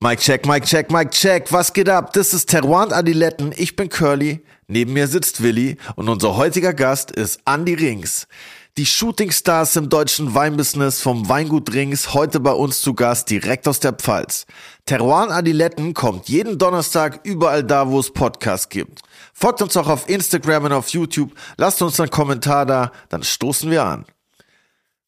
Mike 0.00 0.22
check, 0.22 0.46
Mike 0.46 0.64
check, 0.64 0.92
Mike 0.92 1.10
check. 1.10 1.52
Was 1.52 1.72
geht 1.72 1.88
ab? 1.88 2.12
Das 2.12 2.32
ist 2.32 2.48
Teruan 2.48 2.92
Adiletten. 2.92 3.52
Ich 3.56 3.74
bin 3.74 3.88
Curly. 3.88 4.44
Neben 4.68 4.92
mir 4.92 5.08
sitzt 5.08 5.42
Willi 5.42 5.76
und 5.96 6.08
unser 6.08 6.36
heutiger 6.36 6.72
Gast 6.72 7.10
ist 7.10 7.40
Andy 7.46 7.74
Rings. 7.74 8.28
Die 8.76 8.86
Shootingstars 8.86 9.74
im 9.74 9.88
deutschen 9.88 10.36
Weinbusiness 10.36 11.00
vom 11.00 11.28
Weingut 11.28 11.74
Rings 11.74 12.14
heute 12.14 12.38
bei 12.38 12.52
uns 12.52 12.80
zu 12.80 12.94
Gast 12.94 13.28
direkt 13.28 13.66
aus 13.66 13.80
der 13.80 13.92
Pfalz. 13.92 14.46
Teruan 14.86 15.32
Adiletten 15.32 15.94
kommt 15.94 16.28
jeden 16.28 16.58
Donnerstag 16.58 17.18
überall 17.24 17.64
da, 17.64 17.88
wo 17.88 17.98
es 17.98 18.12
Podcasts 18.12 18.68
gibt. 18.68 19.00
Folgt 19.34 19.62
uns 19.62 19.76
auch 19.76 19.88
auf 19.88 20.08
Instagram 20.08 20.66
und 20.66 20.72
auf 20.74 20.90
YouTube. 20.90 21.32
Lasst 21.56 21.82
uns 21.82 21.98
einen 21.98 22.10
Kommentar 22.10 22.66
da, 22.66 22.92
dann 23.08 23.24
stoßen 23.24 23.68
wir 23.68 23.82
an. 23.82 24.04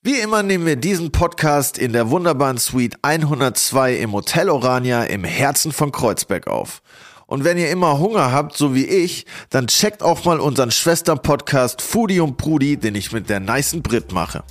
Wie 0.03 0.19
immer 0.19 0.43
nehmen 0.43 0.65
wir 0.65 0.77
diesen 0.77 1.13
Podcast 1.13 1.77
in 1.77 1.93
der 1.93 2.09
wunderbaren 2.09 2.57
Suite 2.57 2.97
102 3.03 3.97
im 3.97 4.13
Hotel 4.15 4.49
Orania 4.49 5.05
im 5.05 5.25
Herzen 5.25 5.73
von 5.73 5.93
Kreuzberg 5.93 6.47
auf. 6.47 6.81
Und 7.27 7.45
wenn 7.45 7.59
ihr 7.59 7.71
immer 7.71 7.99
Hunger 7.99 8.33
habt, 8.33 8.57
so 8.57 8.75
wie 8.75 8.87
ich, 8.87 9.27
dann 9.51 9.67
checkt 9.67 10.03
auch 10.03 10.25
mal 10.25 10.41
unseren 10.41 10.71
Schwestern-Podcast 10.71 11.83
Foodie 11.83 12.21
und 12.21 12.39
Prudi, 12.39 12.79
den 12.79 12.95
ich 12.95 13.13
mit 13.13 13.29
der 13.29 13.41
nicen 13.41 13.83
Brit 13.83 14.11
mache. 14.11 14.43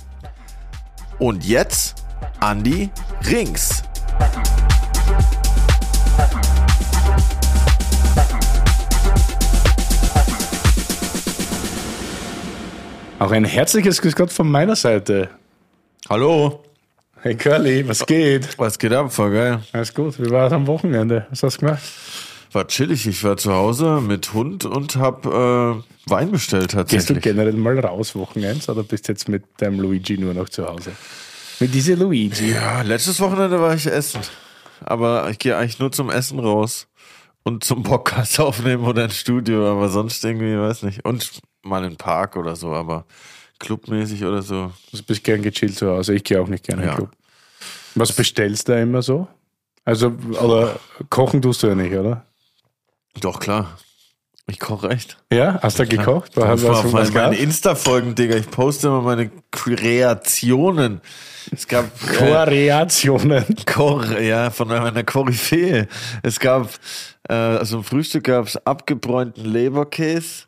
Und 1.18 1.44
jetzt 1.44 2.04
Andy 2.40 2.88
Rings. 3.28 3.82
Auch 13.18 13.32
ein 13.32 13.44
herzliches 13.44 14.00
Grüß 14.00 14.14
Gott 14.14 14.32
von 14.32 14.48
meiner 14.48 14.76
Seite. 14.76 15.28
Hallo. 16.10 16.64
Hey 17.22 17.36
Curly, 17.36 17.86
was 17.86 18.04
geht? 18.04 18.58
Was 18.58 18.80
geht 18.80 18.92
ab? 18.92 19.12
Voll 19.12 19.30
geil. 19.30 19.62
Alles 19.72 19.94
gut, 19.94 20.18
wie 20.18 20.28
war 20.28 20.48
es 20.48 20.52
am 20.52 20.66
Wochenende? 20.66 21.24
Was 21.30 21.44
hast 21.44 21.58
du 21.58 21.66
gemacht? 21.66 21.80
War 22.50 22.66
chillig. 22.66 23.06
Ich 23.06 23.22
war 23.22 23.36
zu 23.36 23.52
Hause 23.52 24.00
mit 24.00 24.32
Hund 24.32 24.64
und 24.64 24.96
hab 24.96 25.24
äh, 25.24 25.30
Wein 26.06 26.32
bestellt 26.32 26.72
tatsächlich. 26.72 27.06
Gehst 27.06 27.10
du 27.10 27.20
generell 27.20 27.52
mal 27.52 27.78
raus 27.78 28.16
Wochenends 28.16 28.68
oder 28.68 28.82
bist 28.82 29.06
jetzt 29.06 29.28
mit 29.28 29.44
deinem 29.58 29.78
Luigi 29.78 30.18
nur 30.18 30.34
noch 30.34 30.48
zu 30.48 30.66
Hause? 30.66 30.90
Mit 31.60 31.72
dieser 31.74 31.94
Luigi? 31.94 32.54
Ja, 32.54 32.82
letztes 32.82 33.20
Wochenende 33.20 33.60
war 33.60 33.76
ich 33.76 33.86
essen. 33.86 34.22
Aber 34.80 35.30
ich 35.30 35.38
gehe 35.38 35.56
eigentlich 35.56 35.78
nur 35.78 35.92
zum 35.92 36.10
Essen 36.10 36.40
raus 36.40 36.88
und 37.44 37.62
zum 37.62 37.84
Podcast 37.84 38.40
aufnehmen 38.40 38.82
oder 38.82 39.04
ins 39.04 39.16
Studio, 39.16 39.70
aber 39.70 39.88
sonst 39.88 40.24
irgendwie, 40.24 40.58
weiß 40.58 40.82
nicht. 40.82 41.04
Und 41.04 41.40
mal 41.62 41.84
in 41.84 41.90
den 41.90 41.98
Park 41.98 42.34
oder 42.34 42.56
so, 42.56 42.72
aber 42.72 43.04
clubmäßig 43.60 44.24
oder 44.24 44.42
so. 44.42 44.72
Du 44.92 45.02
bist 45.04 45.22
gern 45.22 45.42
gechillt 45.42 45.76
zu 45.76 45.88
Hause. 45.88 46.14
Ich 46.14 46.24
gehe 46.24 46.40
auch 46.40 46.48
nicht 46.48 46.64
gerne 46.64 46.82
in 46.82 46.88
Ja. 46.88 46.94
den 46.94 46.96
Club. 46.96 47.10
Was 47.94 48.12
bestellst 48.12 48.68
du 48.68 48.72
da 48.72 48.80
immer 48.80 49.02
so? 49.02 49.28
Also, 49.84 50.12
oder 50.42 50.78
kochen 51.08 51.40
tust 51.40 51.62
du 51.62 51.68
ja 51.68 51.74
nicht, 51.74 51.94
oder? 51.94 52.24
Doch, 53.20 53.40
klar. 53.40 53.78
Ich 54.46 54.58
koche 54.58 54.90
echt. 54.90 55.16
Ja? 55.32 55.60
Hast 55.62 55.78
du 55.78 55.86
gekocht? 55.86 56.32
Was, 56.36 56.62
Was, 56.62 56.84
was, 56.84 56.92
was, 56.92 57.12
meine? 57.12 57.36
Insta-Folgen, 57.36 58.16
Digga. 58.16 58.36
Ich 58.36 58.50
poste 58.50 58.88
immer 58.88 59.00
meine 59.00 59.30
Kreationen. 59.52 61.00
Es 61.52 61.68
gab 61.68 61.84
äh, 61.86 62.16
Koreationen. 62.16 63.44
Kor 63.66 64.18
ja, 64.18 64.50
von 64.50 64.68
meiner 64.68 65.04
Koryphäe. 65.04 65.86
Es 66.22 66.40
gab, 66.40 66.68
äh, 67.28 67.32
also 67.34 67.78
im 67.78 67.84
Frühstück 67.84 68.24
gab 68.24 68.46
es 68.46 68.56
abgebräunten 68.66 69.44
Leberkäse. 69.44 70.44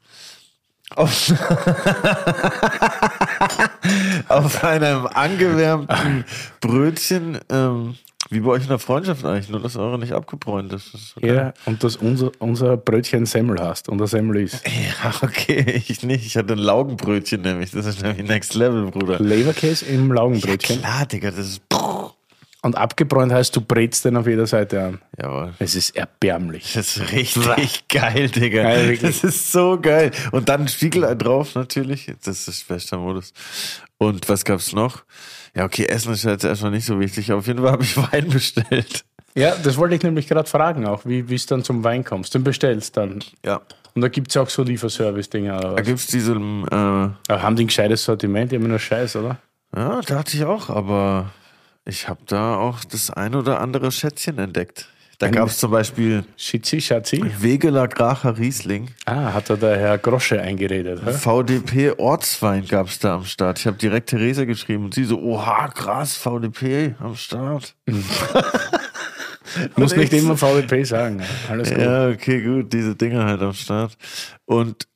Auf, 0.97 1.33
auf 4.29 4.65
einem 4.65 5.07
angewärmten 5.07 6.25
Brötchen. 6.61 7.39
Ähm, 7.51 7.95
wie 8.33 8.41
bei 8.41 8.51
euch 8.51 8.63
in 8.63 8.69
der 8.69 8.79
Freundschaft 8.79 9.25
eigentlich, 9.25 9.49
nur 9.49 9.61
dass 9.61 9.77
eure 9.77 9.99
nicht 9.99 10.13
abgebräunt 10.13 10.73
ist. 10.73 10.95
Das 10.95 11.01
ist 11.01 11.17
okay. 11.17 11.35
Ja, 11.35 11.55
und 11.67 11.85
dass 11.85 11.97
unser, 11.97 12.33
unser 12.39 12.77
Brötchen 12.77 13.27
Semmel 13.27 13.61
hast 13.61 13.89
und 13.89 13.99
der 13.99 14.07
Semmel 14.07 14.43
ist. 14.43 14.63
ja, 14.67 15.13
okay, 15.23 15.83
ich 15.87 16.03
nicht. 16.03 16.25
Ich 16.25 16.37
hatte 16.37 16.55
ein 16.55 16.59
Laugenbrötchen 16.59 17.43
nämlich. 17.43 17.73
Das 17.73 17.85
ist 17.85 18.03
nämlich 18.03 18.27
Next 18.27 18.55
Level, 18.55 18.91
Bruder. 18.91 19.19
Leberkäse 19.19 19.85
im 19.87 20.13
Laugenbrötchen. 20.13 20.81
Klar, 20.81 21.07
Digga, 21.07 21.31
das 21.31 21.47
ist. 21.47 21.63
Und 22.65 22.77
abgebräunt 22.77 23.33
heißt, 23.33 23.57
du 23.57 23.61
brätst 23.61 24.05
den 24.05 24.17
auf 24.17 24.29
jeder 24.29 24.47
Seite 24.47 24.85
an. 24.85 25.01
Jawohl. 25.21 25.53
Es 25.59 25.75
ist 25.75 25.97
erbärmlich. 25.97 26.75
Das 26.75 26.97
ist 26.97 27.13
richtig 27.13 27.89
geil, 27.89 28.29
Digga. 28.29 28.63
Geil, 28.63 28.97
das 28.99 29.25
ist 29.25 29.51
so 29.51 29.81
geil. 29.81 30.13
Und 30.31 30.49
dann 30.49 30.63
ein 30.63 30.69
Spiegelei 30.69 31.17
drauf, 31.17 31.57
natürlich. 31.57 32.13
Das 32.25 32.47
ist 32.47 32.69
bester 32.69 32.99
Modus. 32.99 33.33
Und 33.99 34.29
was 34.29 34.45
gab's 34.45 34.73
noch? 34.73 35.03
Ja, 35.57 35.65
okay, 35.65 35.87
Essen 35.87 36.13
ist 36.13 36.23
jetzt 36.23 36.45
erstmal 36.45 36.71
nicht 36.71 36.87
so 36.87 37.01
wichtig. 37.01 37.33
Auf 37.33 37.49
jeden 37.49 37.63
Fall 37.63 37.73
habe 37.73 37.83
ich 37.83 37.97
Wein 38.13 38.29
bestellt. 38.29 39.05
Ja, 39.35 39.57
das 39.57 39.77
wollte 39.77 39.97
ich 39.97 40.03
nämlich 40.03 40.29
gerade 40.29 40.49
fragen 40.49 40.87
auch, 40.87 41.05
wie 41.05 41.35
es 41.35 41.47
dann 41.47 41.65
zum 41.65 41.83
Wein 41.83 42.05
kommst. 42.05 42.33
Den 42.35 42.45
bestellst 42.45 42.97
dann. 42.97 43.25
Ja. 43.45 43.61
Und 43.95 44.03
da 44.03 44.09
gibt 44.09 44.31
es 44.31 44.37
auch 44.37 44.49
so 44.49 44.63
Lieferservice-Dinger. 44.63 45.59
Da 45.61 45.77
was? 45.77 45.83
gibt's 45.85 46.07
diese, 46.07 46.33
äh, 46.33 46.37
haben 46.37 47.57
die 47.57 47.65
ein 47.65 47.67
gescheites 47.67 48.05
Sortiment? 48.05 48.53
Die 48.53 48.57
haben 48.57 48.69
nur 48.69 48.79
Scheiß, 48.79 49.17
oder? 49.17 49.39
ja, 49.75 50.01
dachte 50.03 50.37
ich 50.37 50.45
auch, 50.45 50.71
aber 50.71 51.33
ich 51.85 52.09
habe 52.09 52.21
da 52.27 52.57
auch 52.57 52.85
das 52.85 53.11
ein 53.11 53.35
oder 53.35 53.61
andere 53.61 53.91
Schätzchen 53.93 54.39
entdeckt. 54.39 54.89
Da 55.19 55.27
Ein- 55.27 55.33
gab's 55.35 55.59
zum 55.59 55.71
Beispiel 55.71 56.25
Schitzi, 56.37 56.81
Schatzi. 56.81 57.23
Wegeler 57.39 57.87
Gracher 57.87 58.39
Riesling. 58.39 58.89
Ah, 59.07 59.33
hat 59.35 59.51
da 59.51 59.57
der 59.57 59.79
Herr 59.79 59.99
Grosche 59.99 60.41
eingeredet. 60.41 61.01
hä? 61.05 61.13
VDP 61.13 61.93
Ortswein 61.99 62.67
gab's 62.67 62.99
da 62.99 63.15
am 63.17 63.25
Start. 63.25 63.59
Ich 63.61 63.67
habe 63.69 63.77
direkt 63.77 64.11
Theresa 64.11 64.45
geschrieben 64.45 64.87
und 64.87 64.95
sie 64.95 65.05
so, 65.05 65.21
oha, 65.21 65.69
krass, 65.69 66.17
VDP 66.17 66.95
am 66.99 67.15
Start. 67.15 67.77
Muss 69.77 69.95
nicht 69.97 70.13
ich- 70.13 70.23
immer 70.23 70.37
VDP 70.37 70.85
sagen. 70.85 71.21
ja. 71.21 71.27
Alles 71.51 71.69
gut. 71.71 71.79
Ja, 71.79 72.09
okay, 72.09 72.41
gut, 72.43 72.73
diese 72.73 72.97
Dinger 72.97 73.25
halt 73.25 73.43
am 73.43 73.53
Start. 73.53 73.97
Und 74.45 74.89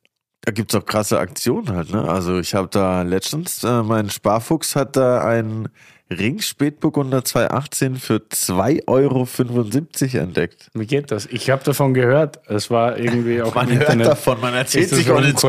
da 0.42 0.52
gibt's 0.52 0.74
auch 0.74 0.84
krasse 0.86 1.18
Aktionen 1.18 1.68
halt, 1.70 1.90
ne? 1.92 2.02
Also 2.08 2.38
ich 2.38 2.54
habe 2.54 2.68
da 2.70 3.02
letztens, 3.02 3.62
äh, 3.64 3.82
mein 3.82 4.10
Sparfuchs 4.10 4.76
hat 4.76 4.96
da 4.96 5.20
einen 5.24 5.68
Ring 6.08 6.40
Spätburgunder 6.40 7.24
218 7.24 7.96
für 7.96 8.16
2,75 8.16 8.86
Euro 8.86 10.22
entdeckt. 10.22 10.70
Wie 10.72 10.86
geht 10.86 11.10
das? 11.10 11.26
Ich 11.26 11.50
habe 11.50 11.64
davon 11.64 11.94
gehört. 11.94 12.38
Es 12.48 12.70
war 12.70 12.96
irgendwie 12.96 13.42
auch 13.42 13.54
Man 13.56 13.68
im 13.68 13.72
hört 13.78 13.82
Internet. 13.90 14.06
davon, 14.06 14.40
man 14.40 14.54
erzählt 14.54 14.88
sich 14.88 15.10
on 15.10 15.24
its. 15.24 15.42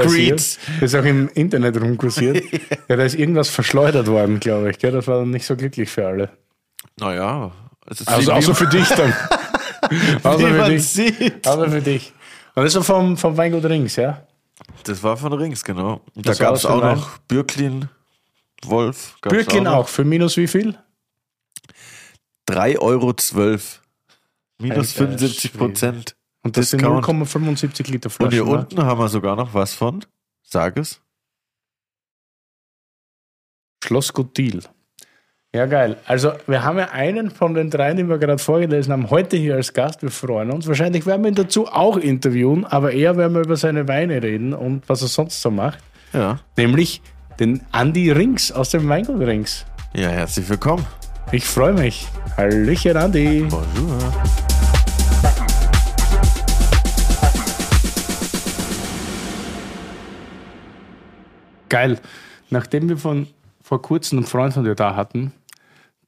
Das 0.80 0.94
ist 0.94 0.96
auch 0.96 1.06
im 1.06 1.30
Internet 1.36 1.80
rumkursiert. 1.80 2.44
ja, 2.90 2.96
da 2.96 3.04
ist 3.04 3.14
irgendwas 3.16 3.50
verschleudert 3.50 4.08
worden, 4.08 4.40
glaube 4.40 4.72
ich. 4.72 4.80
Gell? 4.80 4.92
Das 4.92 5.06
war 5.08 5.20
dann 5.20 5.30
nicht 5.30 5.46
so 5.46 5.56
glücklich 5.56 5.90
für 5.90 6.08
alle. 6.08 6.30
Naja, 7.00 7.52
es 7.86 8.02
ist 8.02 8.08
Also 8.08 8.32
außer 8.32 8.56
für 8.56 8.68
dich 8.68 8.88
dann. 8.90 9.14
außer 10.24 10.48
für 10.48 10.54
man 10.58 10.72
dich. 10.72 10.88
sieht. 10.88 11.48
Außer 11.48 11.70
für 11.70 11.82
dich. 11.82 12.14
Und 12.56 12.64
das 12.64 12.74
ist 12.74 12.86
vom, 12.86 13.16
vom 13.16 13.38
Weingut 13.38 13.64
Rings, 13.66 13.96
ja? 13.98 14.24
Das 14.84 15.04
war 15.04 15.18
von 15.18 15.34
Rings, 15.34 15.64
genau. 15.64 16.02
Und 16.16 16.28
da 16.28 16.40
war 16.40 16.54
das 16.54 16.64
für 16.64 16.72
auch 16.72 16.82
noch 16.82 17.18
Bürklin, 17.28 17.90
Wolf. 18.66 19.18
noch. 19.66 19.74
auch. 19.74 19.88
Für 19.88 20.04
minus 20.04 20.38
wie 20.38 20.48
viel? 20.48 20.78
3,12 22.50 22.80
Euro. 22.80 23.14
Minus 24.60 25.00
Alter 25.00 25.18
75 25.18 25.54
Prozent. 25.54 26.16
Und 26.44 26.58
das 26.58 26.72
Discount. 26.72 27.06
sind 27.06 27.24
0,75 27.24 27.92
Liter 27.92 28.08
Und 28.08 28.12
Flaschen. 28.14 28.32
hier 28.32 28.46
ne? 28.46 28.60
unten 28.60 28.84
haben 28.84 29.00
wir 29.00 29.10
sogar 29.10 29.36
noch 29.36 29.54
was 29.54 29.74
von. 29.74 30.06
Sag 30.44 30.78
es. 30.78 31.02
Schloss 33.84 34.14
Guttil. 34.14 34.64
Ja, 35.54 35.66
geil. 35.66 35.98
Also, 36.06 36.34
wir 36.46 36.64
haben 36.64 36.78
ja 36.78 36.92
einen 36.92 37.32
von 37.32 37.54
den 37.54 37.70
dreien, 37.70 37.98
die 37.98 38.04
wir 38.08 38.18
gerade 38.18 38.38
vorgelesen 38.38 38.92
haben, 38.94 39.10
heute 39.10 39.38
hier 39.38 39.56
als 39.56 39.74
Gast. 39.74 40.02
Wir 40.02 40.12
freuen 40.12 40.52
uns. 40.52 40.68
Wahrscheinlich 40.68 41.06
werden 41.06 41.24
wir 41.24 41.30
ihn 41.30 41.36
dazu 41.36 41.68
auch 41.68 41.98
interviewen, 41.98 42.66
aber 42.66 42.92
eher 42.92 43.18
werden 43.18 43.34
wir 43.34 43.42
über 43.42 43.56
seine 43.56 43.88
Weine 43.88 44.22
reden 44.22 44.54
und 44.54 44.88
was 44.90 45.02
er 45.02 45.08
sonst 45.08 45.42
so 45.42 45.50
macht. 45.50 45.80
Ja. 46.14 46.40
Nämlich 46.58 47.02
den 47.40 47.62
Andy 47.72 48.12
Rings 48.12 48.52
aus 48.52 48.70
dem 48.72 48.90
Weingut 48.90 49.20
Rings. 49.22 49.66
Ja, 49.94 50.10
herzlich 50.10 50.50
willkommen. 50.50 50.86
Ich 51.32 51.46
freue 51.46 51.74
mich. 51.74 52.08
Hallöchen, 52.36 52.96
Andy. 52.96 53.42
Bonjour. 53.42 54.14
Geil. 61.70 62.00
Nachdem 62.50 62.90
wir 62.90 62.98
von 62.98 63.28
vor 63.62 63.82
kurzem 63.82 64.20
einen 64.20 64.26
Freund 64.26 64.54
von 64.54 64.64
dir 64.64 64.76
da 64.76 64.96
hatten, 64.96 65.34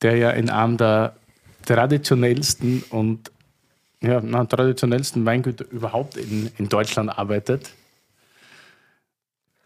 der 0.01 0.15
ja 0.15 0.31
in 0.31 0.49
einem 0.49 0.77
der 0.77 1.15
traditionellsten 1.65 2.83
und 2.89 3.31
ja, 4.01 4.21
na, 4.23 4.45
traditionellsten 4.45 5.25
Weingüter 5.25 5.65
überhaupt 5.69 6.15
in, 6.15 6.49
in 6.57 6.69
Deutschland 6.69 7.09
arbeitet 7.09 7.73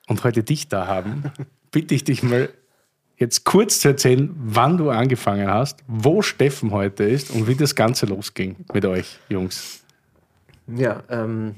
und 0.07 0.23
heute 0.23 0.43
dich 0.43 0.67
da 0.67 0.87
haben, 0.87 1.31
bitte 1.73 1.93
ich 1.93 2.05
dich 2.05 2.23
mal 2.23 2.49
jetzt 3.17 3.43
kurz 3.43 3.81
zu 3.81 3.89
erzählen, 3.89 4.33
wann 4.37 4.77
du 4.77 4.89
angefangen 4.89 5.49
hast, 5.49 5.79
wo 5.87 6.21
Steffen 6.21 6.71
heute 6.71 7.03
ist 7.03 7.31
und 7.31 7.47
wie 7.47 7.55
das 7.55 7.75
Ganze 7.75 8.05
losging 8.05 8.55
mit 8.73 8.85
euch, 8.85 9.19
Jungs. 9.27 9.83
Ja, 10.67 11.03
ähm, 11.09 11.55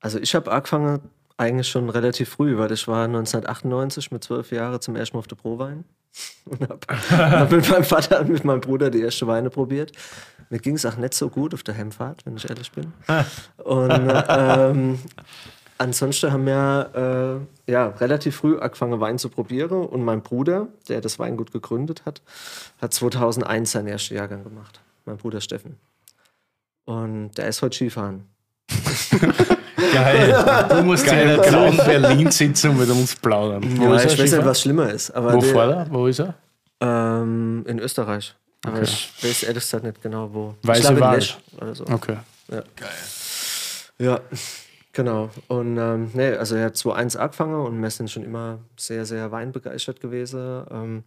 also 0.00 0.18
ich 0.18 0.34
habe 0.34 0.52
angefangen 0.52 1.00
eigentlich 1.36 1.68
schon 1.68 1.88
relativ 1.88 2.28
früh, 2.28 2.58
weil 2.58 2.70
ich 2.72 2.86
war 2.86 3.04
1998 3.04 4.10
mit 4.10 4.22
zwölf 4.22 4.52
Jahren 4.52 4.80
zum 4.80 4.96
ersten 4.96 5.16
Mal 5.16 5.20
auf 5.20 5.26
der 5.26 5.36
Prowein 5.36 5.84
und 6.44 6.60
habe 6.60 6.80
hab 7.10 7.50
mit 7.50 7.68
meinem 7.68 7.84
Vater 7.84 8.20
und 8.20 8.28
mit 8.28 8.44
meinem 8.44 8.60
Bruder 8.60 8.90
die 8.90 9.00
erste 9.00 9.26
Weine 9.26 9.50
probiert. 9.50 9.92
mir 10.50 10.58
ging 10.58 10.76
es 10.76 10.86
auch 10.86 10.96
nicht 10.96 11.14
so 11.14 11.28
gut 11.28 11.54
auf 11.54 11.62
der 11.62 11.76
Heimfahrt, 11.76 12.24
wenn 12.24 12.36
ich 12.36 12.48
ehrlich 12.48 12.70
bin. 12.70 12.92
Und 13.64 14.12
ähm, 14.28 14.98
ansonsten 15.78 16.32
haben 16.32 16.46
wir 16.46 17.46
äh, 17.66 17.70
ja, 17.72 17.88
relativ 17.88 18.36
früh 18.36 18.58
angefangen, 18.58 19.00
Wein 19.00 19.18
zu 19.18 19.28
probieren. 19.28 19.86
Und 19.86 20.04
mein 20.04 20.22
Bruder, 20.22 20.68
der 20.88 21.00
das 21.00 21.18
Weingut 21.18 21.52
gegründet 21.52 22.04
hat, 22.04 22.22
hat 22.80 22.94
2001 22.94 23.72
seinen 23.72 23.88
ersten 23.88 24.14
Jahrgang 24.14 24.44
gemacht. 24.44 24.80
Mein 25.04 25.16
Bruder 25.16 25.40
Steffen. 25.40 25.76
Und 26.84 27.32
der 27.38 27.48
ist 27.48 27.62
heute 27.62 27.76
Skifahren. 27.76 28.24
Geil. 29.92 30.66
Du 30.68 30.82
musst 30.82 31.06
Geil. 31.06 31.22
in 31.22 31.28
der 31.28 31.50
grauen 31.50 31.76
Berlin 31.76 32.30
sitzen 32.30 32.70
und 32.70 32.78
mit 32.78 32.90
uns 32.90 33.14
plaudern. 33.16 33.62
Wo 33.78 33.94
ja, 33.94 34.04
ich 34.04 34.18
weiß 34.18 34.32
nicht, 34.32 34.44
was 34.44 34.60
schlimmer 34.60 34.90
ist. 34.90 35.10
Aber 35.10 35.34
wo 35.34 35.40
fährt 35.40 35.70
er? 35.70 35.86
Wo 35.90 36.06
ist 36.06 36.20
er? 36.20 36.34
Ähm, 36.80 37.64
in 37.66 37.78
Österreich. 37.78 38.34
Aber 38.64 38.78
okay. 38.78 38.84
ich 38.84 39.12
weiß 39.22 39.42
ehrlich 39.44 39.62
gesagt 39.62 39.84
nicht 39.84 40.02
genau 40.02 40.30
wo. 40.32 40.54
Weiße 40.62 40.98
Wahl. 40.98 41.22
oder 41.60 41.74
so. 41.74 41.84
Okay. 41.86 42.16
Ja. 42.50 42.62
Geil. 42.76 42.90
Ja, 43.98 44.20
genau. 44.94 45.30
Und 45.48 45.76
ähm, 45.76 46.10
nee, 46.14 46.30
also 46.30 46.56
er 46.56 46.66
hat 46.66 46.76
2-1 46.76 47.16
angefangen 47.18 47.60
und 47.66 47.82
wir 47.82 47.90
sind 47.90 48.10
schon 48.10 48.24
immer 48.24 48.60
sehr, 48.78 49.04
sehr 49.04 49.30
weinbegeistert 49.30 50.00
gewesen. 50.00 50.64
Ähm, 50.70 51.04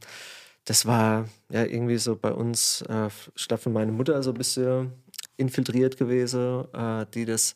das 0.66 0.86
war 0.86 1.28
ja 1.50 1.64
irgendwie 1.64 1.98
so 1.98 2.16
bei 2.16 2.32
uns, 2.32 2.82
äh, 2.84 3.10
statt 3.36 3.62
von 3.62 3.74
meiner 3.74 3.92
Mutter 3.92 4.22
so 4.22 4.32
ein 4.32 4.38
bisschen 4.38 4.92
infiltriert 5.38 5.98
gewesen, 5.98 6.66
äh, 6.74 7.06
die 7.14 7.26
das, 7.26 7.56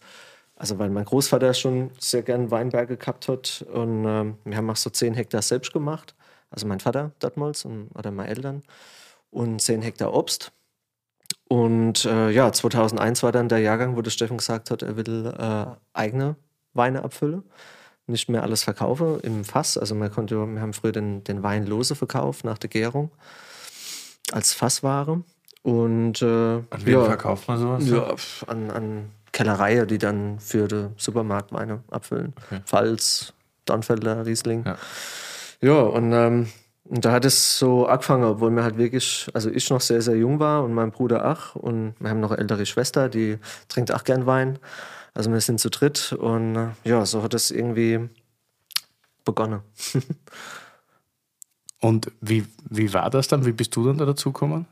also 0.55 0.79
weil 0.79 0.89
mein 0.89 1.05
Großvater 1.05 1.53
schon 1.53 1.91
sehr 1.99 2.23
gern 2.23 2.51
Weinberge 2.51 2.97
gehabt 2.97 3.27
hat 3.27 3.65
und 3.73 4.05
äh, 4.05 4.33
wir 4.45 4.57
haben 4.57 4.69
auch 4.69 4.75
so 4.77 4.89
10 4.89 5.13
Hektar 5.15 5.41
selbst 5.41 5.73
gemacht, 5.73 6.15
also 6.49 6.67
mein 6.67 6.79
Vater 6.79 7.11
damals 7.19 7.65
und, 7.65 7.89
oder 7.95 8.11
meine 8.11 8.29
Eltern 8.29 8.63
und 9.29 9.61
10 9.61 9.81
Hektar 9.81 10.13
Obst. 10.13 10.53
Und 11.51 12.05
äh, 12.05 12.29
ja, 12.29 12.49
2001 12.49 13.23
war 13.23 13.33
dann 13.33 13.49
der 13.49 13.59
Jahrgang, 13.59 13.97
wo 13.97 14.01
der 14.01 14.09
Steffen 14.09 14.37
gesagt 14.37 14.71
hat, 14.71 14.83
er 14.83 14.95
will 14.95 15.33
äh, 15.37 15.65
eigene 15.91 16.37
Weine 16.73 17.03
abfüllen 17.03 17.43
nicht 18.07 18.29
mehr 18.29 18.43
alles 18.43 18.63
verkaufe 18.63 19.19
im 19.23 19.43
Fass. 19.43 19.77
Also 19.77 19.93
man 19.93 20.11
konnte, 20.11 20.35
wir 20.35 20.61
haben 20.61 20.73
früher 20.73 20.91
den, 20.91 21.23
den 21.25 21.43
Wein 21.43 21.65
lose 21.65 21.93
verkauft 21.95 22.45
nach 22.45 22.57
der 22.57 22.69
Gärung 22.69 23.11
als 24.31 24.53
Fassware. 24.53 25.23
Und, 25.63 26.21
äh, 26.21 26.25
an 26.25 26.65
wen 26.85 26.93
ja, 26.93 27.03
verkauft 27.03 27.47
man 27.49 27.57
sowas? 27.57 27.87
Ja, 27.87 28.15
an, 28.47 28.71
an 28.71 29.11
Kellereien, 29.33 29.87
die 29.87 29.97
dann 29.97 30.39
für 30.39 30.69
die 30.69 30.87
Supermarktweine 30.95 31.83
abfüllen. 31.91 32.33
Okay. 32.45 32.61
Pfalz, 32.65 33.33
Dornfelder, 33.65 34.25
Riesling. 34.25 34.63
Ja, 34.65 34.77
ja 35.61 35.81
und, 35.81 36.13
ähm, 36.13 36.47
und 36.83 37.05
da 37.05 37.11
hat 37.11 37.25
es 37.25 37.59
so 37.59 37.85
angefangen, 37.85 38.23
obwohl 38.23 38.51
mir 38.51 38.63
halt 38.63 38.77
wirklich, 38.77 39.29
also 39.33 39.49
ich 39.49 39.69
noch 39.69 39.81
sehr, 39.81 40.01
sehr 40.01 40.15
jung 40.15 40.39
war 40.39 40.63
und 40.63 40.73
mein 40.73 40.91
Bruder 40.91 41.31
auch. 41.31 41.55
Und 41.55 41.95
wir 41.99 42.09
haben 42.09 42.19
noch 42.19 42.31
eine 42.31 42.39
ältere 42.39 42.65
Schwester, 42.65 43.07
die 43.07 43.37
trinkt 43.67 43.93
auch 43.93 44.03
gern 44.03 44.25
Wein. 44.25 44.59
Also 45.13 45.31
wir 45.31 45.41
sind 45.41 45.59
zu 45.59 45.69
dritt 45.69 46.13
und 46.13 46.55
äh, 46.55 46.67
ja, 46.83 47.05
so 47.05 47.21
hat 47.21 47.33
es 47.33 47.51
irgendwie 47.51 48.09
begonnen. 49.25 49.61
und 51.79 52.11
wie, 52.19 52.45
wie 52.69 52.93
war 52.93 53.09
das 53.09 53.27
dann? 53.27 53.45
Wie 53.45 53.51
bist 53.51 53.75
du 53.75 53.85
dann 53.85 53.97
da 53.97 54.05
dazu 54.05 54.31
gekommen? 54.31 54.65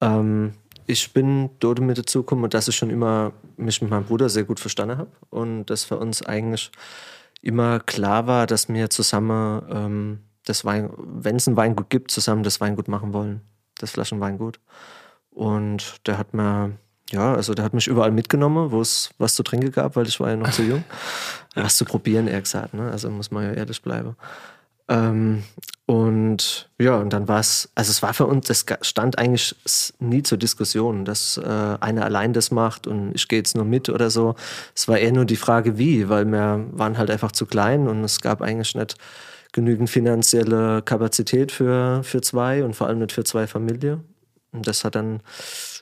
Ähm, 0.00 0.54
ich 0.86 1.12
bin 1.12 1.50
dort 1.58 1.80
mit 1.80 1.98
dazu 1.98 2.20
gekommen, 2.20 2.48
dass 2.48 2.68
ich 2.68 2.76
schon 2.76 2.90
immer 2.90 3.32
mich 3.56 3.82
mit 3.82 3.90
meinem 3.90 4.04
Bruder 4.04 4.28
sehr 4.28 4.44
gut 4.44 4.60
verstanden 4.60 4.96
habe 4.96 5.10
und 5.28 5.66
dass 5.66 5.84
für 5.84 5.98
uns 5.98 6.22
eigentlich 6.22 6.70
immer 7.42 7.80
klar 7.80 8.26
war, 8.26 8.46
dass 8.46 8.68
wir 8.68 8.88
zusammen 8.90 9.62
ähm, 9.70 10.18
das 10.48 10.64
Wein, 10.64 10.90
wenn 10.96 11.36
es 11.36 11.46
ein 11.46 11.56
Weingut 11.56 11.90
gibt, 11.90 12.10
zusammen 12.10 12.42
das 12.42 12.60
Weingut 12.60 12.88
machen 12.88 13.12
wollen, 13.12 13.42
das 13.78 13.90
Flaschenweingut. 13.92 14.60
Und 15.30 16.06
der 16.06 16.18
hat 16.18 16.34
mir, 16.34 16.72
ja, 17.10 17.34
also 17.34 17.54
der 17.54 17.64
hat 17.64 17.74
mich 17.74 17.86
überall 17.86 18.10
mitgenommen, 18.10 18.70
wo 18.72 18.80
es 18.80 19.10
was 19.18 19.34
zu 19.34 19.42
trinken 19.42 19.70
gab, 19.70 19.96
weil 19.96 20.06
ich 20.06 20.18
war 20.20 20.30
ja 20.30 20.36
noch 20.36 20.50
zu 20.50 20.62
jung. 20.62 20.84
was 21.54 21.76
zu 21.76 21.84
probieren, 21.84 22.26
eher 22.26 22.40
gesagt, 22.40 22.74
ne? 22.74 22.90
Also 22.90 23.10
muss 23.10 23.30
man 23.30 23.44
ja 23.44 23.52
ehrlich 23.52 23.82
bleiben. 23.82 24.16
Ähm, 24.88 25.44
und 25.86 26.68
ja, 26.78 26.96
und 26.96 27.12
dann 27.12 27.28
war 27.28 27.40
es, 27.40 27.70
also 27.74 27.90
es 27.90 28.02
war 28.02 28.14
für 28.14 28.26
uns, 28.26 28.46
das 28.46 28.64
stand 28.82 29.18
eigentlich 29.18 29.54
nie 29.98 30.22
zur 30.22 30.38
Diskussion, 30.38 31.04
dass 31.04 31.36
äh, 31.36 31.76
einer 31.80 32.04
allein 32.04 32.32
das 32.32 32.50
macht 32.50 32.86
und 32.86 33.14
ich 33.14 33.28
gehe 33.28 33.38
jetzt 33.38 33.54
nur 33.54 33.64
mit 33.64 33.88
oder 33.88 34.10
so. 34.10 34.34
Es 34.74 34.88
war 34.88 34.98
eher 34.98 35.12
nur 35.12 35.24
die 35.24 35.36
Frage, 35.36 35.78
wie, 35.78 36.08
weil 36.08 36.24
wir 36.26 36.66
waren 36.72 36.98
halt 36.98 37.10
einfach 37.10 37.32
zu 37.32 37.46
klein 37.46 37.86
und 37.88 38.02
es 38.04 38.20
gab 38.20 38.42
eigentlich 38.42 38.74
nicht 38.74 38.96
genügend 39.58 39.90
finanzielle 39.90 40.82
Kapazität 40.82 41.50
für, 41.50 42.04
für 42.04 42.20
zwei 42.20 42.62
und 42.62 42.76
vor 42.76 42.86
allem 42.86 43.00
nicht 43.00 43.10
für 43.10 43.24
zwei 43.24 43.48
Familien. 43.48 44.04
Und 44.52 44.68
das 44.68 44.84
hat 44.84 44.94
dann, 44.94 45.20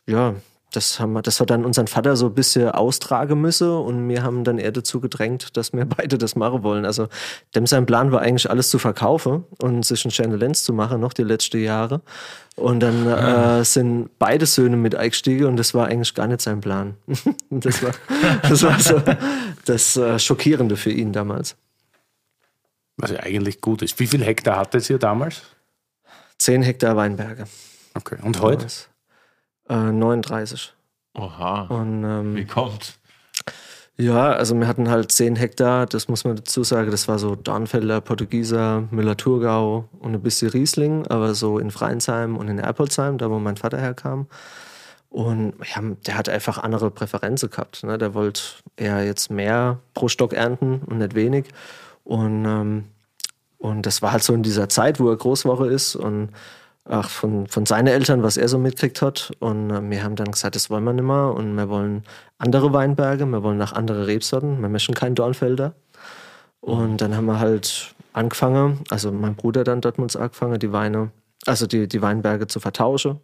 ja, 0.07 0.35
das 0.73 0.99
haben 0.99 1.13
wir, 1.13 1.21
das 1.21 1.41
hat 1.41 1.51
dann 1.51 1.67
unseren 1.67 1.87
Vater 1.87 2.17
so 2.17 2.27
ein 2.27 2.35
bisschen 2.35 2.71
austragen 2.71 3.39
müssen 3.39 3.71
und 3.71 4.09
wir 4.09 4.23
haben 4.23 4.45
dann 4.45 4.59
eher 4.59 4.73
dazu 4.73 4.99
gedrängt, 4.99 5.59
dass 5.59 5.75
wir 5.75 5.85
beide 5.97 6.17
das 6.17 6.37
machen 6.37 6.63
wollen. 6.63 6.87
Also 6.87 7.09
dem 7.55 7.67
sein 7.67 7.85
Plan 7.85 8.13
war 8.13 8.23
eigentlich 8.23 8.49
alles 8.49 8.71
zu 8.71 8.79
verkaufen 8.79 9.45
und 9.61 9.85
sich 9.85 10.03
ein 10.07 10.11
Channel 10.11 10.39
Lens 10.39 10.65
zu 10.65 10.73
machen, 10.73 10.99
noch 10.99 11.13
die 11.13 11.23
letzten 11.23 11.63
Jahre. 11.63 12.01
Und 12.57 12.81
dann 12.81 13.07
äh, 13.07 13.63
sind 13.63 14.09
beide 14.19 14.47
Söhne 14.47 14.79
mit 14.79 14.95
eingestiegen 14.95 15.45
und 15.45 15.59
das 15.59 15.75
war 15.75 15.89
eigentlich 15.89 16.15
gar 16.15 16.29
nicht 16.29 16.41
sein 16.41 16.63
Plan. 16.63 16.95
das, 17.51 17.83
war, 17.83 17.91
das 18.41 18.63
war 18.63 18.81
so 18.81 19.03
das 19.67 19.99
äh, 19.99 20.19
Schockierende 20.19 20.79
für 20.79 20.91
ihn 20.91 21.13
damals. 21.13 21.57
Was 22.97 23.11
ja 23.11 23.21
eigentlich 23.21 23.61
gut 23.61 23.83
ist. 23.83 23.99
Wie 23.99 24.07
viel 24.07 24.25
Hektar 24.25 24.59
hattet 24.59 24.89
ihr 24.89 24.99
damals? 24.99 25.43
Zehn 26.39 26.63
Hektar 26.63 26.97
Weinberge. 26.97 27.45
Okay. 27.95 28.17
Und 28.23 28.41
heute? 28.41 28.67
Äh, 29.69 29.93
39. 29.93 30.75
Oha. 31.15 31.63
Und, 31.63 32.05
ähm, 32.05 32.37
Wie 32.37 32.45
kommt? 32.45 32.99
Ja, 33.99 34.33
also 34.33 34.55
wir 34.55 34.67
hatten 34.67 34.91
halt 34.91 35.11
10 35.11 35.37
Hektar, 35.37 35.87
das 35.87 36.09
muss 36.09 36.25
man 36.25 36.37
dazu 36.37 36.63
sagen, 36.65 36.91
das 36.91 37.09
war 37.09 37.19
so 37.19 37.35
Dornfelder, 37.35 38.03
Portugieser, 38.03 38.87
Müller-Thurgau 38.91 39.89
und 39.99 40.15
ein 40.15 40.21
bisschen 40.21 40.51
Riesling, 40.51 41.07
aber 41.07 41.35
so 41.35 41.59
in 41.59 41.71
Freinsheim 41.71 42.37
und 42.37 42.49
in 42.49 42.59
Erpolsheim, 42.59 43.17
da 43.17 43.31
wo 43.31 43.39
mein 43.39 43.57
Vater 43.57 43.79
herkam. 43.79 44.27
Und 45.09 45.55
ja, 45.65 45.81
der 46.07 46.19
hat 46.19 46.29
einfach 46.29 46.59
andere 46.59 46.91
Präferenzen 46.91 47.49
gehabt. 47.49 47.85
Ne? 47.85 47.97
Der 47.97 48.13
wollte 48.13 48.43
eher 48.77 49.03
jetzt 49.03 49.31
mehr 49.31 49.79
pro 49.95 50.09
Stock 50.09 50.35
ernten 50.35 50.83
und 50.85 50.99
nicht 50.99 51.15
wenig. 51.15 51.47
Und, 52.07 52.45
ähm, 52.45 52.85
und 53.59 53.85
das 53.85 54.01
war 54.01 54.13
halt 54.13 54.23
so 54.23 54.33
in 54.33 54.45
dieser 54.45 54.69
Zeit, 54.69 55.01
wo 55.01 55.11
er 55.11 55.17
Großwoche 55.17 55.67
ist 55.67 55.97
und 55.97 56.29
auch 56.89 57.09
von, 57.09 57.49
von 57.49 57.67
seinen 57.67 57.89
Eltern, 57.89 58.23
was 58.23 58.37
er 58.37 58.49
so 58.49 58.59
mitgekriegt 58.59 59.03
hat. 59.03 59.33
Und 59.41 59.71
äh, 59.71 59.91
wir 59.91 60.05
haben 60.05 60.15
dann 60.15 60.31
gesagt, 60.31 60.55
das 60.55 60.71
wollen 60.71 60.85
wir 60.85 60.93
nicht 60.93 61.05
mehr 61.05 61.35
und 61.35 61.57
wir 61.57 61.69
wollen 61.69 62.05
andere 62.39 62.73
Weinberge, 62.73 63.27
wir 63.27 63.43
wollen 63.43 63.59
nach 63.59 63.73
andere 63.73 64.07
Rebsorten, 64.07 64.61
wir 64.61 64.69
möchten 64.69 64.95
keinen 64.95 65.17
Dornfelder. 65.17 65.75
Und 66.61 67.01
dann 67.01 67.17
haben 67.17 67.27
wir 67.27 67.41
halt 67.41 67.93
angefangen, 68.13 68.85
also 68.89 69.11
mein 69.11 69.35
Bruder 69.35 69.65
dann 69.65 69.81
dort 69.81 69.99
uns 69.99 70.15
angefangen, 70.15 70.61
die 70.61 70.73
Weine, 70.73 71.11
also 71.45 71.67
die, 71.67 71.89
die 71.89 72.03
Weinberge 72.03 72.47
zu 72.47 72.61
vertauschen, 72.61 73.19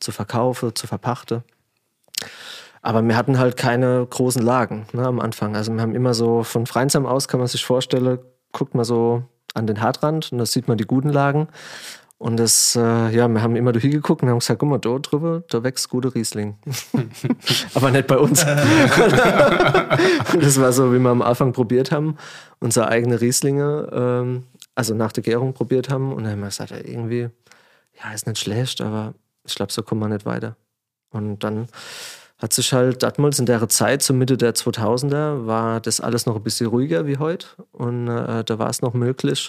zu 0.00 0.10
verkaufen, 0.10 0.74
zu 0.74 0.88
verpachten. 0.88 1.44
Aber 2.84 3.02
wir 3.02 3.16
hatten 3.16 3.38
halt 3.38 3.56
keine 3.56 4.06
großen 4.08 4.42
Lagen 4.42 4.84
ne, 4.92 5.06
am 5.06 5.18
Anfang. 5.18 5.56
Also 5.56 5.72
wir 5.72 5.80
haben 5.80 5.94
immer 5.94 6.12
so 6.12 6.42
von 6.42 6.66
Freinsam 6.66 7.06
aus, 7.06 7.28
kann 7.28 7.40
man 7.40 7.46
sich 7.46 7.64
vorstellen, 7.64 8.18
guckt 8.52 8.74
man 8.74 8.84
so 8.84 9.22
an 9.54 9.66
den 9.66 9.80
Hartrand 9.80 10.30
und 10.32 10.38
da 10.38 10.44
sieht 10.44 10.68
man 10.68 10.76
die 10.76 10.84
guten 10.84 11.08
Lagen. 11.08 11.48
Und 12.18 12.36
das, 12.36 12.76
äh, 12.76 13.08
ja, 13.08 13.26
wir 13.26 13.40
haben 13.40 13.56
immer 13.56 13.72
durch 13.72 13.84
geguckt 13.84 14.22
und 14.22 14.28
haben 14.28 14.38
gesagt, 14.38 14.60
guck 14.60 14.68
mal, 14.68 14.76
da 14.78 14.98
drüber, 14.98 15.44
da 15.48 15.64
wächst 15.64 15.88
gute 15.88 16.14
Riesling. 16.14 16.58
Aber 17.74 17.90
nicht 17.90 18.06
bei 18.06 18.18
uns. 18.18 18.44
und 20.34 20.42
das 20.42 20.60
war 20.60 20.70
so, 20.72 20.92
wie 20.92 20.98
wir 20.98 21.08
am 21.08 21.22
Anfang 21.22 21.54
probiert 21.54 21.90
haben, 21.90 22.18
unsere 22.60 22.88
eigene 22.88 23.18
Rieslinge, 23.18 23.88
ähm, 23.92 24.44
also 24.74 24.94
nach 24.94 25.12
der 25.12 25.22
Gärung 25.22 25.54
probiert 25.54 25.88
haben. 25.88 26.12
Und 26.12 26.24
dann 26.24 26.32
haben 26.32 26.40
wir 26.40 26.48
gesagt, 26.48 26.70
irgendwie, 26.70 27.30
ja, 27.98 28.12
ist 28.12 28.26
nicht 28.26 28.40
schlecht, 28.40 28.82
aber 28.82 29.14
ich 29.46 29.54
glaube, 29.54 29.72
so 29.72 29.82
kommen 29.82 30.02
wir 30.02 30.08
nicht 30.08 30.26
weiter. 30.26 30.56
Und 31.12 31.38
dann 31.44 31.68
hat 32.44 32.52
sich 32.52 32.74
halt 32.74 33.02
damals 33.02 33.38
in 33.38 33.46
der 33.46 33.66
Zeit, 33.70 34.02
zur 34.02 34.16
Mitte 34.16 34.36
der 34.36 34.54
2000er, 34.54 35.46
war 35.46 35.80
das 35.80 36.00
alles 36.00 36.26
noch 36.26 36.36
ein 36.36 36.42
bisschen 36.42 36.66
ruhiger 36.66 37.06
wie 37.06 37.16
heute. 37.16 37.46
Und 37.72 38.06
äh, 38.06 38.44
da 38.44 38.58
war 38.58 38.68
es 38.68 38.82
noch 38.82 38.92
möglich, 38.92 39.48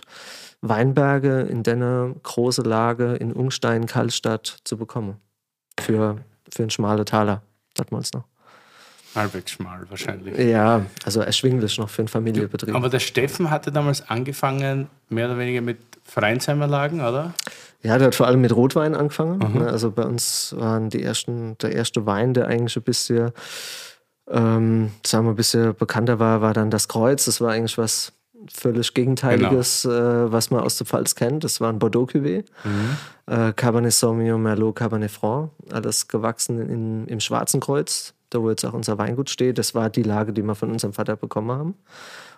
Weinberge 0.61 1.41
in 1.41 1.63
der 1.63 2.15
große 2.23 2.61
Lage 2.61 3.15
in 3.15 3.33
Ungstein, 3.33 3.85
Kallstadt 3.85 4.59
zu 4.63 4.77
bekommen. 4.77 5.17
Für, 5.77 6.23
für 6.49 6.63
einen 6.63 6.69
schmalen 6.69 7.05
Taler, 7.05 7.41
damals 7.73 8.13
noch. 8.13 8.23
Halbwegs 9.13 9.51
schmal 9.51 9.85
wahrscheinlich. 9.89 10.37
Ja, 10.37 10.85
also 11.03 11.19
erschwinglich 11.19 11.77
noch 11.77 11.89
für 11.89 12.01
einen 12.01 12.07
Familienbetrieb. 12.07 12.73
Aber 12.73 12.87
der 12.87 12.99
Steffen 12.99 13.49
hatte 13.49 13.73
damals 13.73 14.09
angefangen, 14.09 14.87
mehr 15.09 15.25
oder 15.25 15.37
weniger 15.37 15.59
mit 15.59 15.79
Vereinsheimer 16.05 16.67
Lagen, 16.67 17.01
oder? 17.01 17.33
Ja, 17.85 17.99
der 17.99 18.07
hat 18.07 18.15
vor 18.15 18.25
allem 18.25 18.41
mit 18.41 18.55
Rotwein 18.55 18.95
angefangen. 18.95 19.37
Mhm. 19.37 19.61
Also 19.61 19.91
bei 19.91 20.03
uns 20.03 20.55
waren 20.57 20.89
die 20.89 21.03
ersten, 21.03 21.55
der 21.59 21.71
erste 21.71 22.07
Wein, 22.07 22.33
der 22.33 22.47
eigentlich 22.47 22.75
ein 22.75 22.81
bisschen, 22.81 23.31
ähm, 24.27 24.91
sagen 25.05 25.25
wir, 25.25 25.33
ein 25.33 25.35
bisschen 25.35 25.75
bekannter 25.75 26.17
war, 26.17 26.41
war 26.41 26.53
dann 26.53 26.71
das 26.71 26.87
Kreuz. 26.87 27.25
Das 27.25 27.41
war 27.41 27.51
eigentlich 27.51 27.77
was 27.77 28.11
völlig 28.51 28.95
Gegenteiliges, 28.95 29.83
genau. 29.83 30.25
äh, 30.25 30.31
was 30.31 30.49
man 30.49 30.61
aus 30.61 30.77
der 30.77 30.87
Pfalz 30.87 31.13
kennt. 31.13 31.43
Das 31.43 31.61
war 31.61 31.71
ein 31.71 31.77
Bordeaux 31.77 32.07
Cuvée. 32.09 32.43
Mhm. 32.63 32.97
Äh, 33.27 33.53
Cabernet 33.53 33.93
Sauvignon, 33.93 34.41
Merlot, 34.41 34.75
Cabernet 34.75 35.11
Franc. 35.11 35.51
Alles 35.71 36.07
gewachsen 36.07 36.59
in, 36.67 37.05
im 37.05 37.19
Schwarzen 37.19 37.59
Kreuz, 37.59 38.15
da 38.31 38.41
wo 38.41 38.49
jetzt 38.49 38.65
auch 38.65 38.73
unser 38.73 38.97
Weingut 38.97 39.29
steht. 39.29 39.59
Das 39.59 39.75
war 39.75 39.91
die 39.91 40.03
Lage, 40.03 40.33
die 40.33 40.41
wir 40.41 40.55
von 40.55 40.71
unserem 40.71 40.93
Vater 40.93 41.15
bekommen 41.15 41.51
haben. 41.51 41.75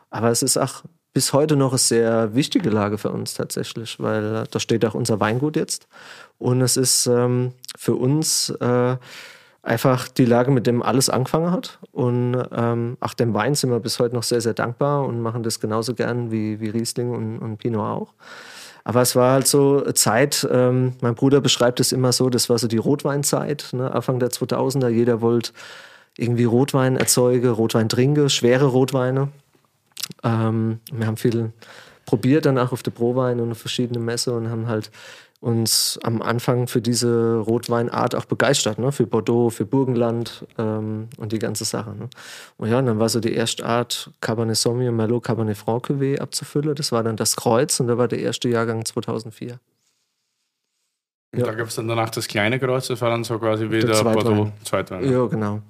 Aber 0.09 0.29
es 0.29 0.43
ist 0.43 0.57
auch 0.57 0.83
bis 1.17 1.33
heute 1.33 1.55
noch 1.55 1.71
eine 1.71 1.79
sehr 1.79 2.35
wichtige 2.35 2.69
Lage 2.69 2.99
für 2.99 3.09
uns 3.09 3.33
tatsächlich, 3.33 3.99
weil 3.99 4.43
da 4.51 4.59
steht 4.59 4.85
auch 4.85 4.93
unser 4.93 5.19
Weingut 5.19 5.55
jetzt. 5.55 5.87
Und 6.37 6.61
es 6.61 6.77
ist 6.77 7.07
ähm, 7.07 7.53
für 7.75 7.95
uns 7.95 8.51
äh, 8.51 8.97
einfach 9.63 10.07
die 10.09 10.25
Lage, 10.25 10.51
mit 10.51 10.67
dem 10.67 10.83
alles 10.83 11.09
angefangen 11.09 11.49
hat. 11.49 11.79
Und 11.91 12.37
ähm, 12.55 12.97
auch 12.99 13.15
dem 13.15 13.33
Wein 13.33 13.55
sind 13.55 13.71
wir 13.71 13.79
bis 13.79 13.97
heute 13.97 14.13
noch 14.13 14.21
sehr, 14.21 14.41
sehr 14.41 14.53
dankbar 14.53 15.07
und 15.07 15.19
machen 15.23 15.41
das 15.41 15.59
genauso 15.59 15.95
gern 15.95 16.29
wie, 16.29 16.59
wie 16.59 16.69
Riesling 16.69 17.09
und, 17.09 17.39
und 17.39 17.57
Pinot 17.57 17.81
auch. 17.81 18.13
Aber 18.83 19.01
es 19.01 19.15
war 19.15 19.31
halt 19.31 19.47
so 19.47 19.81
Zeit, 19.93 20.47
ähm, 20.51 20.93
mein 21.01 21.15
Bruder 21.15 21.41
beschreibt 21.41 21.79
es 21.79 21.91
immer 21.93 22.11
so, 22.11 22.29
das 22.29 22.47
war 22.47 22.59
so 22.59 22.67
die 22.67 22.77
Rotweinzeit, 22.77 23.69
ne, 23.71 23.91
Anfang 23.91 24.19
der 24.19 24.29
2000er. 24.29 24.89
Jeder 24.89 25.21
wollte 25.21 25.51
irgendwie 26.15 26.45
Rotwein 26.45 26.95
erzeugen, 26.95 27.49
Rotwein 27.49 27.89
trinken, 27.89 28.29
schwere 28.29 28.65
Rotweine. 28.65 29.29
Ähm, 30.23 30.79
wir 30.91 31.07
haben 31.07 31.17
viel 31.17 31.51
probiert 32.05 32.45
danach 32.45 32.71
auf 32.71 32.83
der 32.83 32.91
Prowein 32.91 33.39
und 33.39 33.51
auf 33.51 33.59
verschiedene 33.59 33.99
Messe 33.99 34.33
und 34.33 34.49
haben 34.49 34.67
halt 34.67 34.91
uns 35.39 35.99
am 36.01 36.21
Anfang 36.21 36.67
für 36.67 36.81
diese 36.81 37.37
Rotweinart 37.37 38.15
auch 38.15 38.25
begeistert, 38.25 38.79
ne? 38.79 38.91
für 38.91 39.05
Bordeaux, 39.05 39.51
für 39.51 39.65
Burgenland 39.65 40.47
ähm, 40.57 41.09
und 41.17 41.31
die 41.31 41.37
ganze 41.37 41.63
Sache. 41.63 41.91
Ne? 41.91 42.09
Und 42.57 42.69
ja, 42.69 42.79
und 42.79 42.87
dann 42.87 42.97
war 42.97 43.09
so 43.09 43.19
die 43.19 43.33
erste 43.33 43.63
Art 43.63 44.09
Cabernet 44.19 44.57
Sauvignon, 44.57 44.95
Merlot, 44.95 45.25
Cabernet 45.25 45.57
Franc 45.57 45.89
Cuvée 45.89 46.19
abzufüllen. 46.19 46.73
Das 46.73 46.91
war 46.91 47.03
dann 47.03 47.17
das 47.17 47.35
Kreuz 47.35 47.79
und 47.79 47.87
da 47.87 47.99
war 47.99 48.07
der 48.07 48.19
erste 48.19 48.49
Jahrgang 48.49 48.83
2004. 48.83 49.59
Und 51.33 51.39
ja. 51.39 51.45
da 51.45 51.53
gab 51.53 51.67
es 51.67 51.75
dann 51.75 51.87
danach 51.87 52.09
das 52.09 52.27
kleine 52.27 52.57
Kreuz, 52.57 52.87
das 52.87 52.99
war 53.01 53.11
dann 53.11 53.23
so 53.23 53.37
quasi 53.37 53.69
wie 53.69 53.81
der, 53.81 54.01
der 54.01 54.03
Bordeaux 54.03 54.51
Zweitwein. 54.63 55.11
Ja, 55.11 55.25
genau. 55.27 55.61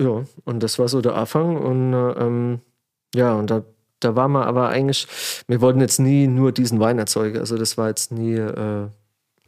Ja, 0.00 0.24
und 0.44 0.62
das 0.62 0.78
war 0.78 0.88
so 0.88 1.02
der 1.02 1.16
Anfang 1.16 1.56
und 1.56 1.92
ähm, 1.92 2.60
ja, 3.14 3.34
und 3.34 3.50
da 3.50 3.62
da 4.00 4.14
war 4.14 4.28
man 4.28 4.44
aber 4.44 4.68
eigentlich, 4.68 5.06
wir 5.46 5.60
wollten 5.60 5.80
jetzt 5.80 5.98
nie 5.98 6.26
nur 6.26 6.52
diesen 6.52 6.80
Wein 6.80 6.98
erzeugen. 6.98 7.38
Also 7.38 7.56
das 7.56 7.76
war 7.76 7.88
jetzt 7.88 8.12
nie 8.12 8.34
äh, 8.34 8.88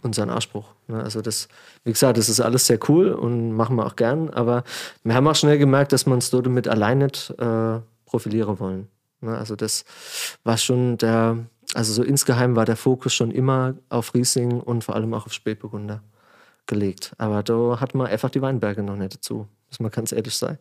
unser 0.02 0.28
Anspruch. 0.28 0.66
Ne? 0.88 1.02
Also 1.02 1.20
das, 1.20 1.48
wie 1.84 1.92
gesagt, 1.92 2.18
das 2.18 2.28
ist 2.28 2.40
alles 2.40 2.66
sehr 2.66 2.78
cool 2.88 3.12
und 3.12 3.52
machen 3.52 3.76
wir 3.76 3.86
auch 3.86 3.96
gern. 3.96 4.30
Aber 4.30 4.64
wir 5.04 5.14
haben 5.14 5.28
auch 5.28 5.36
schnell 5.36 5.58
gemerkt, 5.58 5.92
dass 5.92 6.06
wir 6.06 6.12
uns 6.12 6.30
dort 6.30 6.46
mit 6.48 6.68
allein 6.68 6.98
nicht 6.98 7.30
äh, 7.38 7.80
profilieren 8.06 8.58
wollen. 8.58 8.88
Ne? 9.20 9.36
Also 9.36 9.56
das 9.56 9.84
war 10.42 10.58
schon 10.58 10.98
der, 10.98 11.38
also 11.74 11.92
so 11.92 12.02
insgeheim 12.02 12.56
war 12.56 12.64
der 12.64 12.76
Fokus 12.76 13.14
schon 13.14 13.30
immer 13.30 13.74
auf 13.88 14.14
Riesling 14.14 14.60
und 14.60 14.82
vor 14.82 14.96
allem 14.96 15.14
auch 15.14 15.26
auf 15.26 15.32
Spätburgunder 15.32 16.02
gelegt. 16.66 17.12
Aber 17.18 17.42
da 17.42 17.78
hat 17.80 17.94
man 17.94 18.08
einfach 18.08 18.30
die 18.30 18.42
Weinberge 18.42 18.82
noch 18.82 18.96
nicht 18.96 19.14
dazu, 19.14 19.46
muss 19.68 19.80
man 19.80 19.90
ganz 19.90 20.12
ehrlich 20.12 20.34
sein. 20.34 20.58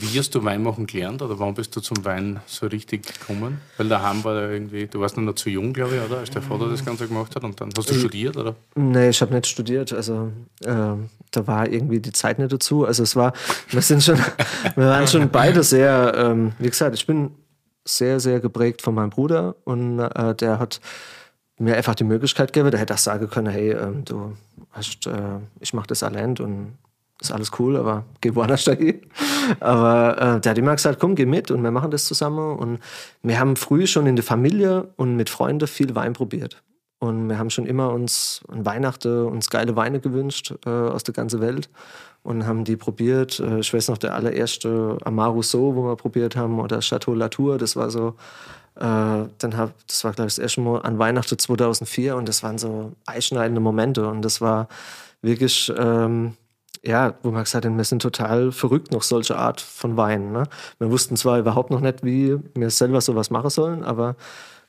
Wie 0.00 0.18
hast 0.18 0.34
du 0.34 0.44
Weinmachen 0.44 0.86
gelernt 0.86 1.22
oder 1.22 1.38
wann 1.38 1.54
bist 1.54 1.74
du 1.76 1.80
zum 1.80 2.04
Wein 2.04 2.40
so 2.46 2.66
richtig 2.66 3.06
gekommen? 3.06 3.60
Weil 3.76 3.88
daheim 3.88 4.24
war 4.24 4.34
ja 4.34 4.50
irgendwie, 4.50 4.86
du 4.86 5.00
warst 5.00 5.16
noch 5.16 5.34
zu 5.34 5.50
jung, 5.50 5.72
glaube 5.72 5.96
ich, 5.96 6.02
oder? 6.02 6.18
Als 6.18 6.30
der 6.30 6.42
Vater 6.42 6.68
das 6.68 6.84
Ganze 6.84 7.06
gemacht 7.06 7.34
hat 7.36 7.44
und 7.44 7.60
dann 7.60 7.70
hast 7.76 7.90
du 7.90 7.94
äh, 7.94 7.98
studiert, 7.98 8.36
oder? 8.36 8.54
Nee, 8.74 9.10
ich 9.10 9.20
habe 9.20 9.34
nicht 9.34 9.46
studiert. 9.46 9.92
Also 9.92 10.32
äh, 10.62 10.94
da 11.30 11.46
war 11.46 11.68
irgendwie 11.68 12.00
die 12.00 12.12
Zeit 12.12 12.38
nicht 12.38 12.52
dazu. 12.52 12.84
Also 12.84 13.02
es 13.02 13.16
war, 13.16 13.32
wir 13.70 13.82
sind 13.82 14.02
schon, 14.02 14.18
wir 14.76 14.86
waren 14.86 15.06
schon 15.06 15.28
beide 15.30 15.62
sehr, 15.62 16.14
ähm, 16.16 16.52
wie 16.58 16.68
gesagt, 16.68 16.94
ich 16.94 17.06
bin 17.06 17.30
sehr, 17.84 18.20
sehr 18.20 18.40
geprägt 18.40 18.82
von 18.82 18.94
meinem 18.94 19.10
Bruder 19.10 19.56
und 19.64 19.98
äh, 19.98 20.34
der 20.34 20.58
hat 20.58 20.80
mir 21.58 21.76
einfach 21.76 21.94
die 21.94 22.04
Möglichkeit 22.04 22.52
gegeben, 22.52 22.70
der 22.70 22.80
hätte 22.80 22.94
auch 22.94 22.98
sagen 22.98 23.28
können, 23.28 23.52
hey, 23.52 23.72
ähm, 23.72 24.04
du 24.04 24.36
hast, 24.72 25.06
äh, 25.06 25.38
ich 25.60 25.72
mache 25.72 25.86
das 25.86 26.02
allein 26.02 26.36
und 26.38 26.72
ist 27.24 27.32
alles 27.32 27.50
cool, 27.58 27.76
aber 27.76 28.04
geh 28.20 28.34
woanders 28.34 28.64
dahin. 28.64 29.00
Aber 29.60 30.36
äh, 30.36 30.40
der 30.40 30.50
hat 30.50 30.58
immer 30.58 30.74
gesagt, 30.74 31.00
komm, 31.00 31.14
geh 31.14 31.26
mit 31.26 31.50
und 31.50 31.62
wir 31.62 31.70
machen 31.70 31.90
das 31.90 32.04
zusammen. 32.04 32.56
Und 32.56 32.78
wir 33.22 33.38
haben 33.38 33.56
früh 33.56 33.86
schon 33.86 34.06
in 34.06 34.16
der 34.16 34.24
Familie 34.24 34.88
und 34.96 35.16
mit 35.16 35.30
Freunden 35.30 35.66
viel 35.66 35.94
Wein 35.94 36.12
probiert. 36.12 36.62
Und 36.98 37.28
wir 37.28 37.38
haben 37.38 37.50
schon 37.50 37.66
immer 37.66 37.92
uns 37.92 38.42
an 38.48 38.64
Weihnachten 38.64 39.26
uns 39.26 39.50
geile 39.50 39.76
Weine 39.76 40.00
gewünscht 40.00 40.54
äh, 40.64 40.70
aus 40.70 41.02
der 41.02 41.12
ganzen 41.12 41.40
Welt 41.40 41.68
und 42.22 42.46
haben 42.46 42.64
die 42.64 42.76
probiert. 42.76 43.38
Äh, 43.40 43.60
ich 43.60 43.72
weiß 43.72 43.88
noch, 43.88 43.98
der 43.98 44.14
allererste 44.14 44.98
Amaro 45.04 45.42
So, 45.42 45.76
wo 45.76 45.84
wir 45.84 45.96
probiert 45.96 46.34
haben, 46.34 46.58
oder 46.58 46.80
Chateau 46.80 47.14
Latour, 47.14 47.58
das 47.58 47.76
war 47.76 47.90
so, 47.90 48.14
äh, 48.76 48.80
dann 49.38 49.56
hab, 49.56 49.74
das 49.86 50.02
war, 50.04 50.12
glaube 50.12 50.28
ich, 50.28 50.36
das 50.36 50.42
erste 50.42 50.62
Mal 50.62 50.80
an 50.82 50.98
Weihnachten 50.98 51.38
2004 51.38 52.16
und 52.16 52.28
das 52.28 52.42
waren 52.42 52.58
so 52.58 52.92
einschneidende 53.06 53.60
Momente 53.60 54.08
und 54.08 54.22
das 54.22 54.40
war 54.40 54.68
wirklich, 55.20 55.72
ähm, 55.76 56.36
ja, 56.86 57.14
wo 57.22 57.30
man 57.30 57.44
gesagt 57.44 57.64
hat, 57.64 57.76
wir 57.76 57.84
sind 57.84 58.02
total 58.02 58.52
verrückt 58.52 58.92
nach 58.92 59.02
solcher 59.02 59.38
Art 59.38 59.60
von 59.60 59.96
Wein. 59.96 60.32
Ne? 60.32 60.44
Wir 60.78 60.90
wussten 60.90 61.16
zwar 61.16 61.38
überhaupt 61.38 61.70
noch 61.70 61.80
nicht, 61.80 62.04
wie 62.04 62.36
wir 62.54 62.70
selber 62.70 63.00
sowas 63.00 63.30
machen 63.30 63.50
sollen, 63.50 63.84
aber 63.84 64.16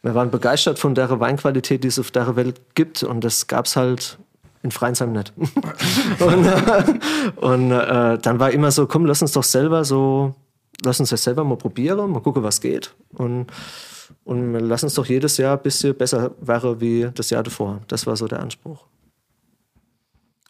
wir 0.02 0.16
waren 0.16 0.32
begeistert 0.32 0.80
von 0.80 0.96
der 0.96 1.20
Weinqualität, 1.20 1.84
die 1.84 1.88
es 1.88 2.00
auf 2.00 2.12
der 2.12 2.36
Welt 2.36 2.62
gibt 2.76 3.04
und 3.04 3.24
das 3.24 3.48
gab 3.48 3.66
es 3.66 3.76
halt 3.76 4.18
in 4.64 4.72
Freinsheim 4.72 5.12
nicht. 5.12 5.34
und, 6.20 6.46
äh, 6.46 6.92
und 7.36 7.72
äh, 7.72 8.18
dann 8.20 8.40
war 8.40 8.52
immer 8.52 8.72
so, 8.72 8.88
komm, 8.88 9.06
lass 9.06 9.22
uns 9.22 9.32
doch 9.32 9.44
selber 9.44 9.84
so, 9.84 10.36
lass 10.84 11.00
uns 11.00 11.10
das 11.10 11.24
selber 11.24 11.44
mal 11.44 11.58
probieren, 11.58 12.12
mal 12.12 12.22
gucken, 12.22 12.44
was 12.44 12.62
geht 12.62 12.94
und 13.14 13.48
und 14.24 14.54
lass 14.54 14.84
uns 14.84 14.94
doch 14.94 15.06
jedes 15.06 15.38
Jahr 15.38 15.58
ein 15.58 15.64
bisschen 15.64 15.96
besser 15.96 16.32
werden 16.40 16.80
wie 16.80 17.10
das 17.14 17.30
Jahr 17.30 17.44
davor. 17.44 17.82
Das 17.88 18.06
war 18.06 18.16
so 18.16 18.28
der 18.28 18.40
Anspruch. 18.40 18.86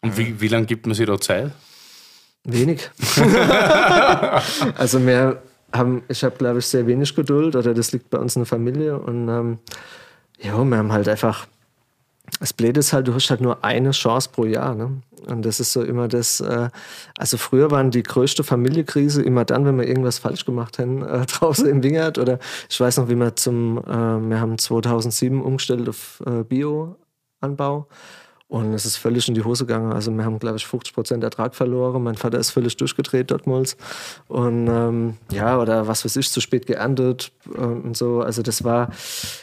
Und 0.02 0.16
wie, 0.16 0.40
wie 0.40 0.48
lange 0.48 0.66
gibt 0.66 0.86
man 0.86 0.94
sich 0.94 1.06
da 1.06 1.18
Zeit? 1.20 1.52
Wenig. 2.44 2.90
also 4.76 5.04
wir 5.04 5.42
haben, 5.72 6.04
ich 6.08 6.22
habe 6.22 6.36
glaube 6.36 6.60
ich 6.60 6.66
sehr 6.66 6.86
wenig 6.86 7.14
Geduld 7.14 7.56
oder 7.56 7.74
das 7.74 7.92
liegt 7.92 8.10
bei 8.10 8.18
uns 8.18 8.36
in 8.36 8.40
der 8.42 8.46
Familie 8.46 8.98
und 8.98 9.28
ähm, 9.28 9.58
ja, 10.38 10.62
wir 10.64 10.76
haben 10.76 10.92
halt 10.92 11.08
einfach, 11.08 11.46
das 12.40 12.52
Blöde 12.52 12.80
ist 12.80 12.92
halt, 12.92 13.08
du 13.08 13.14
hast 13.14 13.30
halt 13.30 13.40
nur 13.40 13.64
eine 13.64 13.92
Chance 13.92 14.28
pro 14.30 14.44
Jahr. 14.44 14.74
Ne? 14.74 15.02
Und 15.26 15.44
das 15.44 15.60
ist 15.60 15.72
so 15.72 15.82
immer 15.82 16.08
das, 16.08 16.40
äh, 16.40 16.68
also 17.18 17.36
früher 17.36 17.70
waren 17.70 17.90
die 17.90 18.02
größte 18.02 18.44
Familienkrise 18.44 19.22
immer 19.22 19.44
dann, 19.44 19.64
wenn 19.64 19.78
wir 19.78 19.88
irgendwas 19.88 20.18
falsch 20.18 20.44
gemacht 20.44 20.78
haben, 20.78 21.02
äh, 21.02 21.26
draußen 21.26 21.66
im 21.66 21.82
Wingert 21.82 22.18
oder 22.18 22.38
ich 22.68 22.78
weiß 22.78 22.98
noch, 22.98 23.08
wie 23.08 23.16
wir 23.16 23.34
zum, 23.34 23.78
äh, 23.78 24.28
wir 24.28 24.40
haben 24.40 24.58
2007 24.58 25.42
umgestellt 25.42 25.88
auf 25.88 26.22
äh, 26.26 26.44
Bio-Anbau 26.44 27.88
und 28.48 28.74
es 28.74 28.86
ist 28.86 28.96
völlig 28.96 29.26
in 29.26 29.34
die 29.34 29.42
Hose 29.42 29.66
gegangen. 29.66 29.92
Also 29.92 30.12
wir 30.12 30.24
haben, 30.24 30.38
glaube 30.38 30.56
ich, 30.56 30.66
50 30.66 30.94
Prozent 30.94 31.24
Ertrag 31.24 31.56
verloren. 31.56 32.02
Mein 32.02 32.14
Vater 32.14 32.38
ist 32.38 32.50
völlig 32.50 32.76
durchgedreht 32.76 33.32
dortmals. 33.32 33.76
Und 34.28 34.68
ähm, 34.68 35.16
ja, 35.32 35.58
oder 35.58 35.88
was 35.88 36.04
weiß 36.04 36.14
ich, 36.16 36.30
zu 36.30 36.40
spät 36.40 36.66
geerntet 36.66 37.32
und 37.56 37.96
so. 37.96 38.20
Also 38.20 38.42
das 38.42 38.62
war, 38.62 38.90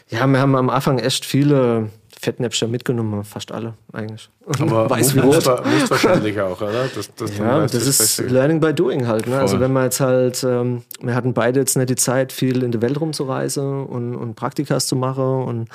ja, 0.10 0.26
wir 0.26 0.40
haben 0.40 0.56
am 0.56 0.70
Anfang 0.70 1.00
echt 1.00 1.26
viele 1.26 1.90
Fettnäpfchen 2.18 2.72
mitgenommen, 2.72 3.26
fast 3.26 3.52
alle 3.52 3.74
eigentlich. 3.92 4.30
Aber 4.60 4.90
weiß 4.90 5.16
wie 5.16 5.20
rot. 5.20 5.36
Muss 5.36 5.46
wahrscheinlich 5.90 6.40
auch, 6.40 6.62
oder? 6.62 6.86
Das, 6.96 7.14
das 7.14 7.38
ja, 7.38 7.60
das, 7.60 7.72
das 7.72 7.88
ist 7.88 8.32
Learning 8.32 8.62
by 8.62 8.74
Doing 8.74 9.06
halt. 9.06 9.28
Ne? 9.28 9.38
Also 9.38 9.60
wenn 9.60 9.74
man 9.74 9.84
jetzt 9.84 10.00
halt, 10.00 10.42
ähm, 10.46 10.84
wir 11.02 11.14
hatten 11.14 11.34
beide 11.34 11.60
jetzt 11.60 11.76
nicht 11.76 11.90
die 11.90 11.96
Zeit, 11.96 12.32
viel 12.32 12.64
in 12.64 12.72
der 12.72 12.82
Welt 12.82 13.02
rumzureisen 13.02 13.86
und, 13.86 14.16
und 14.16 14.36
Praktikas 14.36 14.88
zu 14.88 14.96
machen 14.96 15.44
und 15.44 15.68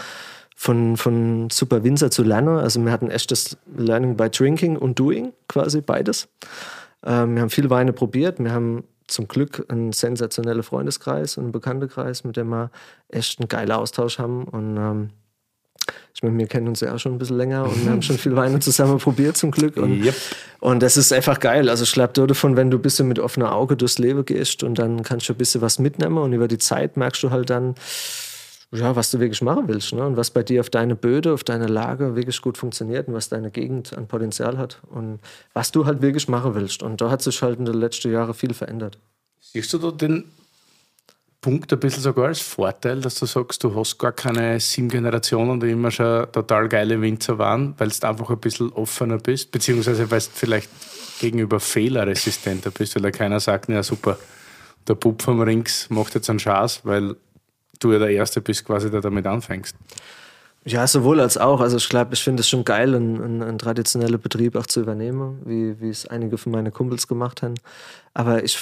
von, 0.61 0.97
von 0.97 1.50
Super 1.50 1.85
Winzer 1.85 2.11
zu 2.11 2.25
lernen. 2.25 2.59
Also 2.59 2.85
wir 2.85 2.91
hatten 2.91 3.12
echt 3.12 3.31
das 3.31 3.57
Learning 3.77 4.17
by 4.17 4.29
Drinking 4.29 4.77
und 4.77 4.99
Doing, 4.99 5.33
quasi 5.47 5.81
beides. 5.81 6.27
Ähm, 7.07 7.37
wir 7.37 7.43
haben 7.43 7.50
viele 7.50 7.71
Weine 7.71 7.93
probiert. 7.93 8.41
Wir 8.41 8.50
haben 8.50 8.83
zum 9.07 9.29
Glück 9.29 9.65
einen 9.69 9.93
sensationellen 9.93 10.65
Freundeskreis 10.65 11.37
und 11.37 11.45
einen 11.45 11.53
Bekanntenkreis, 11.53 12.25
mit 12.25 12.37
dem 12.37 12.49
wir 12.49 12.73
echt 13.09 13.38
einen 13.38 13.47
geilen 13.47 13.71
Austausch 13.71 14.19
haben. 14.19 14.49
Und 14.49 14.77
ähm, 14.77 15.11
ich 16.12 16.25
meine, 16.25 16.37
wir 16.37 16.49
kennen 16.49 16.67
uns 16.67 16.81
ja 16.81 16.93
auch 16.93 16.99
schon 16.99 17.12
ein 17.12 17.19
bisschen 17.19 17.37
länger 17.37 17.62
und 17.62 17.85
wir 17.85 17.93
haben 17.93 18.03
schon 18.03 18.19
viel 18.19 18.35
Weine 18.35 18.59
zusammen 18.59 18.99
probiert, 18.99 19.37
zum 19.37 19.53
Glück. 19.53 19.77
Und, 19.77 20.05
yep. 20.05 20.17
und 20.59 20.83
das 20.83 20.97
ist 20.97 21.12
einfach 21.12 21.38
geil. 21.38 21.69
Also 21.69 21.85
ich 21.85 21.93
glaube, 21.93 22.15
davon, 22.27 22.57
wenn 22.57 22.73
du 22.73 22.79
ein 22.79 22.83
bisschen 22.83 23.07
mit 23.07 23.21
offener 23.21 23.55
Auge 23.55 23.77
durchs 23.77 23.99
Leben 23.99 24.25
gehst 24.25 24.65
und 24.65 24.81
dann 24.81 25.05
kannst 25.05 25.29
du 25.29 25.35
ein 25.35 25.38
bisschen 25.38 25.61
was 25.61 25.79
mitnehmen 25.79 26.19
und 26.19 26.33
über 26.33 26.49
die 26.49 26.59
Zeit 26.59 26.97
merkst 26.97 27.23
du 27.23 27.31
halt 27.31 27.49
dann, 27.49 27.77
ja, 28.71 28.95
was 28.97 29.11
du 29.11 29.19
wirklich 29.19 29.41
machen 29.41 29.67
willst 29.67 29.93
ne? 29.95 30.05
und 30.05 30.17
was 30.17 30.31
bei 30.31 30.43
dir 30.43 30.61
auf 30.61 30.69
deine 30.69 30.95
Böde, 30.95 31.33
auf 31.33 31.43
deine 31.43 31.67
Lage 31.67 32.17
wirklich 32.17 32.41
gut 32.43 32.59
funktioniert 32.59 33.09
und 33.09 33.15
was 33.15 33.29
deine 33.29 33.51
Gegend 33.51 33.97
an 33.97 34.07
Potenzial 34.07 34.59
hat 34.59 34.81
und 34.91 35.21
was 35.55 35.73
du 35.73 35.87
halt 35.87 36.03
wirklich 36.03 36.29
machen 36.29 36.55
willst. 36.55 36.83
Und 36.83 37.01
da 37.01 37.11
hat 37.11 37.23
sich 37.23 37.41
halt 37.41 37.59
in 37.59 37.65
den 37.65 37.77
letzten 37.77 38.13
Jahren 38.13 38.35
viel 38.35 38.53
verändert. 38.53 38.99
Siehst 39.41 39.73
du 39.73 39.79
da 39.79 39.91
den 39.91 40.25
Punkt 41.41 41.73
ein 41.73 41.81
bisschen 41.81 42.03
sogar 42.03 42.27
als 42.27 42.41
Vorteil, 42.41 43.01
dass 43.01 43.15
du 43.15 43.25
sagst, 43.25 43.63
du 43.65 43.75
hast 43.75 43.97
gar 43.97 44.13
keine 44.13 44.59
sieben 44.61 44.89
Generationen, 44.89 45.61
die 45.61 45.71
immer 45.71 45.91
schon 45.91 46.31
total 46.33 46.69
geile 46.69 47.01
Winzer 47.01 47.39
waren, 47.39 47.75
weil 47.79 47.89
du 47.89 48.07
einfach 48.07 48.29
ein 48.31 48.39
bisschen 48.39 48.71
offener 48.73 49.19
bist, 49.19 49.51
beziehungsweise 49.51 50.11
weil 50.11 50.21
du 50.21 50.27
vielleicht 50.35 50.69
gegenüber 51.21 51.61
fehlerresistenter 51.61 52.71
bist, 52.71 52.97
weil 52.97 53.03
da 53.03 53.11
keiner 53.13 53.41
sagt, 53.41 53.69
ja 53.69 53.83
super, 53.83 54.19
der 54.89 54.95
Bub 54.95 55.23
vom 55.23 55.41
Rings 55.41 55.89
macht 55.91 56.15
jetzt 56.15 56.29
einen 56.29 56.39
Schaß, 56.39 56.81
weil 56.85 57.17
du 57.79 57.93
ja 57.93 57.99
der 57.99 58.11
Erste 58.11 58.41
bist, 58.41 58.65
quasi, 58.65 58.91
der 58.91 59.01
damit 59.01 59.27
anfängst. 59.27 59.77
Ja, 60.65 60.87
sowohl 60.87 61.21
als 61.21 61.39
auch. 61.39 61.61
Also 61.61 61.77
ich 61.77 61.89
glaube, 61.89 62.15
ich 62.15 62.23
finde 62.23 62.41
es 62.41 62.49
schon 62.49 62.65
geil, 62.65 62.95
einen, 62.95 63.43
einen, 63.43 63.59
traditionellen 63.59 64.21
Betrieb 64.21 64.57
auch 64.57 64.67
zu 64.67 64.81
übernehmen, 64.81 65.41
wie, 65.45 65.81
wie 65.81 65.89
es 65.89 66.07
einige 66.07 66.37
von 66.37 66.53
meinen 66.53 66.73
Kumpels 66.73 67.09
gemacht 67.09 67.43
haben. 67.43 67.55
Aber 68.13 68.45
ich 68.45 68.59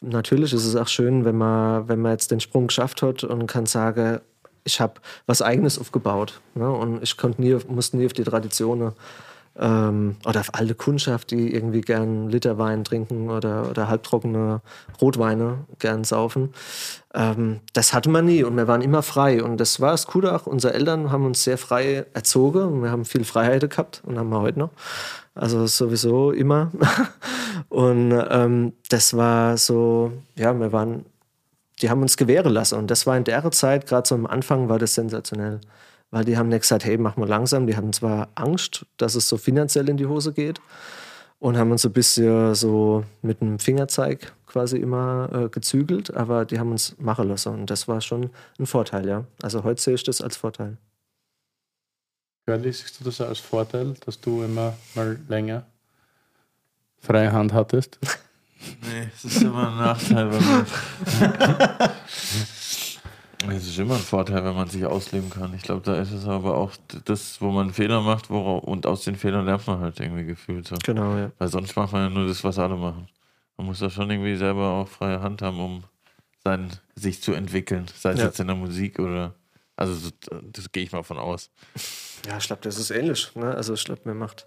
natürlich 0.00 0.52
ist 0.52 0.64
es 0.64 0.76
auch 0.76 0.88
schön, 0.88 1.24
wenn 1.24 1.36
man, 1.36 1.88
wenn 1.88 2.00
man 2.00 2.12
jetzt 2.12 2.30
den 2.30 2.40
Sprung 2.40 2.68
geschafft 2.68 3.02
hat 3.02 3.24
und 3.24 3.46
kann 3.46 3.66
sagen, 3.66 4.20
ich 4.64 4.80
habe 4.80 4.94
was 5.26 5.42
Eigenes 5.42 5.78
aufgebaut. 5.78 6.40
Ne? 6.54 6.70
Und 6.70 7.02
ich 7.02 7.16
konnte 7.16 7.40
nie, 7.40 7.56
musste 7.68 7.96
nie 7.96 8.06
auf 8.06 8.12
die 8.12 8.24
Traditionen 8.24 8.92
ähm, 9.58 10.16
oder 10.26 10.40
auf 10.40 10.54
alte 10.54 10.74
Kundschaft, 10.74 11.30
die 11.30 11.54
irgendwie 11.54 11.80
gern 11.80 12.28
Literwein 12.28 12.84
trinken 12.84 13.30
oder, 13.30 13.70
oder 13.70 13.88
halbtrockene 13.88 14.60
Rotweine 15.00 15.64
gern 15.78 16.04
saufen. 16.04 16.52
Ähm, 17.14 17.60
das 17.72 17.94
hatte 17.94 18.10
man 18.10 18.24
nie 18.24 18.42
und 18.42 18.56
wir 18.56 18.66
waren 18.66 18.82
immer 18.82 19.02
frei. 19.02 19.42
Und 19.42 19.58
das 19.58 19.80
war 19.80 19.96
Coole 20.06 20.34
auch. 20.34 20.46
Unsere 20.46 20.74
Eltern 20.74 21.12
haben 21.12 21.24
uns 21.24 21.44
sehr 21.44 21.58
frei 21.58 22.06
erzogen 22.14 22.64
und 22.64 22.82
wir 22.82 22.90
haben 22.90 23.04
viel 23.04 23.24
Freiheit 23.24 23.68
gehabt 23.70 24.02
und 24.04 24.18
haben 24.18 24.30
wir 24.30 24.40
heute 24.40 24.58
noch. 24.58 24.70
Also 25.34 25.66
sowieso 25.66 26.32
immer. 26.32 26.70
und 27.68 28.12
ähm, 28.30 28.72
das 28.88 29.16
war 29.16 29.56
so, 29.56 30.12
ja, 30.36 30.52
wir 30.58 30.72
waren, 30.72 31.06
die 31.80 31.90
haben 31.90 32.02
uns 32.02 32.16
gewähren 32.16 32.52
lassen. 32.52 32.78
Und 32.78 32.90
das 32.90 33.06
war 33.06 33.16
in 33.16 33.24
der 33.24 33.48
Zeit, 33.52 33.86
gerade 33.86 34.08
so 34.08 34.14
am 34.16 34.26
Anfang, 34.26 34.68
war 34.68 34.78
das 34.78 34.94
sensationell 34.94 35.60
weil 36.14 36.24
die 36.24 36.38
haben 36.38 36.48
nicht 36.48 36.60
gesagt, 36.60 36.84
hey, 36.84 36.96
mach 36.96 37.16
mal 37.16 37.28
langsam. 37.28 37.66
Die 37.66 37.76
hatten 37.76 37.92
zwar 37.92 38.28
Angst, 38.36 38.86
dass 38.98 39.16
es 39.16 39.28
so 39.28 39.36
finanziell 39.36 39.88
in 39.88 39.96
die 39.96 40.06
Hose 40.06 40.32
geht 40.32 40.60
und 41.40 41.58
haben 41.58 41.72
uns 41.72 41.82
so 41.82 41.88
ein 41.88 41.92
bisschen 41.92 42.54
so 42.54 43.02
mit 43.22 43.40
dem 43.40 43.58
Fingerzeig 43.58 44.32
quasi 44.46 44.76
immer 44.76 45.28
äh, 45.32 45.48
gezügelt, 45.48 46.14
aber 46.14 46.44
die 46.44 46.60
haben 46.60 46.70
uns 46.70 46.94
machen 47.00 47.26
lassen 47.26 47.54
und 47.54 47.68
das 47.68 47.88
war 47.88 48.00
schon 48.00 48.30
ein 48.60 48.66
Vorteil, 48.66 49.08
ja. 49.08 49.24
Also 49.42 49.64
heute 49.64 49.82
sehe 49.82 49.94
ich 49.94 50.04
das 50.04 50.20
als 50.20 50.36
Vorteil. 50.36 50.76
Curly, 52.46 52.72
siehst 52.72 53.00
du 53.00 53.04
das 53.04 53.20
als 53.20 53.40
Vorteil, 53.40 53.94
dass 54.06 54.20
du 54.20 54.44
immer 54.44 54.74
mal 54.94 55.18
länger 55.26 55.66
freie 57.00 57.32
Hand 57.32 57.52
hattest? 57.52 57.98
Nee, 58.80 59.10
es 59.14 59.24
ist 59.26 59.42
immer 59.42 59.68
ein 59.68 59.76
Nachteil, 59.76 60.32
weil 60.32 60.40
man 60.40 61.90
Es 63.48 63.66
ist 63.66 63.78
immer 63.78 63.94
ein 63.94 64.00
Vorteil, 64.00 64.44
wenn 64.44 64.54
man 64.54 64.68
sich 64.68 64.84
ausleben 64.84 65.30
kann. 65.30 65.54
Ich 65.54 65.62
glaube, 65.62 65.82
da 65.82 65.96
ist 66.00 66.12
es 66.12 66.26
aber 66.26 66.56
auch 66.56 66.72
das, 67.04 67.40
wo 67.40 67.50
man 67.50 67.72
Fehler 67.72 68.00
macht 68.00 68.30
wo, 68.30 68.56
und 68.58 68.86
aus 68.86 69.04
den 69.04 69.16
Fehlern 69.16 69.44
lernt 69.44 69.66
man 69.66 69.80
halt 69.80 70.00
irgendwie 70.00 70.24
gefühlt 70.24 70.66
so. 70.66 70.76
Genau, 70.84 71.16
ja. 71.16 71.30
Weil 71.38 71.48
sonst 71.48 71.76
macht 71.76 71.92
man 71.92 72.02
ja 72.02 72.10
nur 72.10 72.26
das, 72.26 72.44
was 72.44 72.58
alle 72.58 72.76
machen. 72.76 73.08
Man 73.56 73.66
muss 73.66 73.78
da 73.78 73.90
schon 73.90 74.10
irgendwie 74.10 74.36
selber 74.36 74.70
auch 74.70 74.88
freie 74.88 75.20
Hand 75.20 75.42
haben, 75.42 75.60
um 75.60 75.84
sein, 76.42 76.70
sich 76.94 77.22
zu 77.22 77.32
entwickeln. 77.32 77.86
Sei 77.94 78.12
es 78.12 78.18
ja. 78.18 78.26
jetzt 78.26 78.40
in 78.40 78.46
der 78.46 78.56
Musik 78.56 78.98
oder. 78.98 79.34
Also, 79.76 80.10
das, 80.10 80.40
das 80.52 80.72
gehe 80.72 80.84
ich 80.84 80.92
mal 80.92 81.02
von 81.02 81.18
aus. 81.18 81.50
Ja, 82.28 82.38
ich 82.38 82.46
glaube, 82.46 82.62
das 82.62 82.78
ist 82.78 82.90
ähnlich. 82.90 83.34
Ne? 83.34 83.54
Also, 83.54 83.74
ich 83.74 83.84
glaube, 83.84 84.02
mir 84.04 84.14
macht 84.14 84.46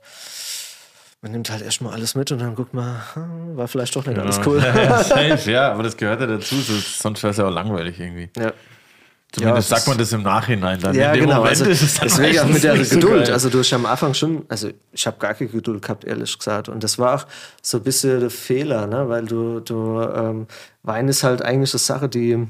man 1.21 1.31
nimmt 1.31 1.49
halt 1.49 1.63
erstmal 1.63 1.93
alles 1.93 2.15
mit 2.15 2.31
und 2.31 2.39
dann 2.39 2.55
guckt 2.55 2.73
man, 2.73 3.01
hm, 3.13 3.57
war 3.57 3.67
vielleicht 3.67 3.95
doch 3.95 4.05
nicht 4.05 4.15
genau. 4.15 4.25
alles 4.25 4.39
cool. 4.45 4.59
Ja, 4.75 5.03
safe, 5.03 5.51
ja, 5.51 5.71
aber 5.71 5.83
das 5.83 5.97
gehört 5.97 6.21
ja 6.21 6.27
dazu, 6.27 6.55
sonst 6.55 7.23
wäre 7.23 7.31
es 7.31 7.37
ja 7.37 7.47
auch 7.47 7.53
langweilig 7.53 7.99
irgendwie. 7.99 8.29
Ja. 8.37 8.53
Zumindest 9.31 9.69
ja, 9.69 9.77
sagt 9.77 9.87
man 9.87 9.97
das 9.97 10.13
im 10.13 10.23
Nachhinein 10.23 10.79
dann. 10.79 10.95
Ja, 10.95 11.13
genau. 11.13 11.37
Moment 11.37 11.49
also, 11.49 11.65
deswegen 11.65 12.39
auch 12.39 12.45
mit 12.47 12.63
der 12.63 12.77
Geduld. 12.77 13.27
So 13.27 13.33
also 13.33 13.49
du 13.49 13.59
hast 13.59 13.73
am 13.73 13.85
Anfang 13.85 14.13
schon, 14.13 14.45
also 14.47 14.69
ich 14.91 15.05
habe 15.05 15.17
gar 15.19 15.33
keine 15.33 15.49
Geduld 15.49 15.81
gehabt, 15.81 16.05
ehrlich 16.05 16.37
gesagt. 16.37 16.69
Und 16.69 16.83
das 16.83 16.97
war 16.97 17.15
auch 17.15 17.27
so 17.61 17.77
ein 17.77 17.83
bisschen 17.83 18.21
der 18.21 18.29
Fehler, 18.29 18.87
ne? 18.87 19.09
weil 19.09 19.25
du, 19.25 19.59
du 19.59 20.01
ähm, 20.01 20.47
Wein 20.83 21.09
ist 21.09 21.23
halt 21.23 21.41
eigentlich 21.41 21.73
eine 21.73 21.79
Sache, 21.79 22.07
die, 22.07 22.47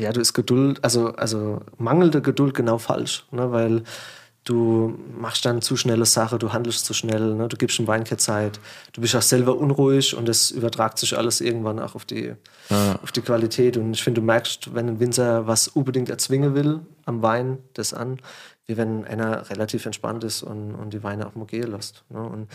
ja, 0.00 0.12
du 0.12 0.20
ist 0.20 0.32
Geduld, 0.32 0.82
also, 0.82 1.08
also 1.08 1.60
mangelnde 1.76 2.22
Geduld 2.22 2.54
genau 2.54 2.78
falsch, 2.78 3.26
ne? 3.30 3.52
weil 3.52 3.82
du 4.44 4.98
machst 5.18 5.44
dann 5.46 5.62
zu 5.62 5.76
schnelle 5.76 6.04
Sache, 6.04 6.38
du 6.38 6.52
handelst 6.52 6.84
zu 6.84 6.92
schnell, 6.92 7.34
ne? 7.34 7.48
du 7.48 7.56
gibst 7.56 7.78
dem 7.78 7.86
Wein 7.86 8.04
keine 8.04 8.18
Zeit, 8.18 8.60
du 8.92 9.00
bist 9.00 9.16
auch 9.16 9.22
selber 9.22 9.56
unruhig 9.56 10.14
und 10.14 10.28
das 10.28 10.50
übertragt 10.50 10.98
sich 10.98 11.16
alles 11.16 11.40
irgendwann 11.40 11.78
auch 11.78 11.94
auf 11.94 12.04
die, 12.04 12.34
ja. 12.68 12.98
auf 13.02 13.10
die 13.10 13.22
Qualität. 13.22 13.76
Und 13.76 13.94
ich 13.94 14.02
finde, 14.02 14.20
du 14.20 14.26
merkst, 14.26 14.74
wenn 14.74 14.88
ein 14.88 15.00
Winzer 15.00 15.46
was 15.46 15.68
unbedingt 15.68 16.10
erzwingen 16.10 16.54
will 16.54 16.80
am 17.06 17.22
Wein, 17.22 17.58
das 17.72 17.94
an, 17.94 18.18
wie 18.66 18.76
wenn 18.76 19.04
einer 19.04 19.48
relativ 19.50 19.84
entspannt 19.86 20.24
ist 20.24 20.42
und, 20.42 20.74
und 20.74 20.92
die 20.92 21.02
Weine 21.02 21.26
auch 21.26 21.34
mal 21.34 21.46
gehen 21.46 21.70
lässt. 21.70 22.04
Ne? 22.10 22.22
Und 22.22 22.48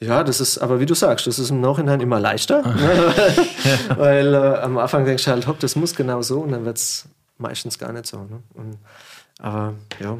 ja, 0.00 0.24
das 0.24 0.40
ist, 0.40 0.58
aber 0.58 0.80
wie 0.80 0.86
du 0.86 0.94
sagst, 0.94 1.26
das 1.26 1.38
ist 1.38 1.50
im 1.50 1.60
Nachhinein 1.60 2.00
immer 2.00 2.20
leichter, 2.20 2.62
ne? 2.66 3.14
weil, 3.88 3.98
weil 3.98 4.34
äh, 4.34 4.58
am 4.58 4.78
Anfang 4.78 5.04
denkst 5.04 5.24
du 5.24 5.30
halt, 5.32 5.46
hopp, 5.46 5.58
das 5.60 5.74
muss 5.74 5.94
genau 5.94 6.22
so 6.22 6.40
und 6.40 6.52
dann 6.52 6.64
wird 6.64 6.76
es 6.76 7.08
meistens 7.38 7.78
gar 7.78 7.92
nicht 7.92 8.06
so. 8.06 8.18
Ne? 8.18 8.42
Und, 8.54 8.78
aber 9.40 9.74
ja, 10.00 10.18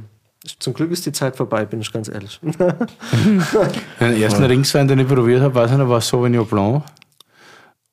zum 0.58 0.74
Glück 0.74 0.90
ist 0.90 1.06
die 1.06 1.12
Zeit 1.12 1.36
vorbei, 1.36 1.64
bin 1.64 1.80
ich 1.80 1.92
ganz 1.92 2.08
ehrlich. 2.08 2.38
den 4.00 4.22
ersten 4.22 4.44
Ringswein, 4.44 4.88
den 4.88 4.98
ich 4.98 5.08
probiert 5.08 5.40
habe, 5.40 5.54
weiß 5.54 5.72
ich 5.72 5.78
noch, 5.78 5.88
war 5.88 6.00
Sauvignon 6.00 6.46
Blanc. 6.46 6.84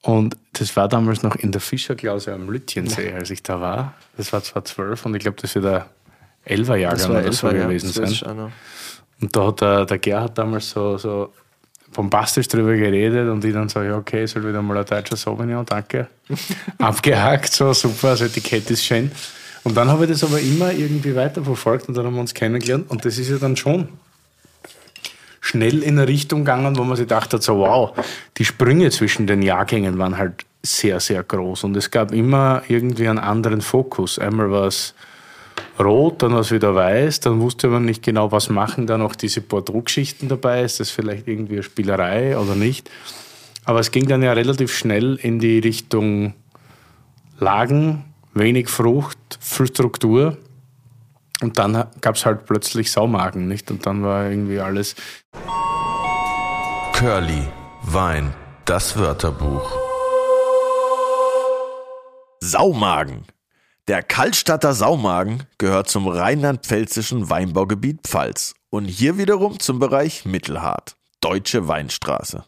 Und 0.01 0.35
das 0.53 0.75
war 0.75 0.87
damals 0.87 1.23
noch 1.23 1.35
in 1.35 1.51
der 1.51 1.61
Fischerklause 1.61 2.33
am 2.33 2.49
Lütjensee, 2.49 3.13
als 3.13 3.29
ich 3.29 3.43
da 3.43 3.61
war. 3.61 3.93
Das 4.17 4.33
war 4.33 4.43
2012 4.43 5.05
und 5.05 5.15
ich 5.15 5.21
glaube, 5.21 5.37
das 5.39 5.53
wird 5.55 5.65
der 5.65 5.85
11er 6.47 6.75
Jahrgang 6.75 7.11
oder 7.11 7.31
so 7.31 7.47
gewesen 7.49 7.91
sein. 7.91 8.51
Und 9.21 9.35
da 9.35 9.47
hat 9.47 9.61
der, 9.61 9.85
der 9.85 9.99
Gerhard 9.99 10.37
damals 10.37 10.71
so, 10.71 10.97
so 10.97 11.31
bombastisch 11.93 12.47
drüber 12.47 12.75
geredet 12.75 13.29
und 13.29 13.45
ich 13.45 13.53
dann 13.53 13.69
so, 13.69 13.81
ja, 13.81 13.97
okay, 13.97 14.25
soll 14.25 14.47
wieder 14.47 14.61
mal 14.61 14.77
ein 14.77 14.85
deutscher 14.85 15.15
Sauvignon, 15.15 15.65
danke. 15.65 16.07
Abgehakt, 16.79 17.53
so 17.53 17.71
super, 17.73 18.11
das 18.11 18.21
Etikett 18.21 18.71
ist 18.71 18.83
schön. 18.83 19.11
Und 19.63 19.77
dann 19.77 19.89
habe 19.89 20.05
ich 20.05 20.11
das 20.11 20.23
aber 20.23 20.39
immer 20.39 20.71
irgendwie 20.71 21.15
weiterverfolgt 21.15 21.87
und 21.87 21.95
dann 21.95 22.05
haben 22.05 22.15
wir 22.15 22.21
uns 22.21 22.33
kennengelernt 22.33 22.89
und 22.89 23.05
das 23.05 23.17
ist 23.17 23.29
ja 23.29 23.37
dann 23.37 23.55
schon 23.55 23.89
schnell 25.39 25.83
in 25.83 25.99
eine 25.99 26.07
Richtung 26.07 26.39
gegangen, 26.39 26.77
wo 26.77 26.83
man 26.83 26.95
sich 26.95 27.05
gedacht 27.05 27.33
hat, 27.33 27.43
so 27.43 27.57
wow, 27.57 27.91
die 28.37 28.45
Sprünge 28.45 28.89
zwischen 28.89 29.27
den 29.27 29.41
Jahrgängen 29.41 29.97
waren 29.97 30.17
halt 30.17 30.45
sehr, 30.63 30.99
sehr 30.99 31.23
groß 31.23 31.63
und 31.63 31.75
es 31.75 31.91
gab 31.91 32.11
immer 32.11 32.63
irgendwie 32.67 33.07
einen 33.07 33.19
anderen 33.19 33.61
Fokus. 33.61 34.19
Einmal 34.19 34.51
war 34.51 34.67
es 34.67 34.93
rot, 35.79 36.21
dann 36.21 36.33
war 36.33 36.41
es 36.41 36.51
wieder 36.51 36.75
weiß, 36.75 37.21
dann 37.21 37.39
wusste 37.41 37.67
man 37.67 37.85
nicht 37.85 38.03
genau, 38.03 38.31
was 38.31 38.49
machen 38.49 38.87
da 38.87 38.97
noch 38.97 39.15
diese 39.15 39.41
Bordeaux-Geschichten 39.41 40.27
dabei, 40.27 40.63
ist 40.63 40.79
das 40.79 40.89
vielleicht 40.89 41.27
irgendwie 41.27 41.55
eine 41.55 41.63
Spielerei 41.63 42.37
oder 42.37 42.55
nicht. 42.55 42.89
Aber 43.65 43.79
es 43.79 43.91
ging 43.91 44.07
dann 44.07 44.23
ja 44.23 44.33
relativ 44.33 44.75
schnell 44.75 45.15
in 45.21 45.39
die 45.39 45.59
Richtung 45.59 46.33
Lagen, 47.39 48.05
wenig 48.33 48.69
Frucht, 48.69 49.17
viel 49.39 49.67
Struktur. 49.67 50.37
Und 51.41 51.57
dann 51.57 51.87
gab 52.01 52.15
es 52.15 52.25
halt 52.25 52.45
plötzlich 52.45 52.91
Saumagen, 52.91 53.47
nicht? 53.47 53.71
Und 53.71 53.85
dann 53.85 54.03
war 54.03 54.29
irgendwie 54.29 54.59
alles. 54.59 54.95
Curly, 56.93 57.47
Wein, 57.83 58.33
das 58.65 58.97
Wörterbuch. 58.97 59.71
Saumagen. 62.43 63.25
Der 63.87 64.03
Kaltstatter 64.03 64.73
Saumagen 64.73 65.43
gehört 65.57 65.89
zum 65.89 66.07
rheinland-pfälzischen 66.07 67.29
Weinbaugebiet 67.29 68.01
Pfalz 68.03 68.53
und 68.69 68.85
hier 68.85 69.17
wiederum 69.17 69.59
zum 69.59 69.79
Bereich 69.79 70.25
Mittelhart, 70.25 70.95
Deutsche 71.21 71.67
Weinstraße. 71.67 72.45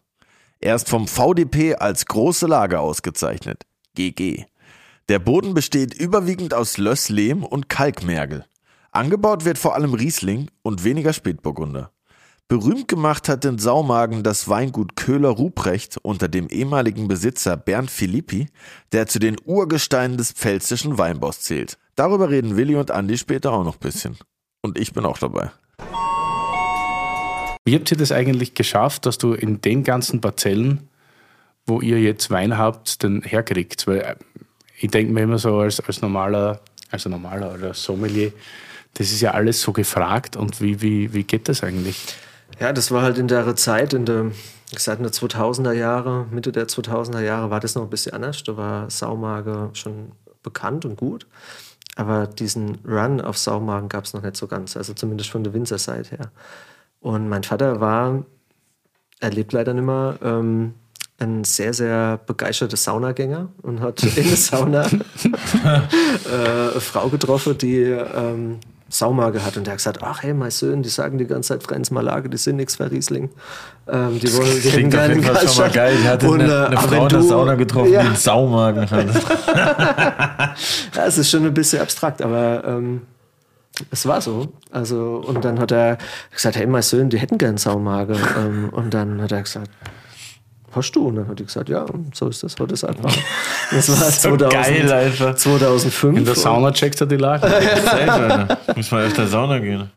Er 0.59 0.75
ist 0.75 0.89
vom 0.89 1.07
VDP 1.07 1.75
als 1.75 2.05
große 2.05 2.47
Lage 2.47 2.79
ausgezeichnet, 2.79 3.63
GG. 3.95 4.45
Der 5.09 5.19
Boden 5.19 5.53
besteht 5.53 5.93
überwiegend 5.93 6.53
aus 6.53 6.77
Lösslehm 6.77 7.43
und 7.43 7.67
Kalkmergel. 7.67 8.45
Angebaut 8.91 9.43
wird 9.43 9.57
vor 9.57 9.75
allem 9.75 9.93
Riesling 9.93 10.49
und 10.61 10.85
weniger 10.85 11.11
Spätburgunder. 11.11 11.91
Berühmt 12.47 12.87
gemacht 12.87 13.27
hat 13.27 13.43
den 13.43 13.57
Saumagen 13.57 14.23
das 14.23 14.47
Weingut 14.47 14.95
Köhler-Ruprecht 14.95 15.97
unter 15.97 16.29
dem 16.29 16.47
ehemaligen 16.47 17.09
Besitzer 17.09 17.57
Bernd 17.57 17.91
Philippi, 17.91 18.47
der 18.93 19.07
zu 19.07 19.19
den 19.19 19.35
Urgesteinen 19.43 20.15
des 20.17 20.31
pfälzischen 20.31 20.97
Weinbaus 20.97 21.41
zählt. 21.41 21.77
Darüber 21.95 22.29
reden 22.29 22.55
Willi 22.55 22.77
und 22.77 22.89
Andi 22.89 23.17
später 23.17 23.51
auch 23.51 23.65
noch 23.65 23.75
ein 23.75 23.79
bisschen. 23.79 24.17
Und 24.61 24.79
ich 24.79 24.93
bin 24.93 25.03
auch 25.03 25.17
dabei. 25.17 25.51
Wie 27.65 27.75
habt 27.75 27.91
ihr 27.91 27.97
das 27.97 28.13
eigentlich 28.13 28.53
geschafft, 28.53 29.05
dass 29.05 29.17
du 29.17 29.33
in 29.33 29.59
den 29.59 29.83
ganzen 29.83 30.21
Parzellen, 30.21 30.87
wo 31.65 31.81
ihr 31.81 31.99
jetzt 31.99 32.29
Wein 32.29 32.57
habt, 32.57 33.03
den 33.03 33.21
herkriegt? 33.21 33.85
Weil 33.85 34.17
ich 34.83 34.91
denke 34.91 35.13
mir 35.13 35.21
immer 35.21 35.37
so 35.37 35.59
als, 35.59 35.79
als 35.79 36.01
normaler, 36.01 36.59
also 36.91 37.09
normaler 37.09 37.53
oder 37.53 37.73
Sommelier, 37.73 38.33
das 38.95 39.11
ist 39.11 39.21
ja 39.21 39.31
alles 39.31 39.61
so 39.61 39.71
gefragt 39.71 40.35
und 40.35 40.59
wie, 40.59 40.81
wie, 40.81 41.13
wie 41.13 41.23
geht 41.23 41.47
das 41.47 41.63
eigentlich? 41.63 42.05
Ja, 42.59 42.73
das 42.73 42.91
war 42.91 43.01
halt 43.01 43.17
in 43.17 43.29
der 43.29 43.55
Zeit, 43.55 43.93
in 43.93 44.05
der, 44.05 44.31
seit 44.75 44.99
der 44.99 45.07
2000er 45.07 45.71
Jahre, 45.71 46.27
Mitte 46.31 46.51
der 46.51 46.67
2000er 46.67 47.21
Jahre 47.21 47.49
war 47.49 47.61
das 47.61 47.75
noch 47.75 47.83
ein 47.83 47.89
bisschen 47.89 48.13
anders. 48.13 48.43
Da 48.43 48.57
war 48.57 48.89
Saumager 48.89 49.69
schon 49.73 50.11
bekannt 50.43 50.83
und 50.83 50.97
gut. 50.97 51.25
Aber 51.95 52.27
diesen 52.27 52.79
Run 52.85 53.21
auf 53.21 53.37
Saumagen 53.37 53.87
gab 53.87 54.03
es 54.03 54.13
noch 54.13 54.21
nicht 54.21 54.35
so 54.35 54.47
ganz, 54.47 54.75
also 54.75 54.93
zumindest 54.93 55.29
von 55.29 55.43
der 55.43 55.53
Winzerseite 55.53 56.17
her. 56.17 56.31
Und 56.99 57.29
mein 57.29 57.43
Vater 57.43 57.79
war, 57.79 58.25
er 59.21 59.31
lebt 59.31 59.53
leider 59.53 59.73
nicht 59.73 59.85
mehr, 59.85 60.17
ähm, 60.21 60.73
ein 61.23 61.43
sehr, 61.43 61.73
sehr 61.73 62.19
begeisterter 62.25 62.77
Saunagänger 62.77 63.49
und 63.61 63.79
hat 63.81 64.03
in 64.15 64.15
der 64.15 64.37
Sauna 64.37 64.85
äh, 65.63 66.71
eine 66.71 66.81
Frau 66.81 67.09
getroffen, 67.09 67.57
die 67.57 67.81
ähm, 67.81 68.59
Saumager 68.89 69.43
hat. 69.43 69.57
Und 69.57 69.65
der 69.65 69.71
hat 69.73 69.79
gesagt, 69.79 69.99
ach 70.03 70.21
hey, 70.21 70.33
mein 70.33 70.51
Sohn, 70.51 70.83
die 70.83 70.89
sagen 70.89 71.17
die 71.17 71.25
ganze 71.25 71.49
Zeit 71.49 71.63
Franz 71.63 71.89
Malage, 71.89 72.29
die 72.29 72.37
sind 72.37 72.57
nichts 72.57 72.75
für 72.75 72.91
Riesling. 72.91 73.29
Ähm, 73.87 74.19
die 74.19 74.31
wollen, 74.33 74.61
die 74.61 74.69
Klingt 74.69 74.95
auf 74.95 75.07
jeden 75.07 75.23
Fall 75.23 75.47
schon 75.47 75.57
mal 75.65 75.71
geil. 75.71 75.95
Ich 75.99 76.07
hatte 76.07 76.29
Und, 76.29 76.41
eine, 76.41 76.51
äh, 76.51 76.65
eine 76.67 76.77
aber 76.77 76.87
Frau 76.87 77.03
in 77.03 77.09
der 77.09 77.23
Sauna 77.23 77.55
getroffen, 77.55 77.91
Ja. 77.91 78.01
die 78.01 78.07
einen 78.07 78.15
Saumagen 78.15 78.89
hatte. 78.89 79.09
Ja, 80.95 81.05
es 81.07 81.17
ist 81.17 81.29
schon 81.31 81.45
ein 81.45 81.53
bisschen 81.53 81.81
abstrakt, 81.81 82.21
aber 82.21 82.63
ähm, 82.65 83.01
es 83.89 84.05
war 84.05 84.21
so. 84.21 84.49
Also, 84.71 85.23
und 85.25 85.43
dann 85.43 85.59
hat 85.59 85.71
er 85.71 85.97
gesagt, 86.31 86.55
hey, 86.55 86.67
mein 86.67 86.83
Sohn, 86.83 87.09
die 87.09 87.17
hätten 87.17 87.37
gern 87.39 87.57
Saumager. 87.57 88.15
ähm, 88.37 88.69
und 88.71 88.93
dann 88.93 89.19
hat 89.21 89.31
er 89.31 89.41
gesagt, 89.41 89.71
hast 90.75 90.91
du? 90.91 91.07
Und 91.07 91.15
dann 91.15 91.27
hat 91.27 91.39
er 91.39 91.45
gesagt, 91.45 91.69
ja, 91.69 91.85
so 92.13 92.27
ist 92.27 92.43
das 92.43 92.55
heute 92.59 92.73
ist 92.73 92.83
einfach. 92.83 93.15
Das 93.71 93.89
war 93.89 94.09
2000, 94.09 94.51
geil 94.51 94.91
einfach. 94.91 95.35
2005. 95.35 96.17
In 96.17 96.25
der 96.25 96.35
Sauna 96.35 96.71
checkst 96.71 97.01
du 97.01 97.05
die 97.05 97.15
Lage. 97.15 97.47
Alter. 97.47 98.59
Muss 98.75 98.91
mal 98.91 99.05
öfter 99.05 99.25
Sauna 99.25 99.57
gehen. 99.59 99.89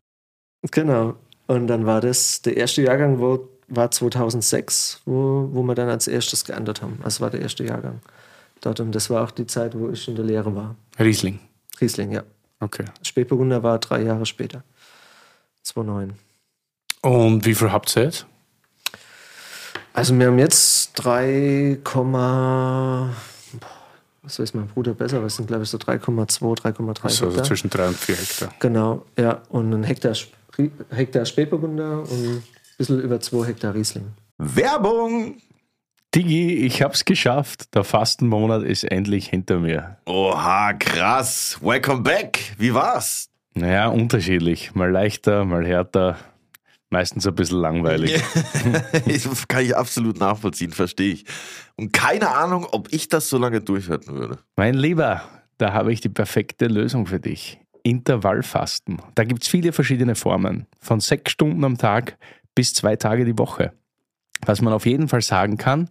Genau. 0.70 1.14
Und 1.46 1.66
dann 1.66 1.84
war 1.84 2.00
das, 2.00 2.42
der 2.42 2.56
erste 2.56 2.82
Jahrgang 2.82 3.20
wo, 3.20 3.48
war 3.68 3.90
2006, 3.90 5.02
wo, 5.04 5.48
wo 5.52 5.62
wir 5.62 5.74
dann 5.74 5.88
als 5.88 6.08
erstes 6.08 6.44
geändert 6.44 6.80
haben. 6.82 6.98
Das 7.02 7.20
war 7.20 7.30
der 7.30 7.40
erste 7.42 7.64
Jahrgang 7.64 8.00
dort. 8.60 8.80
Und 8.80 8.92
das 8.94 9.10
war 9.10 9.24
auch 9.24 9.30
die 9.30 9.46
Zeit, 9.46 9.78
wo 9.78 9.90
ich 9.90 10.08
in 10.08 10.16
der 10.16 10.24
Lehre 10.24 10.54
war. 10.54 10.76
Riesling. 10.98 11.38
Riesling, 11.80 12.12
ja. 12.12 12.22
Okay. 12.60 12.84
Spätburgunder 13.02 13.62
war 13.62 13.78
drei 13.78 14.02
Jahre 14.02 14.26
später. 14.26 14.64
2009. 15.62 16.14
Und 17.02 17.44
wie 17.44 17.54
viel 17.54 17.70
habt 17.70 17.94
ihr 17.96 18.04
jetzt? 18.04 18.26
Also 19.96 20.16
wir 20.18 20.26
haben 20.26 20.38
jetzt 20.38 20.92
3, 20.96 21.78
boah, 21.82 23.08
was 24.22 24.38
weiß 24.38 24.52
mein 24.52 24.66
Bruder 24.66 24.92
besser, 24.92 25.22
was 25.22 25.36
sind 25.36 25.48
glaube 25.48 25.62
ich 25.62 25.70
so 25.70 25.78
3,2, 25.78 26.60
3,3 26.60 27.02
Also, 27.04 27.26
Hektar. 27.28 27.44
zwischen 27.44 27.70
drei 27.70 27.88
und 27.88 27.96
vier 27.96 28.16
Hektar. 28.16 28.50
Genau, 28.60 29.06
ja. 29.18 29.40
Und 29.48 29.72
ein 29.72 29.84
Hektar, 29.84 30.14
Hektar 30.90 31.24
Spätburgunder 31.24 32.00
und 32.00 32.10
ein 32.10 32.42
bisschen 32.76 33.00
über 33.00 33.20
2 33.20 33.46
Hektar 33.46 33.74
Riesling. 33.74 34.08
Werbung! 34.36 35.38
Digi, 36.14 36.66
ich 36.66 36.82
hab's 36.82 37.06
geschafft. 37.06 37.74
Der 37.74 37.82
Fastenmonat 37.82 38.64
ist 38.64 38.84
endlich 38.84 39.28
hinter 39.28 39.60
mir. 39.60 39.96
Oha, 40.04 40.74
krass. 40.74 41.58
Welcome 41.62 42.02
back. 42.02 42.54
Wie 42.58 42.74
war's? 42.74 43.30
Naja, 43.54 43.88
unterschiedlich. 43.88 44.74
Mal 44.74 44.90
leichter, 44.90 45.46
mal 45.46 45.66
härter. 45.66 46.18
Meistens 46.96 47.26
ein 47.26 47.34
bisschen 47.34 47.60
langweilig. 47.60 48.22
das 49.06 49.48
kann 49.48 49.62
ich 49.62 49.76
absolut 49.76 50.18
nachvollziehen, 50.18 50.70
verstehe 50.72 51.12
ich. 51.12 51.26
Und 51.76 51.92
keine 51.92 52.30
Ahnung, 52.30 52.66
ob 52.72 52.90
ich 52.90 53.10
das 53.10 53.28
so 53.28 53.36
lange 53.36 53.60
durchhalten 53.60 54.14
würde. 54.14 54.38
Mein 54.56 54.72
Lieber, 54.72 55.20
da 55.58 55.74
habe 55.74 55.92
ich 55.92 56.00
die 56.00 56.08
perfekte 56.08 56.68
Lösung 56.68 57.06
für 57.06 57.20
dich. 57.20 57.60
Intervallfasten. 57.82 59.02
Da 59.14 59.24
gibt's 59.24 59.46
viele 59.46 59.72
verschiedene 59.72 60.14
Formen. 60.14 60.68
Von 60.80 61.00
sechs 61.00 61.32
Stunden 61.32 61.64
am 61.64 61.76
Tag 61.76 62.16
bis 62.54 62.72
zwei 62.72 62.96
Tage 62.96 63.26
die 63.26 63.36
Woche. 63.36 63.74
Was 64.46 64.62
man 64.62 64.72
auf 64.72 64.86
jeden 64.86 65.08
Fall 65.08 65.20
sagen 65.20 65.58
kann, 65.58 65.90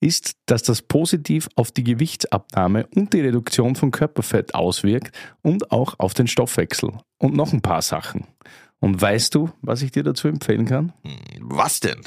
ist, 0.00 0.38
dass 0.46 0.62
das 0.62 0.80
positiv 0.80 1.50
auf 1.56 1.72
die 1.72 1.84
Gewichtsabnahme 1.84 2.86
und 2.96 3.12
die 3.12 3.20
Reduktion 3.20 3.76
von 3.76 3.90
Körperfett 3.90 4.54
auswirkt 4.54 5.14
und 5.42 5.72
auch 5.72 5.96
auf 5.98 6.14
den 6.14 6.26
Stoffwechsel. 6.26 6.94
Und 7.18 7.36
noch 7.36 7.52
ein 7.52 7.60
paar 7.60 7.82
Sachen. 7.82 8.28
Und 8.82 9.00
weißt 9.00 9.34
du, 9.36 9.48
was 9.62 9.80
ich 9.82 9.92
dir 9.92 10.02
dazu 10.02 10.26
empfehlen 10.26 10.66
kann? 10.66 10.92
Was 11.38 11.78
denn? 11.78 12.00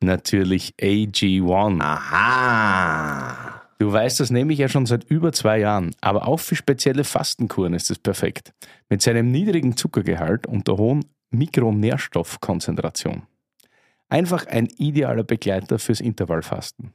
Natürlich 0.00 0.74
AG1. 0.80 1.82
Aha. 1.82 3.60
Du 3.78 3.92
weißt, 3.92 4.20
das 4.20 4.30
nehme 4.30 4.54
ich 4.54 4.58
ja 4.58 4.70
schon 4.70 4.86
seit 4.86 5.04
über 5.04 5.34
zwei 5.34 5.58
Jahren, 5.58 5.94
aber 6.00 6.26
auch 6.26 6.40
für 6.40 6.56
spezielle 6.56 7.04
Fastenkuren 7.04 7.74
ist 7.74 7.90
es 7.90 7.98
perfekt. 7.98 8.54
Mit 8.88 9.02
seinem 9.02 9.30
niedrigen 9.30 9.76
Zuckergehalt 9.76 10.46
und 10.46 10.66
der 10.66 10.78
hohen 10.78 11.04
Mikronährstoffkonzentration. 11.30 13.24
Einfach 14.08 14.46
ein 14.46 14.68
idealer 14.78 15.24
Begleiter 15.24 15.78
fürs 15.78 16.00
Intervallfasten. 16.00 16.94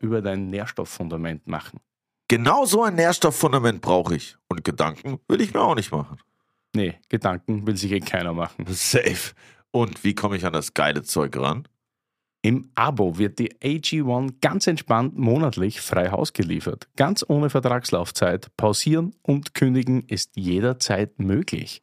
über 0.00 0.22
dein 0.22 0.50
Nährstofffundament 0.50 1.46
machen. 1.46 1.80
Genau 2.28 2.64
so 2.64 2.82
ein 2.84 2.94
Nährstofffundament 2.94 3.80
brauche 3.80 4.16
ich. 4.16 4.36
Und 4.48 4.64
Gedanken 4.64 5.20
will 5.28 5.40
ich 5.40 5.54
mir 5.54 5.60
auch 5.60 5.74
nicht 5.74 5.92
machen. 5.92 6.18
Nee, 6.74 6.98
Gedanken 7.08 7.66
will 7.66 7.76
sich 7.76 7.92
eh 7.92 8.00
keiner 8.00 8.32
machen. 8.32 8.66
Safe. 8.68 9.34
Und 9.72 10.04
wie 10.04 10.14
komme 10.14 10.36
ich 10.36 10.46
an 10.46 10.52
das 10.52 10.74
geile 10.74 11.02
Zeug 11.02 11.36
ran? 11.36 11.66
Im 12.42 12.70
Abo 12.74 13.18
wird 13.18 13.38
die 13.38 13.52
AG1 13.58 14.36
ganz 14.40 14.66
entspannt 14.66 15.18
monatlich 15.18 15.82
frei 15.82 16.10
Haus 16.10 16.32
geliefert. 16.32 16.88
Ganz 16.96 17.24
ohne 17.28 17.50
Vertragslaufzeit. 17.50 18.56
Pausieren 18.56 19.14
und 19.22 19.54
kündigen 19.54 20.02
ist 20.06 20.36
jederzeit 20.36 21.18
möglich. 21.18 21.82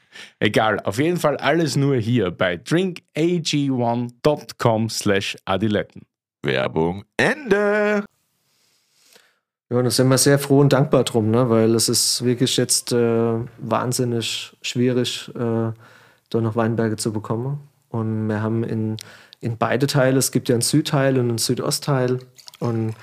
Egal, 0.39 0.79
auf 0.81 0.97
jeden 0.97 1.17
Fall 1.17 1.37
alles 1.37 1.75
nur 1.75 1.97
hier 1.97 2.31
bei 2.31 2.55
drinkag1.com 2.55 4.89
slash 4.89 5.37
adiletten. 5.45 6.07
Werbung 6.43 7.05
Ende. 7.17 8.03
Ja, 9.69 9.81
da 9.81 9.89
sind 9.89 10.09
wir 10.09 10.17
sehr 10.17 10.37
froh 10.37 10.59
und 10.59 10.73
dankbar 10.73 11.05
drum, 11.05 11.31
ne? 11.31 11.49
weil 11.49 11.73
es 11.75 11.87
ist 11.87 12.25
wirklich 12.25 12.57
jetzt 12.57 12.91
äh, 12.91 13.35
wahnsinnig 13.57 14.53
schwierig, 14.61 15.31
äh, 15.33 15.71
da 16.29 16.41
noch 16.41 16.57
Weinberge 16.57 16.97
zu 16.97 17.13
bekommen. 17.13 17.61
Und 17.89 18.27
wir 18.27 18.41
haben 18.41 18.63
in, 18.63 18.97
in 19.39 19.57
beide 19.57 19.87
Teile, 19.87 20.17
es 20.17 20.33
gibt 20.33 20.49
ja 20.49 20.55
einen 20.55 20.61
Südteil 20.61 21.17
und 21.17 21.29
einen 21.29 21.37
Südostteil. 21.37 22.19
Und 22.59 22.95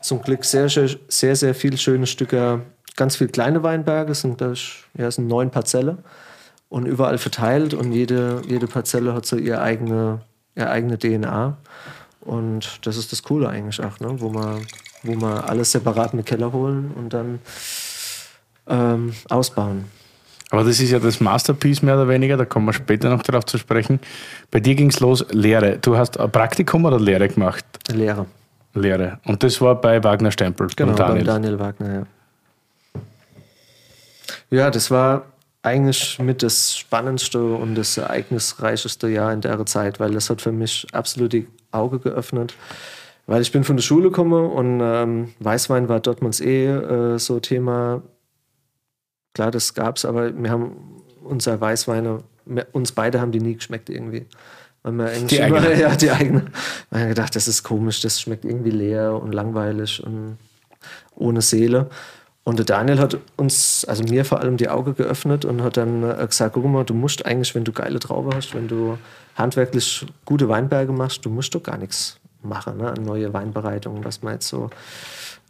zum 0.00 0.22
Glück 0.22 0.44
sehr, 0.44 0.68
sehr, 0.68 0.88
sehr, 1.08 1.54
viele 1.54 1.76
schöne 1.76 2.06
Stücke, 2.06 2.62
ganz 2.96 3.16
viele 3.16 3.30
kleine 3.30 3.62
Weinberge, 3.62 4.12
es 4.12 4.20
sind, 4.20 4.40
ja, 4.40 4.52
es 4.52 5.16
sind 5.16 5.26
neun 5.26 5.50
Parzelle 5.50 5.98
und 6.72 6.86
überall 6.86 7.18
verteilt 7.18 7.74
und 7.74 7.92
jede, 7.92 8.40
jede 8.48 8.66
Parzelle 8.66 9.12
hat 9.12 9.26
so 9.26 9.36
ihre 9.36 9.60
eigene, 9.60 10.22
ihre 10.56 10.70
eigene 10.70 10.98
DNA. 10.98 11.58
Und 12.22 12.86
das 12.86 12.96
ist 12.96 13.12
das 13.12 13.22
Coole 13.22 13.50
eigentlich 13.50 13.78
auch, 13.84 14.00
ne? 14.00 14.18
wo, 14.18 14.30
man, 14.30 14.62
wo 15.02 15.12
man 15.12 15.44
alles 15.44 15.72
separat 15.72 16.14
in 16.14 16.20
den 16.20 16.24
Keller 16.24 16.50
holen 16.50 16.92
und 16.96 17.12
dann 17.12 17.40
ähm, 18.68 19.12
ausbauen. 19.28 19.84
Aber 20.48 20.64
das 20.64 20.80
ist 20.80 20.90
ja 20.90 20.98
das 20.98 21.20
Masterpiece 21.20 21.82
mehr 21.82 21.94
oder 21.94 22.08
weniger, 22.08 22.38
da 22.38 22.46
kommen 22.46 22.64
wir 22.64 22.72
später 22.72 23.10
noch 23.10 23.22
darauf 23.22 23.44
zu 23.44 23.58
sprechen. 23.58 24.00
Bei 24.50 24.58
dir 24.58 24.74
ging 24.74 24.88
es 24.88 25.00
los, 25.00 25.26
Lehre. 25.30 25.76
Du 25.78 25.98
hast 25.98 26.18
ein 26.18 26.32
Praktikum 26.32 26.86
oder 26.86 26.98
Lehre 26.98 27.28
gemacht? 27.28 27.66
Lehre. 27.90 28.24
Lehre. 28.72 29.18
Und 29.26 29.42
das 29.42 29.60
war 29.60 29.78
bei 29.78 30.02
Wagner 30.02 30.30
Stempel. 30.30 30.68
Genau, 30.74 30.94
Daniel. 30.94 31.24
Daniel 31.24 31.58
Wagner, 31.58 31.94
ja. 31.94 32.02
Ja, 34.50 34.70
das 34.70 34.90
war, 34.90 35.31
eigentlich 35.62 36.18
mit 36.18 36.42
das 36.42 36.76
spannendste 36.76 37.42
und 37.54 37.76
das 37.76 37.96
ereignisreicheste 37.96 39.08
Jahr 39.08 39.32
in 39.32 39.40
der 39.40 39.64
Zeit, 39.66 40.00
weil 40.00 40.12
das 40.12 40.28
hat 40.28 40.42
für 40.42 40.52
mich 40.52 40.86
absolut 40.92 41.32
die 41.32 41.46
Augen 41.70 42.00
geöffnet. 42.00 42.54
Weil 43.26 43.42
ich 43.42 43.52
bin 43.52 43.62
von 43.62 43.76
der 43.76 43.82
Schule 43.82 44.10
komme 44.10 44.42
und 44.42 44.80
ähm, 44.82 45.32
Weißwein 45.38 45.88
war 45.88 46.00
Dortmunds 46.00 46.40
eh 46.40 46.66
äh, 46.66 47.18
so 47.18 47.38
Thema. 47.38 48.02
Klar, 49.34 49.52
das 49.52 49.74
gab's, 49.74 50.04
aber 50.04 50.36
wir 50.36 50.50
haben 50.50 51.02
unser 51.22 51.60
Weißweine, 51.60 52.24
wir, 52.44 52.66
uns 52.72 52.92
beide 52.92 53.20
haben 53.20 53.30
die 53.30 53.40
nie 53.40 53.54
geschmeckt 53.54 53.88
irgendwie. 53.88 54.26
Weil 54.82 54.92
wir 54.94 55.04
eigentlich 55.06 55.26
Die 55.28 55.36
immer, 55.36 55.58
eigene. 55.58 55.80
ja, 55.80 55.94
die 55.94 56.10
eigene. 56.10 56.46
Wir 56.90 57.00
haben 57.00 57.08
gedacht, 57.10 57.36
das 57.36 57.46
ist 57.46 57.62
komisch, 57.62 58.00
das 58.00 58.20
schmeckt 58.20 58.44
irgendwie 58.44 58.70
leer 58.70 59.14
und 59.14 59.32
langweilig 59.32 60.02
und 60.04 60.38
ohne 61.14 61.40
Seele. 61.40 61.88
Und 62.44 62.58
der 62.58 62.66
Daniel 62.66 62.98
hat 62.98 63.18
uns, 63.36 63.84
also 63.84 64.02
mir 64.02 64.24
vor 64.24 64.40
allem 64.40 64.56
die 64.56 64.68
Augen 64.68 64.96
geöffnet 64.96 65.44
und 65.44 65.62
hat 65.62 65.76
dann 65.76 66.02
äh, 66.02 66.26
gesagt, 66.26 66.54
guck 66.54 66.64
mal, 66.64 66.84
du 66.84 66.94
musst 66.94 67.24
eigentlich, 67.24 67.54
wenn 67.54 67.64
du 67.64 67.72
geile 67.72 68.00
Traube 68.00 68.34
hast, 68.34 68.54
wenn 68.54 68.66
du 68.66 68.98
handwerklich 69.36 70.06
gute 70.24 70.48
Weinberge 70.48 70.92
machst, 70.92 71.24
du 71.24 71.30
musst 71.30 71.54
doch 71.54 71.62
gar 71.62 71.78
nichts 71.78 72.18
machen, 72.42 72.78
ne? 72.78 72.90
an 72.90 73.02
neue 73.04 73.32
Weinbereitungen, 73.32 74.04
was 74.04 74.22
man 74.22 74.34
jetzt 74.34 74.48
so 74.48 74.70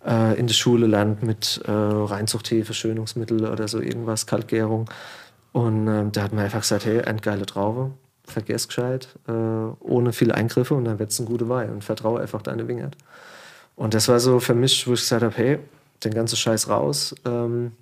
äh, 0.06 0.38
in 0.38 0.46
der 0.46 0.54
Schule 0.54 0.86
lernt 0.86 1.22
mit 1.22 1.62
äh, 1.66 1.70
Reinzuchthefe, 1.70 2.74
Schönungsmittel 2.74 3.46
oder 3.46 3.68
so 3.68 3.80
irgendwas, 3.80 4.26
Kaltgärung. 4.26 4.90
Und 5.52 5.88
ähm, 5.88 6.12
da 6.12 6.22
hat 6.22 6.32
man 6.32 6.44
einfach 6.44 6.60
gesagt, 6.60 6.84
hey, 6.84 7.00
eine 7.00 7.20
geile 7.20 7.46
Traube, 7.46 7.92
vergiss 8.24 8.68
gescheit, 8.68 9.08
äh, 9.28 9.32
ohne 9.32 10.12
viele 10.12 10.34
Eingriffe 10.34 10.74
und 10.74 10.84
dann 10.84 10.98
wird 10.98 11.10
es 11.10 11.18
ein 11.18 11.26
guter 11.26 11.48
Wein 11.48 11.70
und 11.70 11.84
vertraue 11.84 12.20
einfach 12.20 12.42
deine 12.42 12.68
Wingert. 12.68 12.96
Und 13.76 13.94
das 13.94 14.08
war 14.08 14.20
so 14.20 14.40
für 14.40 14.54
mich, 14.54 14.86
wo 14.86 14.92
ich 14.92 15.00
gesagt 15.00 15.22
habe, 15.22 15.34
hey, 15.34 15.58
den 16.04 16.14
ganzen 16.14 16.36
Scheiß 16.36 16.68
raus 16.68 17.14
ähm, 17.24 17.72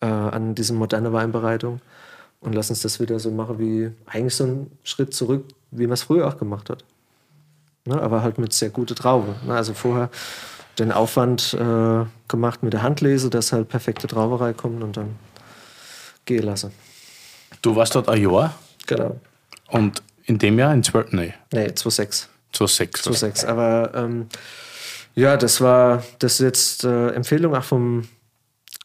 äh, 0.00 0.06
an 0.06 0.54
diese 0.54 0.72
moderne 0.72 1.12
Weinbereitung 1.12 1.80
und 2.40 2.54
lass 2.54 2.70
uns 2.70 2.82
das 2.82 3.00
wieder 3.00 3.18
so 3.18 3.30
machen 3.30 3.58
wie 3.58 3.90
eigentlich 4.06 4.34
so 4.34 4.44
einen 4.44 4.78
Schritt 4.84 5.14
zurück, 5.14 5.44
wie 5.70 5.84
man 5.86 5.94
es 5.94 6.02
früher 6.02 6.26
auch 6.28 6.36
gemacht 6.38 6.70
hat. 6.70 6.84
Ne, 7.84 8.00
aber 8.00 8.22
halt 8.22 8.38
mit 8.38 8.52
sehr 8.52 8.70
gute 8.70 8.94
Traube. 8.94 9.34
Ne, 9.46 9.54
also 9.54 9.74
vorher 9.74 10.08
den 10.78 10.92
Aufwand 10.92 11.54
äh, 11.54 12.04
gemacht 12.28 12.62
mit 12.62 12.72
der 12.72 12.82
Handlese, 12.82 13.28
dass 13.30 13.52
halt 13.52 13.68
perfekte 13.68 14.06
Trauberei 14.06 14.52
kommt 14.52 14.82
und 14.82 14.96
dann 14.96 15.16
gehen 16.24 16.44
lassen. 16.44 16.72
Du 17.60 17.76
warst 17.76 17.94
dort 17.94 18.08
ein 18.08 18.22
Jahr 18.22 18.54
Genau. 18.86 19.20
und 19.70 20.02
in 20.24 20.38
dem 20.38 20.58
Jahr 20.58 20.72
in 20.72 20.82
12, 20.82 21.12
nee, 21.12 21.34
Nee, 21.52 21.66
2,6. 21.66 22.26
2006. 22.52 23.06
2,6. 23.06 23.46
Aber 23.46 23.92
ähm, 23.94 24.28
ja, 25.14 25.36
das 25.36 25.60
war 25.60 26.02
das 26.18 26.34
ist 26.34 26.40
jetzt 26.40 26.84
äh, 26.84 27.08
Empfehlung 27.10 27.54
auch 27.54 27.64
vom. 27.64 28.08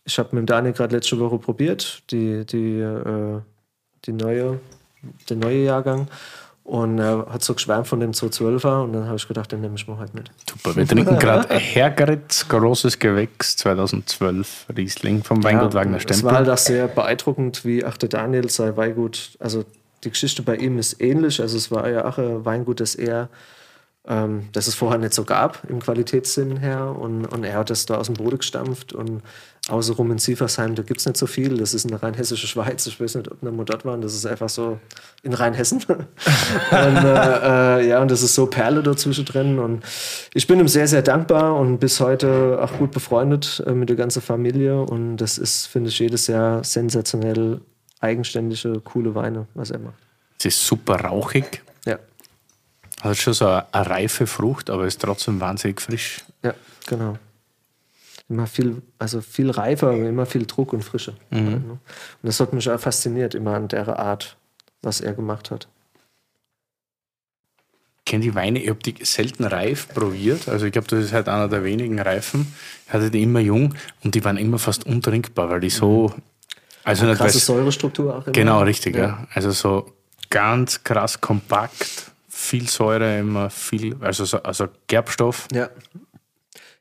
Ich 0.06 0.20
habe 0.20 0.30
mit 0.32 0.44
dem 0.44 0.46
Daniel 0.46 0.74
gerade 0.74 0.96
letzte 0.96 1.20
Woche 1.20 1.38
probiert, 1.38 2.02
die, 2.12 2.46
die, 2.46 2.80
äh, 2.80 3.42
die 4.06 4.14
neue, 4.14 4.60
den 5.30 5.40
neue 5.40 5.64
Jahrgang. 5.66 6.08
Und 6.64 7.00
er 7.00 7.28
hat 7.30 7.44
so 7.44 7.54
geschwärmt 7.54 7.88
von 7.88 8.02
dem 8.02 8.12
212er 8.12 8.84
und 8.84 8.92
dann 8.92 9.06
habe 9.06 9.16
ich 9.16 9.28
gedacht, 9.28 9.52
den 9.54 9.62
nehme 9.62 9.76
ich 9.76 9.88
mal 9.88 9.98
halt 9.98 10.14
mit. 10.14 10.32
Super. 10.50 10.76
Wir 10.76 10.86
trinken 10.86 11.18
gerade 11.18 11.56
Hergeritz 11.56 12.48
Großes 12.50 13.00
Gewächs 13.00 13.56
2012 13.56 14.66
Riesling 14.76 15.24
vom 15.24 15.44
Weingut 15.46 15.74
Wagner 15.74 15.96
Es 15.98 16.04
Stempel. 16.04 16.26
war 16.26 16.34
halt 16.36 16.50
auch 16.50 16.58
sehr 16.58 16.90
beeindruckend, 16.90 17.64
wie 17.64 17.86
auch 17.86 17.96
der 17.96 18.10
Daniel 18.10 18.50
sei 18.50 18.76
Weingut, 18.76 19.38
also 19.40 19.64
die 20.04 20.10
Geschichte 20.10 20.42
bei 20.42 20.58
ihm 20.58 20.78
ist 20.78 21.02
ähnlich. 21.02 21.42
Also 21.42 21.56
es 21.56 21.72
war 21.72 21.90
ja 21.90 22.06
auch 22.06 22.18
ein 22.18 22.44
Weingut, 22.44 22.82
das 22.82 22.96
er, 22.96 23.30
ähm, 24.08 24.48
das 24.54 24.68
es 24.68 24.76
vorher 24.76 25.00
nicht 25.00 25.14
so 25.14 25.24
gab 25.24 25.62
im 25.70 25.80
Qualitätssinn 25.80 26.58
her. 26.58 26.96
Und, 26.98 27.26
und 27.26 27.44
er 27.44 27.58
hat 27.58 27.70
das 27.70 27.86
da 27.86 27.96
aus 27.96 28.08
dem 28.08 28.16
Boden 28.16 28.38
gestampft 28.38 28.94
und 28.94 29.22
außenrum 29.70 30.12
in 30.12 30.18
Sieversheim, 30.18 30.76
da 30.76 30.84
gibt 30.84 31.02
es 31.02 31.06
nicht 31.06 31.18
so 31.18 31.28
viel. 31.28 31.58
Das 31.58 31.74
ist 31.74 31.86
eine 31.86 32.02
rein 32.02 32.14
hessische 32.14 32.48
Schweiz. 32.48 32.88
Ich 32.88 33.00
weiß 33.00 33.16
nicht, 33.16 33.30
ob 33.30 33.42
wir 33.42 33.52
mal 33.52 33.66
dort 33.66 33.84
waren. 33.86 34.02
Das 34.02 34.14
ist 34.14 34.26
einfach 34.26 34.50
so 34.50 34.80
in 35.24 35.34
Rheinhessen. 35.34 35.84
und, 35.88 35.98
äh, 36.72 37.80
äh, 37.82 37.90
ja, 37.90 38.02
und 38.02 38.10
das 38.10 38.24
ist 38.24 38.36
so 38.36 38.46
Perle 38.46 38.82
dazwischen 38.82 39.26
drin. 39.26 39.60
Und 39.60 39.84
ich 40.34 40.48
bin 40.48 40.60
ihm 40.60 40.68
sehr, 40.68 40.88
sehr 40.88 41.02
dankbar 41.02 41.56
und 41.56 41.80
bis 41.80 42.00
heute 42.00 42.60
auch 42.62 42.78
gut 42.78 42.92
befreundet 42.92 43.62
äh, 43.66 43.74
mit 43.74 43.90
der 43.90 43.98
ganzen 43.98 44.22
Familie. 44.22 44.82
Und 44.82 45.18
das 45.18 45.38
ist, 45.38 45.66
finde 45.68 45.90
ich, 45.90 46.00
jedes 46.00 46.28
Jahr 46.28 46.64
sensationell 46.64 47.60
eigenständige, 48.00 48.80
coole 48.82 49.16
Weine, 49.16 49.48
was 49.54 49.72
er 49.72 49.80
macht. 49.80 49.96
Es 50.40 50.46
ist 50.46 50.66
super 50.66 50.96
rauchig. 50.96 51.64
Ja, 53.00 53.10
Hat 53.10 53.18
schon 53.18 53.34
so 53.34 53.48
eine, 53.48 53.74
eine 53.74 53.90
reife 53.90 54.28
Frucht, 54.28 54.70
aber 54.70 54.86
ist 54.86 55.02
trotzdem 55.02 55.40
wahnsinnig 55.40 55.82
frisch. 55.82 56.22
ja, 56.44 56.54
genau. 56.86 57.18
Immer 58.30 58.46
viel, 58.46 58.82
also 59.00 59.22
viel 59.22 59.50
reifer, 59.52 59.88
aber 59.88 60.06
immer 60.06 60.26
viel 60.26 60.46
Druck 60.46 60.74
und 60.74 60.84
Frische. 60.84 61.14
Und 61.32 61.80
das 62.24 62.42
hat 62.42 62.52
mich 62.52 62.70
auch 62.70 62.78
fasziniert, 62.78 63.36
immer 63.36 63.54
an 63.54 63.70
der 63.70 63.98
Art, 63.98 64.36
was 64.82 65.00
er 65.00 65.14
gemacht 65.14 65.50
hat. 65.50 65.70
Ich 68.00 68.12
kenne 68.12 68.24
die 68.24 68.36
Weine, 68.36 68.60
ich 68.60 68.70
habe 68.70 68.80
die 68.80 68.96
selten 69.06 69.46
reif 69.46 69.88
probiert. 69.94 70.50
Also 70.50 70.66
ich 70.66 70.74
glaube, 70.74 70.90
das 70.90 71.06
ist 71.06 71.14
halt 71.14 71.30
einer 71.30 71.48
der 71.48 71.64
wenigen 71.64 72.00
Reifen. 72.00 72.54
Ich 72.86 72.94
hatte 72.94 73.10
die 73.10 73.24
immer 73.24 73.40
jung 73.40 73.76
und 74.04 74.14
die 74.14 74.24
waren 74.26 74.36
immer 74.36 74.60
fast 74.60 74.86
untrinkbar, 74.86 75.50
weil 75.50 75.62
die 75.62 75.70
so. 75.70 76.14
Also 76.84 77.06
nicht 77.06 77.18
Krasse 77.18 77.36
weiß, 77.36 77.46
Säurestruktur 77.46 78.14
auch 78.14 78.24
immer. 78.26 78.34
Genau, 78.34 78.62
richtig, 78.62 78.98
ja. 78.98 79.26
Also 79.34 79.52
so 79.52 79.94
ganz 80.30 80.84
krass 80.84 81.22
kompakt, 81.22 82.07
viel 82.38 82.70
Säure, 82.70 83.18
immer 83.18 83.50
viel, 83.50 83.96
also, 84.00 84.24
so, 84.24 84.38
also 84.44 84.68
Gerbstoff. 84.86 85.48
Ja. 85.52 85.70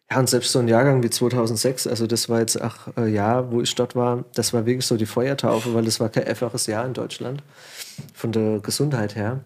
Ja, 0.08 0.20
und 0.20 0.28
selbst 0.28 0.52
so 0.52 0.60
ein 0.60 0.68
Jahrgang 0.68 1.02
wie 1.02 1.10
2006, 1.10 1.88
also 1.88 2.06
das 2.06 2.28
war 2.28 2.38
jetzt 2.38 2.62
auch 2.62 2.94
ein 2.94 3.12
Jahr, 3.12 3.50
wo 3.50 3.60
ich 3.60 3.74
dort 3.74 3.96
war, 3.96 4.24
das 4.34 4.52
war 4.52 4.64
wirklich 4.64 4.86
so 4.86 4.96
die 4.96 5.06
Feuertaufe, 5.06 5.74
weil 5.74 5.84
das 5.84 5.98
war 5.98 6.10
kein 6.10 6.28
einfaches 6.28 6.68
Jahr 6.68 6.86
in 6.86 6.94
Deutschland, 6.94 7.42
von 8.14 8.30
der 8.30 8.60
Gesundheit 8.60 9.16
her. 9.16 9.40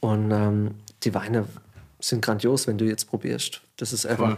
Und 0.00 0.32
ähm, 0.32 0.74
die 1.02 1.14
Weine 1.14 1.46
sind 1.98 2.20
grandios, 2.20 2.66
wenn 2.66 2.76
du 2.76 2.84
jetzt 2.84 3.08
probierst. 3.08 3.62
Das 3.78 3.94
ist 3.94 4.04
einfach, 4.04 4.36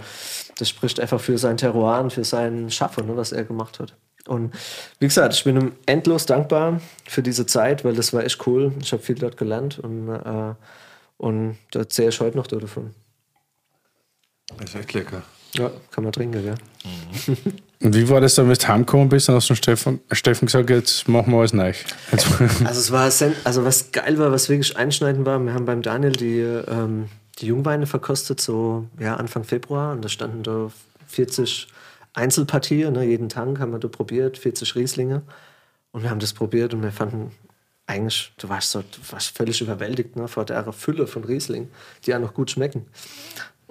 das 0.58 0.68
spricht 0.68 1.00
einfach 1.00 1.20
für 1.20 1.38
sein 1.38 1.56
Terroir 1.56 2.00
und 2.00 2.12
für 2.12 2.24
sein 2.24 2.70
Schaffen, 2.70 3.06
ne, 3.06 3.16
was 3.16 3.32
er 3.32 3.42
gemacht 3.42 3.80
hat. 3.80 3.96
Und 4.28 4.54
wie 5.00 5.06
gesagt, 5.06 5.34
ich 5.34 5.42
bin 5.42 5.56
ihm 5.56 5.72
endlos 5.86 6.26
dankbar 6.26 6.80
für 7.08 7.22
diese 7.22 7.46
Zeit, 7.46 7.84
weil 7.84 7.94
das 7.94 8.12
war 8.12 8.22
echt 8.22 8.46
cool. 8.46 8.72
Ich 8.80 8.92
habe 8.92 9.02
viel 9.02 9.16
dort 9.16 9.36
gelernt 9.36 9.80
und, 9.80 10.08
äh, 10.08 10.54
und 11.22 11.56
da 11.70 11.80
erzähle 11.80 12.08
ich 12.08 12.20
heute 12.20 12.36
noch 12.36 12.48
davon. 12.48 12.94
Ist 14.62 14.74
echt 14.74 14.92
lecker. 14.92 15.22
Ja, 15.54 15.70
kann 15.92 16.02
man 16.02 16.12
trinken, 16.12 16.44
ja. 16.44 16.54
Und 17.82 17.94
wie 17.94 18.08
war 18.08 18.20
das 18.20 18.34
dann, 18.34 18.48
wenn 18.48 18.54
du 18.54 18.68
heimgekommen 18.68 19.08
bist 19.08 19.28
und 19.28 19.36
hast 19.36 19.48
du 19.48 19.54
Steffen, 19.54 20.00
Steffen 20.10 20.46
gesagt, 20.46 20.68
jetzt 20.70 21.06
machen 21.08 21.32
wir 21.32 21.38
alles 21.38 21.52
neu? 21.52 21.72
Jetzt, 22.10 22.26
Also 22.64 22.80
es 22.80 22.90
war 22.90 23.02
also 23.44 23.64
was 23.64 23.92
geil 23.92 24.18
war, 24.18 24.32
was 24.32 24.48
wirklich 24.48 24.76
einschneidend 24.76 25.24
war, 25.24 25.38
wir 25.38 25.54
haben 25.54 25.64
beim 25.64 25.82
Daniel 25.82 26.12
die, 26.12 26.40
ähm, 26.40 27.08
die 27.38 27.46
Jungweine 27.46 27.86
verkostet, 27.86 28.40
so 28.40 28.88
ja, 28.98 29.16
Anfang 29.16 29.44
Februar 29.44 29.92
und 29.92 30.04
da 30.04 30.08
standen 30.08 30.42
da 30.42 30.72
40 31.06 31.68
Einzelpartien, 32.14 32.94
ne, 32.94 33.04
jeden 33.04 33.28
Tank 33.28 33.60
haben 33.60 33.70
wir 33.70 33.78
da 33.78 33.88
probiert, 33.88 34.38
40 34.38 34.74
Rieslinge 34.74 35.22
und 35.92 36.02
wir 36.02 36.10
haben 36.10 36.20
das 36.20 36.32
probiert 36.32 36.74
und 36.74 36.82
wir 36.82 36.92
fanden 36.92 37.30
eigentlich, 37.92 38.32
du 38.38 38.48
warst 38.48 38.70
so, 38.70 38.80
du 38.80 39.12
warst 39.12 39.36
völlig 39.36 39.60
überwältigt 39.60 40.16
ne, 40.16 40.26
vor 40.26 40.44
der 40.44 40.72
Fülle 40.72 41.06
von 41.06 41.24
Riesling, 41.24 41.70
die 42.04 42.10
ja 42.10 42.18
noch 42.18 42.34
gut 42.34 42.50
schmecken. 42.50 42.86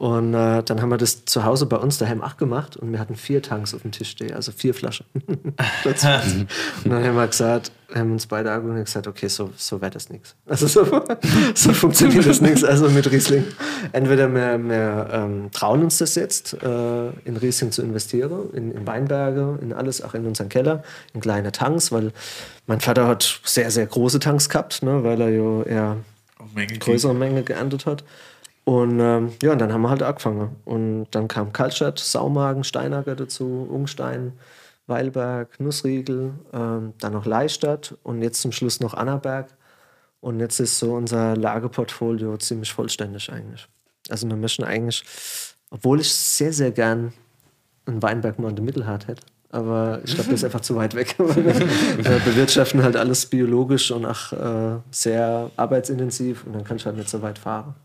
Und 0.02 0.34
äh, 0.34 0.64
dann 0.64 0.82
haben 0.82 0.90
wir 0.90 0.98
das 0.98 1.26
zu 1.26 1.44
Hause 1.44 1.68
bei 1.68 1.78
uns 1.78 2.00
daheim 2.00 2.24
auch 2.24 2.36
gemacht 2.36 2.76
und 2.76 2.92
wir 2.92 2.98
hatten 2.98 3.16
vier 3.16 3.44
Tanks 3.44 3.76
auf 3.76 3.84
dem 3.84 3.92
Tisch 3.92 4.10
stehen, 4.10 4.34
also 4.34 4.52
vier 4.52 4.74
Flaschen. 4.74 5.06
Und 5.14 6.04
dann 6.04 7.04
haben 7.04 7.16
wir 7.16 7.28
gesagt, 7.28 7.72
haben 7.94 8.14
uns 8.14 8.26
beide 8.26 8.52
angeguckt 8.52 8.80
und 8.80 8.86
gesagt, 8.86 9.06
okay, 9.06 9.28
so, 9.28 9.52
so 9.56 9.80
wird 9.80 9.94
das 9.94 10.10
nichts. 10.10 10.36
Also 10.48 10.66
so, 10.66 10.84
so 11.54 11.74
funktioniert 11.74 12.26
das 12.26 12.42
nichts, 12.42 12.64
also 12.64 12.90
mit 12.90 13.12
Riesling. 13.12 13.44
Entweder 13.92 14.28
wir, 14.34 14.58
wir 14.58 15.08
ähm, 15.12 15.52
trauen 15.52 15.84
uns 15.84 16.00
das 16.00 16.16
jetzt, 16.16 16.56
äh, 16.64 17.10
in 17.26 17.38
Riesling 17.38 17.72
zu 17.72 17.84
investieren, 17.84 18.50
in, 18.54 18.72
in 18.72 18.88
Weinberge, 18.88 19.60
in 19.62 19.72
alles, 19.72 20.02
auch 20.02 20.16
in 20.16 20.26
unseren 20.26 20.50
Keller, 20.50 20.82
in 21.14 21.22
kleine 21.22 21.52
Tanks, 21.52 21.92
weil 21.92 22.12
mein 22.66 22.80
Vater 22.80 23.06
hat 23.08 23.42
sehr, 23.44 23.70
sehr 23.70 23.86
große 23.86 24.18
Tanks 24.18 24.50
gehabt, 24.50 24.82
ne, 24.82 25.04
weil 25.04 25.22
er 25.22 25.30
ja 25.30 25.64
eher 25.64 25.98
Menge 26.56 26.80
größere 26.80 27.14
Menge 27.14 27.44
geerntet 27.44 27.86
hat. 27.86 28.04
Und 28.64 29.00
ähm, 29.00 29.32
ja, 29.42 29.54
und 29.54 29.60
dann 29.60 29.74
haben 29.74 29.82
wir 29.82 29.90
halt 29.90 30.04
angefangen. 30.04 30.56
Und 30.66 31.08
dann 31.12 31.28
kam 31.28 31.52
Kaltstadt, 31.52 32.00
Saumagen, 32.00 32.64
Steinacker 32.64 33.16
dazu, 33.16 33.68
Ungstein, 33.70 34.34
Weilberg, 34.88 35.60
Nussriegel, 35.60 36.34
ähm, 36.54 36.94
dann 37.00 37.14
noch 37.14 37.26
Leistadt 37.26 37.96
und 38.04 38.22
jetzt 38.22 38.42
zum 38.42 38.52
Schluss 38.52 38.80
noch 38.80 38.94
Annaberg. 38.94 39.48
Und 40.20 40.40
jetzt 40.40 40.60
ist 40.60 40.78
so 40.78 40.94
unser 40.94 41.36
Lageportfolio 41.36 42.38
ziemlich 42.38 42.72
vollständig 42.72 43.32
eigentlich. 43.32 43.68
Also 44.10 44.28
wir 44.28 44.36
möchten 44.36 44.64
eigentlich, 44.64 45.04
obwohl 45.72 46.00
ich 46.00 46.14
sehr, 46.14 46.54
sehr 46.54 46.72
gern 46.72 47.14
einen 47.86 48.04
Weinberg 48.04 48.38
mal 48.38 48.50
in 48.50 48.56
der 48.56 48.66
Mittelhart 48.66 49.08
hätte, 49.08 49.24
aber 49.50 50.02
ich 50.04 50.14
glaube, 50.14 50.30
das 50.30 50.40
ist 50.40 50.44
einfach 50.46 50.62
zu 50.62 50.76
weit 50.76 50.94
weg. 50.94 51.16
wir 51.18 52.20
bewirtschaften 52.20 52.84
halt 52.84 52.96
alles 52.96 53.26
biologisch 53.26 53.90
und 53.90 54.06
auch 54.06 54.32
äh, 54.34 54.80
sehr 54.92 55.50
arbeitsintensiv 55.58 56.46
und 56.46 56.54
dann 56.54 56.64
kann 56.64 56.78
ich 56.78 56.86
halt 56.86 56.98
nicht 56.98 57.10
so 57.10 57.22
weit 57.24 57.40
fahren. 57.40 57.76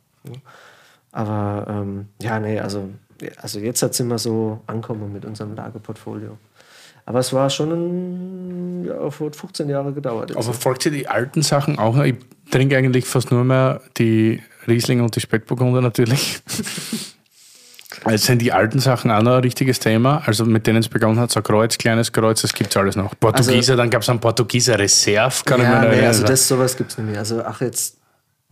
Aber 1.12 1.66
ähm, 1.68 2.08
ja, 2.20 2.38
nee, 2.38 2.58
also, 2.60 2.90
also 3.40 3.58
jetzt 3.58 3.80
sind 3.80 4.08
wir 4.08 4.18
so 4.18 4.60
ankommen 4.66 5.12
mit 5.12 5.24
unserem 5.24 5.54
Lagerportfolio. 5.54 6.36
Aber 7.06 7.20
es 7.20 7.32
war 7.32 7.48
schon 7.50 7.70
ein, 7.70 8.84
ja, 8.84 8.94
hat 8.94 9.36
15 9.36 9.68
Jahre 9.68 9.92
gedauert. 9.92 10.30
jetzt. 10.30 10.38
Aber 10.38 10.52
folgt 10.52 10.84
ihr 10.86 10.92
die 10.92 11.08
alten 11.08 11.42
Sachen 11.42 11.78
auch 11.78 11.94
noch? 11.94 12.04
Ich 12.04 12.16
trinke 12.50 12.76
eigentlich 12.76 13.06
fast 13.06 13.30
nur 13.30 13.44
mehr 13.44 13.80
die 13.96 14.42
Riesling 14.66 15.00
und 15.00 15.14
die 15.14 15.20
Spätburgunder 15.20 15.80
natürlich. 15.80 16.40
Also 18.04 18.26
sind 18.26 18.40
die 18.40 18.52
alten 18.52 18.78
Sachen 18.78 19.10
auch 19.10 19.22
noch 19.22 19.36
ein 19.36 19.40
richtiges 19.40 19.80
Thema? 19.80 20.22
Also 20.26 20.44
mit 20.44 20.66
denen 20.66 20.78
es 20.78 20.88
begonnen 20.88 21.18
hat, 21.18 21.30
so 21.32 21.42
Kreuz, 21.42 21.76
kleines 21.76 22.12
Kreuz, 22.12 22.42
das 22.42 22.52
gibt 22.52 22.70
es 22.70 22.76
alles 22.76 22.94
noch. 22.94 23.18
Portugieser, 23.18 23.74
dann 23.74 23.90
gab 23.90 24.02
es 24.02 24.08
einen 24.08 24.20
Portugieser 24.20 24.78
Reserve, 24.78 25.34
kann 25.44 25.60
ich 25.60 25.66
ja, 25.66 25.70
mich 25.70 25.76
noch 25.76 25.80
nee, 25.80 25.88
erinnern. 25.88 26.08
also 26.08 26.24
das 26.24 26.46
sowas 26.46 26.76
gibt 26.76 26.92
es 26.92 26.98
nicht 26.98 27.10
mehr. 27.10 27.18
Also 27.18 27.42
ach 27.42 27.60
jetzt 27.60 27.95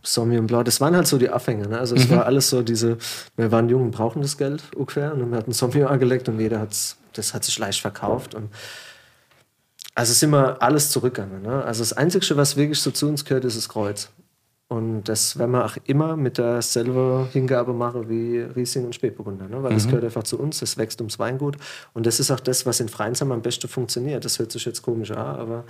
Sauvignon 0.05 0.47
Blanc, 0.47 0.65
das 0.65 0.79
waren 0.79 0.95
halt 0.95 1.07
so 1.07 1.17
die 1.17 1.29
Abhänger. 1.29 1.67
Ne? 1.67 1.79
Also 1.79 1.95
es 1.95 2.09
war 2.09 2.25
alles 2.25 2.49
so 2.49 2.61
diese, 2.61 2.97
wir 3.35 3.51
waren 3.51 3.69
jung 3.69 3.83
und 3.83 3.91
brauchen 3.91 4.21
das 4.21 4.37
Geld 4.37 4.63
ungefähr 4.75 5.13
und 5.13 5.29
wir 5.29 5.37
hatten 5.37 5.51
Sauvignon 5.51 5.89
angelegt 5.89 6.29
und 6.29 6.39
jeder 6.39 6.59
hat's, 6.59 6.97
das 7.13 7.33
hat 7.33 7.43
sich 7.43 7.57
leicht 7.57 7.81
verkauft 7.81 8.35
und 8.35 8.49
also 9.97 10.11
es 10.11 10.17
ist 10.17 10.23
immer 10.23 10.61
alles 10.61 10.91
zurückgegangen. 10.91 11.41
Ne? 11.41 11.63
Also 11.63 11.81
das 11.81 11.93
Einzige, 11.93 12.35
was 12.35 12.57
wirklich 12.57 12.79
so 12.79 12.91
zu 12.91 13.07
uns 13.07 13.23
gehört, 13.23 13.45
ist 13.45 13.55
das 13.57 13.69
Kreuz. 13.69 14.09
Und 14.67 15.03
das 15.03 15.37
werden 15.37 15.51
wir 15.51 15.63
auch 15.63 15.77
immer 15.85 16.17
mit 16.17 16.37
derselben 16.37 17.27
Hingabe 17.31 17.71
machen 17.71 18.09
wie 18.09 18.39
Riesling 18.39 18.85
und 18.85 18.95
Spätburgunder, 18.95 19.47
ne? 19.47 19.61
weil 19.63 19.73
das 19.73 19.85
gehört 19.85 20.03
einfach 20.03 20.23
zu 20.23 20.39
uns, 20.39 20.59
das 20.59 20.77
wächst 20.77 20.99
ums 21.01 21.19
Weingut. 21.19 21.55
Und 21.93 22.05
das 22.05 22.19
ist 22.19 22.31
auch 22.31 22.39
das, 22.39 22.65
was 22.65 22.79
in 22.79 22.89
Freinsheim 22.89 23.31
am 23.31 23.41
besten 23.41 23.67
funktioniert. 23.67 24.25
Das 24.25 24.39
hört 24.39 24.51
sich 24.51 24.65
jetzt 24.65 24.81
komisch 24.81 25.11
an, 25.11 25.17
aber 25.17 25.63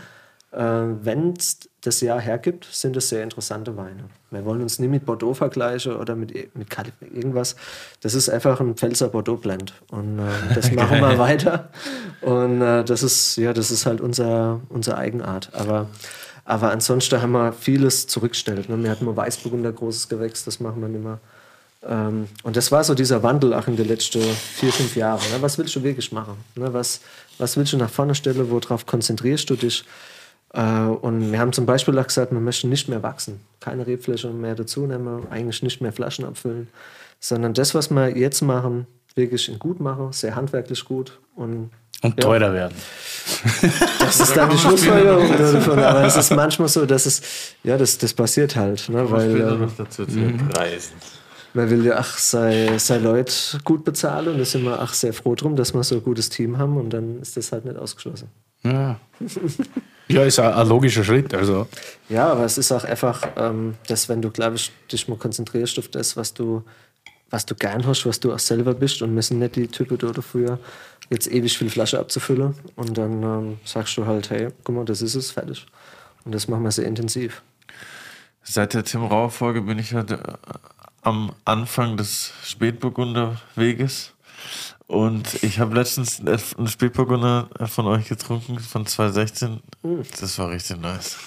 äh, 0.53 0.95
wenn 1.03 1.33
es 1.33 1.59
das 1.85 2.01
Jahr 2.01 2.19
hergibt, 2.19 2.67
sind 2.71 2.95
es 2.97 3.09
sehr 3.09 3.23
interessante 3.23 3.75
Weine. 3.77 4.05
Wir 4.31 4.43
wollen 4.45 4.61
uns 4.61 4.79
nie 4.79 4.87
mit 4.87 5.05
Bordeaux 5.05 5.33
vergleichen 5.33 5.95
oder 5.95 6.15
mit, 6.15 6.33
mit 6.55 6.69
Cali- 6.69 6.91
irgendwas. 7.13 7.55
Das 8.01 8.13
ist 8.13 8.29
einfach 8.29 8.59
ein 8.59 8.75
Pfälzer 8.75 9.09
Bordeaux-Blend. 9.09 9.73
Und 9.89 10.19
äh, 10.19 10.53
das 10.53 10.71
machen 10.73 10.99
wir 10.99 11.17
weiter. 11.17 11.69
Und 12.21 12.61
äh, 12.61 12.83
das 12.83 13.03
ist, 13.03 13.37
ja, 13.37 13.53
das 13.53 13.71
ist 13.71 13.85
halt 13.85 14.01
unser, 14.01 14.61
unsere 14.69 14.97
Eigenart. 14.97 15.49
Aber, 15.53 15.87
aber 16.43 16.71
ansonsten 16.71 17.21
haben 17.21 17.31
wir 17.31 17.53
vieles 17.53 18.07
zurückgestellt. 18.07 18.69
Ne? 18.69 18.81
Wir 18.83 18.89
hatten 18.91 19.05
mal 19.05 19.15
Weißburgunder, 19.15 19.71
großes 19.71 20.09
Gewächs, 20.09 20.43
das 20.45 20.59
machen 20.59 20.81
wir 20.81 20.87
nicht 20.89 21.03
mehr. 21.03 21.19
Ähm, 21.87 22.27
und 22.43 22.55
das 22.55 22.71
war 22.71 22.83
so 22.83 22.95
dieser 22.95 23.21
Wandel 23.23 23.53
auch 23.53 23.67
in 23.67 23.75
den 23.75 23.87
letzten 23.87 24.21
vier, 24.21 24.73
fünf 24.73 24.95
Jahren. 24.95 25.21
Ne? 25.31 25.41
Was 25.41 25.57
willst 25.57 25.75
du 25.75 25.83
wirklich 25.83 26.11
machen? 26.11 26.35
Ne? 26.55 26.73
Was, 26.73 27.01
was 27.37 27.57
willst 27.57 27.73
du 27.73 27.77
nach 27.77 27.89
vorne 27.89 28.15
stellen? 28.15 28.49
Worauf 28.49 28.85
konzentrierst 28.85 29.49
du 29.49 29.55
dich? 29.55 29.85
Äh, 30.55 30.61
und 30.61 31.31
wir 31.31 31.39
haben 31.39 31.53
zum 31.53 31.65
Beispiel 31.65 31.97
auch 31.99 32.07
gesagt, 32.07 32.31
wir 32.31 32.39
möchten 32.39 32.69
nicht 32.69 32.87
mehr 32.87 33.03
wachsen. 33.03 33.41
Keine 33.59 33.85
Rebfläche 33.85 34.29
mehr 34.29 34.55
dazu 34.55 34.87
nehmen, 34.87 35.27
eigentlich 35.29 35.61
nicht 35.61 35.81
mehr 35.81 35.91
Flaschen 35.91 36.25
abfüllen, 36.25 36.69
sondern 37.19 37.53
das, 37.53 37.75
was 37.75 37.89
wir 37.89 38.17
jetzt 38.17 38.41
machen, 38.41 38.87
wirklich 39.15 39.49
in 39.49 39.59
gut 39.59 39.79
machen, 39.79 40.11
sehr 40.13 40.35
handwerklich 40.35 40.85
gut. 40.85 41.19
Und 41.35 41.71
und 42.01 42.19
teurer 42.19 42.53
werden. 42.53 42.75
das 43.99 44.19
ist 44.19 44.35
dann 44.35 44.49
die 44.49 44.57
Schlussfolgerung 44.57 45.37
davon. 45.37 45.79
Aber 45.79 46.03
es 46.03 46.15
ist 46.15 46.31
manchmal 46.31 46.67
so, 46.67 46.85
dass 46.85 47.05
es, 47.05 47.21
ja, 47.63 47.77
das, 47.77 47.97
das 47.97 48.13
passiert 48.13 48.55
halt. 48.55 48.89
Ne? 48.89 49.09
Weil, 49.09 49.39
ähm, 49.39 49.61
noch 49.61 49.75
dazu 49.75 50.05
zu 50.05 50.19
Preisen. 50.51 50.93
Man 51.53 51.69
will 51.69 51.85
ja 51.85 51.95
ach, 51.97 52.17
sei, 52.17 52.77
sei 52.77 52.97
Leute 52.97 53.33
gut 53.63 53.85
bezahlen 53.85 54.27
und 54.27 54.37
da 54.39 54.45
sind 54.45 54.65
wir 54.65 54.81
ach 54.81 54.93
sehr 54.93 55.13
froh 55.13 55.35
drum, 55.35 55.55
dass 55.55 55.73
wir 55.73 55.83
so 55.83 55.95
ein 55.95 56.03
gutes 56.03 56.29
Team 56.29 56.57
haben 56.57 56.77
und 56.77 56.89
dann 56.91 57.21
ist 57.21 57.37
das 57.37 57.53
halt 57.53 57.63
nicht 57.63 57.77
ausgeschlossen. 57.77 58.29
Ja, 58.65 58.99
ja 60.07 60.23
ist 60.23 60.39
ein, 60.39 60.51
ein 60.51 60.67
logischer 60.67 61.03
Schritt. 61.03 61.33
Also, 61.33 61.67
Ja, 62.09 62.31
aber 62.31 62.43
es 62.43 62.57
ist 62.57 62.71
auch 62.71 62.83
einfach, 62.83 63.21
ähm, 63.37 63.75
dass 63.87 64.09
wenn 64.09 64.21
du, 64.21 64.31
glaube 64.31 64.55
ich, 64.55 64.71
dich 64.91 65.07
mal 65.07 65.17
konzentrierst 65.17 65.79
auf 65.79 65.87
das, 65.87 66.17
was 66.17 66.33
du, 66.33 66.63
was 67.29 67.45
du 67.45 67.55
gern 67.55 67.85
hast, 67.85 68.05
was 68.05 68.19
du 68.19 68.33
auch 68.33 68.39
selber 68.39 68.73
bist 68.73 69.01
und 69.01 69.15
wir 69.15 69.21
sind 69.21 69.39
nicht 69.39 69.55
die 69.55 69.67
Typen 69.67 69.97
da 69.97 70.07
dafür, 70.07 70.59
jetzt 71.09 71.31
ewig 71.31 71.57
viel 71.57 71.69
Flasche 71.69 71.99
abzufüllen 71.99 72.55
und 72.75 72.97
dann 72.97 73.23
ähm, 73.23 73.57
sagst 73.63 73.95
du 73.97 74.05
halt, 74.05 74.29
hey, 74.29 74.49
guck 74.63 74.75
mal, 74.75 74.85
das 74.85 75.01
ist 75.01 75.15
es, 75.15 75.31
fertig. 75.31 75.65
Und 76.23 76.33
das 76.33 76.47
machen 76.47 76.63
wir 76.63 76.71
sehr 76.71 76.87
intensiv. 76.87 77.43
Seit 78.41 78.73
der 78.73 78.83
Tim 78.83 79.03
Rauer 79.03 79.29
Folge 79.31 79.61
bin 79.61 79.79
ich 79.79 79.93
halt 79.93 80.11
äh, 80.11 80.17
am 81.01 81.31
Anfang 81.45 81.97
des 81.97 82.33
Spätburgunder 82.43 83.39
Weges. 83.55 84.13
Und 84.87 85.43
ich 85.43 85.59
habe 85.59 85.75
letztens 85.75 86.19
äh, 86.19 86.37
einen 86.57 86.67
Spätburgunder 86.67 87.49
von 87.65 87.87
euch 87.87 88.07
getrunken, 88.07 88.59
von 88.59 88.85
2016. 88.85 89.59
Das 90.19 90.37
war 90.37 90.51
richtig 90.51 90.79
nice. 90.79 91.17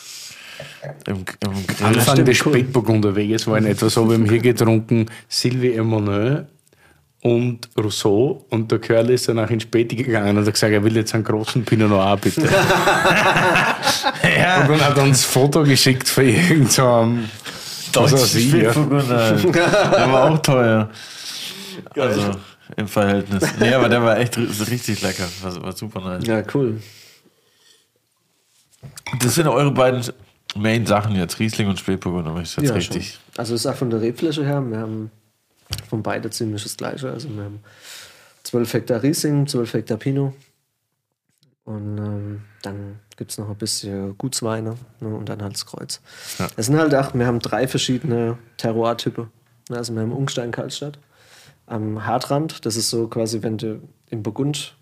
Im, 1.07 1.17
im 1.17 1.25
Grill. 1.67 1.87
Anfang 1.87 2.25
des 2.25 2.47
cool. 2.47 2.53
Spätburgunderweges 2.53 3.47
war 3.47 3.59
in 3.59 3.67
etwa 3.67 3.89
so, 3.89 4.09
wir 4.09 4.15
haben 4.15 4.29
hier 4.29 4.41
getrunken 4.41 5.07
Sylvie 5.29 5.75
Emmanuel 5.75 6.47
und 7.23 7.69
Rousseau 7.77 8.45
und 8.51 8.71
der 8.71 8.79
Curly 8.79 9.15
ist 9.15 9.29
danach 9.29 9.51
in 9.51 9.61
Späti 9.61 9.97
gegangen 9.97 10.37
und 10.37 10.47
hat 10.47 10.53
gesagt, 10.55 10.73
er 10.73 10.83
will 10.85 10.97
jetzt 10.97 11.15
einen 11.15 11.25
großen 11.25 11.65
Pinot 11.65 11.91
Noir, 11.91 12.17
bitte. 12.17 12.43
Und 14.59 14.71
dann 14.71 14.81
hat 14.81 14.97
er 14.97 15.03
uns 15.05 15.25
ein 15.25 15.31
Foto 15.31 15.63
geschickt 15.63 16.09
für 16.09 16.23
irgendeinen 16.23 17.29
so 17.93 18.01
Deutschen 18.01 18.39
ich, 18.39 18.53
ja. 18.53 18.73
Spätburgunder. 18.73 19.33
Der 19.33 20.13
war 20.13 20.31
auch 20.31 20.39
teuer. 20.39 20.91
Also 21.97 22.33
im 22.77 22.89
Verhältnis. 22.89 23.45
Nee, 23.59 23.73
aber 23.75 23.89
der 23.89 24.03
war 24.03 24.19
echt 24.19 24.37
ri- 24.37 24.71
richtig 24.71 25.03
lecker. 25.03 25.25
War, 25.43 25.63
war 25.63 25.77
super 25.77 26.01
nice. 26.01 26.27
Ja, 26.27 26.43
cool. 26.55 26.81
Das 29.21 29.35
sind 29.35 29.49
eure 29.49 29.71
beiden 29.73 30.03
Main-Sachen 30.55 31.17
jetzt, 31.17 31.39
Riesling 31.39 31.69
und 31.69 31.79
Spätburgunder, 31.79 32.35
wenn 32.35 32.43
ich 32.43 32.55
das 32.55 32.65
Ja, 32.65 32.75
richtig. 32.75 33.13
Schon. 33.15 33.21
Also 33.39 33.55
ist 33.55 33.67
auch 33.67 33.75
von 33.75 33.91
der 33.91 34.01
Rebfläche 34.01 34.45
her, 34.45 34.61
wir 34.69 34.79
haben 34.79 35.11
von 35.89 36.03
beide 36.03 36.31
ziemlich 36.31 36.63
das 36.63 36.77
gleiche. 36.77 37.11
Also 37.11 37.29
wir 37.35 37.45
haben 37.45 37.61
12 38.45 38.73
Hektar 38.75 39.03
Riesling, 39.03 39.47
12 39.47 39.75
Hektar 39.75 39.97
Pinot. 39.99 40.35
Und 41.65 41.99
ähm, 41.99 42.43
dann 42.63 42.99
gibt 43.17 43.31
es 43.31 43.37
noch 43.39 43.49
ein 43.51 43.57
bisschen 43.57 44.17
Gutsweine 44.17 44.77
ne, 45.01 45.09
und 45.09 45.29
dann 45.29 45.43
halt 45.43 45.53
das 45.53 45.67
Kreuz. 45.67 46.01
Ja. 46.39 46.47
Es 46.57 46.67
sind 46.67 46.79
halt 46.79 46.95
auch, 46.95 47.13
wir 47.15 47.27
haben 47.27 47.41
drei 47.41 47.69
verschiedene 47.69 48.39
Terroir-Typen. 48.57 49.31
Also 49.71 49.93
wir 49.95 50.01
haben 50.01 50.13
Ungstein 50.13 50.51
Kaltstadt 50.51 50.99
am 51.69 52.07
Hartrand. 52.07 52.65
Das 52.67 52.77
ist 52.77 52.91
so 52.91 53.09
quasi, 53.09 53.43
wenn 53.43 53.59
du 53.59 53.81
im 54.11 54.23
Burgund 54.23 54.75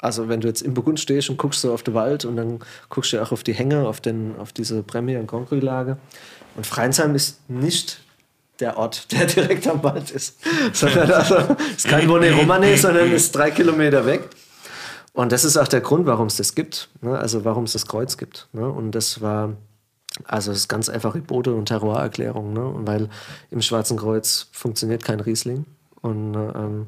also 0.00 0.28
wenn 0.28 0.40
du 0.40 0.48
jetzt 0.48 0.62
im 0.62 0.74
Burgund 0.74 0.98
stehst 0.98 1.28
und 1.28 1.36
guckst 1.36 1.60
so 1.60 1.72
auf 1.72 1.82
den 1.82 1.94
Wald 1.94 2.24
und 2.24 2.36
dann 2.36 2.60
guckst 2.88 3.12
du 3.12 3.22
auch 3.22 3.32
auf 3.32 3.42
die 3.42 3.52
Hänge, 3.52 3.86
auf, 3.86 4.00
den, 4.00 4.34
auf 4.38 4.52
diese 4.52 4.82
Premier- 4.82 5.20
und 5.20 5.26
Cru-Lage. 5.26 5.98
Und 6.56 6.66
Freinsheim 6.66 7.14
ist 7.14 7.48
nicht 7.50 8.00
der 8.60 8.76
Ort, 8.76 9.12
der 9.12 9.26
direkt 9.26 9.66
am 9.68 9.82
Wald 9.82 10.10
ist. 10.10 10.38
sondern 10.72 11.10
also, 11.10 11.36
ist 11.76 11.86
kein 11.86 12.06
Bonnet 12.06 12.36
Romane, 12.36 12.76
sondern 12.76 13.12
ist 13.12 13.34
drei 13.34 13.50
Kilometer 13.50 14.06
weg. 14.06 14.28
Und 15.12 15.32
das 15.32 15.44
ist 15.44 15.56
auch 15.56 15.68
der 15.68 15.80
Grund, 15.80 16.06
warum 16.06 16.28
es 16.28 16.36
das 16.36 16.54
gibt. 16.54 16.88
Ne? 17.02 17.18
Also 17.18 17.44
warum 17.44 17.64
es 17.64 17.72
das 17.72 17.86
Kreuz 17.86 18.16
gibt. 18.16 18.48
Ne? 18.52 18.68
Und 18.68 18.92
das 18.92 19.20
war, 19.20 19.56
also 20.24 20.52
es 20.52 20.58
ist 20.58 20.68
ganz 20.68 20.88
einfach 20.88 21.16
Bote- 21.18 21.54
und 21.54 21.66
Terroirerklärung. 21.66 22.52
Ne? 22.52 22.72
Weil 22.86 23.10
im 23.50 23.60
Schwarzen 23.60 23.98
Kreuz 23.98 24.48
funktioniert 24.52 25.04
kein 25.04 25.20
Riesling. 25.20 25.66
Und, 26.02 26.34
äh, 26.34 26.38
ähm, 26.38 26.86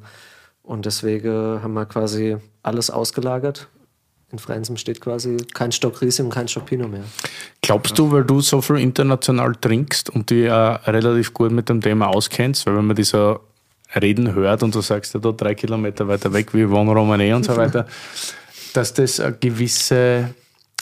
und 0.63 0.87
deswegen 0.87 1.63
haben 1.63 1.75
wir 1.75 1.87
quasi 1.87 2.37
alles 2.63 2.91
ausgelagert. 2.91 3.69
In 4.31 4.39
Frensem 4.39 4.79
steht 4.79 5.01
quasi 5.01 5.37
kein 5.53 5.73
Stock 5.73 6.01
Riesling 6.01 6.29
und 6.29 6.33
kein 6.33 6.49
Stock 6.49 6.65
Pinot 6.65 6.91
mehr. 6.91 7.05
Glaubst 7.61 7.99
du, 7.99 8.11
weil 8.11 8.25
du 8.25 8.41
so 8.41 8.63
viel 8.63 8.79
international 8.79 9.55
trinkst 9.55 10.09
und 10.09 10.31
dich 10.31 10.47
ja 10.47 10.77
relativ 10.77 11.35
gut 11.35 11.53
mit 11.53 11.69
dem 11.69 11.83
Thema 11.83 12.09
auskennst, 12.09 12.67
weil 12.67 12.77
wenn 12.77 12.87
man 12.87 12.97
diese 12.97 13.41
Reden 13.95 14.35
hört 14.35 14.63
und 14.63 14.75
du 14.75 14.81
sagst 14.81 15.13
ja 15.13 15.21
da 15.21 15.33
drei 15.33 15.55
Kilometer 15.55 16.09
weiter 16.09 16.33
weg 16.33 16.55
wie 16.55 16.67
Von 16.67 16.89
Romane 16.89 17.37
und 17.37 17.45
so 17.45 17.55
weiter, 17.57 17.87
dass 18.73 18.95
das 18.95 19.21
eine 19.21 19.37
gewisse 19.37 20.35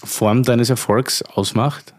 Form 0.05 0.45
deines 0.45 0.71
Erfolgs 0.71 1.23
ausmacht? 1.23 1.93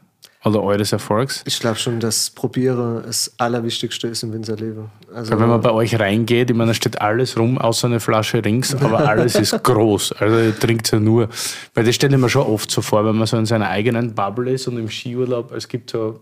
Oder 0.44 0.63
eures 0.63 0.91
Erfolgs? 0.91 1.44
Ich 1.46 1.60
glaube 1.60 1.78
schon, 1.78 2.00
dass 2.00 2.32
Probieren 2.32 3.04
das 3.04 3.32
Allerwichtigste 3.38 4.08
ist 4.08 4.24
im 4.24 4.34
Winzerleben. 4.34 4.89
Also, 5.13 5.39
wenn 5.39 5.50
man 5.50 5.62
bei 5.62 5.71
euch 5.71 6.00
reingeht, 6.00 6.50
ich 6.50 6.56
meine, 6.56 6.69
da 6.69 6.74
steht 6.74 7.02
alles 7.02 7.38
rum, 7.38 7.58
außer 7.58 7.88
eine 7.88 8.00
Flasche 8.00 8.43
Rings, 8.43 8.76
aber 8.76 9.00
alles 9.10 9.36
ist 9.36 9.63
groß. 9.63 10.13
Also 10.13 10.39
ihr 10.39 10.58
trinkt 10.58 10.91
ja 10.91 11.00
nur. 11.00 11.28
Weil 11.74 11.84
das 11.84 11.95
stelle 11.95 12.15
ich 12.15 12.21
mir 12.21 12.30
schon 12.30 12.45
oft 12.45 12.71
so 12.71 12.82
vor, 12.82 13.06
wenn 13.06 13.17
man 13.17 13.28
so 13.28 13.38
in 13.38 13.45
seiner 13.45 13.69
eigenen 13.69 14.13
Bubble 14.15 14.52
ist 14.52 14.67
und 14.67 14.78
im 14.78 14.89
Skiurlaub, 14.89 15.52
es 15.52 15.67
gibt 15.67 15.89
so 15.89 16.21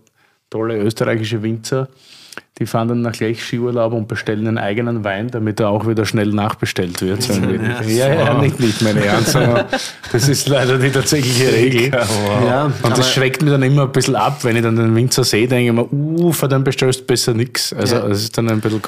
tolle 0.50 0.76
österreichische 0.78 1.42
Winzer, 1.42 1.88
die 2.58 2.66
fahren 2.66 2.88
dann 2.88 3.00
nach 3.00 3.12
gleich 3.12 3.42
Skiurlaub 3.42 3.94
und 3.94 4.06
bestellen 4.06 4.46
einen 4.46 4.58
eigenen 4.58 5.02
Wein, 5.02 5.30
damit 5.30 5.60
er 5.60 5.70
auch 5.70 5.88
wieder 5.88 6.04
schnell 6.04 6.28
nachbestellt 6.28 7.00
wird. 7.00 7.22
So 7.22 7.32
ja, 7.32 7.82
ja, 7.86 8.14
ja, 8.14 8.34
nicht, 8.34 8.60
nicht 8.60 8.82
meine 8.82 9.02
Ernst, 9.04 9.34
das 10.12 10.28
ist 10.28 10.46
leider 10.46 10.78
die 10.78 10.90
tatsächliche 10.90 11.52
Regel. 11.52 11.90
ja, 11.90 12.70
Und 12.82 12.98
das 12.98 13.10
schreckt 13.10 13.40
mich 13.40 13.50
dann 13.50 13.62
immer 13.62 13.84
ein 13.84 13.92
bisschen 13.92 14.14
ab, 14.14 14.44
wenn 14.44 14.56
ich 14.56 14.62
dann 14.62 14.76
den 14.76 14.94
Winzer 14.94 15.24
sehe, 15.24 15.48
denke 15.48 15.70
ich 15.70 15.72
mir, 15.72 15.90
uh, 15.90 16.32
von 16.32 16.50
dem 16.50 16.62
bestellst 16.62 17.00
du 17.00 17.04
besser 17.04 17.32
nichts. 17.32 17.72
Also 17.72 17.96
Ja. 17.96 18.08
das 18.08 18.22
ist 18.24 18.36
dann 18.36 18.50
ein 18.50 18.60
bisschen... 18.60 18.82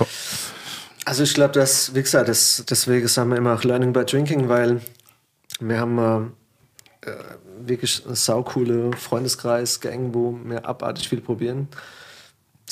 Also 1.04 1.24
ich 1.24 1.34
glaube, 1.34 1.52
dass, 1.52 1.94
wie 1.94 2.02
gesagt, 2.02 2.28
das, 2.28 2.64
deswegen 2.68 3.08
sagen 3.08 3.30
wir 3.30 3.38
immer 3.38 3.54
auch 3.54 3.64
Learning 3.64 3.92
by 3.92 4.04
Drinking, 4.04 4.48
weil 4.48 4.80
wir 5.60 5.80
haben 5.80 5.98
äh, 5.98 7.08
äh, 7.10 7.14
wirklich 7.66 8.02
einen 8.06 8.14
saucoole 8.14 8.92
Freundeskreis, 8.96 9.80
Gang, 9.80 10.14
wo 10.14 10.38
wir 10.44 10.66
abartig 10.66 11.08
viel 11.08 11.20
probieren. 11.20 11.68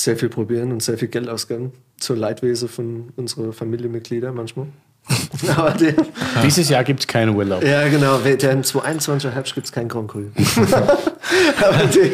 Sehr 0.01 0.17
viel 0.17 0.31
probieren 0.31 0.73
und 0.73 0.83
sehr 0.83 0.97
viel 0.97 1.09
Geld 1.09 1.29
ausgeben. 1.29 1.73
Zur 1.99 2.17
Leidwese 2.17 2.69
von 2.69 3.11
unseren 3.17 3.53
Familienmitgliedern 3.53 4.35
manchmal. 4.35 4.69
Aber 5.57 5.73
der, 5.73 5.95
Dieses 6.43 6.71
Jahr 6.71 6.85
gibt 6.85 7.01
es 7.01 7.07
keinen 7.07 7.37
Urlaub. 7.37 7.63
ja, 7.63 7.87
genau. 7.89 8.17
Der 8.17 8.51
im 8.51 8.63
2021er 8.63 9.29
Herbst 9.29 9.55
gibt 9.55 9.67
es 9.67 9.73
kein 9.73 9.89
Grand 9.89 10.09
Cru. 10.09 10.21
aber 11.59 11.87
die, 11.87 12.13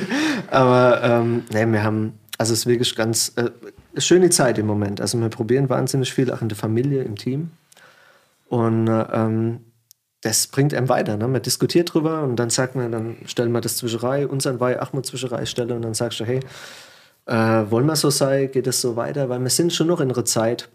aber 0.51 1.01
ähm, 1.05 1.45
nee, 1.53 1.64
wir 1.64 1.84
haben, 1.84 2.18
also 2.39 2.55
es 2.55 2.61
ist 2.61 2.66
wirklich 2.66 2.97
ganz 2.97 3.32
äh, 3.37 3.51
eine 3.93 4.01
schöne 4.01 4.30
Zeit 4.30 4.59
im 4.59 4.66
Moment. 4.66 5.01
Also 5.01 5.20
wir 5.20 5.28
probieren 5.28 5.68
wahnsinnig 5.68 6.12
viel, 6.12 6.32
auch 6.32 6.43
in 6.43 6.49
der 6.49 6.59
Familie, 6.59 7.05
im 7.05 7.14
Team. 7.14 7.51
Und 8.49 8.89
äh, 8.89 9.07
ähm, 9.12 9.61
das 10.22 10.49
bringt 10.49 10.74
einem 10.74 10.89
weiter. 10.89 11.16
Ne? 11.16 11.28
Man 11.28 11.43
diskutiert 11.43 11.95
drüber 11.95 12.24
und 12.24 12.34
dann 12.34 12.51
sagt 12.51 12.74
man, 12.74 12.91
dann 12.91 13.16
stellen 13.26 13.53
wir 13.53 13.61
das 13.61 13.76
Zwischerei, 13.76 14.26
unseren 14.26 14.59
Weih 14.59 14.82
auch 14.82 14.93
mal 14.93 15.05
Zwischerei 15.05 15.47
stelle 15.47 15.74
und 15.74 15.82
dann 15.82 15.95
sagst 15.95 16.18
du, 16.18 16.24
hey, 16.24 16.41
äh, 17.27 17.70
wollen 17.70 17.87
wir 17.87 17.97
so 17.97 18.11
sein, 18.11 18.51
geht 18.51 18.66
es 18.66 18.81
so 18.81 18.97
weiter? 18.97 19.29
Weil 19.29 19.41
wir 19.41 19.51
sind 19.51 19.72
schon 19.72 19.89
noch 19.89 20.01
in 20.01 20.11
einer 20.11 20.24
Zeit, 20.24 20.68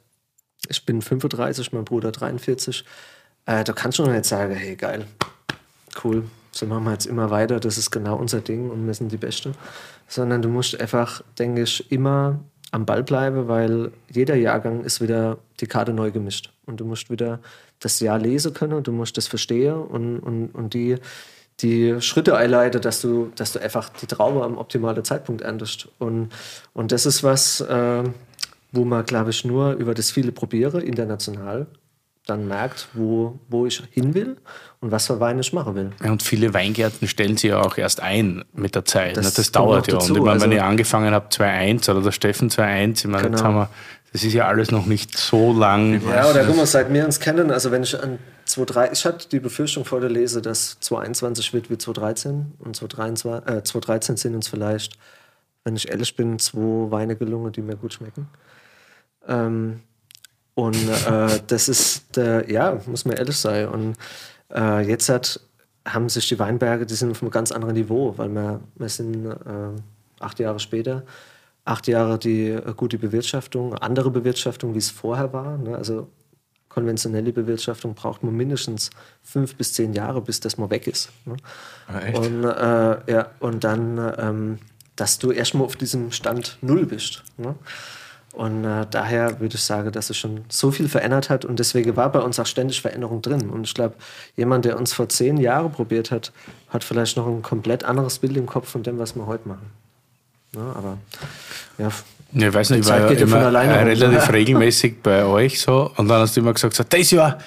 ich 0.67 0.85
bin 0.85 1.01
35, 1.01 1.71
mein 1.73 1.85
Bruder 1.85 2.11
43, 2.11 2.85
äh, 3.45 3.63
da 3.63 3.73
kannst 3.73 3.99
du 3.99 4.03
noch 4.03 4.11
nicht 4.11 4.25
sagen, 4.25 4.53
hey, 4.53 4.75
geil, 4.75 5.05
cool, 6.03 6.23
so 6.51 6.65
machen 6.65 6.83
wir 6.83 6.91
jetzt 6.91 7.05
immer 7.05 7.29
weiter, 7.29 7.59
das 7.59 7.77
ist 7.77 7.91
genau 7.91 8.17
unser 8.17 8.41
Ding 8.41 8.69
und 8.69 8.85
wir 8.85 8.93
sind 8.93 9.11
die 9.11 9.17
Beste. 9.17 9.53
Sondern 10.07 10.41
du 10.41 10.49
musst 10.49 10.79
einfach, 10.79 11.23
denke 11.39 11.63
ich, 11.63 11.89
immer 11.91 12.39
am 12.71 12.85
Ball 12.85 13.03
bleiben, 13.03 13.47
weil 13.47 13.91
jeder 14.09 14.35
Jahrgang 14.35 14.83
ist 14.83 15.01
wieder 15.01 15.37
die 15.59 15.67
Karte 15.67 15.93
neu 15.93 16.11
gemischt. 16.11 16.51
Und 16.65 16.79
du 16.79 16.85
musst 16.85 17.09
wieder 17.09 17.39
das 17.79 17.99
Jahr 17.99 18.17
lesen 18.17 18.53
können, 18.53 18.83
du 18.83 18.91
musst 18.91 19.17
das 19.17 19.27
verstehen 19.27 19.75
und, 19.75 20.19
und, 20.19 20.49
und 20.49 20.73
die, 20.73 20.97
die 21.61 22.01
Schritte 22.01 22.35
einleiten, 22.37 22.81
dass 22.81 23.01
du, 23.01 23.31
dass 23.35 23.53
du 23.53 23.59
einfach 23.59 23.89
die 23.89 24.07
Traube 24.07 24.43
am 24.43 24.57
optimalen 24.57 25.03
Zeitpunkt 25.03 25.41
erntest. 25.41 25.87
Und, 25.99 26.29
und 26.73 26.91
das 26.91 27.05
ist 27.05 27.23
was, 27.23 27.61
äh, 27.61 28.03
wo 28.71 28.85
man, 28.85 29.05
glaube 29.05 29.29
ich, 29.31 29.45
nur 29.45 29.73
über 29.73 29.93
das 29.93 30.11
viele 30.11 30.31
probiere, 30.31 30.81
international, 30.81 31.67
dann 32.27 32.47
merkt, 32.47 32.87
wo, 32.93 33.39
wo 33.49 33.65
ich 33.65 33.81
hin 33.91 34.13
will 34.13 34.37
und 34.79 34.91
was 34.91 35.07
für 35.07 35.19
Wein 35.19 35.39
ich 35.39 35.53
machen 35.53 35.75
will. 35.75 35.89
Ja, 36.03 36.11
Und 36.11 36.21
viele 36.21 36.53
Weingärten 36.53 37.07
stellen 37.07 37.35
sich 37.35 37.49
ja 37.49 37.59
auch 37.61 37.77
erst 37.77 37.99
ein 38.01 38.43
mit 38.53 38.75
der 38.75 38.85
Zeit. 38.85 39.17
Das 39.17 39.25
Das, 39.25 39.33
das 39.35 39.51
dauert 39.51 39.87
ja. 39.87 39.93
dazu, 39.95 40.13
Und 40.13 40.19
ich 40.19 40.23
meine, 40.25 40.39
wenn 40.41 40.49
also- 40.49 40.55
ich 40.57 40.61
angefangen 40.61 41.13
habe 41.13 41.27
2.1 41.29 41.89
oder 41.89 42.01
der 42.01 42.11
Steffen 42.11 42.49
2.1, 42.49 42.99
ich 42.99 43.11
meine, 43.11 43.23
jetzt 43.27 43.37
Genau. 43.37 43.43
haben 43.43 43.55
wir, 43.55 43.69
das 44.13 44.23
ist 44.23 44.33
ja 44.33 44.47
alles 44.47 44.71
noch 44.71 44.85
nicht 44.85 45.17
so 45.17 45.51
lang. 45.53 46.01
Ja, 46.07 46.29
oder 46.29 46.43
guck 46.45 46.57
mal, 46.57 46.65
seit 46.67 46.93
wir 46.93 47.05
uns 47.05 47.19
kennen, 47.19 47.49
also 47.49 47.71
wenn 47.71 47.83
ich 47.83 47.99
an 48.01 48.19
2013, 48.51 48.93
ich 48.93 49.05
hatte 49.05 49.29
die 49.29 49.39
Befürchtung 49.39 49.85
vor 49.85 49.99
der 49.99 50.09
Lese, 50.09 50.41
dass 50.41 50.79
2021 50.79 51.53
wird 51.53 51.69
wie 51.69 51.77
2013 51.77 52.53
und 52.59 52.75
2023, 52.75 53.55
äh, 53.55 53.63
2013 53.63 54.17
sind 54.17 54.35
uns 54.35 54.47
vielleicht, 54.47 54.97
wenn 55.63 55.75
ich 55.75 55.89
ehrlich 55.89 56.15
bin, 56.15 56.39
zwei 56.39 56.91
Weine 56.91 57.15
gelungen, 57.15 57.51
die 57.51 57.61
mir 57.61 57.75
gut 57.75 57.93
schmecken. 57.93 58.27
Ähm, 59.27 59.81
und 60.53 60.75
äh, 60.75 61.39
das 61.47 61.69
ist, 61.69 62.15
der, 62.15 62.49
ja, 62.51 62.79
muss 62.85 63.05
man 63.05 63.15
ehrlich 63.15 63.37
sein. 63.37 63.67
Und 63.69 63.95
äh, 64.53 64.81
jetzt 64.81 65.09
hat, 65.09 65.39
haben 65.87 66.09
sich 66.09 66.27
die 66.27 66.39
Weinberge, 66.39 66.85
die 66.85 66.95
sind 66.95 67.11
auf 67.11 67.21
einem 67.21 67.31
ganz 67.31 67.51
anderen 67.51 67.75
Niveau, 67.75 68.13
weil 68.17 68.29
wir, 68.29 68.59
wir 68.75 68.89
sind 68.89 69.25
äh, 69.25 69.81
acht 70.19 70.39
Jahre 70.39 70.59
später, 70.59 71.03
acht 71.63 71.87
Jahre 71.87 72.19
die 72.19 72.49
äh, 72.49 72.73
gute 72.75 72.97
Bewirtschaftung, 72.97 73.75
andere 73.75 74.11
Bewirtschaftung, 74.11 74.73
wie 74.73 74.79
es 74.79 74.91
vorher 74.91 75.31
war. 75.31 75.57
Ne? 75.57 75.75
Also 75.75 76.09
konventionelle 76.73 77.33
Bewirtschaftung 77.33 77.93
braucht 77.93 78.23
man 78.23 78.35
mindestens 78.35 78.89
fünf 79.23 79.55
bis 79.55 79.73
zehn 79.73 79.93
Jahre, 79.93 80.21
bis 80.21 80.39
das 80.39 80.57
mal 80.57 80.69
weg 80.69 80.87
ist. 80.87 81.09
Ne? 81.25 81.35
Ah? 81.87 82.17
Und, 82.17 82.43
äh, 82.43 83.11
ja, 83.11 83.29
und 83.39 83.63
dann, 83.63 84.13
ähm, 84.17 84.59
dass 84.95 85.19
du 85.19 85.31
erstmal 85.31 85.65
auf 85.65 85.75
diesem 85.75 86.11
Stand 86.11 86.57
Null 86.61 86.85
bist. 86.85 87.23
Ne? 87.37 87.55
Und 88.33 88.63
äh, 88.63 88.85
daher 88.89 89.41
würde 89.41 89.55
ich 89.55 89.61
sagen, 89.61 89.91
dass 89.91 90.09
es 90.09 90.15
schon 90.15 90.45
so 90.47 90.71
viel 90.71 90.87
verändert 90.87 91.29
hat 91.29 91.43
und 91.43 91.59
deswegen 91.59 91.97
war 91.97 92.09
bei 92.11 92.19
uns 92.19 92.39
auch 92.39 92.45
ständig 92.45 92.81
Veränderung 92.81 93.21
drin. 93.21 93.49
Und 93.49 93.67
ich 93.67 93.73
glaube, 93.73 93.95
jemand, 94.37 94.63
der 94.63 94.77
uns 94.77 94.93
vor 94.93 95.09
zehn 95.09 95.35
Jahren 95.35 95.71
probiert 95.71 96.11
hat, 96.11 96.31
hat 96.69 96.85
vielleicht 96.85 97.17
noch 97.17 97.27
ein 97.27 97.41
komplett 97.41 97.83
anderes 97.83 98.19
Bild 98.19 98.37
im 98.37 98.45
Kopf 98.45 98.69
von 98.69 98.83
dem, 98.83 98.97
was 98.99 99.15
wir 99.15 99.25
heute 99.25 99.49
machen. 99.49 99.71
Ne? 100.53 100.61
Aber 100.75 100.97
ja, 101.77 101.89
Ja, 102.33 102.47
ich 102.47 102.53
weiß 102.53 102.69
nicht, 102.71 102.81
ich 102.81 102.87
war 102.87 102.99
ja 102.99 103.07
immer 103.09 103.37
äh, 103.37 103.77
rum. 103.77 103.87
relativ 103.87 104.31
regelmäßig 104.31 105.01
bei 105.03 105.25
euch 105.25 105.59
so 105.59 105.91
und 105.97 106.07
dann 106.07 106.21
hast 106.21 106.35
du 106.35 106.41
immer 106.41 106.53
gesagt, 106.53 106.75
so, 106.75 106.83
das 106.87 107.11
Jahr, 107.11 107.37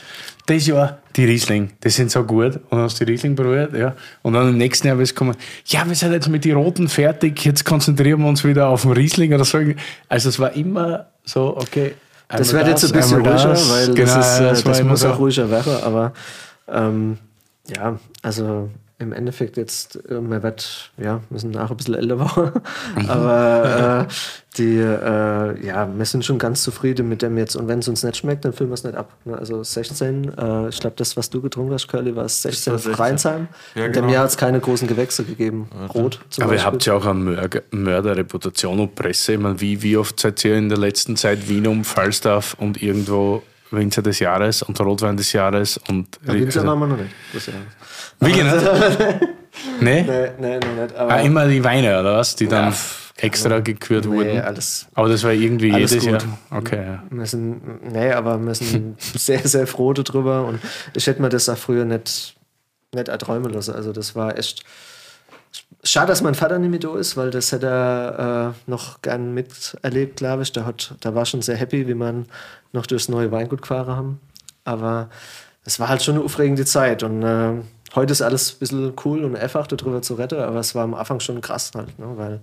das 0.47 0.67
Jahr, 0.67 0.99
die 1.17 1.25
Riesling, 1.25 1.71
die 1.83 1.89
sind 1.89 2.11
so 2.11 2.23
gut 2.23 2.57
und 2.57 2.73
dann 2.73 2.81
hast 2.83 3.01
du 3.01 3.05
die 3.05 3.13
Riesling 3.13 3.35
probiert, 3.35 3.73
ja. 3.75 3.95
Und 4.23 4.35
dann 4.35 4.49
im 4.51 4.59
nächsten 4.59 4.87
Jahr 4.87 4.97
ist 5.01 5.11
es 5.11 5.15
gekommen, 5.15 5.37
ja, 5.67 5.87
wir 5.87 5.95
sind 5.95 6.13
jetzt 6.13 6.29
mit 6.29 6.45
den 6.45 6.57
Roten 6.57 6.89
fertig, 6.89 7.45
jetzt 7.45 7.65
konzentrieren 7.65 8.21
wir 8.21 8.29
uns 8.29 8.45
wieder 8.45 8.69
auf 8.69 8.83
den 8.83 8.93
Riesling 8.93 9.33
oder 9.33 9.45
so. 9.45 9.59
Also 10.09 10.29
es 10.29 10.39
war 10.39 10.53
immer 10.53 11.07
so, 11.25 11.57
okay. 11.57 11.95
Das 12.29 12.53
wird 12.53 12.67
jetzt 12.67 12.85
ein 12.85 12.93
bisschen 12.93 13.21
ruhiger, 13.21 13.49
das. 13.49 13.71
weil 13.71 13.95
genau, 13.95 14.15
das, 14.15 14.33
ist, 14.33 14.41
äh, 14.41 14.45
das 14.45 14.65
war 14.65 14.73
das 14.73 14.81
immer 14.81 14.91
muss 14.91 15.01
so. 15.01 15.11
auch 15.11 15.19
ruhiger 15.19 15.51
werden. 15.51 15.73
Aber 15.83 16.13
ähm, 16.69 17.19
ja, 17.75 17.99
also 18.23 18.71
im 19.05 19.13
Endeffekt 19.13 19.57
jetzt, 19.57 19.99
äh, 20.11 20.21
man 20.21 20.43
wird, 20.43 20.91
ja, 20.97 21.21
wir 21.31 21.39
sind 21.39 21.57
auch 21.57 21.71
ein 21.71 21.77
bisschen 21.77 21.95
älter 21.95 22.17
geworden, 22.17 22.61
aber 23.09 24.07
äh, 24.09 24.13
die, 24.59 24.79
äh, 24.79 25.67
ja, 25.67 25.89
wir 25.97 26.05
sind 26.05 26.25
schon 26.25 26.39
ganz 26.39 26.63
zufrieden 26.63 27.09
mit 27.09 27.23
dem 27.23 27.37
jetzt. 27.39 27.57
Und 27.57 27.69
wenn 27.69 27.81
es 27.81 27.89
uns 27.89 28.03
nicht 28.03 28.17
schmeckt, 28.17 28.45
dann 28.45 28.53
füllen 28.53 28.71
wir 28.71 28.75
es 28.75 28.85
nicht 28.85 28.97
ab. 28.97 29.13
Ne? 29.25 29.37
Also 29.37 29.63
16, 29.63 30.37
äh, 30.37 30.69
ich 30.69 30.81
glaube, 30.81 30.97
das, 30.97 31.17
was 31.17 31.31
du 31.31 31.41
getrunken 31.41 31.73
hast, 31.73 31.89
Curly, 31.89 32.15
war 32.15 32.29
16 32.29 32.71
war 32.73 32.77
auf 32.77 32.83
16. 32.83 33.05
Rheinsheim. 33.05 33.49
Ja, 33.75 33.87
In 33.87 33.93
dem 33.93 34.03
genau. 34.03 34.13
Jahr 34.13 34.23
hat 34.25 34.31
es 34.31 34.37
keine 34.37 34.61
großen 34.61 34.87
Gewächse 34.89 35.25
gegeben. 35.25 35.69
Rot 35.95 36.21
zum 36.31 36.45
Aber 36.45 36.53
ihr 36.53 36.57
Beispiel. 36.57 36.73
habt 36.73 36.87
ja 36.87 36.95
auch 36.95 37.07
eine 37.07 37.21
Mörder 37.21 37.63
Mörderreputation 37.71 38.81
und 38.81 38.95
Presse. 38.95 39.35
Ich 39.35 39.39
meine, 39.39 39.61
wie, 39.61 39.83
wie 39.83 39.97
oft 39.97 40.19
seid 40.21 40.45
ihr 40.45 40.57
in 40.57 40.69
der 40.69 40.79
letzten 40.79 41.17
Zeit 41.17 41.49
Wien 41.49 41.67
um 41.67 41.85
Falstaff 41.85 42.55
und 42.59 42.83
irgendwo 42.83 43.43
Winzer 43.77 44.03
des 44.03 44.19
Jahres 44.19 44.63
und 44.63 44.81
Rotwein 44.81 45.17
des 45.17 45.33
Jahres 45.33 45.79
und 45.89 46.19
Ja, 46.27 46.35
Winzer 46.35 46.61
also, 46.61 46.71
waren 46.73 46.79
wir 46.81 46.87
noch 46.89 46.97
nicht. 46.99 47.15
Das 47.33 47.47
ja. 47.47 47.53
Wie 48.21 48.33
genau? 48.33 48.55
nee? 49.81 50.03
Nee, 50.03 50.31
nee, 50.39 50.59
noch 50.59 50.83
nicht. 50.83 50.95
Aber 50.97 51.13
Ah, 51.13 51.21
immer 51.21 51.47
die 51.47 51.63
Weine, 51.63 52.01
oder 52.01 52.17
was? 52.17 52.35
Die 52.37 52.47
dann 52.47 52.71
Ja, 52.73 52.77
extra 53.17 53.61
gekürt 53.61 54.07
nee, 54.07 54.17
wurden. 54.17 54.41
alles, 54.41 54.87
Aber 54.95 55.09
das 55.09 55.23
war 55.25 55.33
irgendwie 55.33 55.73
jedes. 55.73 56.05
Jahr. 56.05 56.19
Okay, 56.51 56.83
ja. 56.85 57.03
Wir 57.11 57.27
sind, 57.27 57.93
nee, 57.93 58.11
aber 58.13 58.39
wir 58.45 58.55
sind 58.55 59.01
sehr, 59.15 59.47
sehr 59.47 59.67
froh 59.67 59.93
darüber 59.93 60.45
und 60.47 60.61
ich 60.95 61.07
hätte 61.07 61.23
mir 61.23 61.29
das 61.29 61.49
auch 61.49 61.57
früher 61.59 61.85
nicht, 61.85 62.35
nicht 62.95 63.09
erträumen 63.09 63.53
lassen. 63.53 63.75
Also 63.75 63.93
das 63.93 64.15
war 64.17 64.37
echt 64.39 64.65
schade, 65.83 66.09
dass 66.09 66.23
mein 66.23 66.35
Vater 66.35 66.59
nicht 66.59 66.71
mehr 66.71 66.81
da 66.81 66.97
ist, 66.97 67.17
weil 67.17 67.31
das 67.31 67.53
hätte 67.53 67.67
er 67.67 68.55
äh, 68.67 68.71
noch 68.71 69.03
gern 69.03 69.35
miterlebt, 69.35 70.17
glaube 70.17 70.43
ich. 70.43 70.53
Der, 70.53 70.67
hat, 70.67 70.95
der 71.03 71.15
war 71.15 71.27
schon 71.27 71.43
sehr 71.43 71.57
happy, 71.57 71.87
wie 71.87 71.95
man 71.95 72.27
noch 72.73 72.87
durchs 72.87 73.09
neue 73.09 73.31
Weingut 73.31 73.63
gefahren 73.63 73.89
haben. 73.89 74.21
Aber 74.65 75.11
es 75.65 75.79
war 75.81 75.89
halt 75.89 76.03
schon 76.03 76.17
eine 76.17 76.25
aufregende 76.25 76.65
Zeit 76.65 77.03
und 77.03 77.23
äh, 77.23 77.55
heute 77.95 78.13
ist 78.13 78.23
alles 78.23 78.55
ein 78.55 78.59
bisschen 78.59 78.93
cool 79.05 79.25
und 79.25 79.37
einfach 79.37 79.67
darüber 79.67 80.03
zu 80.03 80.15
retten, 80.15 80.41
aber 80.41 80.61
es 80.61 80.75
war 80.75 80.85
am 80.85 80.95
Anfang 80.95 81.21
schon 81.21 81.41
krass 81.41 81.71
halt, 81.75 81.99
ne? 81.99 82.07
weil, 82.17 82.41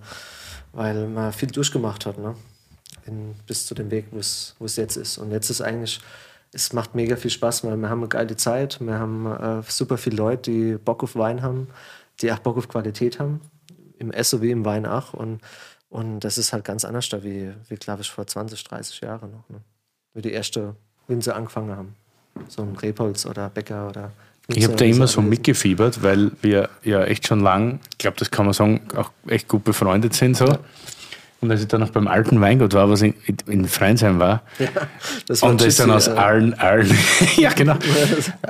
weil 0.72 1.08
man 1.08 1.32
viel 1.32 1.50
durchgemacht 1.50 2.06
hat. 2.06 2.18
Ne? 2.18 2.34
in, 3.06 3.34
bis 3.46 3.66
zu 3.66 3.74
dem 3.74 3.90
Weg, 3.90 4.06
wo 4.10 4.18
es 4.18 4.76
jetzt 4.76 4.96
ist. 4.96 5.18
Und 5.18 5.30
jetzt 5.30 5.50
ist 5.50 5.60
eigentlich, 5.60 6.00
es 6.52 6.72
macht 6.72 6.94
mega 6.94 7.16
viel 7.16 7.30
Spaß, 7.30 7.64
weil 7.64 7.76
wir 7.76 7.88
haben 7.88 8.00
eine 8.00 8.08
geile 8.08 8.36
Zeit, 8.36 8.78
wir 8.80 8.98
haben 8.98 9.26
äh, 9.26 9.62
super 9.68 9.98
viele 9.98 10.16
Leute, 10.16 10.50
die 10.50 10.74
Bock 10.74 11.02
auf 11.02 11.16
Wein 11.16 11.42
haben, 11.42 11.68
die 12.20 12.32
auch 12.32 12.38
Bock 12.38 12.56
auf 12.56 12.68
Qualität 12.68 13.18
haben, 13.18 13.40
im 13.98 14.10
wie 14.12 14.50
im 14.50 14.64
Wein 14.64 14.86
auch. 14.86 15.14
Und, 15.14 15.40
und 15.88 16.20
das 16.20 16.38
ist 16.38 16.52
halt 16.52 16.64
ganz 16.64 16.84
anders 16.84 17.08
da, 17.08 17.22
wie, 17.22 17.52
wie 17.68 17.76
glaube 17.76 18.02
ich, 18.02 18.10
vor 18.10 18.26
20, 18.26 18.62
30 18.64 19.00
Jahren 19.00 19.30
noch. 19.30 19.48
Ne? 19.48 19.60
Wie 20.14 20.22
die 20.22 20.32
erste 20.32 20.76
Winzer 21.08 21.36
angefangen 21.36 21.76
haben. 21.76 21.94
So 22.48 22.62
ein 22.62 22.76
Rebholz 22.76 23.26
oder 23.26 23.48
Bäcker 23.50 23.88
oder. 23.88 24.12
Ich 24.48 24.64
habe 24.64 24.74
da 24.74 24.84
immer 24.84 25.06
so 25.06 25.22
mitgefiebert, 25.22 26.02
weil 26.02 26.32
wir 26.40 26.68
ja 26.82 27.04
echt 27.04 27.26
schon 27.26 27.40
lang, 27.40 27.78
ich 27.92 27.98
glaube, 27.98 28.16
das 28.18 28.30
kann 28.30 28.44
man 28.44 28.52
sagen, 28.52 28.80
auch 28.96 29.10
echt 29.26 29.46
gut 29.46 29.64
befreundet 29.64 30.14
sind. 30.14 30.36
So. 30.36 30.58
Und 31.42 31.50
als 31.50 31.60
ich 31.60 31.66
dann 31.66 31.80
noch 31.80 31.90
beim 31.90 32.06
alten 32.06 32.40
Weingut 32.40 32.72
war, 32.72 32.88
was 32.88 33.02
in, 33.02 33.14
in 33.48 33.66
Freinsheim 33.66 34.20
war, 34.20 34.42
Das 35.26 35.42
war 35.42 35.50
und 35.50 35.60
da 35.60 35.64
ist 35.64 35.80
dann 35.80 35.90
aus 35.90 36.08
allen, 36.08 36.54
allen, 36.54 36.96
ja 37.36 37.50
genau, 37.52 37.74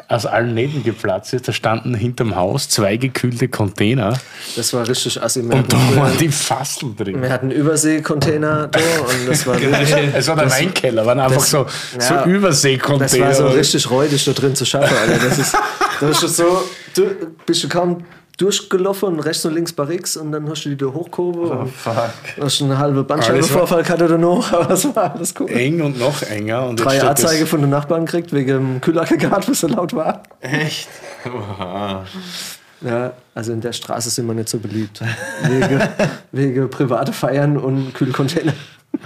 aus 0.09 0.27
allen 0.27 0.53
Nähten 0.53 0.85
geplatzt 0.85 1.33
ist, 1.33 1.49
da 1.49 1.53
standen 1.53 1.95
hinterm 1.95 2.37
Haus 2.37 2.69
zwei 2.69 2.99
gekühlte 2.99 3.49
Container 3.49 4.13
Das 4.57 4.75
war 4.75 4.87
richtig 4.87 5.23
assi. 5.23 5.41
Und 5.41 5.73
da 5.73 5.79
waren 5.97 6.19
die 6.19 6.29
Fassel 6.29 6.95
drin. 6.95 7.23
Wir 7.23 7.31
hatten 7.31 7.51
Überseekontainer 7.51 8.69
da 8.69 8.79
und 8.79 9.27
das 9.27 9.47
war 9.47 9.59
wirklich, 9.59 10.15
Es 10.15 10.29
war 10.29 10.37
der 10.37 10.51
Weinkeller, 10.51 11.07
waren 11.07 11.19
einfach 11.19 11.37
das- 11.37 11.51
so, 11.51 11.67
so 11.99 12.15
ja, 12.15 12.27
Überseekontainer. 12.27 13.29
das 13.29 13.41
war 13.41 13.51
so 13.53 13.57
richtig 13.57 13.91
räudig 13.91 14.23
da 14.23 14.33
drin 14.33 14.55
zu 14.55 14.67
schaffen. 14.67 14.95
Alter. 14.95 15.29
Das 15.29 15.39
ist, 15.39 15.57
das 15.99 16.23
ist 16.23 16.37
so, 16.37 16.63
du 16.95 17.07
bist 17.47 17.65
du 17.65 17.69
kaum 17.71 18.05
durchgelaufen 18.39 19.09
und 19.09 19.21
rechts 19.21 19.45
und 19.45 19.55
links 19.55 19.73
Barrix 19.73 20.17
und 20.17 20.33
dann 20.33 20.49
hast 20.49 20.65
du 20.65 20.71
die 20.71 20.77
da 20.77 20.87
hochgehoben 20.87 21.51
und 21.51 21.73
Fuck. 21.73 21.95
hast 22.41 22.63
eine 22.63 22.79
halbe 22.79 23.05
Bandscheibenvorfall 23.05 23.83
gehabt 23.83 24.03
oder 24.03 24.19
noch, 24.19 24.53
aber 24.53 24.65
das 24.69 24.85
war 24.95 25.15
alles 25.15 25.35
cool. 25.39 25.51
eng 25.51 25.81
und 25.83 25.99
noch 25.99 26.23
enger. 26.23 26.67
Und 26.67 26.77
Drei 26.77 27.01
Anzeige 27.03 27.47
von 27.47 27.61
den 27.61 27.71
Nachbarn 27.71 28.07
gekriegt 28.07 28.33
wegen 28.33 28.49
dem 28.49 28.81
Kühlaggregat, 28.81 29.49
was 29.49 29.61
so 29.61 29.69
laut 29.69 29.95
war. 29.95 30.23
Echt? 30.41 30.89
Oha. 31.27 32.05
Ja, 32.81 33.13
also 33.35 33.53
in 33.53 33.61
der 33.61 33.73
Straße 33.73 34.11
sind 34.11 34.27
wir 34.27 34.35
nicht 34.35 34.49
so 34.49 34.59
beliebt. 34.59 35.01
Wegen, 35.45 35.81
wegen 36.33 36.71
private 36.71 37.13
Feiern 37.13 37.57
und 37.57 37.95
Kühlcontainer. 37.95 38.53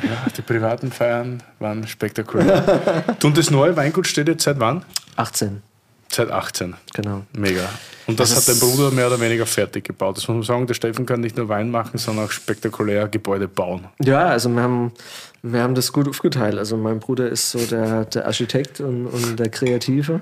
Ja, 0.02 0.26
die 0.36 0.42
privaten 0.42 0.90
Feiern 0.90 1.42
waren 1.58 1.86
spektakulär. 1.86 3.14
Und 3.22 3.38
das 3.38 3.50
neue 3.50 3.76
Weingut 3.76 4.06
steht 4.06 4.28
jetzt 4.28 4.44
seit 4.44 4.58
wann? 4.58 4.84
18, 5.16 5.62
Seit 6.10 6.30
18. 6.30 6.74
genau. 6.94 7.22
Mega. 7.36 7.68
Und 8.06 8.20
das, 8.20 8.34
Das 8.34 8.48
hat 8.48 8.54
dein 8.54 8.60
Bruder 8.60 8.90
mehr 8.90 9.08
oder 9.08 9.20
weniger 9.20 9.44
fertig 9.44 9.84
gebaut. 9.84 10.16
Das 10.16 10.28
muss 10.28 10.34
man 10.34 10.42
sagen, 10.44 10.66
der 10.66 10.74
Steffen 10.74 11.04
kann 11.04 11.20
nicht 11.20 11.36
nur 11.36 11.48
Wein 11.48 11.70
machen, 11.70 11.98
sondern 11.98 12.26
auch 12.26 12.30
spektakulär 12.30 13.08
Gebäude 13.08 13.48
bauen. 13.48 13.86
Ja, 14.00 14.26
also 14.26 14.48
wir 14.48 14.62
haben, 14.62 14.92
wir 15.42 15.62
haben 15.62 15.74
das 15.74 15.92
gut 15.92 16.08
aufgeteilt. 16.08 16.56
Also 16.58 16.76
mein 16.76 17.00
Bruder 17.00 17.28
ist 17.28 17.50
so 17.50 17.58
der, 17.58 18.04
der 18.04 18.26
Architekt 18.26 18.80
und, 18.80 19.06
und 19.06 19.38
der 19.38 19.48
Kreative 19.48 20.20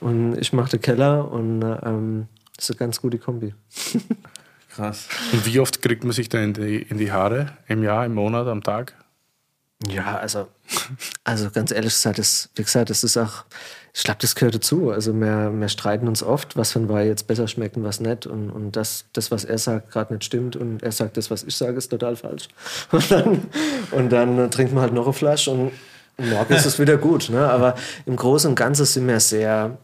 und 0.00 0.38
ich 0.38 0.52
mache 0.52 0.70
den 0.70 0.80
Keller 0.80 1.30
und 1.30 1.62
ähm, 1.62 2.28
das 2.56 2.66
ist 2.66 2.70
eine 2.70 2.78
ganz 2.78 3.00
gute 3.00 3.18
Kombi. 3.18 3.54
Krass. 4.74 5.08
Und 5.32 5.46
wie 5.46 5.58
oft 5.58 5.82
kriegt 5.82 6.04
man 6.04 6.12
sich 6.12 6.28
da 6.28 6.38
in 6.38 6.52
die, 6.52 6.82
in 6.82 6.98
die 6.98 7.10
Haare? 7.10 7.56
Im 7.66 7.82
Jahr, 7.82 8.04
im 8.04 8.14
Monat, 8.14 8.46
am 8.46 8.62
Tag? 8.62 8.94
Ja, 9.88 10.18
also, 10.18 10.48
also 11.24 11.50
ganz 11.50 11.70
ehrlich 11.70 11.92
gesagt, 11.92 12.18
das, 12.18 12.50
wie 12.54 12.62
gesagt, 12.62 12.90
das 12.90 13.04
ist 13.04 13.16
auch, 13.16 13.44
ich 13.96 14.04
glaube, 14.04 14.18
das 14.20 14.34
gehört 14.34 14.54
dazu. 14.54 14.90
Also 14.90 15.14
wir, 15.14 15.50
wir 15.54 15.68
streiten 15.70 16.06
uns 16.06 16.22
oft, 16.22 16.54
was 16.54 16.72
für 16.72 16.80
ein 16.80 17.06
jetzt 17.06 17.26
besser 17.26 17.48
schmeckt 17.48 17.78
und 17.78 17.84
was 17.84 17.98
nicht. 17.98 18.26
Und, 18.26 18.50
und 18.50 18.72
das, 18.72 19.06
das, 19.14 19.30
was 19.30 19.46
er 19.46 19.56
sagt, 19.56 19.90
gerade 19.90 20.12
nicht 20.12 20.24
stimmt. 20.24 20.54
Und 20.54 20.82
er 20.82 20.92
sagt, 20.92 21.16
das, 21.16 21.30
was 21.30 21.44
ich 21.44 21.56
sage, 21.56 21.78
ist 21.78 21.88
total 21.88 22.14
falsch. 22.14 22.48
Und 22.92 23.10
dann, 23.10 23.42
und 23.92 24.12
dann 24.12 24.50
trinkt 24.50 24.74
man 24.74 24.82
halt 24.82 24.92
noch 24.92 25.04
eine 25.04 25.12
Flasche 25.14 25.50
und 25.50 25.72
morgen 26.18 26.52
ist 26.52 26.66
es 26.66 26.78
wieder 26.78 26.98
gut. 26.98 27.30
Ne? 27.30 27.48
Aber 27.48 27.74
im 28.04 28.16
Großen 28.16 28.50
und 28.50 28.54
Ganzen 28.54 28.84
sind 28.84 29.08
wir 29.08 29.18
sehr, 29.18 29.78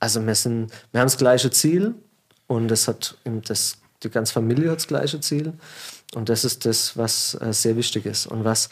also 0.00 0.26
wir, 0.26 0.34
sind, 0.34 0.72
wir 0.90 1.00
haben 1.00 1.06
das 1.06 1.18
gleiche 1.18 1.50
Ziel 1.50 1.94
und 2.48 2.68
das 2.68 2.88
hat 2.88 3.16
das, 3.24 3.78
die 4.02 4.10
ganze 4.10 4.32
Familie 4.32 4.70
hat 4.70 4.78
das 4.78 4.88
gleiche 4.88 5.20
Ziel. 5.20 5.52
Und 6.14 6.28
das 6.28 6.44
ist 6.44 6.66
das, 6.66 6.96
was 6.96 7.38
äh, 7.40 7.52
sehr 7.52 7.76
wichtig 7.76 8.06
ist 8.06 8.26
und 8.26 8.44
was, 8.44 8.68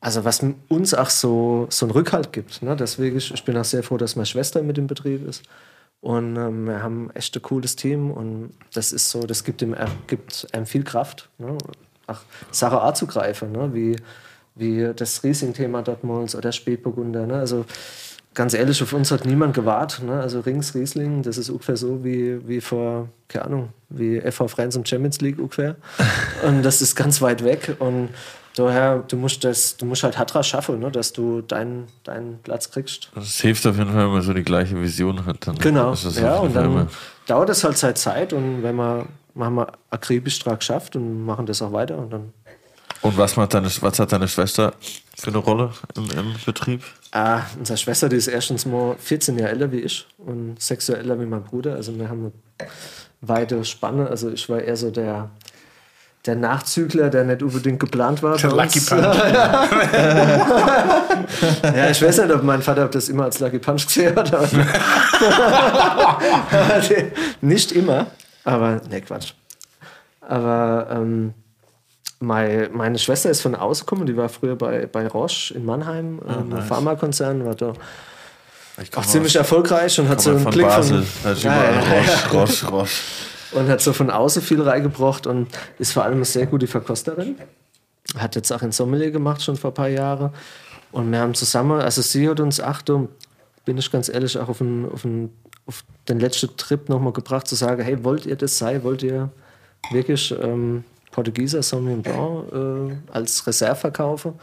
also 0.00 0.24
was 0.24 0.44
uns 0.68 0.94
auch 0.94 1.10
so, 1.10 1.66
so 1.70 1.86
einen 1.86 1.92
Rückhalt 1.92 2.32
gibt. 2.32 2.62
Ne? 2.62 2.74
Deswegen, 2.74 3.18
ich, 3.18 3.32
ich 3.32 3.44
bin 3.44 3.56
auch 3.56 3.64
sehr 3.64 3.82
froh, 3.82 3.98
dass 3.98 4.16
meine 4.16 4.26
Schwester 4.26 4.62
mit 4.62 4.78
im 4.78 4.86
Betrieb 4.86 5.26
ist. 5.28 5.42
Und 6.00 6.36
ähm, 6.36 6.66
wir 6.66 6.82
haben 6.82 7.10
echt 7.12 7.36
ein 7.36 7.42
cooles 7.42 7.76
Team 7.76 8.10
und 8.10 8.54
das 8.72 8.92
ist 8.92 9.10
so, 9.10 9.20
das 9.26 9.44
gibt 9.44 9.60
ihm, 9.60 9.74
äh, 9.74 9.86
gibt 10.06 10.48
einem 10.52 10.64
viel 10.64 10.82
Kraft. 10.82 11.28
Ne? 11.36 11.58
Auch 12.06 12.20
Sachen 12.50 12.78
anzugreifen, 12.78 13.52
ne? 13.52 13.74
wie, 13.74 13.96
wie 14.54 14.90
das 14.96 15.22
Riesing-Thema 15.22 15.82
dortmals 15.82 16.34
oder 16.34 16.52
Spätburgunder. 16.52 17.26
Ne? 17.26 17.34
Also 17.34 17.66
ganz 18.32 18.54
ehrlich, 18.54 18.82
auf 18.82 18.94
uns 18.94 19.10
hat 19.10 19.26
niemand 19.26 19.52
gewartet. 19.52 20.04
Ne? 20.04 20.18
Also 20.18 20.40
Rings 20.40 20.74
Riesling, 20.74 21.22
das 21.22 21.36
ist 21.36 21.50
ungefähr 21.50 21.76
so 21.76 22.02
wie, 22.02 22.48
wie 22.48 22.62
vor, 22.62 23.10
keine 23.28 23.44
Ahnung, 23.44 23.68
wie 23.90 24.22
FV 24.22 24.48
Friends 24.48 24.76
und 24.76 24.88
Champions 24.88 25.20
League 25.20 25.38
ungefähr. 25.38 25.76
und 26.46 26.62
das 26.62 26.80
ist 26.80 26.96
ganz 26.96 27.20
weit 27.20 27.44
weg. 27.44 27.76
Und 27.78 28.08
daher, 28.54 28.98
du 29.00 29.16
musst 29.16 29.44
das, 29.44 29.76
du 29.76 29.86
musst 29.86 30.02
halt 30.02 30.18
Hatra 30.18 30.42
schaffen, 30.42 30.78
ne? 30.80 30.90
dass 30.90 31.12
du 31.12 31.40
deinen, 31.42 31.86
deinen 32.04 32.38
Platz 32.42 32.70
kriegst. 32.70 33.10
Das 33.14 33.40
hilft 33.40 33.66
auf 33.66 33.76
jeden 33.76 33.90
Fall, 33.92 34.04
wenn 34.04 34.12
man 34.12 34.22
so 34.22 34.32
die 34.32 34.42
gleiche 34.44 34.80
Vision 34.80 35.24
hat. 35.26 35.46
Dann 35.46 35.56
Genau. 35.58 35.92
ist 35.92 36.04
das 36.06 36.18
Ja, 36.18 36.36
und 36.38 36.54
dann 36.54 36.64
immer- 36.66 36.86
dauert 37.26 37.50
es 37.50 37.62
halt 37.64 37.78
seine 37.78 37.94
Zeit 37.94 38.32
und 38.32 38.62
wenn 38.62 38.74
man, 38.76 39.06
machen 39.34 39.54
wir 39.54 39.72
akribisch 39.90 40.38
dran 40.40 40.58
geschafft 40.58 40.96
und 40.96 41.24
machen 41.24 41.46
das 41.46 41.62
auch 41.62 41.72
weiter 41.72 41.96
und 41.98 42.12
dann 42.12 42.32
Und 43.02 43.16
was, 43.16 43.36
macht 43.36 43.54
deine, 43.54 43.68
was 43.80 43.98
hat 43.98 44.12
deine 44.12 44.28
Schwester 44.28 44.74
für 45.16 45.28
eine 45.30 45.38
Rolle 45.38 45.72
im, 45.96 46.10
im 46.10 46.34
Betrieb? 46.44 46.82
Ah, 47.12 47.42
unsere 47.58 47.78
Schwester, 47.78 48.08
die 48.08 48.16
ist 48.16 48.26
erstens 48.26 48.66
mal 48.66 48.96
14 48.98 49.38
Jahre 49.38 49.52
älter 49.52 49.72
wie 49.72 49.80
ich 49.80 50.06
und 50.18 50.56
älter 50.70 51.18
wie 51.20 51.24
mein 51.26 51.42
Bruder. 51.42 51.74
Also 51.76 51.96
wir 51.98 52.08
haben 52.10 52.32
eine 52.58 52.68
weite 53.22 53.64
Spanne. 53.64 54.08
Also 54.08 54.30
ich 54.30 54.48
war 54.48 54.60
eher 54.60 54.76
so 54.76 54.90
der, 54.90 55.30
der 56.26 56.36
Nachzügler, 56.36 57.08
der 57.08 57.24
nicht 57.24 57.42
unbedingt 57.42 57.80
geplant 57.80 58.22
war. 58.22 58.36
Der 58.36 58.50
Lucky. 58.50 58.80
Punch. 58.88 59.02
Ja, 61.62 61.90
ich 61.90 62.02
weiß 62.02 62.18
nicht, 62.18 62.30
ob 62.32 62.42
mein 62.42 62.60
Vater 62.62 62.88
das 62.88 63.08
immer 63.08 63.24
als 63.24 63.38
Lucky 63.40 63.58
Punch 63.58 63.86
gesehen 63.86 64.14
hat. 64.16 64.30
Nicht 67.40 67.72
immer. 67.72 68.06
Aber, 68.44 68.80
ne, 68.90 69.00
Quatsch. 69.00 69.32
Aber 70.20 70.88
ähm, 70.90 71.32
meine, 72.20 72.68
meine 72.72 72.98
Schwester 72.98 73.30
ist 73.30 73.40
von 73.40 73.54
außen 73.54 73.86
gekommen, 73.86 74.04
die 74.06 74.16
war 74.16 74.28
früher 74.28 74.56
bei, 74.56 74.86
bei 74.86 75.06
Roche 75.06 75.54
in 75.54 75.64
Mannheim, 75.64 76.20
Ah, 76.26 76.34
ähm, 76.40 76.62
Pharmakonzern, 76.62 77.44
war 77.46 77.54
da 77.54 77.72
auch 78.94 79.06
ziemlich 79.06 79.36
erfolgreich 79.36 79.98
und 80.00 80.08
hat 80.08 80.20
so 80.20 80.30
einen 80.30 80.40
von 80.40 80.52
Blick 80.52 80.66
Basel. 80.66 81.02
von, 81.02 81.36
ja, 81.36 81.52
ja. 81.52 81.80
Roche, 81.80 82.30
Roche, 82.32 82.66
Roche. 82.68 82.90
Und 83.52 83.68
hat 83.68 83.80
so 83.80 83.92
von 83.92 84.10
außen 84.10 84.42
viel 84.42 84.62
reingebracht 84.62 85.26
und 85.26 85.48
ist 85.78 85.92
vor 85.92 86.04
allem 86.04 86.16
eine 86.16 86.24
sehr 86.24 86.46
gute 86.46 86.66
Verkosterin. 86.66 87.36
Hat 88.16 88.36
jetzt 88.36 88.52
auch 88.52 88.62
in 88.62 88.72
Sommelier 88.72 89.10
gemacht, 89.10 89.42
schon 89.42 89.56
vor 89.56 89.70
ein 89.70 89.74
paar 89.74 89.88
Jahren. 89.88 90.30
Und 90.92 91.10
wir 91.12 91.20
haben 91.20 91.34
zusammen, 91.34 91.80
also 91.80 92.02
sie 92.02 92.28
hat 92.28 92.40
uns, 92.40 92.60
Achtung, 92.60 93.08
bin 93.64 93.78
ich 93.78 93.90
ganz 93.90 94.08
ehrlich, 94.08 94.36
auch 94.38 94.48
auf, 94.48 94.60
einen, 94.60 94.90
auf, 94.90 95.04
einen, 95.04 95.32
auf 95.66 95.84
den 96.08 96.18
letzten 96.18 96.56
Trip 96.56 96.88
nochmal 96.88 97.12
gebracht, 97.12 97.46
zu 97.46 97.54
sagen, 97.54 97.82
hey, 97.82 98.02
wollt 98.02 98.26
ihr 98.26 98.36
das 98.36 98.58
sein? 98.58 98.82
Wollt 98.82 99.02
ihr 99.02 99.30
wirklich 99.90 100.34
ähm, 100.42 100.84
Portugieser 101.12 101.62
Sauvignon 101.62 102.02
Blanc 102.02 102.52
äh, 102.52 103.12
als 103.12 103.46
Reserve 103.46 103.76
verkaufen? 103.76 104.34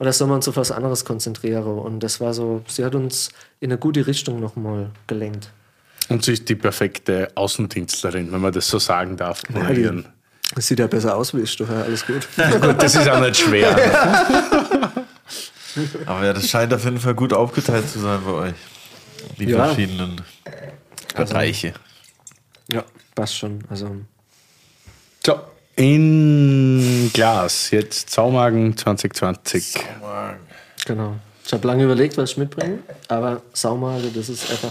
Oder 0.00 0.12
soll 0.12 0.26
man 0.26 0.36
uns 0.36 0.48
auf 0.48 0.56
was 0.56 0.72
anderes 0.72 1.04
konzentrieren? 1.04 1.78
Und 1.78 2.00
das 2.00 2.20
war 2.20 2.34
so, 2.34 2.62
sie 2.66 2.84
hat 2.84 2.94
uns 2.94 3.30
in 3.60 3.70
eine 3.70 3.78
gute 3.78 4.06
Richtung 4.06 4.40
nochmal 4.40 4.90
gelenkt. 5.06 5.50
Und 6.08 6.24
sie 6.24 6.32
ist 6.34 6.48
die 6.48 6.54
perfekte 6.54 7.30
Außendienstlerin, 7.34 8.30
wenn 8.32 8.40
man 8.40 8.52
das 8.52 8.68
so 8.68 8.78
sagen 8.78 9.16
darf. 9.16 9.42
die- 9.44 9.80
ihren- 9.80 10.06
Das 10.54 10.66
sieht 10.66 10.78
ja 10.78 10.86
besser 10.86 11.16
aus 11.16 11.34
wie 11.34 11.40
ich, 11.40 11.56
du, 11.56 11.64
alles 11.64 12.04
gut. 12.06 12.28
Gut, 12.60 12.82
das 12.82 12.94
ist 12.94 13.08
auch 13.08 13.20
nicht 13.20 13.36
schwer. 13.38 13.74
Aber 16.06 16.24
ja, 16.24 16.32
das 16.32 16.48
scheint 16.48 16.72
auf 16.72 16.84
jeden 16.84 17.00
Fall 17.00 17.14
gut 17.14 17.32
aufgeteilt 17.32 17.88
zu 17.90 17.98
sein 17.98 18.20
bei 18.24 18.30
euch. 18.30 18.54
Die 19.38 19.44
Ja. 19.46 19.64
verschiedenen 19.66 20.20
Bereiche. 21.16 21.74
Ja, 22.70 22.84
passt 23.14 23.36
schon. 23.36 23.60
Also, 23.68 23.96
So, 25.26 25.40
in 25.76 27.10
Glas, 27.12 27.70
jetzt 27.70 28.10
Saumagen 28.10 28.76
2020. 28.76 29.74
genau. 30.86 31.16
Ich 31.46 31.52
habe 31.52 31.66
lange 31.66 31.84
überlegt, 31.84 32.16
was 32.16 32.30
ich 32.32 32.36
mitbringe, 32.36 32.78
aber 33.08 33.42
Saumale, 33.52 34.08
das 34.10 34.28
ist 34.28 34.50
einfach, 34.50 34.70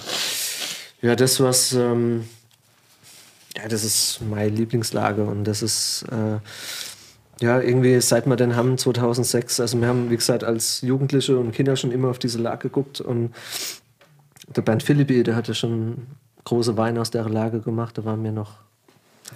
ja, 1.04 1.18
das, 1.18 1.40
was, 1.42 1.74
ähm, 1.74 2.24
ja, 3.58 3.68
das 3.68 3.84
ist 3.84 4.22
meine 4.28 4.50
Lieblingslage 4.50 5.24
und 5.26 5.44
das 5.44 5.62
ist, 5.62 6.06
äh, 6.10 6.40
ja, 7.44 7.60
irgendwie 7.60 8.00
seit 8.00 8.26
wir 8.26 8.38
den 8.38 8.56
haben, 8.56 8.78
2006, 8.78 9.60
also 9.60 9.80
wir 9.82 9.88
haben, 9.88 10.10
wie 10.10 10.16
gesagt, 10.16 10.46
als 10.46 10.80
Jugendliche 10.82 11.38
und 11.38 11.52
Kinder 11.52 11.76
schon 11.76 11.92
immer 11.92 12.08
auf 12.08 12.20
diese 12.20 12.40
Lage 12.40 12.70
geguckt 12.70 13.02
und 13.02 13.34
der 14.56 14.62
Bernd 14.62 14.82
Philippi, 14.82 15.24
der 15.24 15.36
hatte 15.36 15.54
schon 15.54 16.08
große 16.46 16.78
Weine 16.78 17.02
aus 17.02 17.12
der 17.12 17.28
Lage 17.28 17.60
gemacht, 17.60 17.98
da 17.98 18.06
waren 18.06 18.24
wir 18.24 18.32
noch 18.32 18.54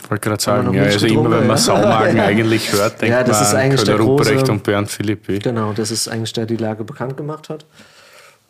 Ich 0.02 0.10
wollte 0.10 0.30
gerade 0.30 0.42
sagen, 0.42 0.74
ja, 0.74 0.84
also 0.84 1.06
immer 1.06 1.24
wenn 1.24 1.48
man 1.48 1.50
ja? 1.50 1.58
Saumagen 1.58 2.20
eigentlich 2.20 2.72
hört, 2.72 3.02
denkt 3.02 3.14
Ja, 3.14 3.24
das 3.26 3.42
man 3.42 3.48
ist 3.48 3.54
eigentlich 3.56 3.84
der 3.84 3.98
Köhler 3.98 4.08
Ruprecht 4.08 4.46
große- 4.46 4.52
und 4.52 4.64
Bernd 4.64 4.90
Philippi. 4.90 5.40
Genau, 5.40 5.74
das 5.74 5.92
ist 5.92 6.08
eigentlich 6.08 6.32
der, 6.32 6.46
die 6.46 6.56
Lage 6.56 6.86
bekannt 6.86 7.18
gemacht 7.18 7.50
hat. 7.50 7.66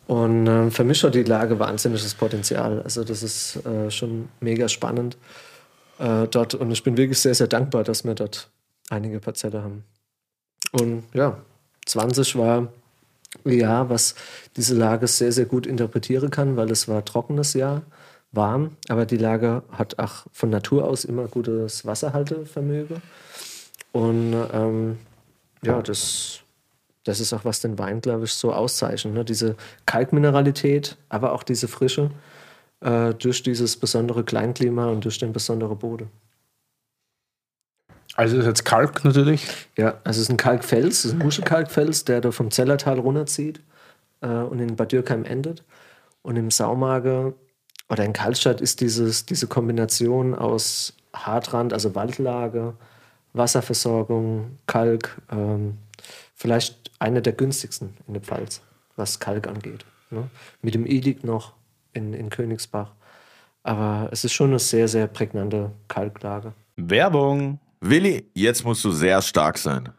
Und 0.08 0.46
äh, 0.46 0.70
für 0.70 0.84
mich 0.84 1.04
hat 1.04 1.14
die 1.14 1.22
Lage 1.22 1.58
wahnsinniges 1.58 2.14
Potenzial. 2.14 2.80
Also 2.82 3.04
das 3.04 3.22
ist 3.22 3.64
äh, 3.66 3.90
schon 3.90 4.30
mega 4.40 4.66
spannend 4.66 5.18
äh, 5.98 6.26
dort. 6.26 6.54
Und 6.54 6.70
ich 6.70 6.82
bin 6.82 6.96
wirklich 6.96 7.18
sehr, 7.18 7.34
sehr 7.34 7.46
dankbar, 7.46 7.84
dass 7.84 8.04
wir 8.04 8.14
dort 8.14 8.48
einige 8.88 9.20
Parzelle 9.20 9.62
haben. 9.62 9.84
Und 10.72 11.04
ja, 11.12 11.36
20 11.84 12.36
war 12.36 12.68
ein 13.44 13.52
Jahr, 13.52 13.90
was 13.90 14.14
diese 14.56 14.74
Lage 14.74 15.06
sehr, 15.06 15.30
sehr 15.30 15.44
gut 15.44 15.66
interpretieren 15.66 16.30
kann, 16.30 16.56
weil 16.56 16.70
es 16.70 16.88
war 16.88 17.04
trockenes 17.04 17.52
Jahr, 17.52 17.82
warm, 18.32 18.76
aber 18.88 19.04
die 19.04 19.16
Lage 19.18 19.62
hat 19.72 19.98
auch 19.98 20.24
von 20.32 20.48
Natur 20.48 20.84
aus 20.84 21.04
immer 21.04 21.28
gutes 21.28 21.84
Wasserhaltevermögen. 21.84 23.02
Und 23.92 24.34
ähm, 24.54 24.98
ja, 25.62 25.82
das, 25.82 26.40
das 27.08 27.20
ist 27.20 27.32
auch, 27.32 27.44
was 27.46 27.60
den 27.60 27.78
Wein, 27.78 28.02
glaube 28.02 28.24
ich, 28.24 28.34
so 28.34 28.52
auszeichnet. 28.52 29.14
Ne? 29.14 29.24
Diese 29.24 29.56
Kalkmineralität, 29.86 30.98
aber 31.08 31.32
auch 31.32 31.42
diese 31.42 31.66
Frische 31.66 32.10
äh, 32.80 33.14
durch 33.14 33.42
dieses 33.42 33.76
besondere 33.76 34.24
Kleinklima 34.24 34.86
und 34.88 35.04
durch 35.04 35.18
den 35.18 35.32
besonderen 35.32 35.78
Boden. 35.78 36.10
Also 38.14 38.36
ist 38.36 38.44
jetzt 38.44 38.64
Kalk 38.64 39.04
natürlich. 39.04 39.46
Ja, 39.78 39.94
also 40.04 40.18
es 40.18 40.24
ist 40.24 40.30
ein 40.30 40.36
Kalkfels, 40.36 40.98
es 40.98 41.04
ist 41.06 41.12
ein 41.12 41.18
Muschelkalkfels, 41.20 42.04
der 42.04 42.20
da 42.20 42.30
vom 42.30 42.50
Zellertal 42.50 42.98
runterzieht 42.98 43.60
äh, 44.20 44.28
und 44.28 44.58
in 44.58 44.76
Bad 44.76 44.92
Dürkheim 44.92 45.24
endet. 45.24 45.64
Und 46.20 46.36
im 46.36 46.50
Saumage 46.50 47.32
oder 47.88 48.04
in 48.04 48.12
Kaltstadt 48.12 48.60
ist 48.60 48.82
dieses, 48.82 49.24
diese 49.24 49.46
Kombination 49.46 50.34
aus 50.34 50.92
Hartrand, 51.14 51.72
also 51.72 51.94
Waldlage, 51.94 52.74
Wasserversorgung, 53.32 54.58
Kalk, 54.66 55.22
ähm, 55.30 55.78
vielleicht 56.38 56.92
eine 56.98 57.20
der 57.20 57.34
günstigsten 57.34 57.94
in 58.06 58.14
der 58.14 58.22
Pfalz, 58.22 58.62
was 58.96 59.18
Kalk 59.18 59.46
angeht. 59.46 59.84
Ne? 60.10 60.30
Mit 60.62 60.74
dem 60.74 60.86
Edikt 60.86 61.24
noch 61.24 61.52
in, 61.92 62.14
in 62.14 62.30
Königsbach. 62.30 62.92
Aber 63.62 64.08
es 64.12 64.24
ist 64.24 64.32
schon 64.32 64.50
eine 64.50 64.58
sehr, 64.58 64.88
sehr 64.88 65.08
prägnante 65.08 65.72
Kalklage. 65.88 66.54
Werbung. 66.76 67.60
Willi, 67.80 68.30
jetzt 68.34 68.64
musst 68.64 68.84
du 68.84 68.92
sehr 68.92 69.20
stark 69.20 69.58
sein. 69.58 69.90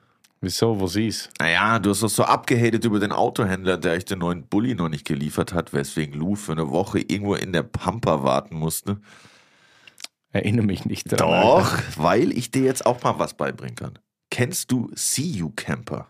Wieso? 0.42 0.80
Wo 0.80 0.88
sie 0.88 1.08
ist? 1.08 1.30
Naja, 1.40 1.80
du 1.80 1.90
hast 1.90 2.02
doch 2.02 2.10
so 2.10 2.24
abgehatet 2.24 2.86
über 2.86 3.00
den 3.00 3.12
Autohändler, 3.12 3.78
der 3.78 3.94
euch 3.94 4.06
den 4.06 4.20
neuen 4.20 4.48
Bulli 4.48 4.74
noch 4.74 4.88
nicht 4.88 5.06
geliefert 5.06 5.54
hat, 5.54 5.74
weswegen 5.74 6.18
Lou 6.18 6.36
für 6.36 6.54
eine 6.54 6.70
Woche 6.70 7.00
irgendwo 7.00 7.36
in 7.36 7.52
der 7.52 7.64
Pampa 7.64 8.24
warten 8.24 8.56
musste. 8.56 9.02
Erinnere 10.32 10.66
mich 10.66 10.86
nicht 10.86 11.12
daran. 11.12 11.42
Doch, 11.42 11.74
Alter. 11.74 11.84
weil 11.98 12.32
ich 12.32 12.52
dir 12.52 12.64
jetzt 12.64 12.86
auch 12.86 13.04
mal 13.04 13.20
was 13.20 13.34
beibringen 13.34 13.76
kann. 13.76 14.00
Kennst 14.32 14.72
du 14.72 14.90
See 14.94 15.24
You 15.24 15.52
Camper? 15.56 16.10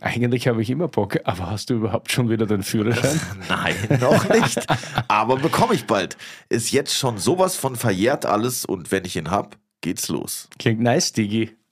Eigentlich 0.00 0.46
habe 0.46 0.62
ich 0.62 0.70
immer 0.70 0.86
Bock, 0.86 1.18
aber 1.24 1.50
hast 1.50 1.70
du 1.70 1.74
überhaupt 1.74 2.12
schon 2.12 2.30
wieder 2.30 2.46
den 2.46 2.62
Führerschein? 2.62 3.20
Nein, 3.48 3.74
noch 4.00 4.28
nicht. 4.28 4.64
Aber 5.08 5.36
bekomme 5.36 5.74
ich 5.74 5.86
bald. 5.86 6.16
Ist 6.48 6.70
jetzt 6.70 6.94
schon 6.94 7.18
sowas 7.18 7.56
von 7.56 7.74
verjährt 7.74 8.24
alles 8.24 8.64
und 8.64 8.92
wenn 8.92 9.04
ich 9.04 9.16
ihn 9.16 9.30
hab, 9.30 9.58
geht's 9.80 10.08
los. 10.08 10.48
Klingt 10.58 10.80
nice, 10.80 11.12
Digi. 11.12 11.57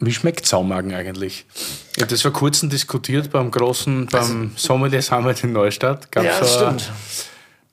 Wie 0.00 0.12
schmeckt 0.12 0.46
Saumagen 0.46 0.94
eigentlich? 0.94 1.44
Ich 1.96 2.02
habe 2.02 2.10
das 2.10 2.22
vor 2.22 2.32
kurzem 2.32 2.70
diskutiert 2.70 3.30
beim 3.30 3.50
großen, 3.50 4.06
beim 4.06 4.52
Sommelier 4.56 5.02
Summit 5.02 5.42
in 5.42 5.52
Neustadt. 5.52 6.10
Gab's 6.12 6.54
so 6.58 6.66
ein- 6.66 6.76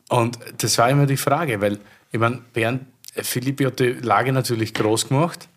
Und 0.09 0.39
das 0.57 0.77
war 0.79 0.89
immer 0.89 1.05
die 1.05 1.17
Frage, 1.17 1.61
weil, 1.61 1.79
ich 2.11 2.19
meine, 2.19 2.39
Bernd, 2.53 2.81
Philippi 3.15 3.65
hat 3.65 3.79
die 3.79 3.93
Lage 4.01 4.31
natürlich 4.33 4.73
groß 4.73 5.07
gemacht, 5.09 5.47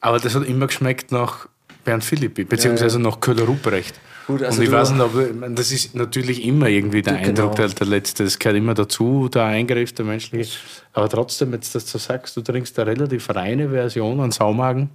aber 0.00 0.18
das 0.18 0.34
hat 0.34 0.44
immer 0.44 0.66
geschmeckt 0.66 1.12
nach 1.12 1.46
Bernd 1.84 2.04
Philippi, 2.04 2.44
beziehungsweise 2.44 2.98
nach 2.98 3.20
Köhler 3.20 3.44
Ruprecht. 3.44 3.94
Gut, 4.26 4.42
also 4.42 4.58
und 4.60 4.64
ich 4.66 4.70
weiß 4.72 4.90
nicht, 4.92 5.00
ob, 5.00 5.16
ich 5.18 5.34
meine, 5.34 5.54
das 5.54 5.72
ist 5.72 5.94
natürlich 5.96 6.44
immer 6.44 6.68
irgendwie 6.68 7.02
der 7.02 7.14
Du, 7.14 7.18
Eindruck, 7.18 7.56
genau. 7.56 7.68
der, 7.68 7.74
der 7.76 7.86
letzte, 7.88 8.22
das 8.24 8.38
gehört 8.38 8.56
immer 8.56 8.74
dazu, 8.74 9.28
der 9.28 9.44
Eingriff, 9.44 9.92
der 9.94 10.04
menschliche. 10.04 10.58
Aber 10.92 11.08
trotzdem, 11.08 11.52
jetzt, 11.54 11.74
dass 11.74 11.86
du 11.90 11.98
sagst, 11.98 12.36
du 12.36 12.40
trinkst 12.40 12.78
eine 12.78 12.90
relativ 12.90 13.28
reine 13.30 13.70
Version 13.70 14.20
an 14.20 14.30
Saumagen. 14.30 14.90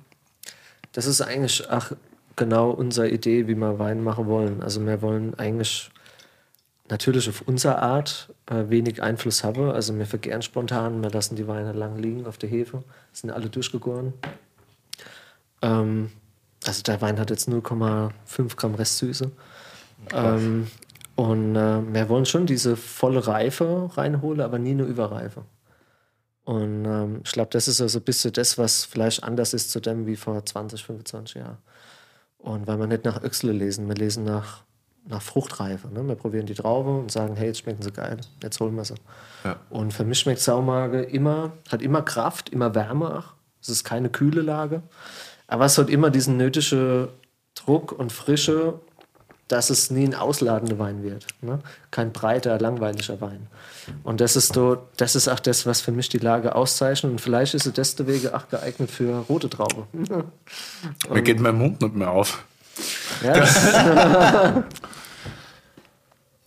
Das 0.98 1.06
ist 1.06 1.22
eigentlich 1.22 1.64
ach, 1.70 1.91
genau 2.36 2.72
unsere 2.72 3.08
Idee, 3.08 3.48
wie 3.48 3.54
wir 3.54 3.78
Wein 3.78 4.04
machen 4.04 4.26
wollen. 4.26 4.64
Also 4.64 4.84
wir 4.84 5.04
wollen 5.04 5.36
eigentlich 5.38 5.91
natürlich 6.89 7.30
auf 7.30 7.43
unsere 7.45 7.84
Art 7.84 8.34
äh, 8.48 8.64
wenig 8.70 9.04
Einfluss 9.04 9.43
haben. 9.43 9.70
Also 9.70 9.95
wir 9.95 10.08
vergären 10.08 10.41
spontan, 10.41 11.04
wir 11.04 11.12
lassen 11.12 11.36
die 11.36 11.48
Weine 11.48 11.74
lang 11.74 12.00
liegen 12.00 12.26
auf 12.26 12.39
der 12.39 12.50
Hefe, 12.50 12.84
sind 13.14 13.30
alle 13.30 13.48
durchgegoren. 13.48 14.14
Ähm, 15.62 16.10
also 16.66 16.82
der 16.82 17.00
Wein 17.00 17.20
hat 17.20 17.30
jetzt 17.30 17.48
0,5 17.48 18.56
Gramm 18.56 18.74
Restsüße. 18.74 19.30
Ähm, 20.16 20.66
und 21.16 21.56
äh, 21.56 21.93
wir 21.93 22.10
wollen 22.10 22.26
schon 22.26 22.48
diese 22.48 22.76
volle 22.76 23.28
Reife 23.28 23.91
reinholen, 23.93 24.41
aber 24.41 24.58
nie 24.58 24.72
eine 24.72 24.86
Überreife. 24.86 25.43
Und 26.48 26.86
ähm, 26.86 27.20
ich 27.26 27.34
glaube, 27.34 27.50
das 27.52 27.68
ist 27.68 27.82
also 27.82 28.00
ein 28.00 28.06
bisschen 28.06 28.32
das, 28.32 28.58
was 28.58 28.86
vielleicht 28.86 29.22
anders 29.22 29.54
ist 29.54 29.70
zu 29.70 29.82
dem 29.82 30.08
wie 30.08 30.16
vor 30.16 30.45
20, 30.45 30.82
25 30.82 31.36
Jahren. 31.36 31.58
Und 32.38 32.68
weil 32.68 32.80
wir 32.80 32.88
nicht 32.88 33.04
nach 33.04 33.22
Öchsle 33.22 33.52
lesen, 33.52 33.89
wir 33.89 33.95
lesen 33.95 34.24
nach, 34.24 34.64
nach 35.04 35.22
Fruchtreife. 35.22 35.89
Ne? 35.89 36.08
Wir 36.08 36.16
probieren 36.16 36.45
die 36.45 36.54
Traube 36.54 37.00
und 37.00 37.12
sagen, 37.12 37.36
hey, 37.36 37.48
jetzt 37.48 37.60
schmecken 37.60 37.82
sie 37.82 37.91
geil, 37.91 38.22
jetzt 38.41 38.62
holen 38.62 38.76
wir 38.76 38.86
sie. 38.86 38.95
Ja. 39.43 39.58
Und 39.70 39.91
für 39.91 40.06
mich 40.06 40.20
schmeckt 40.20 40.39
Saumage 40.39 41.02
immer, 41.02 41.52
hat 41.70 41.82
immer 41.82 42.02
Kraft, 42.02 42.48
immer 42.48 42.74
Wärme 42.74 43.18
auch. 43.18 43.34
Es 43.62 43.68
ist 43.68 43.84
keine 43.84 44.08
kühle 44.08 44.41
Lage. 44.41 44.84
Aber 45.48 45.66
es 45.66 45.78
hat 45.78 45.89
immer 45.89 46.12
diesen 46.12 46.38
nötigen 46.38 47.10
Druck 47.56 47.91
und 47.91 48.14
Frische, 48.14 48.80
dass 49.48 49.70
es 49.70 49.91
nie 49.91 50.06
ein 50.06 50.16
ausladender 50.16 50.78
Wein 50.80 51.04
wird. 51.04 51.26
Ne? 51.41 51.60
Kein 51.91 52.12
breiter, 52.12 52.60
langweiliger 52.60 53.22
Wein. 53.22 53.48
Und 54.04 54.20
das 54.20 54.36
ist, 54.36 54.54
so, 54.54 54.78
das 54.98 55.16
ist 55.16 55.28
auch 55.28 55.39
das, 55.39 55.66
was 55.66 55.82
für 55.82 55.91
mich 55.91 56.10
die 56.10 56.18
Lage 56.18 56.56
auszeichnet. 56.56 57.12
Und 57.12 57.22
vielleicht 57.22 57.54
ist 57.54 57.66
es 57.66 57.74
deswegen 57.74 58.34
auch 58.34 58.50
geeignet 58.50 58.91
für 58.91 59.26
rote 59.30 59.50
Traube. 59.50 59.88
Mir 61.10 61.22
geht 61.22 61.39
mein 61.39 61.58
Mund 61.58 61.82
nicht 61.82 61.95
mehr 61.95 62.12
auf. 62.12 62.43
Ja, 63.24 63.34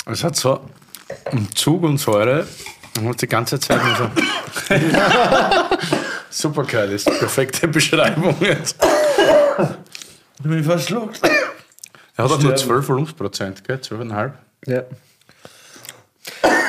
Es 0.06 0.24
hat 0.24 0.34
so 0.34 0.60
einen 1.26 1.54
Zug 1.54 1.82
und 1.82 1.98
Säure 1.98 2.46
und 2.98 3.08
hat 3.08 3.22
die 3.22 3.26
ganze 3.26 3.60
Zeit 3.60 3.80
nur 3.84 3.96
so. 3.96 4.10
Super 6.30 6.64
geil, 6.64 6.92
ist 6.92 7.06
perfekte 7.06 7.68
Beschreibung 7.68 8.34
jetzt. 8.40 8.76
Ich 10.38 10.42
bin 10.42 10.64
verschluckt. 10.64 11.20
Er 12.20 12.24
hat 12.24 12.32
auch 12.32 12.42
nur 12.42 12.54
12 12.54 12.86
Volumensprozent, 12.86 13.64
gell? 13.64 13.76
12,5. 13.76 14.32
ja. 14.66 14.84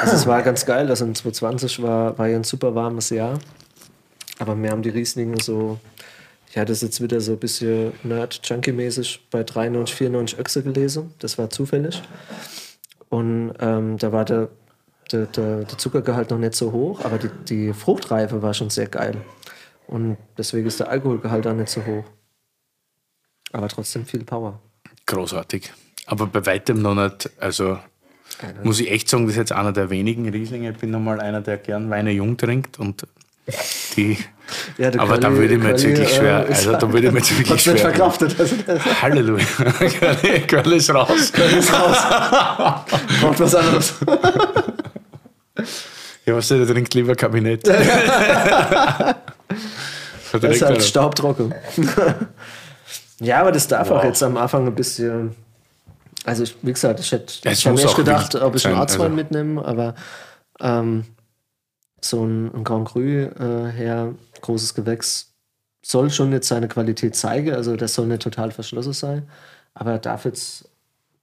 Also 0.02 0.16
es 0.16 0.26
war 0.26 0.41
ganz 0.43 0.66
geil. 0.66 0.88
Also 0.89 1.04
in 1.04 1.14
2020 1.14 1.84
war, 1.84 2.18
war 2.18 2.28
ja 2.28 2.38
ein 2.38 2.45
super 2.45 2.74
warmes 2.74 3.10
Jahr. 3.10 3.38
Aber 4.39 4.56
wir 4.56 4.72
haben 4.72 4.82
die 4.82 4.89
Rieslinge 4.89 5.41
so, 5.41 5.78
ich 6.49 6.58
hatte 6.58 6.72
es 6.72 6.80
jetzt 6.80 7.02
wieder 7.02 7.20
so 7.20 7.34
ein 7.34 7.38
bisschen 7.38 7.91
Nerd-Junkie-mäßig 8.04 9.28
bei 9.30 9.43
93, 9.43 9.93
94 9.93 10.39
Öchse 10.39 10.64
gelesen. 10.64 11.14
Das 11.20 11.38
war 11.38 11.49
zufällig. 11.49 12.02
Und 13.10 13.54
ähm, 13.60 13.97
da 13.97 14.14
war 14.14 14.24
der, 14.24 14.47
der, 15.12 15.26
der, 15.26 15.66
der 15.66 15.78
Zuckergehalt 15.78 16.30
noch 16.30 16.38
nicht 16.38 16.56
so 16.56 16.72
hoch, 16.72 17.04
aber 17.04 17.18
die, 17.18 17.30
die 17.49 17.74
Fruchtreife 17.74 18.41
war 18.41 18.54
schon 18.54 18.70
sehr 18.70 18.88
geil. 18.88 19.18
Und 19.86 20.16
deswegen 20.38 20.66
ist 20.66 20.80
der 20.80 20.88
Alkoholgehalt 20.88 21.45
auch 21.45 21.54
nicht 21.54 21.70
so 21.70 21.86
hoch. 21.86 22.06
Aber 23.52 23.68
trotzdem 23.68 24.06
viel 24.06 24.24
Power. 24.24 24.62
Großartig. 25.12 25.72
Aber 26.07 26.26
bei 26.28 26.45
weitem 26.45 26.82
noch 26.82 26.95
nicht, 26.95 27.30
also 27.39 27.78
muss 28.64 28.80
ich 28.80 28.89
echt 28.91 29.07
sagen, 29.09 29.26
das 29.26 29.34
ist 29.34 29.38
jetzt 29.38 29.51
einer 29.51 29.72
der 29.72 29.89
wenigen 29.89 30.28
Rieslinge. 30.30 30.72
Ich 30.72 30.78
bin 30.78 30.89
nochmal 30.91 31.20
einer, 31.20 31.41
der 31.41 31.57
gern 31.57 31.89
Weine 31.89 32.12
jung 32.12 32.38
trinkt 32.38 32.80
und 32.80 33.05
die. 33.95 34.18
Ja, 34.78 34.91
aber 34.97 35.18
da 35.18 35.32
würde 35.34 35.53
ich 35.55 35.59
mir 35.62 35.70
jetzt 35.70 35.84
wirklich 35.86 36.09
schwer. 36.14 36.45
äh, 36.47 36.51
ist- 36.51 36.68
Also 36.68 36.74
da 36.78 36.91
würde 36.93 37.07
ich 37.07 37.14
mir 37.14 37.20
jetzt 37.20 37.38
wirklich 37.38 37.62
schwer. 37.62 37.78
verkraftet. 37.78 38.38
Also 38.39 38.55
das 38.66 39.01
Halleluja. 39.01 39.45
Curly 40.47 40.78
ist 40.78 40.93
raus. 40.93 41.32
ist 41.32 41.74
raus. 41.74 41.97
Braucht 43.22 43.39
was 43.39 43.55
anderes. 43.55 43.93
Ja, 46.26 46.36
was 46.36 46.47
der 46.49 46.66
trinkt 46.68 46.93
lieber 46.93 47.16
Kabinett. 47.16 47.68
Das 50.34 50.43
ist 50.55 50.62
halt 50.62 50.82
staubtrocken. 50.82 51.53
Ja, 53.22 53.39
aber 53.39 53.51
das 53.51 53.67
darf 53.67 53.89
wow. 53.89 53.99
auch 53.99 54.03
jetzt 54.03 54.22
am 54.24 54.38
Anfang 54.38 54.67
ein 54.67 54.76
bisschen. 54.76 55.36
Also, 56.26 56.43
ich, 56.43 56.55
wie 56.61 56.74
gesagt, 56.74 56.99
ich 56.99 57.11
hätte 57.11 57.49
ich 57.49 57.65
hab 57.65 57.76
mir 57.76 57.84
echt 57.84 57.95
gedacht, 57.95 58.36
ob 58.36 58.55
ich 58.55 58.65
einen 58.67 58.76
Arztwein 58.76 59.05
also. 59.05 59.15
mitnehme, 59.15 59.63
aber 59.63 59.95
ähm, 60.59 61.05
so 61.99 62.24
ein, 62.24 62.53
ein, 62.53 62.63
Grand 62.63 62.88
Cru 62.88 62.99
äh, 62.99 63.72
her, 63.72 64.13
großes 64.41 64.74
Gewächs, 64.74 65.34
soll 65.84 66.09
schon 66.11 66.32
jetzt 66.32 66.47
seine 66.47 66.67
Qualität 66.67 67.15
zeigen. 67.15 67.53
Also, 67.53 67.76
das 67.76 67.93
soll 67.93 68.07
nicht 68.07 68.22
total 68.22 68.51
verschlossen 68.51 68.93
sein, 68.93 69.30
aber 69.74 69.91
er 69.91 69.99
darf 69.99 70.26
jetzt 70.26 70.69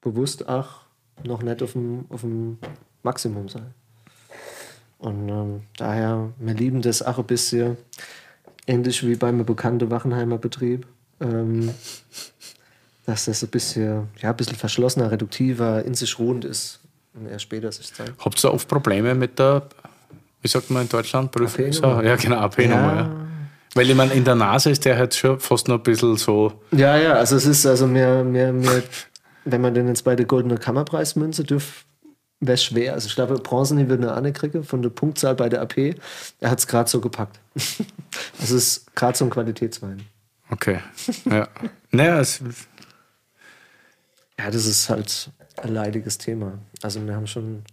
bewusst 0.01 0.49
auch 0.49 0.83
noch 1.25 1.43
nicht 1.43 1.63
auf 1.63 1.73
dem, 1.73 2.07
auf 2.09 2.23
dem 2.23 2.59
Maximum 3.03 3.49
sein. 3.49 3.75
Und 4.99 5.29
ähm, 5.29 5.63
daher, 5.77 6.31
wir 6.39 6.55
lieben 6.55 6.83
das 6.83 7.03
auch 7.03 7.19
ein 7.19 7.25
bisschen 7.25 7.77
ähnlich 8.67 9.07
wie 9.07 9.15
beim 9.15 9.45
bekannten 9.45 9.91
Wachenheimer 9.91 10.39
Betrieb. 10.39 10.87
Ähm, 11.21 11.71
dass 13.07 13.25
das 13.25 13.43
ein 13.43 13.49
bisschen, 13.49 14.09
ja, 14.21 14.31
ein 14.31 14.37
bisschen 14.37 14.57
verschlossener, 14.57 15.11
reduktiver, 15.11 15.83
in 15.85 15.95
sich 15.95 16.19
ruhend 16.19 16.45
ist 16.45 16.81
und 17.15 17.27
erst 17.27 17.45
später 17.45 17.73
sich 17.73 17.93
zeigt. 17.93 18.13
Habt 18.23 18.45
ihr 18.45 18.53
oft 18.53 18.69
Probleme 18.69 19.15
mit 19.15 19.39
der, 19.39 19.63
wie 20.43 20.49
sagt 20.49 20.71
man 20.71 20.83
in 20.83 20.89
Deutschland, 20.89 21.33
Prüfung? 21.33 21.73
Ja, 22.05 22.17
genau, 22.17 22.37
AP-Nummer. 22.37 22.95
Ja. 22.95 23.01
Ja. 23.01 23.11
Weil 23.75 23.91
ich 23.91 23.97
meine, 23.97 24.13
in 24.13 24.25
der 24.25 24.35
Nase 24.35 24.71
ist 24.71 24.85
der 24.85 24.97
halt 24.97 25.15
schon 25.15 25.41
fast 25.41 25.69
noch 25.69 25.77
ein 25.77 25.83
bisschen 25.83 26.17
so. 26.17 26.53
Ja, 26.71 26.97
ja, 26.97 27.15
also 27.15 27.37
es 27.37 27.47
ist, 27.47 27.65
also 27.67 27.87
mir, 27.87 28.25
mir, 28.25 28.53
mir 28.53 28.83
wenn 29.45 29.61
man 29.61 29.75
den 29.75 29.89
jetzt 29.89 30.05
bei 30.05 30.17
der 30.17 30.27
Goldene 30.27 30.59
Kammerpreismünze 30.59 31.45
dürfte, 31.45 31.85
wäre 32.41 32.59
schwer. 32.59 32.93
Also 32.93 33.09
ich 33.09 33.15
glaube, 33.15 33.35
Bronzen 33.35 33.89
würde 33.89 34.03
eine 34.03 34.13
Anne 34.13 34.33
kriegen 34.33 34.65
von 34.65 34.83
der 34.83 34.91
Punktzahl 34.91 35.35
bei 35.35 35.49
der 35.49 35.63
AP. 35.63 35.95
Er 36.41 36.51
hat 36.51 36.59
es 36.59 36.67
gerade 36.67 36.89
so 36.89 37.01
gepackt. 37.01 37.41
also 37.55 37.77
es 38.41 38.51
ist 38.51 38.95
gerade 38.95 39.17
so 39.17 39.25
ein 39.25 39.31
Qualitätswein. 39.31 40.03
Okay. 40.51 40.81
Ja. 41.27 41.49
naja, 41.91 42.21
es 42.21 42.43
ja, 44.39 44.51
das 44.51 44.67
ist 44.67 44.89
halt 44.89 45.31
ein 45.57 45.75
leidiges 45.75 46.19
Thema. 46.19 46.59
Also 46.83 47.05
wir 47.05 47.15
haben 47.15 47.27
schon 47.27 47.65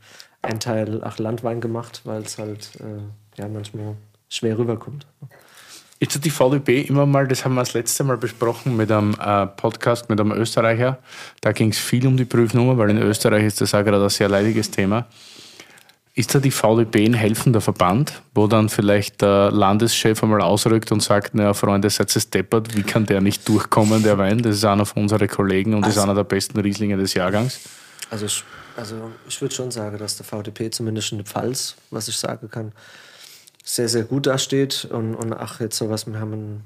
einen 0.42 0.60
Teil 0.60 1.04
auch 1.04 1.20
Landwein 1.20 1.62
gemacht, 1.62 2.02
weil 2.06 2.24
es 2.24 2.38
halt 2.38 2.72
äh, 2.80 3.40
ja 3.40 3.48
manchmal 3.48 3.96
schwer 4.30 4.58
rüberkommt. 4.58 5.06
Ist 6.00 6.24
die 6.26 6.30
VDB 6.30 6.82
immer 6.82 7.06
mal, 7.06 7.28
das 7.28 7.46
haben 7.46 7.54
wir 7.54 7.62
das 7.62 7.74
letzte 7.74 8.04
Mal 8.04 8.18
besprochen 8.18 8.76
mit 8.76 8.92
einem 8.92 9.16
äh, 9.20 9.48
Podcast 9.48 10.10
mit 10.10 10.20
einem 10.20 10.32
Österreicher. 10.32 10.98
Da 11.42 11.52
ging 11.52 11.70
es 11.70 11.78
viel 11.78 12.06
um 12.08 12.18
die 12.18 12.26
Prüfnummer, 12.26 12.78
weil 12.78 12.90
in 12.90 12.98
Österreich 12.98 13.46
ist 13.46 13.62
das 13.62 13.74
auch 13.74 13.84
gerade 13.84 14.04
ein 14.04 14.10
sehr 14.10 14.28
leidiges 14.28 14.72
Thema. 14.72 15.08
Ist 16.18 16.34
da 16.34 16.40
die 16.40 16.52
VDB 16.52 17.06
ein 17.06 17.14
helfender 17.14 17.60
Verband, 17.60 18.22
wo 18.34 18.48
dann 18.48 18.70
vielleicht 18.70 19.22
der 19.22 19.52
Landeschef 19.52 20.24
einmal 20.24 20.42
ausrückt 20.42 20.94
und 20.94 21.04
sagt, 21.04 21.36
naja, 21.36 21.54
Freunde, 21.54 21.90
seid 21.90 22.16
ihr 22.16 22.22
deppert, 22.22 22.74
wie 22.74 22.84
kann 22.84 23.06
der 23.06 23.20
nicht 23.20 23.48
durchkommen, 23.50 24.02
der 24.02 24.18
Wein? 24.18 24.42
Das 24.42 24.56
ist 24.56 24.64
einer 24.64 24.86
von 24.86 25.04
unseren 25.04 25.28
Kollegen 25.28 25.74
und 25.74 25.84
also, 25.84 26.00
ist 26.00 26.04
einer 26.04 26.16
der 26.16 26.24
besten 26.24 26.58
Rieslinge 26.58 26.96
des 26.96 27.16
Jahrgangs. 27.16 27.60
Also 28.10 28.28
ich, 28.28 28.46
also 28.78 29.12
ich 29.28 29.42
würde 29.42 29.54
schon 29.54 29.72
sagen, 29.72 29.98
dass 29.98 30.16
der 30.16 30.26
VDP 30.26 30.70
zumindest 30.70 31.12
in 31.12 31.18
der 31.18 31.26
Pfalz, 31.26 31.76
was 31.92 32.08
ich 32.08 32.16
sagen 32.16 32.50
kann, 32.50 32.72
sehr, 33.66 33.90
sehr 33.90 34.04
gut 34.04 34.26
dasteht. 34.26 34.86
Und, 34.86 35.16
und 35.16 35.34
ach, 35.34 35.60
jetzt 35.60 35.78
sowas, 35.78 36.08
wir 36.08 36.18
haben 36.18 36.32
einen, 36.32 36.64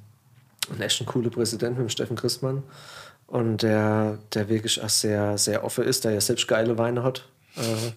einen 0.70 0.82
echt 0.82 1.04
coolen 1.08 1.32
Präsidenten 1.32 1.82
mit 1.82 1.92
Steffen 1.92 2.18
Christmann. 2.18 2.62
Und 3.26 3.64
der, 3.64 4.20
der 4.34 4.48
wirklich 4.48 4.84
auch 4.84 4.90
sehr, 4.90 5.40
sehr 5.40 5.64
offen 5.64 5.86
ist, 5.86 6.04
der 6.04 6.12
ja 6.12 6.22
selbst 6.22 6.48
geile 6.48 6.78
Weine 6.78 7.02
hat. 7.02 7.26
Äh, 7.56 7.92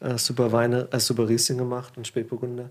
äh, 0.00 0.18
super 0.18 0.52
Weine, 0.52 0.88
äh, 0.90 1.00
super 1.00 1.28
Riesling 1.28 1.58
gemacht 1.58 1.96
und 1.96 2.06
Spätburgunder. 2.06 2.70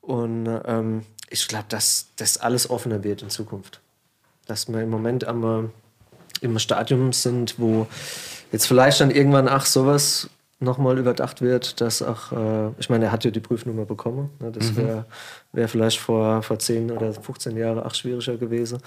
Und 0.00 0.48
ähm, 0.64 1.02
ich 1.28 1.46
glaube, 1.46 1.66
dass 1.68 2.08
das 2.16 2.38
alles 2.38 2.70
offener 2.70 3.04
wird 3.04 3.22
in 3.22 3.30
Zukunft. 3.30 3.80
Dass 4.46 4.68
wir 4.68 4.80
im 4.80 4.90
Moment 4.90 5.24
am, 5.24 5.70
im 6.40 6.58
Stadium 6.58 7.12
sind, 7.12 7.58
wo 7.58 7.86
jetzt 8.52 8.66
vielleicht 8.66 9.00
dann 9.00 9.10
irgendwann, 9.10 9.48
ach, 9.48 9.66
sowas 9.66 10.30
nochmal 10.60 10.98
überdacht 10.98 11.40
wird, 11.40 11.80
dass 11.80 12.02
auch, 12.02 12.32
äh, 12.32 12.70
ich 12.78 12.90
meine, 12.90 13.06
er 13.06 13.12
hat 13.12 13.24
ja 13.24 13.30
die 13.30 13.40
Prüfnummer 13.40 13.86
bekommen. 13.86 14.30
Ne? 14.40 14.52
Das 14.52 14.76
wäre 14.76 14.98
mhm. 15.52 15.56
wär 15.56 15.68
vielleicht 15.68 15.98
vor, 15.98 16.42
vor 16.42 16.58
10 16.58 16.90
oder 16.90 17.14
15 17.14 17.56
Jahren 17.56 17.80
auch 17.80 17.94
schwieriger 17.94 18.36
gewesen. 18.36 18.78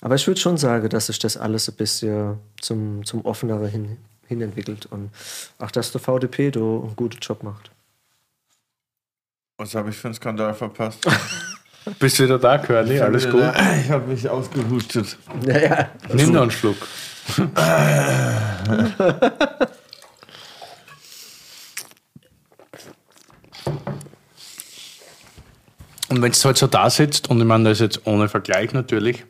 Aber 0.00 0.14
ich 0.14 0.26
würde 0.26 0.40
schon 0.40 0.56
sagen, 0.56 0.88
dass 0.88 1.06
sich 1.06 1.18
das 1.18 1.36
alles 1.36 1.68
ein 1.68 1.76
bisschen 1.76 2.38
zum, 2.60 3.04
zum 3.04 3.24
Offeneren 3.26 3.68
hin, 3.68 3.96
hin 4.28 4.40
entwickelt 4.40 4.86
und 4.86 5.10
auch, 5.58 5.70
dass 5.70 5.92
der 5.92 6.00
VDP 6.00 6.50
da 6.50 6.60
einen 6.60 6.96
guten 6.96 7.18
Job 7.20 7.42
macht. 7.42 7.70
Was 9.58 9.74
habe 9.74 9.90
ich 9.90 9.96
für 9.96 10.08
einen 10.08 10.14
Skandal 10.14 10.54
verpasst? 10.54 11.06
Bist 11.98 12.18
du 12.18 12.24
wieder 12.24 12.38
da, 12.38 12.58
Curly? 12.58 13.00
Alles 13.00 13.28
gut? 13.28 13.40
Da. 13.40 13.76
Ich 13.76 13.90
habe 13.90 14.06
mich 14.06 14.28
ausgehustet. 14.28 15.16
Ja, 15.46 15.58
ja. 15.58 15.88
Nimm 16.12 16.32
noch 16.32 16.42
einen 16.42 16.50
Schluck. 16.50 16.76
Und 26.08 26.22
wenn 26.22 26.32
es 26.32 26.44
halt 26.44 26.56
so 26.56 26.66
da 26.66 26.88
sitzt, 26.88 27.28
und 27.28 27.38
ich 27.38 27.46
meine, 27.46 27.64
das 27.64 27.74
ist 27.74 27.80
jetzt 27.80 28.06
ohne 28.06 28.28
Vergleich 28.28 28.72
natürlich, 28.72 29.24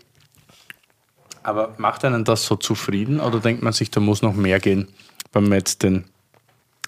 aber 1.49 1.75
macht 1.79 2.05
einen 2.05 2.25
das 2.25 2.45
so 2.45 2.57
zufrieden 2.57 3.21
oder 3.21 3.41
denkt 3.41 3.63
man 3.63 3.73
sich, 3.73 3.91
da 3.91 4.01
muss 4.01 4.21
noch 4.21 4.35
mehr 4.35 4.61
gehen, 4.61 4.87
wenn 5.33 5.45
man 5.45 5.59
jetzt 5.59 5.83
den 5.83 6.05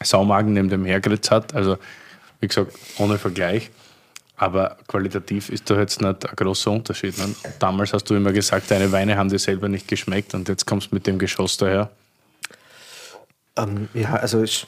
Saumagen 0.02 0.52
neben 0.52 0.68
dem 0.68 0.84
Hergritz 0.84 1.30
hat? 1.30 1.54
Also, 1.54 1.78
wie 2.40 2.48
gesagt, 2.48 2.72
ohne 2.98 3.18
Vergleich. 3.18 3.70
Aber 4.36 4.76
qualitativ 4.86 5.48
ist 5.48 5.68
da 5.70 5.78
jetzt 5.78 6.02
nicht 6.02 6.28
ein 6.28 6.36
großer 6.36 6.70
Unterschied. 6.70 7.16
Ne? 7.18 7.34
Damals 7.58 7.92
hast 7.92 8.04
du 8.04 8.14
immer 8.14 8.32
gesagt, 8.32 8.70
deine 8.70 8.92
Weine 8.92 9.16
haben 9.16 9.30
dir 9.30 9.38
selber 9.38 9.68
nicht 9.68 9.88
geschmeckt 9.88 10.34
und 10.34 10.48
jetzt 10.48 10.66
kommst 10.66 10.90
du 10.90 10.94
mit 10.94 11.06
dem 11.06 11.18
Geschoss 11.18 11.56
daher. 11.56 11.90
Ähm, 13.56 13.88
ja, 13.94 14.14
also 14.14 14.42
ich, 14.42 14.66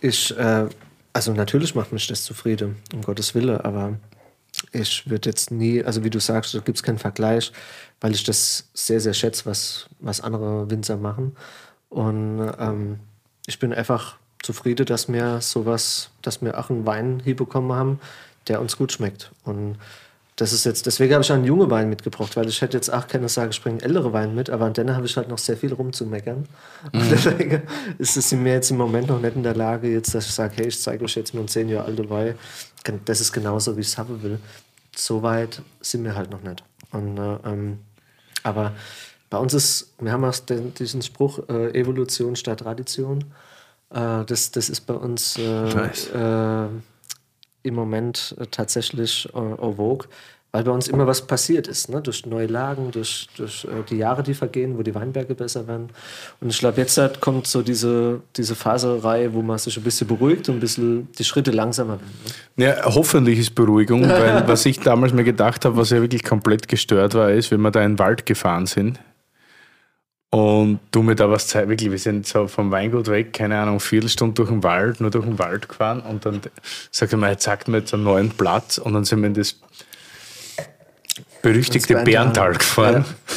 ich 0.00 0.36
äh, 0.36 0.66
also 1.12 1.32
natürlich 1.32 1.74
macht 1.74 1.92
mich 1.92 2.06
das 2.06 2.24
zufrieden, 2.24 2.76
um 2.92 3.02
Gottes 3.02 3.34
Willen, 3.34 3.60
aber 3.60 3.98
ich 4.72 5.08
würde 5.08 5.28
jetzt 5.28 5.50
nie, 5.50 5.84
also 5.84 6.02
wie 6.02 6.10
du 6.10 6.18
sagst, 6.18 6.54
da 6.54 6.60
gibt 6.60 6.78
es 6.78 6.82
keinen 6.82 6.98
Vergleich, 6.98 7.52
weil 8.00 8.12
ich 8.12 8.24
das 8.24 8.68
sehr, 8.74 9.00
sehr 9.00 9.14
schätze, 9.14 9.46
was, 9.46 9.88
was 10.00 10.20
andere 10.20 10.70
Winzer 10.70 10.96
machen. 10.96 11.36
Und 11.90 12.50
ähm, 12.58 13.00
ich 13.46 13.58
bin 13.58 13.72
einfach 13.72 14.16
zufrieden, 14.42 14.86
dass 14.86 15.12
wir 15.12 15.40
sowas, 15.40 16.10
dass 16.22 16.42
wir 16.42 16.58
auch 16.58 16.70
einen 16.70 16.86
Wein 16.86 17.20
hier 17.22 17.36
bekommen 17.36 17.72
haben, 17.72 18.00
der 18.48 18.60
uns 18.60 18.76
gut 18.76 18.92
schmeckt. 18.92 19.30
Und 19.44 19.76
das 20.36 20.52
ist 20.52 20.64
jetzt, 20.64 20.86
deswegen 20.86 21.12
habe 21.12 21.22
ich 21.22 21.30
einen 21.30 21.44
jungen 21.44 21.70
Wein 21.70 21.90
mitgebracht, 21.90 22.36
weil 22.36 22.48
ich 22.48 22.62
hätte 22.62 22.76
jetzt 22.76 22.88
auch 22.92 23.06
keine 23.06 23.28
Sage, 23.28 23.50
ich 23.50 23.62
bringe 23.62 23.82
ältere 23.82 24.12
Wein 24.12 24.34
mit, 24.34 24.48
aber 24.48 24.64
an 24.64 24.72
denen 24.72 24.96
habe 24.96 25.04
ich 25.04 25.16
halt 25.16 25.28
noch 25.28 25.38
sehr 25.38 25.56
viel 25.56 25.72
rumzumeckern. 25.72 26.48
Mhm. 26.92 27.00
Und 27.00 27.10
deswegen 27.10 27.62
ist 27.98 28.16
es 28.16 28.32
mir 28.32 28.54
jetzt 28.54 28.70
im 28.70 28.78
Moment 28.78 29.08
noch 29.08 29.20
nicht 29.20 29.36
in 29.36 29.42
der 29.42 29.54
Lage, 29.54 29.88
jetzt, 29.88 30.14
dass 30.14 30.26
ich 30.26 30.32
sage, 30.32 30.54
hey, 30.56 30.68
ich 30.68 30.80
zeige 30.80 31.04
euch 31.04 31.14
jetzt 31.14 31.34
nur 31.34 31.42
einen 31.42 31.48
zehn 31.48 31.68
Jahre 31.68 31.86
alten 31.86 32.08
Wein. 32.08 32.34
Das 33.04 33.20
ist 33.20 33.32
genauso, 33.32 33.76
wie 33.76 33.82
ich 33.82 33.88
es 33.88 33.98
haben 33.98 34.22
will. 34.22 34.38
So 34.94 35.22
weit 35.22 35.62
sind 35.80 36.04
wir 36.04 36.14
halt 36.14 36.30
noch 36.30 36.42
nicht. 36.42 36.62
Und, 36.90 37.18
äh, 37.18 37.36
ähm, 37.44 37.78
aber 38.42 38.72
bei 39.30 39.38
uns 39.38 39.54
ist, 39.54 39.94
wir 39.98 40.12
haben 40.12 40.24
auch 40.24 40.38
den, 40.38 40.74
diesen 40.74 41.00
Spruch, 41.00 41.40
äh, 41.48 41.70
Evolution 41.78 42.36
statt 42.36 42.60
Tradition. 42.60 43.32
Äh, 43.90 44.24
das, 44.24 44.50
das 44.50 44.68
ist 44.68 44.82
bei 44.82 44.94
uns 44.94 45.38
nice 45.38 46.08
äh, 46.08 46.68
im 47.62 47.74
Moment 47.74 48.34
äh, 48.38 48.46
tatsächlich 48.46 49.26
äh, 49.34 49.74
vogue, 49.74 50.08
weil 50.52 50.64
bei 50.64 50.70
uns 50.70 50.86
immer 50.86 51.06
was 51.06 51.22
passiert 51.22 51.66
ist, 51.66 51.88
ne? 51.88 52.02
durch 52.02 52.26
neue 52.26 52.46
Lagen, 52.46 52.90
durch, 52.90 53.26
durch 53.36 53.64
äh, 53.64 53.82
die 53.88 53.96
Jahre, 53.96 54.22
die 54.22 54.34
vergehen, 54.34 54.76
wo 54.76 54.82
die 54.82 54.94
Weinberge 54.94 55.34
besser 55.34 55.66
werden. 55.66 55.88
Und 56.42 56.50
ich 56.50 56.58
glaube, 56.58 56.78
jetzt 56.78 56.98
halt 56.98 57.22
kommt 57.22 57.46
so 57.46 57.62
diese, 57.62 58.20
diese 58.36 58.54
Phaserei, 58.54 59.32
wo 59.32 59.40
man 59.40 59.56
sich 59.56 59.78
ein 59.78 59.82
bisschen 59.82 60.06
beruhigt 60.06 60.50
und 60.50 60.56
ein 60.56 60.60
bisschen 60.60 61.08
die 61.18 61.24
Schritte 61.24 61.52
langsamer 61.52 61.98
werden. 62.00 62.12
Ne? 62.56 62.66
Ja, 62.66 62.84
hoffentlich 62.84 63.38
ist 63.38 63.54
Beruhigung, 63.54 64.06
weil 64.06 64.46
was 64.46 64.66
ich 64.66 64.78
damals 64.78 65.14
mir 65.14 65.24
gedacht 65.24 65.64
habe, 65.64 65.78
was 65.78 65.88
ja 65.88 66.02
wirklich 66.02 66.22
komplett 66.22 66.68
gestört 66.68 67.14
war, 67.14 67.30
ist, 67.30 67.50
wenn 67.50 67.62
wir 67.62 67.70
da 67.70 67.82
in 67.82 67.92
den 67.92 67.98
Wald 67.98 68.26
gefahren 68.26 68.66
sind 68.66 69.00
und 70.28 70.80
du 70.90 71.02
mir 71.02 71.14
da 71.14 71.30
was 71.30 71.46
zeigst, 71.46 71.70
wirklich, 71.70 71.90
wir 71.90 71.98
sind 71.98 72.26
so 72.26 72.46
vom 72.46 72.70
Weingut 72.70 73.08
weg, 73.08 73.32
keine 73.32 73.58
Ahnung, 73.58 73.80
Viertelstunde 73.80 74.34
durch 74.34 74.50
den 74.50 74.62
Wald, 74.62 75.00
nur 75.00 75.10
durch 75.10 75.24
den 75.24 75.38
Wald 75.38 75.70
gefahren 75.70 76.00
und 76.00 76.26
dann 76.26 76.42
sagt 76.90 77.12
er 77.12 77.18
mir, 77.18 77.30
jetzt 77.30 77.44
sagt 77.44 77.68
mir 77.68 77.78
jetzt 77.78 77.94
einen 77.94 78.04
neuen 78.04 78.28
Platz 78.28 78.76
und 78.76 78.92
dann 78.92 79.04
sind 79.04 79.22
wir 79.22 79.28
in 79.28 79.34
das 79.34 79.58
berüchtigte 81.42 81.96
Bärental 81.96 82.54
gefahren. 82.54 83.04
Ja. 83.04 83.34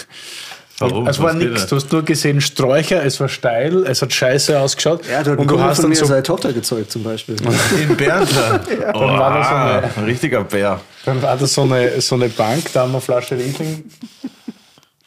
Warum? 0.77 1.07
Es 1.07 1.21
war 1.21 1.33
nichts. 1.33 1.67
Du 1.67 1.77
hast 1.77 1.91
nur 1.91 2.03
gesehen 2.03 2.41
Sträucher, 2.41 3.03
es 3.05 3.19
war 3.21 3.29
steil, 3.29 3.85
es 3.87 4.01
hat 4.01 4.11
scheiße 4.11 4.59
ausgeschaut. 4.59 5.07
Ja, 5.09 5.23
du 5.23 5.31
und 5.31 5.49
du 5.49 5.59
hast 5.59 5.79
von 5.79 5.89
mir 5.89 5.95
so 5.95 6.05
seine 6.05 6.23
Tochter 6.23 6.51
gezeugt 6.51 6.91
zum 6.91 7.03
Beispiel. 7.03 7.37
In 7.81 7.95
Berntal. 7.95 8.59
ja. 8.81 8.93
oh, 8.93 8.99
dann 8.99 9.17
war 9.17 9.33
da 9.33 9.43
so 9.43 9.55
eine, 9.55 9.97
ein 9.97 10.03
richtiger 10.03 10.43
Bär. 10.43 10.81
Dann 11.05 11.21
war 11.21 11.37
da 11.37 11.45
so 11.45 11.61
eine, 11.61 12.01
so 12.01 12.15
eine 12.15 12.27
Bank, 12.27 12.73
da 12.73 12.81
haben 12.81 12.91
wir 12.91 12.95
eine 12.95 13.01
Flasche 13.01 13.37
Riesling 13.37 13.85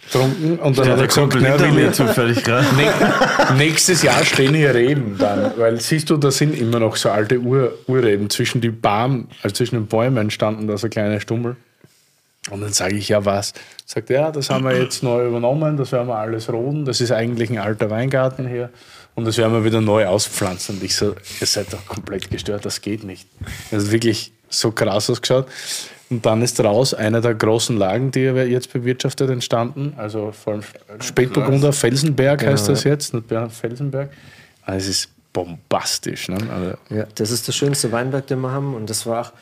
getrunken 0.09 0.59
und 0.59 0.79
dann 0.79 0.87
ja, 0.87 0.93
hat 0.93 1.01
er 1.01 1.07
gesagt, 1.07 1.37
na, 1.41 1.61
will 1.61 1.87
ich 1.87 1.93
zufällig 1.93 2.43
gerade. 2.43 2.67
nächstes 3.57 4.03
Jahr 4.03 4.25
stehen 4.25 4.55
hier 4.55 4.75
Reben 4.75 5.17
dann, 5.19 5.53
weil 5.57 5.81
siehst 5.81 6.09
du, 6.11 6.17
da 6.17 6.31
sind 6.31 6.59
immer 6.59 6.81
noch 6.81 6.97
so 6.97 7.11
alte 7.11 7.39
Ur 7.39 7.73
Urreben 7.87 8.31
zwischen 8.31 8.61
die 8.61 8.71
Baum, 8.71 9.29
also 9.43 9.55
zwischen 9.55 9.77
den 9.77 9.87
Bäumen 9.87 10.17
entstanden 10.17 10.67
da 10.67 10.77
so 10.79 10.89
kleine 10.89 11.21
Stummel. 11.21 11.57
Und 12.51 12.61
dann 12.61 12.73
sage 12.73 12.97
ich, 12.97 13.09
ja 13.09 13.25
was? 13.25 13.53
Sagt 13.85 14.11
er, 14.11 14.21
ja, 14.21 14.31
das 14.31 14.51
haben 14.51 14.65
wir 14.65 14.77
jetzt 14.77 15.03
neu 15.03 15.27
übernommen, 15.27 15.77
das 15.77 15.93
werden 15.93 16.09
wir 16.09 16.17
alles 16.17 16.53
roden, 16.53 16.85
das 16.85 17.01
ist 17.01 17.13
eigentlich 17.13 17.51
ein 17.51 17.59
alter 17.59 17.91
Weingarten 17.91 18.47
hier 18.47 18.71
und 19.15 19.25
das 19.25 19.37
werden 19.37 19.53
wir 19.53 19.65
wieder 19.65 19.81
neu 19.81 20.07
auspflanzen. 20.07 20.77
Und 20.77 20.85
ich 20.85 20.95
so, 20.95 21.17
ihr 21.41 21.47
seid 21.47 21.73
doch 21.73 21.85
komplett 21.87 22.31
gestört, 22.31 22.65
das 22.65 22.81
geht 22.81 23.03
nicht. 23.05 23.29
Das 23.71 23.85
ist 23.85 23.91
wirklich 23.91 24.33
so 24.49 24.71
krass 24.71 25.11
ausgeschaut. 25.11 25.47
Und 26.11 26.25
dann 26.25 26.41
ist 26.41 26.59
daraus 26.59 26.95
einer 26.95 27.21
der 27.21 27.35
großen 27.35 27.77
Lagen, 27.77 28.11
die 28.13 28.25
er 28.25 28.47
jetzt 28.47 28.73
bewirtschaftet, 28.73 29.29
entstanden. 29.29 29.93
Also 29.97 30.33
vor 30.33 30.55
allem 30.55 30.63
Spätburgunder, 31.01 31.73
Felsenberg 31.73 32.47
heißt 32.47 32.67
Genau, 32.67 32.75
das 32.77 32.85
jetzt, 32.85 33.13
nicht 33.13 33.29
Bernhard 33.29 33.53
Felsenberg. 33.53 34.11
Also 34.63 34.79
es 34.79 34.89
ist 34.89 35.11
bombastisch. 35.33 36.29
Ne? 36.29 36.39
Also, 36.51 36.95
Ja, 36.95 37.07
das 37.15 37.31
ist 37.31 37.47
der 37.47 37.53
schönste 37.53 37.93
Weinberg, 37.93 38.27
den 38.27 38.41
wir 38.41 38.53
haben. 38.53 38.75
Und 38.75 38.89
das 38.89 39.05
war 39.05 39.27
auch, 39.27 39.33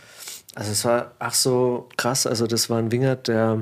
also 0.57 0.73
es 0.73 0.85
war 0.85 1.13
ach 1.19 1.35
so 1.35 1.89
krass. 1.97 2.27
Also 2.27 2.47
das 2.47 2.69
war 2.71 2.79
ein 2.79 2.91
Wingert, 2.91 3.29
der 3.29 3.61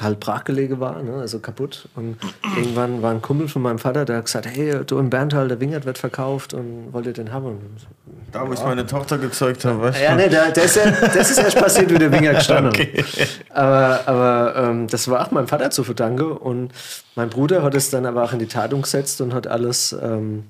halt 0.00 0.18
brachgelege 0.18 0.80
war, 0.80 1.02
ne? 1.02 1.14
also 1.14 1.38
kaputt. 1.40 1.88
Und 1.94 2.16
irgendwann 2.56 3.02
war 3.02 3.12
ein 3.12 3.22
Kumpel 3.22 3.48
von 3.48 3.62
meinem 3.62 3.78
Vater, 3.78 4.04
der 4.04 4.16
hat 4.16 4.24
gesagt, 4.24 4.46
hey, 4.46 4.84
du 4.84 4.98
im 4.98 5.10
Berntal, 5.10 5.46
der 5.48 5.60
Wingert 5.60 5.86
wird 5.86 5.98
verkauft 5.98 6.52
und 6.54 6.92
wollt 6.92 7.06
ihr 7.06 7.12
den 7.12 7.32
haben? 7.32 7.46
Und 7.46 7.86
Da, 8.32 8.48
wo 8.48 8.52
ich 8.52 8.62
meine 8.64 8.86
Tochter 8.86 9.18
gezeugt 9.18 9.64
habe, 9.64 9.82
weißt 9.82 10.00
du? 10.00 10.04
ja, 10.04 10.14
nee, 10.16 10.28
der, 10.28 10.50
der 10.50 10.64
ist 10.64 10.76
ja, 10.76 10.90
das 10.90 11.30
ist 11.30 11.38
erst 11.38 11.58
passiert, 11.58 11.90
wie 11.92 11.98
der 11.98 12.10
Winger 12.10 12.34
gestanden 12.34 12.72
hat. 12.72 12.88
Aber, 13.50 14.00
aber 14.06 14.54
ähm, 14.56 14.88
das 14.88 15.08
war 15.08 15.24
auch 15.24 15.30
meinem 15.30 15.46
Vater 15.46 15.70
zu 15.70 15.84
verdanken. 15.84 16.32
Und 16.32 16.72
mein 17.14 17.30
Bruder 17.30 17.62
hat 17.62 17.74
es 17.74 17.90
dann 17.90 18.04
aber 18.04 18.24
auch 18.24 18.32
in 18.32 18.40
die 18.40 18.48
Tat 18.48 18.72
umgesetzt 18.72 19.20
und 19.20 19.32
hat 19.32 19.46
alles 19.46 19.92
ähm, 19.92 20.44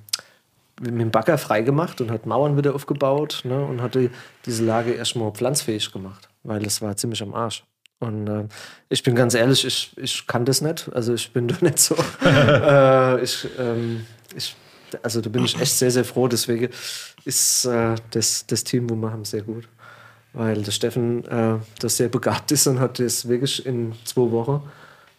mit 0.81 1.01
dem 1.01 1.11
Bagger 1.11 1.39
freigemacht 1.39 2.01
und 2.01 2.11
hat 2.11 2.27
Mauern 2.27 2.57
wieder 2.57 2.75
aufgebaut 2.75 3.43
ne, 3.45 3.65
und 3.65 3.81
hat 3.81 3.95
die, 3.95 4.11
diese 4.47 4.65
Lage 4.65 4.93
erstmal 4.93 5.31
pflanzfähig 5.33 5.93
gemacht, 5.93 6.29
weil 6.43 6.65
es 6.65 6.83
war 6.83 6.97
ziemlich 6.97 7.23
am 7.23 7.35
Arsch. 7.35 7.65
Und 8.01 8.29
äh, 8.29 8.49
ich 8.89 9.03
bin 9.03 9.15
ganz 9.15 9.35
ehrlich, 9.35 9.65
ich, 9.65 9.93
ich 9.97 10.27
kann 10.27 10.45
das 10.45 10.61
nicht. 10.61 10.91
Also 10.93 11.15
ich 11.15 11.33
bin 11.33 11.49
da 11.49 11.57
nicht 11.61 11.79
so. 11.79 11.95
äh, 12.25 13.23
ich, 13.23 13.47
ähm, 13.59 14.07
ich, 14.37 14.55
also 15.03 15.21
da 15.21 15.31
bin 15.31 15.45
ich 15.45 15.59
echt 15.61 15.77
sehr, 15.77 15.91
sehr 15.91 16.05
froh. 16.05 16.29
Deswegen 16.29 16.69
ist 17.25 17.65
äh, 17.65 17.95
das, 18.11 18.47
das 18.47 18.65
Team, 18.65 18.91
wo 18.91 18.95
wir 18.97 19.11
haben, 19.11 19.25
sehr 19.25 19.43
gut. 19.43 19.69
Weil 20.33 20.63
der 20.63 20.73
Steffen, 20.73 21.25
äh, 21.27 21.59
das 21.79 21.97
sehr 21.97 22.09
begabt 22.09 22.51
ist 22.51 22.67
und 22.67 22.81
hat 22.81 22.99
das 22.99 23.29
wirklich 23.29 23.65
in 23.65 23.93
zwei 24.05 24.31
Wochen 24.33 24.63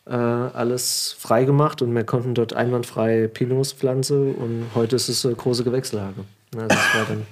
äh, 0.05 0.13
alles 0.13 1.15
frei 1.17 1.45
gemacht 1.45 1.81
und 1.81 1.93
wir 1.95 2.03
konnten 2.03 2.33
dort 2.35 2.53
einwandfrei 2.53 3.27
Pinots 3.27 3.73
pflanzen 3.73 4.35
und 4.35 4.67
heute 4.75 4.95
ist 4.95 5.09
es 5.09 5.25
eine 5.25 5.35
große 5.35 5.63
Gewächslage. 5.63 6.25
Also 6.55 6.67
es 6.69 6.95
war 6.95 7.05
dann 7.07 7.25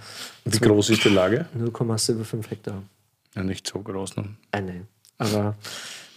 wie 0.45 0.59
groß 0.59 0.89
ist 0.89 1.03
die 1.05 1.09
Lage? 1.09 1.45
0,75 1.57 2.49
Hektar. 2.49 2.83
Ja, 3.35 3.43
nicht 3.43 3.67
so 3.67 3.79
groß. 3.79 4.17
Ne? 4.17 4.35
Ah, 4.51 4.61
nee. 4.61 4.81
Aber 5.17 5.55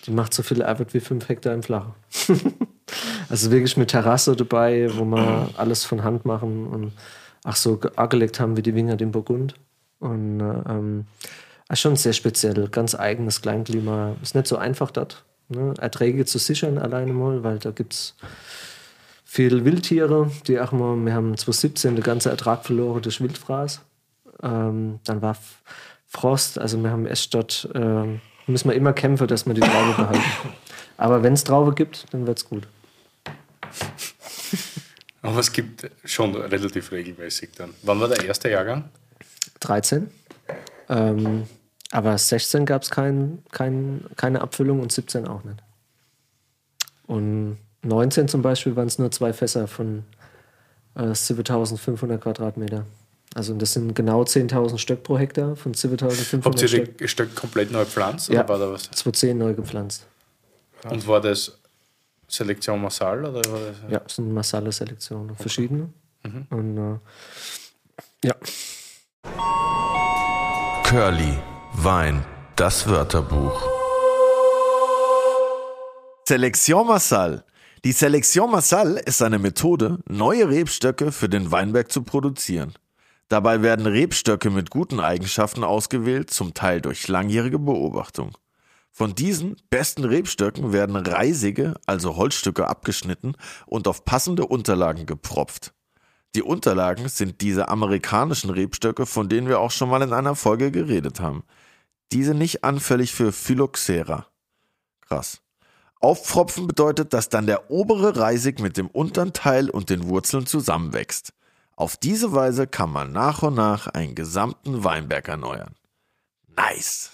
die 0.04 0.10
macht 0.10 0.34
so 0.34 0.42
viel 0.42 0.62
Arbeit 0.62 0.94
wie 0.94 1.00
5 1.00 1.28
Hektar 1.28 1.54
im 1.54 1.62
Flachen. 1.62 1.94
also 3.28 3.50
wirklich 3.50 3.76
mit 3.76 3.90
Terrasse 3.90 4.34
dabei, 4.34 4.90
wo 4.96 5.04
wir 5.04 5.50
alles 5.56 5.84
von 5.84 6.02
Hand 6.02 6.24
machen 6.24 6.66
und 6.66 6.92
ach 7.44 7.56
so 7.56 7.80
angelegt 7.94 8.40
haben 8.40 8.56
wie 8.56 8.62
die 8.62 8.74
Winger 8.74 8.96
den 8.96 9.12
Burgund. 9.12 9.54
Und 10.00 10.40
äh, 10.40 10.70
ähm, 10.72 11.06
ist 11.68 11.80
schon 11.80 11.96
sehr 11.96 12.12
speziell, 12.12 12.68
ganz 12.68 12.94
eigenes 12.94 13.42
Kleinklima. 13.42 14.16
Ist 14.22 14.34
nicht 14.34 14.46
so 14.46 14.56
einfach 14.56 14.90
dort, 14.90 15.24
ne? 15.48 15.74
Erträge 15.78 16.24
zu 16.24 16.38
sichern 16.38 16.78
alleine 16.78 17.12
mal, 17.12 17.42
weil 17.42 17.58
da 17.58 17.70
gibt 17.70 17.92
es 17.94 18.14
viele 19.24 19.64
Wildtiere, 19.64 20.30
die 20.46 20.60
auch 20.60 20.72
mal, 20.72 20.96
wir 21.04 21.14
haben 21.14 21.36
2017 21.36 21.96
den 21.96 22.02
ganzen 22.02 22.30
Ertrag 22.30 22.64
verloren 22.64 23.02
durch 23.02 23.20
Wildfraß. 23.20 23.80
Ähm, 24.42 25.00
dann 25.04 25.22
war 25.22 25.36
Frost, 26.06 26.58
also 26.58 26.82
wir 26.82 26.90
haben 26.90 27.06
echt 27.06 27.34
dort, 27.34 27.68
ähm, 27.74 28.20
müssen 28.46 28.68
wir 28.68 28.76
immer 28.76 28.92
kämpfen, 28.92 29.26
dass 29.26 29.46
wir 29.46 29.54
die 29.54 29.60
Traube 29.60 29.94
behalten. 29.96 30.22
Aber 30.96 31.22
wenn 31.22 31.34
es 31.34 31.44
Traube 31.44 31.74
gibt, 31.74 32.06
dann 32.12 32.26
wird 32.26 32.38
es 32.38 32.48
gut. 32.48 32.66
Aber 35.22 35.40
es 35.40 35.52
gibt 35.52 35.90
schon 36.04 36.34
relativ 36.34 36.92
regelmäßig 36.92 37.50
dann. 37.56 37.74
Wann 37.82 38.00
war 38.00 38.08
der 38.08 38.24
erste 38.24 38.48
Jahrgang? 38.48 38.84
13. 39.60 40.08
Ähm, 40.88 41.44
aber 41.96 42.18
16 42.18 42.66
gab 42.66 42.82
es 42.82 42.90
kein, 42.90 43.42
kein, 43.52 44.04
keine 44.16 44.42
Abfüllung 44.42 44.80
und 44.80 44.92
17 44.92 45.26
auch 45.26 45.42
nicht. 45.44 45.62
Und 47.06 47.56
19 47.80 48.28
zum 48.28 48.42
Beispiel 48.42 48.76
waren 48.76 48.86
es 48.86 48.98
nur 48.98 49.10
zwei 49.10 49.32
Fässer 49.32 49.66
von 49.66 50.04
äh, 50.94 51.14
7500 51.14 52.20
Quadratmeter. 52.20 52.84
Also 53.34 53.54
das 53.54 53.72
sind 53.72 53.94
genau 53.94 54.24
10.000 54.24 54.76
Stück 54.76 55.04
pro 55.04 55.16
Hektar 55.16 55.56
von 55.56 55.72
7500 55.72 56.44
Habt 56.44 56.60
ihr 56.60 56.68
Stück. 56.68 56.98
die 56.98 57.08
Stück 57.08 57.34
komplett 57.34 57.72
neu 57.72 57.84
gepflanzt? 57.84 58.28
Ja. 58.28 58.40
Oder 58.40 58.48
war 58.50 58.58
da 58.58 58.72
was? 58.72 58.82
2010 58.90 59.38
neu 59.38 59.54
gepflanzt. 59.54 60.06
Und 60.90 61.08
war 61.08 61.22
das 61.22 61.58
Selektion 62.28 62.82
Massal? 62.82 63.24
Oder 63.24 63.50
war 63.50 63.60
das 63.60 63.76
Ja, 63.90 64.02
es 64.04 64.16
sind 64.16 64.34
Masala-Selektionen, 64.34 65.34
verschiedene. 65.34 65.88
Und 66.50 66.76
äh, 66.76 68.26
ja, 68.26 68.34
Curly, 70.84 71.38
Wein, 71.78 72.24
das 72.56 72.88
Wörterbuch. 72.88 73.62
Selektion 76.26 76.86
Massal. 76.86 77.44
Die 77.84 77.92
Selektion 77.92 78.50
Massal 78.50 78.96
ist 78.96 79.20
eine 79.20 79.38
Methode, 79.38 79.98
neue 80.08 80.48
Rebstöcke 80.48 81.12
für 81.12 81.28
den 81.28 81.52
Weinberg 81.52 81.92
zu 81.92 82.02
produzieren. 82.02 82.72
Dabei 83.28 83.60
werden 83.60 83.84
Rebstöcke 83.84 84.48
mit 84.48 84.70
guten 84.70 85.00
Eigenschaften 85.00 85.64
ausgewählt, 85.64 86.30
zum 86.30 86.54
Teil 86.54 86.80
durch 86.80 87.08
langjährige 87.08 87.58
Beobachtung. 87.58 88.38
Von 88.90 89.14
diesen 89.14 89.56
besten 89.68 90.04
Rebstöcken 90.04 90.72
werden 90.72 90.96
reisige, 90.96 91.74
also 91.84 92.16
Holzstücke 92.16 92.68
abgeschnitten 92.68 93.36
und 93.66 93.86
auf 93.86 94.06
passende 94.06 94.46
Unterlagen 94.46 95.04
gepropft. 95.04 95.74
Die 96.34 96.42
Unterlagen 96.42 97.08
sind 97.08 97.42
diese 97.42 97.68
amerikanischen 97.68 98.50
Rebstöcke, 98.50 99.04
von 99.04 99.28
denen 99.28 99.48
wir 99.48 99.60
auch 99.60 99.70
schon 99.70 99.90
mal 99.90 100.02
in 100.02 100.14
einer 100.14 100.34
Folge 100.34 100.70
geredet 100.70 101.20
haben. 101.20 101.44
Diese 102.12 102.34
nicht 102.34 102.64
anfällig 102.64 103.12
für 103.12 103.32
Phylloxera. 103.32 104.26
Krass. 105.00 105.40
Aufpfropfen 106.00 106.66
bedeutet, 106.66 107.12
dass 107.12 107.28
dann 107.28 107.46
der 107.46 107.70
obere 107.70 108.16
Reisig 108.16 108.60
mit 108.60 108.76
dem 108.76 108.88
unteren 108.88 109.32
Teil 109.32 109.70
und 109.70 109.90
den 109.90 110.08
Wurzeln 110.08 110.46
zusammenwächst. 110.46 111.32
Auf 111.74 111.96
diese 111.96 112.32
Weise 112.32 112.66
kann 112.66 112.90
man 112.90 113.12
nach 113.12 113.42
und 113.42 113.54
nach 113.54 113.88
einen 113.88 114.14
gesamten 114.14 114.84
Weinberg 114.84 115.28
erneuern. 115.28 115.74
Nice. 116.56 117.10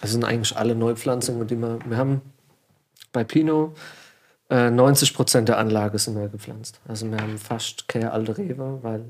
Das 0.00 0.10
sind 0.10 0.24
eigentlich 0.24 0.56
alle 0.56 0.74
Neupflanzungen, 0.74 1.46
die 1.46 1.56
wir, 1.56 1.78
wir 1.86 1.96
haben 1.96 2.20
bei 3.12 3.24
Pinot 3.24 3.76
äh, 4.50 4.70
90 4.70 5.14
Prozent 5.14 5.48
der 5.48 5.58
Anlage 5.58 5.98
sind 5.98 6.14
neu 6.14 6.28
gepflanzt. 6.28 6.80
Also 6.86 7.10
wir 7.10 7.18
haben 7.18 7.38
fast 7.38 7.88
keine 7.88 8.12
alte 8.12 8.36
Rebe, 8.36 8.78
weil, 8.82 9.04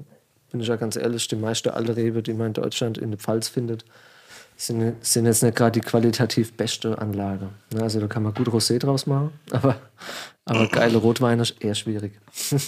bin 0.51 0.61
ich 0.61 0.69
ja 0.69 0.77
ganz 0.77 0.97
ehrlich, 0.97 1.29
die 1.29 1.37
meiste 1.37 1.75
alte 1.75 1.97
Rebe, 1.97 2.23
die 2.23 2.35
man 2.35 2.49
in 2.49 2.53
Deutschland 2.55 2.99
in 2.99 3.11
der 3.11 3.19
Pfalz 3.19 3.49
findet, 3.49 3.85
sind, 4.57 5.05
sind 5.05 5.27
jetzt 5.27 5.43
nicht 5.43 5.57
gerade 5.57 5.81
die 5.81 5.87
qualitativ 5.87 6.55
beste 6.55 6.99
Anlage. 6.99 7.51
Ne, 7.73 7.83
Also 7.83 8.01
da 8.01 8.07
kann 8.07 8.23
man 8.23 8.35
gut 8.35 8.49
Rosé 8.49 8.79
draus 8.79 9.07
machen, 9.07 9.33
aber, 9.51 9.77
aber 10.45 10.67
geile 10.69 10.99
Rotweine 10.99 11.43
ist 11.43 11.63
eher 11.63 11.75
schwierig. 11.75 12.13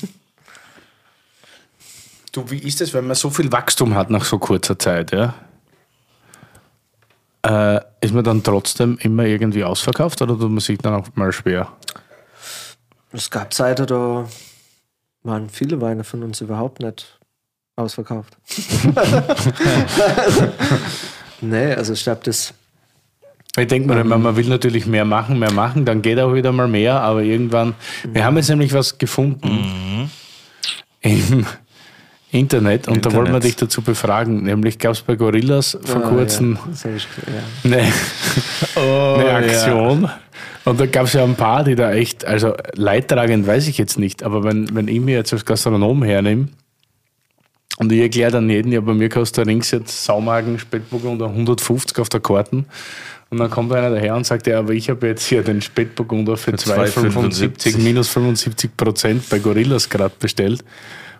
Du, 2.30 2.50
wie 2.50 2.58
ist 2.58 2.80
es, 2.82 2.92
wenn 2.92 3.06
man 3.06 3.16
so 3.16 3.30
viel 3.30 3.50
Wachstum 3.50 3.94
hat 3.94 4.10
nach 4.10 4.22
so 4.22 4.38
kurzer 4.38 4.78
Zeit, 4.78 5.12
ja? 5.12 5.34
Äh, 7.42 7.80
ist 8.02 8.12
man 8.12 8.22
dann 8.22 8.42
trotzdem 8.42 8.98
immer 9.00 9.24
irgendwie 9.24 9.64
ausverkauft 9.64 10.20
oder 10.20 10.38
tut 10.38 10.50
man 10.50 10.60
sich 10.60 10.78
dann 10.78 10.94
auch 10.94 11.08
mal 11.14 11.32
schwer? 11.32 11.72
Es 13.12 13.30
gab 13.30 13.54
Zeiten, 13.54 13.86
da 13.86 14.28
waren 15.22 15.48
viele 15.48 15.80
Weine 15.80 16.04
von 16.04 16.22
uns 16.22 16.42
überhaupt 16.42 16.80
nicht 16.80 17.17
ausverkauft. 17.78 18.36
nee, 21.40 21.72
also 21.74 21.92
ich 21.92 22.02
glaube, 22.02 22.20
das 22.24 22.52
Ich 23.58 23.66
denke 23.66 23.88
mir, 23.92 24.00
immer, 24.00 24.18
man 24.18 24.36
will 24.36 24.46
natürlich 24.48 24.86
mehr 24.86 25.04
machen, 25.04 25.38
mehr 25.38 25.52
machen, 25.52 25.84
dann 25.84 26.02
geht 26.02 26.18
auch 26.18 26.34
wieder 26.34 26.52
mal 26.52 26.68
mehr, 26.68 27.00
aber 27.00 27.22
irgendwann. 27.22 27.74
Wir 28.12 28.24
haben 28.24 28.36
jetzt 28.36 28.48
nämlich 28.50 28.72
was 28.72 28.98
gefunden 28.98 30.10
im 31.00 31.46
Internet 32.30 32.88
und 32.88 33.06
da 33.06 33.12
wollen 33.12 33.26
wir 33.26 33.36
Internet. 33.36 33.44
dich 33.44 33.56
dazu 33.56 33.80
befragen. 33.82 34.42
Nämlich 34.42 34.78
gab 34.78 34.92
es 34.92 35.00
bei 35.02 35.14
Gorillas 35.16 35.78
vor 35.82 36.04
Ah, 36.04 36.08
kurzem 36.08 36.58
Ja, 36.84 36.90
ja. 36.90 37.76
eine, 37.78 37.92
Oh, 38.76 39.14
eine 39.18 39.30
Aktion. 39.32 40.10
Und 40.64 40.78
da 40.78 40.84
gab 40.86 41.06
es 41.06 41.14
ja 41.14 41.24
ein 41.24 41.36
paar, 41.36 41.64
die 41.64 41.74
da 41.74 41.92
echt, 41.92 42.26
also 42.26 42.52
leidtragend 42.74 43.46
weiß 43.46 43.68
ich 43.68 43.78
jetzt 43.78 43.98
nicht, 43.98 44.22
aber 44.22 44.44
wenn, 44.44 44.74
wenn 44.74 44.88
ich 44.88 45.00
mir 45.00 45.14
jetzt 45.14 45.32
als 45.32 45.46
Gastronom 45.46 46.02
hernehme 46.02 46.48
und 47.78 47.92
ich 47.92 48.00
erkläre 48.00 48.32
dann 48.32 48.50
jeden, 48.50 48.72
ja, 48.72 48.80
bei 48.80 48.92
mir 48.92 49.08
kostet 49.08 49.38
der 49.38 49.46
Rings 49.46 49.70
jetzt 49.70 50.04
Saumagen, 50.04 50.58
Spätburgunder 50.58 51.26
150 51.26 51.96
auf 52.00 52.08
der 52.08 52.18
Karten. 52.18 52.66
Und 53.30 53.38
dann 53.38 53.50
kommt 53.50 53.72
einer 53.72 53.90
daher 53.90 54.16
und 54.16 54.26
sagt, 54.26 54.48
ja, 54.48 54.58
aber 54.58 54.72
ich 54.72 54.90
habe 54.90 55.06
jetzt 55.06 55.24
hier 55.26 55.44
den 55.44 55.62
Spätburgunder 55.62 56.36
für 56.36 56.50
2,75 56.50 57.76
2,75 57.76 57.78
minus 57.78 58.08
75 58.08 58.76
Prozent 58.76 59.28
bei 59.30 59.38
Gorillas 59.38 59.88
gerade 59.88 60.14
bestellt. 60.18 60.64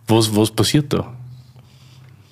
Was, 0.09 0.35
was 0.35 0.51
passiert 0.51 0.93
da? 0.93 1.13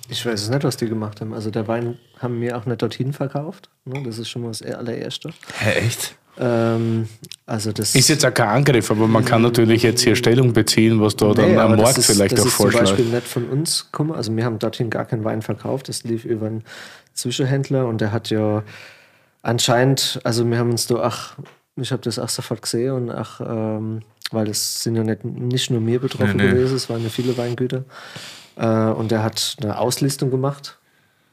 Ich 0.09 0.25
weiß 0.25 0.41
es 0.43 0.49
nicht, 0.49 0.63
was 0.63 0.77
die 0.77 0.87
gemacht 0.87 1.19
haben. 1.21 1.33
Also 1.33 1.51
der 1.51 1.67
Wein 1.67 1.97
haben 2.19 2.39
wir 2.41 2.57
auch 2.57 2.65
nicht 2.65 2.81
dorthin 2.81 3.13
verkauft. 3.13 3.69
Ne? 3.85 4.01
Das 4.03 4.17
ist 4.17 4.29
schon 4.29 4.43
mal 4.43 4.49
das 4.49 4.61
allererste. 4.61 5.31
Hä, 5.59 5.71
echt? 5.85 6.15
Ähm, 6.39 7.07
also 7.45 7.71
das 7.71 7.95
Ist 7.95 8.07
jetzt 8.09 8.25
auch 8.25 8.33
kein 8.33 8.49
Angriff, 8.49 8.91
aber 8.91 9.07
man 9.07 9.25
kann 9.25 9.41
natürlich 9.41 9.81
jetzt 9.83 10.01
hier 10.01 10.15
Stellung 10.15 10.53
beziehen, 10.53 11.01
was 11.01 11.15
da 11.15 11.33
dann 11.33 11.51
Nee, 11.51 11.57
am 11.57 11.73
aber 11.73 11.77
Markt 11.81 11.97
das 11.97 12.09
ist, 12.09 12.15
vielleicht 12.15 12.33
das 12.33 12.41
auch 12.41 12.45
ist 12.45 12.55
zum 12.57 12.65
vorschlägt. 12.71 12.85
Beispiel 12.97 13.05
nicht 13.05 13.27
von 13.27 13.49
uns 13.49 13.85
gekommen. 13.91 14.11
Also 14.11 14.35
wir 14.35 14.45
haben 14.45 14.59
dorthin 14.59 14.89
gar 14.89 15.05
keinen 15.05 15.23
Wein 15.23 15.41
verkauft. 15.41 15.89
Das 15.89 16.03
lief 16.03 16.25
über 16.25 16.45
einen 16.45 16.63
Zwischenhändler 17.13 17.87
und 17.87 17.99
der 18.01 18.11
hat 18.11 18.29
ja 18.29 18.63
anscheinend, 19.41 20.19
also 20.23 20.47
wir 20.49 20.57
haben 20.57 20.71
uns 20.71 20.87
da, 20.87 20.97
ach, 21.01 21.37
ich 21.75 21.91
habe 21.91 22.01
das 22.03 22.19
auch 22.19 22.29
sofort 22.29 22.61
gesehen 22.61 22.91
und 22.91 23.11
ach, 23.11 23.39
ähm, 23.41 24.01
weil 24.31 24.49
es 24.49 24.83
sind 24.83 24.95
ja 24.95 25.03
nicht, 25.03 25.23
nicht 25.25 25.69
nur 25.71 25.79
mir 25.81 25.99
betroffen 25.99 26.37
Nee, 26.37 26.43
nee. 26.45 26.49
gewesen, 26.51 26.75
es 26.75 26.89
waren 26.89 27.01
ja 27.03 27.09
viele 27.09 27.37
Weingüter. 27.37 27.83
Äh, 28.57 28.67
und 28.67 29.11
der 29.11 29.23
hat 29.23 29.57
eine 29.61 29.79
Auslistung 29.79 30.31
gemacht 30.31 30.77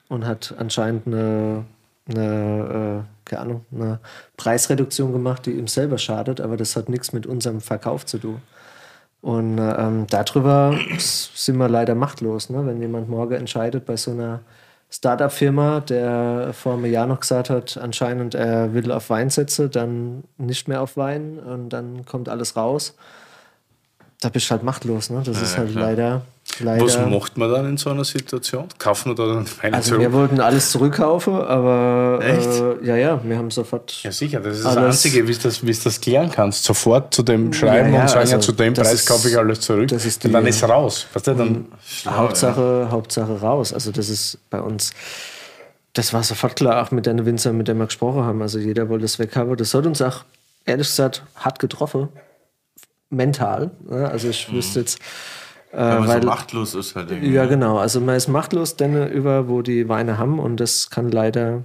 und 0.08 0.26
hat 0.26 0.54
anscheinend 0.58 1.06
eine, 1.06 1.64
eine, 2.08 3.04
äh, 3.04 3.24
keine 3.24 3.42
Ahnung, 3.42 3.66
eine 3.74 3.98
Preisreduktion 4.36 5.12
gemacht, 5.12 5.46
die 5.46 5.52
ihm 5.52 5.66
selber 5.66 5.98
schadet, 5.98 6.40
aber 6.40 6.56
das 6.56 6.76
hat 6.76 6.88
nichts 6.88 7.12
mit 7.12 7.26
unserem 7.26 7.60
Verkauf 7.60 8.06
zu 8.06 8.18
tun. 8.18 8.42
Und 9.22 9.58
ähm, 9.58 10.06
darüber 10.10 10.78
sind 10.98 11.56
wir 11.56 11.68
leider 11.70 11.94
machtlos, 11.94 12.50
ne? 12.50 12.66
wenn 12.66 12.78
jemand 12.82 13.08
morgen 13.08 13.32
entscheidet 13.32 13.86
bei 13.86 13.96
so 13.96 14.10
einer 14.10 14.40
Startup-Firma, 14.90 15.80
der 15.80 16.50
vor 16.52 16.74
einem 16.74 16.84
Jahr 16.84 17.06
noch 17.06 17.20
gesagt 17.20 17.48
hat, 17.48 17.78
anscheinend 17.78 18.34
er 18.34 18.74
will 18.74 18.92
auf 18.92 19.08
Wein 19.08 19.30
setzen, 19.30 19.70
dann 19.70 20.24
nicht 20.36 20.68
mehr 20.68 20.82
auf 20.82 20.98
Wein 20.98 21.38
und 21.38 21.70
dann 21.70 22.04
kommt 22.04 22.28
alles 22.28 22.54
raus. 22.54 22.94
Da 24.24 24.30
bist 24.30 24.46
du 24.46 24.52
halt 24.52 24.62
machtlos. 24.62 25.10
Ne? 25.10 25.22
Das 25.22 25.42
ist 25.42 25.58
halt 25.58 25.72
klar. 25.72 25.84
leider, 25.90 26.22
leider. 26.60 26.82
Was 26.82 26.98
macht 26.98 27.36
man 27.36 27.50
dann 27.52 27.66
in 27.68 27.76
so 27.76 27.90
einer 27.90 28.04
Situation? 28.06 28.64
Kaufen 28.78 29.10
wir 29.10 29.14
da 29.14 29.26
dann 29.34 29.46
Wein 29.60 29.74
also 29.74 29.88
zurück? 29.90 30.00
wir 30.00 30.12
wollten 30.14 30.40
alles 30.40 30.70
zurückkaufen, 30.70 31.34
aber 31.34 32.20
Echt? 32.22 32.48
Äh, 32.48 32.86
ja, 32.86 32.96
ja, 32.96 33.20
wir 33.22 33.36
haben 33.36 33.50
sofort. 33.50 34.02
Ja, 34.02 34.10
sicher, 34.10 34.40
das 34.40 34.56
ist 34.56 34.64
das 34.64 34.76
Einzige, 34.78 35.28
wie 35.28 35.32
du 35.34 35.38
das, 35.42 35.60
das 35.84 36.00
klären 36.00 36.30
kannst. 36.30 36.64
Sofort 36.64 37.12
zu 37.14 37.22
dem 37.22 37.52
schreiben 37.52 37.90
Ja, 37.92 37.96
ja, 37.96 38.02
und 38.02 38.08
sagen, 38.08 38.28
ja, 38.30 38.36
also 38.36 38.46
zu 38.46 38.52
dem 38.52 38.72
Preis 38.72 38.94
ist- 38.94 39.06
kaufe 39.08 39.28
ich 39.28 39.36
alles 39.36 39.60
zurück. 39.60 39.88
das 39.88 40.06
ist 40.06 40.24
und 40.24 40.32
dann 40.32 40.44
die- 40.44 40.48
ist 40.50 40.64
raus. 40.64 41.06
Weißt 41.12 41.26
du, 41.26 41.34
dann, 41.34 41.66
Hauptsache, 42.08 42.88
Hauptsache 42.90 43.40
raus. 43.40 43.74
Also 43.74 43.92
das 43.92 44.08
ist 44.08 44.38
bei 44.48 44.60
uns, 44.62 44.92
das 45.92 46.14
war 46.14 46.22
sofort 46.22 46.56
klar, 46.56 46.82
auch 46.82 46.90
mit 46.92 47.04
den 47.04 47.26
Winzern, 47.26 47.58
mit 47.58 47.68
denen 47.68 47.78
wir 47.80 47.86
gesprochen 47.86 48.22
haben. 48.24 48.40
Also 48.40 48.58
jeder 48.58 48.88
wollte 48.88 49.04
es 49.04 49.18
weghaben. 49.18 49.54
Das 49.58 49.74
hat 49.74 49.84
uns 49.84 50.00
auch, 50.00 50.24
ehrlich 50.64 50.86
gesagt, 50.86 51.22
hart 51.36 51.58
getroffen. 51.58 52.08
Mental. 53.14 53.70
ne? 53.88 54.08
Also 54.08 54.28
ich 54.28 54.52
wüsste 54.52 54.80
jetzt, 54.80 54.98
äh, 55.72 55.78
Wenn 55.78 55.98
man 56.00 56.08
weil, 56.08 56.20
so 56.22 56.26
machtlos 56.28 56.74
ist 56.74 56.94
halt 56.96 57.10
irgendwie. 57.10 57.32
ja 57.32 57.46
genau, 57.46 57.78
also 57.78 58.00
man 58.00 58.16
ist 58.16 58.28
machtlos 58.28 58.76
denn 58.76 59.08
über, 59.08 59.48
wo 59.48 59.62
die 59.62 59.88
Weine 59.88 60.18
haben 60.18 60.38
und 60.38 60.58
das 60.58 60.90
kann 60.90 61.10
leider, 61.10 61.64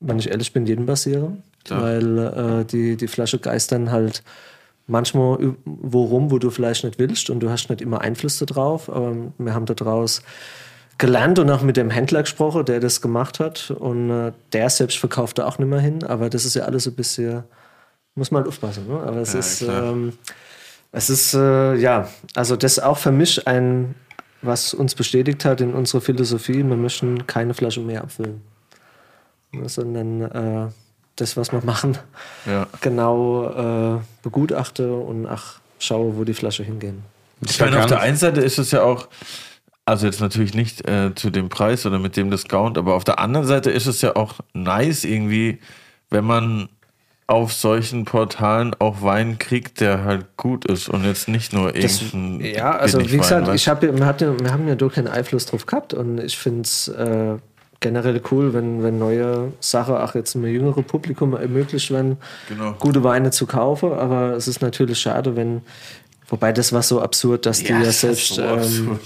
wenn 0.00 0.18
ich 0.18 0.30
ehrlich 0.30 0.52
bin, 0.52 0.66
jedem 0.66 0.86
passieren. 0.86 1.42
Klar. 1.64 1.82
Weil 1.82 2.18
äh, 2.18 2.64
die, 2.66 2.96
die 2.96 3.08
Flasche 3.08 3.38
geistern 3.38 3.90
halt 3.90 4.22
manchmal 4.86 5.38
ü- 5.40 5.54
wo 5.64 6.38
du 6.38 6.50
vielleicht 6.50 6.84
nicht 6.84 6.98
willst 6.98 7.30
und 7.30 7.40
du 7.40 7.48
hast 7.48 7.70
nicht 7.70 7.80
immer 7.80 8.02
Einfluss 8.02 8.38
drauf. 8.38 8.90
Aber 8.90 9.14
wir 9.38 9.54
haben 9.54 9.64
daraus 9.64 10.20
gelernt 10.98 11.38
und 11.38 11.50
auch 11.50 11.62
mit 11.62 11.76
dem 11.78 11.88
Händler 11.90 12.22
gesprochen, 12.22 12.66
der 12.66 12.80
das 12.80 13.00
gemacht 13.00 13.40
hat. 13.40 13.70
Und 13.70 14.10
äh, 14.10 14.32
der 14.52 14.68
selbst 14.68 14.98
verkauft 14.98 15.38
da 15.38 15.46
auch 15.46 15.58
nicht 15.58 15.68
mehr 15.68 15.80
hin. 15.80 16.04
Aber 16.04 16.28
das 16.28 16.44
ist 16.44 16.54
ja 16.54 16.64
alles 16.64 16.84
so 16.84 16.90
ein 16.90 16.96
bisschen, 16.96 17.44
muss 18.14 18.30
man 18.30 18.42
halt 18.42 18.48
aufpassen. 18.48 18.86
Ne? 18.86 19.00
Aber 19.00 19.16
es 19.22 19.32
Ja, 19.32 19.38
ist, 19.40 19.62
ähm, 19.62 20.12
es 20.94 21.10
ist, 21.10 21.34
äh, 21.34 21.74
ja, 21.74 22.08
also 22.34 22.54
das 22.56 22.78
auch 22.78 22.98
für 22.98 23.10
mich 23.10 23.46
ein, 23.48 23.96
was 24.42 24.72
uns 24.74 24.94
bestätigt 24.94 25.44
hat 25.44 25.60
in 25.60 25.74
unserer 25.74 26.00
Philosophie, 26.00 26.62
wir 26.64 26.76
möchten 26.76 27.26
keine 27.26 27.52
Flasche 27.52 27.80
mehr 27.80 28.02
abfüllen. 28.02 28.40
Sondern 29.66 30.20
äh, 30.22 30.70
das, 31.16 31.36
was 31.36 31.52
wir 31.52 31.64
machen, 31.64 31.98
Ja. 32.46 32.66
genau 32.80 33.96
äh, 33.96 34.00
begutachte 34.22 34.92
und 34.94 35.26
ach, 35.26 35.60
schaue, 35.78 36.16
wo 36.16 36.24
die 36.24 36.34
Flasche 36.34 36.62
hingehen. 36.62 37.02
Ich 37.40 37.60
meine, 37.60 37.80
auf 37.80 37.86
der 37.86 38.00
einen 38.00 38.16
Seite 38.16 38.40
ist 38.40 38.58
es 38.58 38.70
ja 38.70 38.82
auch, 38.82 39.08
also 39.84 40.06
jetzt 40.06 40.20
natürlich 40.20 40.54
nicht 40.54 40.88
äh, 40.88 41.12
zu 41.14 41.30
dem 41.30 41.48
Preis 41.48 41.84
oder 41.86 41.98
mit 41.98 42.16
dem 42.16 42.30
Discount, 42.30 42.78
aber 42.78 42.94
auf 42.94 43.04
der 43.04 43.18
anderen 43.18 43.46
Seite 43.46 43.70
ist 43.70 43.86
es 43.86 44.00
ja 44.00 44.14
auch 44.16 44.34
nice 44.54 45.04
irgendwie, 45.04 45.58
wenn 46.10 46.24
man 46.24 46.68
auf 47.26 47.52
solchen 47.54 48.04
Portalen 48.04 48.74
auch 48.78 49.00
Wein 49.02 49.38
kriegt, 49.38 49.80
der 49.80 50.04
halt 50.04 50.36
gut 50.36 50.66
ist 50.66 50.88
und 50.90 51.04
jetzt 51.04 51.26
nicht 51.28 51.52
nur 51.54 51.72
Das, 51.72 52.02
irgendein 52.02 52.40
ja, 52.54 52.72
also 52.76 53.00
wie 53.00 53.16
gesagt, 53.16 53.48
ich 53.54 53.66
hab, 53.66 53.82
ja- 53.82 53.98
wir, 53.98 54.52
haben 54.52 54.68
ja 54.68 54.74
doch 54.74 54.92
keinen 54.92 55.08
Einfluss 55.08 55.46
drauf 55.46 55.64
gehabt 55.64 55.94
und 55.94 56.18
ich 56.18 56.36
finde 56.36 56.62
es 56.62 56.88
äh, 56.88 57.36
generell 57.80 58.20
cool, 58.30 58.52
wenn, 58.52 58.82
wenn 58.82 58.98
neue 58.98 59.52
Sachen 59.60 59.94
auch 59.96 60.14
jetzt 60.14 60.36
einem 60.36 60.46
jüngeren 60.46 60.84
Publikum 60.84 61.34
ermöglicht 61.34 61.90
werden, 61.90 62.18
Genau. 62.48 62.72
gute 62.78 63.02
Weine 63.04 63.30
zu 63.30 63.46
kaufen. 63.46 63.92
Aber 63.92 64.32
es 64.32 64.46
ist 64.48 64.60
natürlich 64.60 64.98
schade, 64.98 65.34
wenn, 65.34 65.62
wobei 66.28 66.52
das 66.52 66.72
war 66.74 66.82
so 66.82 67.00
absurd, 67.00 67.46
dass 67.46 67.58
die 67.60 67.72
ja, 67.72 67.80
das 67.80 68.02
ist 68.04 68.34
selbst, 68.34 68.34
so 68.34 68.42
ähm, 68.42 68.98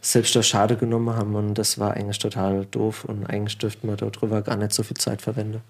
selbst 0.00 0.34
das 0.36 0.46
Schade 0.46 0.76
genommen 0.76 1.14
haben 1.16 1.34
und 1.34 1.54
das 1.54 1.78
war 1.78 1.94
eigentlich 1.94 2.18
total 2.20 2.66
doof 2.70 3.04
und 3.04 3.26
eigentlich 3.26 3.58
dürften 3.58 3.88
wir 3.88 3.96
darüber 3.96 4.42
gar 4.42 4.56
nicht 4.56 4.72
so 4.72 4.82
viel 4.84 4.96
Zeit 4.96 5.22
verwenden. 5.22 5.60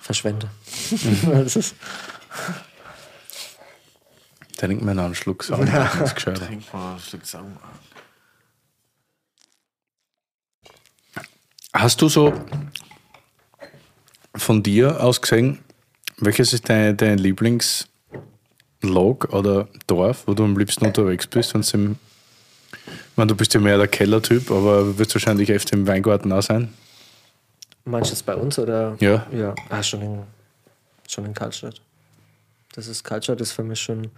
Verschwende. 0.00 0.50
das 1.32 1.56
ist, 1.56 1.74
Trink 4.62 4.80
mir 4.80 4.94
noch 4.94 5.06
einen 5.06 5.16
Schluck 5.16 5.40
ist 6.04 6.14
gescheiter. 6.14 6.46
Trink 6.46 6.72
mal 6.72 6.94
ein 6.94 7.00
Stück 7.00 7.26
Sauer. 7.26 7.46
Hast 11.72 12.00
du 12.00 12.08
so 12.08 12.32
von 14.36 14.62
dir 14.62 15.02
aus 15.02 15.20
gesehen, 15.20 15.58
welches 16.18 16.52
ist 16.52 16.68
dein, 16.68 16.96
dein 16.96 17.18
Lieblingslog 17.18 17.88
oder 19.32 19.66
Dorf, 19.88 20.28
wo 20.28 20.34
du 20.34 20.44
am 20.44 20.56
liebsten 20.56 20.86
unterwegs 20.86 21.26
bist? 21.26 21.54
Wenn's 21.54 21.74
im, 21.74 21.96
ich 22.70 23.16
meine, 23.16 23.30
du 23.30 23.34
bist 23.34 23.54
ja 23.54 23.60
mehr 23.60 23.78
der 23.78 23.88
Kellertyp, 23.88 24.48
aber 24.52 24.96
wirst 24.96 25.12
wahrscheinlich 25.16 25.50
öfter 25.50 25.72
im 25.76 25.88
Weingarten 25.88 26.30
auch 26.30 26.42
sein. 26.42 26.72
Manches 27.84 28.22
bei 28.22 28.34
uns 28.34 28.58
oder? 28.58 28.96
Ja. 29.00 29.26
Ja, 29.32 29.54
ah, 29.68 29.82
schon, 29.82 30.02
in, 30.02 30.22
schon 31.08 31.24
in 31.24 31.34
Karlstadt. 31.34 31.80
Das 32.74 32.86
ist 32.86 33.04
Karlstadt 33.04 33.40
ist 33.40 33.52
für 33.52 33.64
mich 33.64 33.80
schon 33.80 34.10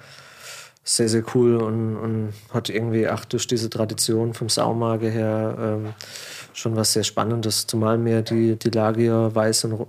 sehr, 0.85 1.09
sehr 1.09 1.25
cool 1.35 1.57
und, 1.57 1.97
und 1.97 2.33
hat 2.53 2.69
irgendwie 2.69 3.09
auch 3.09 3.25
durch 3.25 3.47
diese 3.47 3.71
Tradition 3.71 4.35
vom 4.35 4.51
Saumage 4.51 5.09
her 5.09 5.57
ähm, 5.59 5.95
schon 6.53 6.77
was 6.77 6.93
sehr 6.93 7.05
Spannendes, 7.05 7.67
zumal 7.67 8.03
wir 8.05 8.23
die, 8.23 8.57
die 8.57 8.71
Lage 8.71 9.05
ja 9.05 9.35
weiß 9.35 9.65
und 9.65 9.87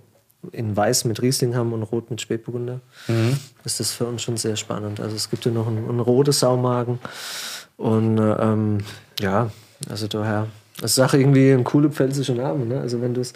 in 0.52 0.76
weiß 0.76 1.06
mit 1.06 1.22
Riesling 1.22 1.56
haben 1.56 1.74
und 1.74 1.84
rot 1.84 2.12
mit 2.12 2.22
Spätburgunder. 2.22 2.80
Ist 3.64 3.80
das 3.80 3.92
für 3.92 4.06
uns 4.06 4.22
schon 4.22 4.38
sehr 4.38 4.56
spannend. 4.56 5.00
Also 5.00 5.16
es 5.16 5.30
gibt 5.30 5.46
ja 5.46 5.52
noch 5.52 5.68
einen, 5.68 5.90
einen 5.90 6.00
rotes 6.00 6.40
Saumagen 6.40 7.00
und 7.78 8.18
äh, 8.18 8.32
ähm, 8.34 8.80
ja, 9.20 9.52
also 9.90 10.08
daher, 10.08 10.48
das 10.86 11.00
ist 11.00 11.00
auch 11.00 11.16
irgendwie 11.16 11.52
ein 11.52 11.64
cooler 11.64 11.90
pfälzischer 11.90 12.36
Name. 12.36 12.64
Ne? 12.64 12.80
Also 12.80 13.02
wenn 13.02 13.16
du 13.16 13.22
es 13.22 13.34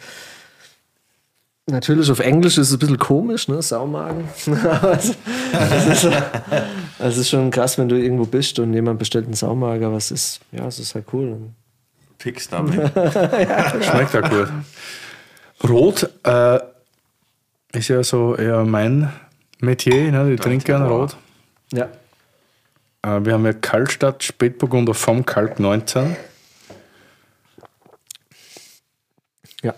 Natürlich 1.66 2.10
auf 2.10 2.20
Englisch 2.20 2.58
ist 2.58 2.68
es 2.68 2.74
ein 2.74 2.80
bisschen 2.80 2.98
komisch, 2.98 3.48
ne? 3.48 3.62
Saumagen. 3.62 4.28
Aber 4.64 4.94
es, 4.94 5.16
es, 5.54 6.04
ist, 6.04 7.18
ist 7.18 7.30
schon 7.30 7.52
krass, 7.52 7.78
wenn 7.78 7.88
du 7.88 7.96
irgendwo 7.96 8.26
bist 8.26 8.58
und 8.58 8.74
jemand 8.74 8.98
bestellt 8.98 9.26
einen 9.26 9.36
Saumagen, 9.36 9.86
aber 9.86 9.98
es 9.98 10.10
ist, 10.10 10.40
ja, 10.52 10.66
es 10.66 10.80
ist 10.80 10.96
halt 10.96 11.06
cool. 11.14 11.38
Fix 12.18 12.50
damit. 12.50 12.74
Schmeckt 13.84 14.16
auch 14.16 14.30
gut. 14.30 14.50
Rot 15.68 16.10
äh, 16.24 16.60
ist 17.74 17.88
ja 17.88 18.04
so 18.04 18.36
eher 18.36 18.64
mein 18.66 19.12
Metier, 19.60 20.12
ne? 20.12 20.34
ich 20.34 20.40
trinke 20.40 20.66
gerne 20.66 20.88
Rot. 20.88 21.18
Ja. 21.72 21.88
Äh, 23.04 23.26
wir 23.26 23.34
haben 23.34 23.46
ja 23.46 23.54
Kaltstadt 23.54 24.24
Spätburgunder 24.24 24.96
vom 24.96 25.24
Kalk 25.24 25.60
19. 25.60 26.16
Ja. 29.64 29.74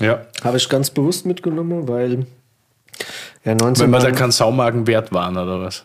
Ja. 0.00 0.26
Habe 0.42 0.56
ich 0.56 0.68
ganz 0.68 0.90
bewusst 0.90 1.26
mitgenommen, 1.26 1.86
weil 1.88 2.26
ja, 3.44 3.54
19 3.54 3.84
Wenn 3.84 3.90
man 3.90 4.02
da 4.02 4.10
kein 4.10 4.30
Saumagen 4.30 4.86
wert 4.86 5.12
waren 5.12 5.36
oder 5.36 5.60
was? 5.60 5.84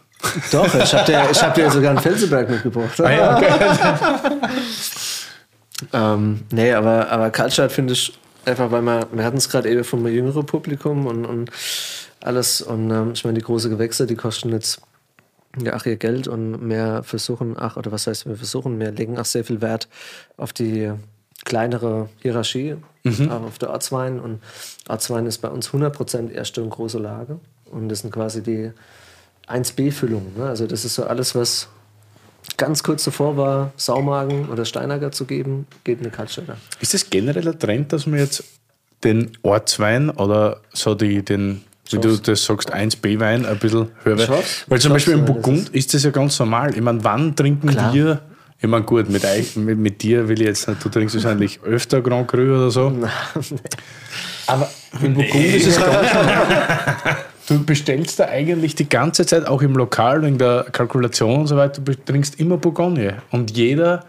Doch, 0.51 0.73
ich 0.73 0.93
habe 0.93 1.05
dir, 1.05 1.27
ich 1.31 1.41
hab 1.41 1.53
dir 1.53 1.71
sogar 1.71 1.91
einen 1.91 1.99
Felsenberg 1.99 2.49
mitgebracht. 2.49 2.99
Ah, 3.01 3.11
ja, 3.11 3.37
okay. 3.37 3.49
Ähm, 5.93 6.41
nee, 6.51 6.73
aber, 6.73 7.09
aber 7.09 7.29
Kaltstadt 7.29 7.71
finde 7.71 7.93
ich 7.93 8.17
einfach, 8.45 8.71
weil 8.71 8.81
wir, 8.81 9.07
wir 9.11 9.23
hatten 9.23 9.37
es 9.37 9.49
gerade 9.49 9.69
eben 9.69 9.83
vom 9.83 10.05
jüngeren 10.07 10.45
Publikum 10.45 11.07
und, 11.07 11.25
und 11.25 11.51
alles. 12.21 12.61
Und 12.61 12.91
ähm, 12.91 13.11
ich 13.13 13.23
meine, 13.23 13.37
die 13.37 13.45
große 13.45 13.69
Gewächse, 13.69 14.05
die 14.05 14.15
kosten 14.15 14.51
jetzt 14.51 14.81
ja 15.61 15.75
auch 15.75 15.85
ihr 15.85 15.95
Geld 15.95 16.27
und 16.27 16.69
wir 16.69 17.01
versuchen, 17.03 17.55
ach, 17.57 17.77
oder 17.77 17.91
was 17.91 18.07
heißt 18.07 18.27
wir 18.27 18.35
versuchen, 18.35 18.79
wir 18.79 18.91
legen 18.91 19.17
auch 19.17 19.25
sehr 19.25 19.43
viel 19.43 19.61
Wert 19.61 19.87
auf 20.37 20.53
die 20.53 20.91
kleinere 21.45 22.09
Hierarchie, 22.21 22.75
auch 23.29 23.43
auf 23.43 23.57
der 23.57 23.69
Ortswein. 23.69 24.19
Und 24.19 24.41
Ortswein 24.87 25.25
ist 25.25 25.39
bei 25.39 25.49
uns 25.49 25.69
100% 25.69 26.31
erste 26.31 26.61
und 26.63 26.69
große 26.69 26.99
Lage. 26.99 27.39
Und 27.71 27.89
das 27.89 27.99
sind 27.99 28.11
quasi 28.11 28.41
die 28.41 28.71
1B-Füllungen. 29.47 30.37
Ne? 30.37 30.45
Also 30.45 30.67
das 30.67 30.85
ist 30.85 30.95
so 30.95 31.03
alles, 31.03 31.35
was 31.35 31.67
ganz 32.57 32.83
kurz 32.83 33.03
davor 33.03 33.37
war, 33.37 33.71
Saumagen 33.77 34.49
oder 34.49 34.65
Steinager 34.65 35.11
zu 35.11 35.25
geben, 35.25 35.67
geht 35.83 35.99
eine 35.99 36.09
Kaltstädter. 36.09 36.57
Ist 36.79 36.93
das 36.93 37.09
generell 37.09 37.43
der 37.43 37.57
Trend, 37.57 37.93
dass 37.93 38.05
man 38.05 38.19
jetzt 38.19 38.43
den 39.03 39.31
Ortswein 39.43 40.09
oder 40.09 40.61
so 40.73 40.93
die, 40.95 41.23
den, 41.23 41.61
wie 41.89 41.99
du 41.99 42.17
das 42.17 42.43
sagst, 42.43 42.73
1B-Wein 42.73 43.45
ein 43.45 43.59
bisschen 43.59 43.89
höher. 44.03 44.43
Weil 44.67 44.79
zum 44.79 44.91
Beispiel 44.91 45.17
das 45.17 45.25
Burgund 45.25 45.69
ist 45.69 45.93
das 45.93 46.03
ja 46.03 46.11
ganz 46.11 46.37
normal. 46.39 46.75
Ich 46.75 46.81
meine, 46.81 47.03
wann 47.03 47.35
trinken 47.35 47.69
Klar. 47.69 47.93
wir, 47.93 48.21
ich 48.61 48.67
meine, 48.67 48.83
gut, 48.83 49.09
mit, 49.09 49.23
euch, 49.23 49.55
mit, 49.55 49.77
mit 49.77 50.01
dir 50.01 50.27
will 50.27 50.41
ich 50.41 50.47
jetzt 50.47 50.67
nicht, 50.67 50.83
du 50.83 50.89
trinkst 50.89 51.15
wahrscheinlich 51.15 51.61
öfter 51.63 52.01
Grand 52.01 52.27
Cru 52.27 52.41
oder 52.41 52.69
so. 52.69 52.93
Aber 54.47 54.69
im 55.01 55.13
Burgund 55.13 55.45
ist 55.45 55.67
es 55.67 55.79
ganz 55.79 56.13
normal. 56.13 57.17
Du 57.47 57.63
bestellst 57.63 58.19
da 58.19 58.25
eigentlich 58.25 58.75
die 58.75 58.89
ganze 58.89 59.25
Zeit, 59.25 59.47
auch 59.47 59.61
im 59.61 59.75
Lokal, 59.75 60.21
wegen 60.21 60.37
der 60.37 60.65
Kalkulation 60.71 61.41
und 61.41 61.47
so 61.47 61.55
weiter, 61.55 61.81
du 61.81 61.95
trinkst 61.95 62.39
immer 62.39 62.57
Bourgogne. 62.57 63.21
Und 63.31 63.55
jeder 63.55 64.05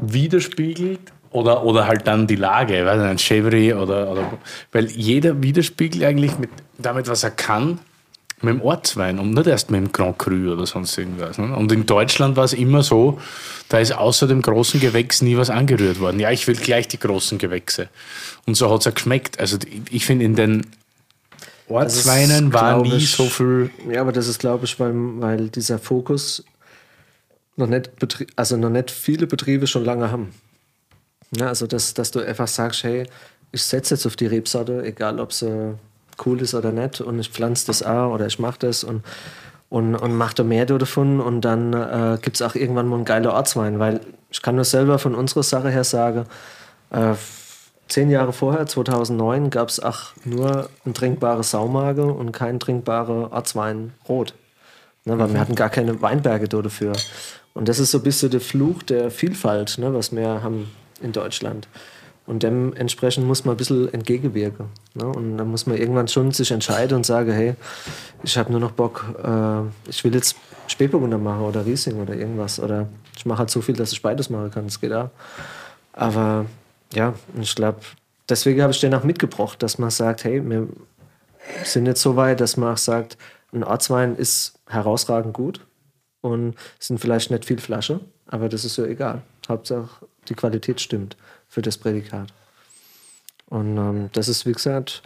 widerspiegelt 0.00 1.00
oder, 1.30 1.64
oder 1.64 1.86
halt 1.88 2.06
dann 2.06 2.26
die 2.26 2.36
Lage, 2.36 2.86
weiß 2.86 2.98
nicht, 2.98 3.10
ein 3.10 3.18
Chevry 3.18 3.74
oder, 3.74 4.10
oder 4.10 4.38
weil 4.72 4.86
jeder 4.86 5.42
widerspiegelt 5.42 6.04
eigentlich 6.04 6.38
mit 6.38 6.50
damit, 6.78 7.08
was 7.08 7.24
er 7.24 7.32
kann, 7.32 7.80
mit 8.44 8.54
dem 8.54 8.62
Ortswein 8.62 9.18
und 9.18 9.30
nicht 9.30 9.46
erst 9.46 9.70
mit 9.70 9.80
dem 9.80 9.92
Grand 9.92 10.18
Cru 10.18 10.52
oder 10.52 10.66
sonst 10.66 10.96
irgendwas. 10.96 11.38
Ne? 11.38 11.54
Und 11.56 11.72
in 11.72 11.86
Deutschland 11.86 12.36
war 12.36 12.44
es 12.44 12.52
immer 12.52 12.82
so, 12.82 13.18
da 13.68 13.78
ist 13.78 13.92
außer 13.92 14.26
dem 14.26 14.42
großen 14.42 14.80
Gewächs 14.80 15.22
nie 15.22 15.36
was 15.36 15.50
angerührt 15.50 16.00
worden. 16.00 16.20
Ja, 16.20 16.30
ich 16.30 16.46
will 16.46 16.56
gleich 16.56 16.88
die 16.88 16.98
großen 16.98 17.38
Gewächse. 17.38 17.88
Und 18.46 18.56
so 18.56 18.70
hat 18.70 18.80
es 18.80 18.84
ja 18.84 18.90
geschmeckt. 18.90 19.40
Also 19.40 19.58
ich 19.90 20.06
finde, 20.06 20.24
in 20.24 20.34
den 20.34 20.66
Ortsweinen 21.68 22.52
war 22.52 22.82
nie 22.82 22.96
ich, 22.96 23.10
so 23.10 23.26
viel. 23.26 23.70
Ja, 23.90 24.02
aber 24.02 24.12
das 24.12 24.28
ist, 24.28 24.38
glaube 24.38 24.66
ich, 24.66 24.78
weil, 24.78 24.92
weil 24.94 25.48
dieser 25.48 25.78
Fokus 25.78 26.44
noch 27.56 27.68
nicht, 27.68 27.90
also 28.36 28.56
noch 28.56 28.70
nicht 28.70 28.90
viele 28.90 29.26
Betriebe 29.26 29.66
schon 29.66 29.84
lange 29.84 30.10
haben. 30.10 30.34
Ja, 31.36 31.48
also, 31.48 31.66
dass, 31.66 31.94
dass 31.94 32.10
du 32.10 32.20
einfach 32.20 32.48
sagst, 32.48 32.84
hey, 32.84 33.06
ich 33.52 33.62
setze 33.62 33.94
jetzt 33.94 34.06
auf 34.06 34.16
die 34.16 34.26
Rebsorte, 34.26 34.82
egal 34.84 35.20
ob 35.20 35.32
sie 35.32 35.74
cool 36.24 36.40
ist 36.40 36.54
oder 36.54 36.72
nicht, 36.72 37.00
und 37.00 37.18
ich 37.18 37.30
pflanze 37.30 37.66
das 37.66 37.82
auch 37.82 38.12
oder 38.12 38.26
ich 38.26 38.38
mache 38.38 38.58
das 38.60 38.84
und, 38.84 39.04
und, 39.68 39.94
und 39.96 40.14
mache 40.14 40.34
da 40.34 40.44
mehr 40.44 40.66
davon 40.66 41.20
und 41.20 41.42
dann 41.42 41.72
äh, 41.72 42.18
gibt 42.20 42.36
es 42.36 42.42
auch 42.42 42.54
irgendwann 42.54 42.88
mal 42.88 42.96
einen 42.96 43.04
geilen 43.04 43.26
Ortswein, 43.26 43.78
weil 43.78 44.00
ich 44.30 44.42
kann 44.42 44.56
nur 44.56 44.64
selber 44.64 44.98
von 44.98 45.14
unserer 45.14 45.42
Sache 45.42 45.70
her 45.70 45.84
sagen, 45.84 46.26
äh, 46.90 47.14
zehn 47.88 48.10
Jahre 48.10 48.32
vorher, 48.32 48.66
2009, 48.66 49.50
gab 49.50 49.68
es 49.68 49.80
auch 49.80 50.12
nur 50.24 50.68
ein 50.84 50.94
trinkbares 50.94 51.50
Saumage 51.50 52.04
und 52.04 52.32
kein 52.32 52.58
trinkbarer 52.58 53.32
Ortswein 53.32 53.92
rot. 54.08 54.34
Ne, 55.04 55.18
weil 55.18 55.32
wir 55.32 55.40
hatten 55.40 55.54
gar 55.54 55.68
keine 55.68 56.00
Weinberge 56.00 56.48
da 56.48 56.62
dafür. 56.62 56.92
Und 57.52 57.68
das 57.68 57.78
ist 57.78 57.90
so 57.90 57.98
ein 57.98 58.04
bisschen 58.04 58.30
der 58.30 58.40
Fluch 58.40 58.82
der 58.82 59.10
Vielfalt, 59.10 59.76
ne, 59.78 59.92
was 59.92 60.14
wir 60.14 60.42
haben 60.42 60.70
in 61.02 61.12
Deutschland. 61.12 61.68
Und 62.26 62.42
dementsprechend 62.42 63.26
muss 63.26 63.44
man 63.44 63.54
ein 63.54 63.58
bisschen 63.58 63.92
entgegenwirken. 63.92 64.66
Ne? 64.94 65.06
Und 65.06 65.36
dann 65.36 65.48
muss 65.48 65.66
man 65.66 65.76
irgendwann 65.76 66.08
schon 66.08 66.32
sich 66.32 66.50
entscheiden 66.50 66.96
und 66.96 67.04
sagen, 67.04 67.30
hey, 67.32 67.54
ich 68.22 68.38
habe 68.38 68.50
nur 68.50 68.60
noch 68.60 68.72
Bock, 68.72 69.04
äh, 69.22 69.90
ich 69.90 70.02
will 70.04 70.14
jetzt 70.14 70.36
Spätburgunder 70.66 71.18
machen 71.18 71.42
oder 71.42 71.66
Riesling 71.66 72.00
oder 72.00 72.14
irgendwas. 72.14 72.58
Oder 72.58 72.88
ich 73.14 73.26
mache 73.26 73.40
halt 73.40 73.50
so 73.50 73.60
viel, 73.60 73.76
dass 73.76 73.92
ich 73.92 74.00
beides 74.00 74.30
machen 74.30 74.50
kann. 74.50 74.64
Das 74.64 74.80
geht 74.80 74.92
auch. 74.92 75.10
Aber 75.92 76.46
ja, 76.94 77.12
ich 77.38 77.54
glaube, 77.54 77.80
deswegen 78.28 78.62
habe 78.62 78.72
ich 78.72 78.80
den 78.80 78.94
auch 78.94 79.04
mitgebracht, 79.04 79.62
dass 79.62 79.78
man 79.78 79.90
sagt, 79.90 80.24
hey, 80.24 80.42
wir 80.48 80.68
sind 81.62 81.84
jetzt 81.84 82.00
so 82.00 82.16
weit, 82.16 82.40
dass 82.40 82.56
man 82.56 82.72
auch 82.72 82.78
sagt, 82.78 83.18
ein 83.52 83.64
Ortswein 83.64 84.16
ist 84.16 84.54
herausragend 84.66 85.34
gut 85.34 85.60
und 86.22 86.54
sind 86.78 86.98
vielleicht 86.98 87.30
nicht 87.30 87.44
viel 87.44 87.58
Flasche, 87.58 88.00
aber 88.26 88.48
das 88.48 88.64
ist 88.64 88.78
ja 88.78 88.84
egal. 88.86 89.20
Hauptsache, 89.46 90.06
die 90.28 90.34
Qualität 90.34 90.80
stimmt 90.80 91.16
für 91.54 91.62
das 91.62 91.78
Prädikat. 91.78 92.26
Und 93.48 93.76
ähm, 93.76 94.10
das 94.12 94.26
ist, 94.26 94.44
wie 94.44 94.52
gesagt, 94.52 95.02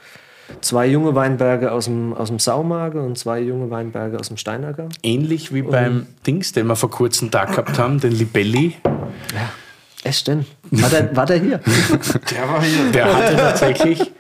zwei 0.62 0.86
junge 0.86 1.14
Weinberge 1.14 1.70
aus 1.70 1.84
dem, 1.84 2.14
aus 2.14 2.28
dem 2.28 2.38
Saumage 2.38 3.02
und 3.02 3.18
zwei 3.18 3.40
junge 3.40 3.70
Weinberge 3.70 4.18
aus 4.18 4.28
dem 4.28 4.38
Steinacker. 4.38 4.88
Ähnlich 5.02 5.52
wie 5.52 5.60
beim 5.60 6.06
Dings, 6.26 6.52
den 6.52 6.66
wir 6.66 6.76
vor 6.76 6.90
kurzem 6.90 7.30
da 7.30 7.44
gehabt 7.44 7.78
haben, 7.78 8.00
den 8.00 8.12
Libelli. 8.12 8.76
Echt 10.04 10.26
denn? 10.26 10.46
War 10.70 10.88
der, 10.88 11.14
war 11.14 11.26
der 11.26 11.38
hier? 11.38 11.58
Der 12.30 12.48
war 12.48 12.62
hier. 12.62 12.92
Der 12.92 13.14
hatte 13.14 13.36
tatsächlich 13.36 14.10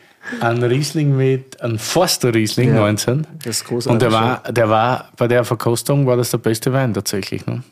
einen 0.40 0.62
Riesling 0.64 1.16
mit, 1.16 1.62
einen 1.62 1.78
Forster 1.78 2.34
Riesling 2.34 2.74
Ja, 2.74 2.80
19. 2.80 3.26
das 3.42 3.58
ist 3.58 3.64
großartig, 3.64 3.92
Und 3.92 4.02
der 4.02 4.12
war, 4.12 4.42
der 4.52 4.68
war, 4.68 5.12
bei 5.16 5.28
der 5.28 5.44
Verkostung 5.44 6.06
war 6.06 6.18
das 6.18 6.30
der 6.30 6.38
beste 6.38 6.74
Wein 6.74 6.92
tatsächlich. 6.92 7.46
Ne? 7.46 7.62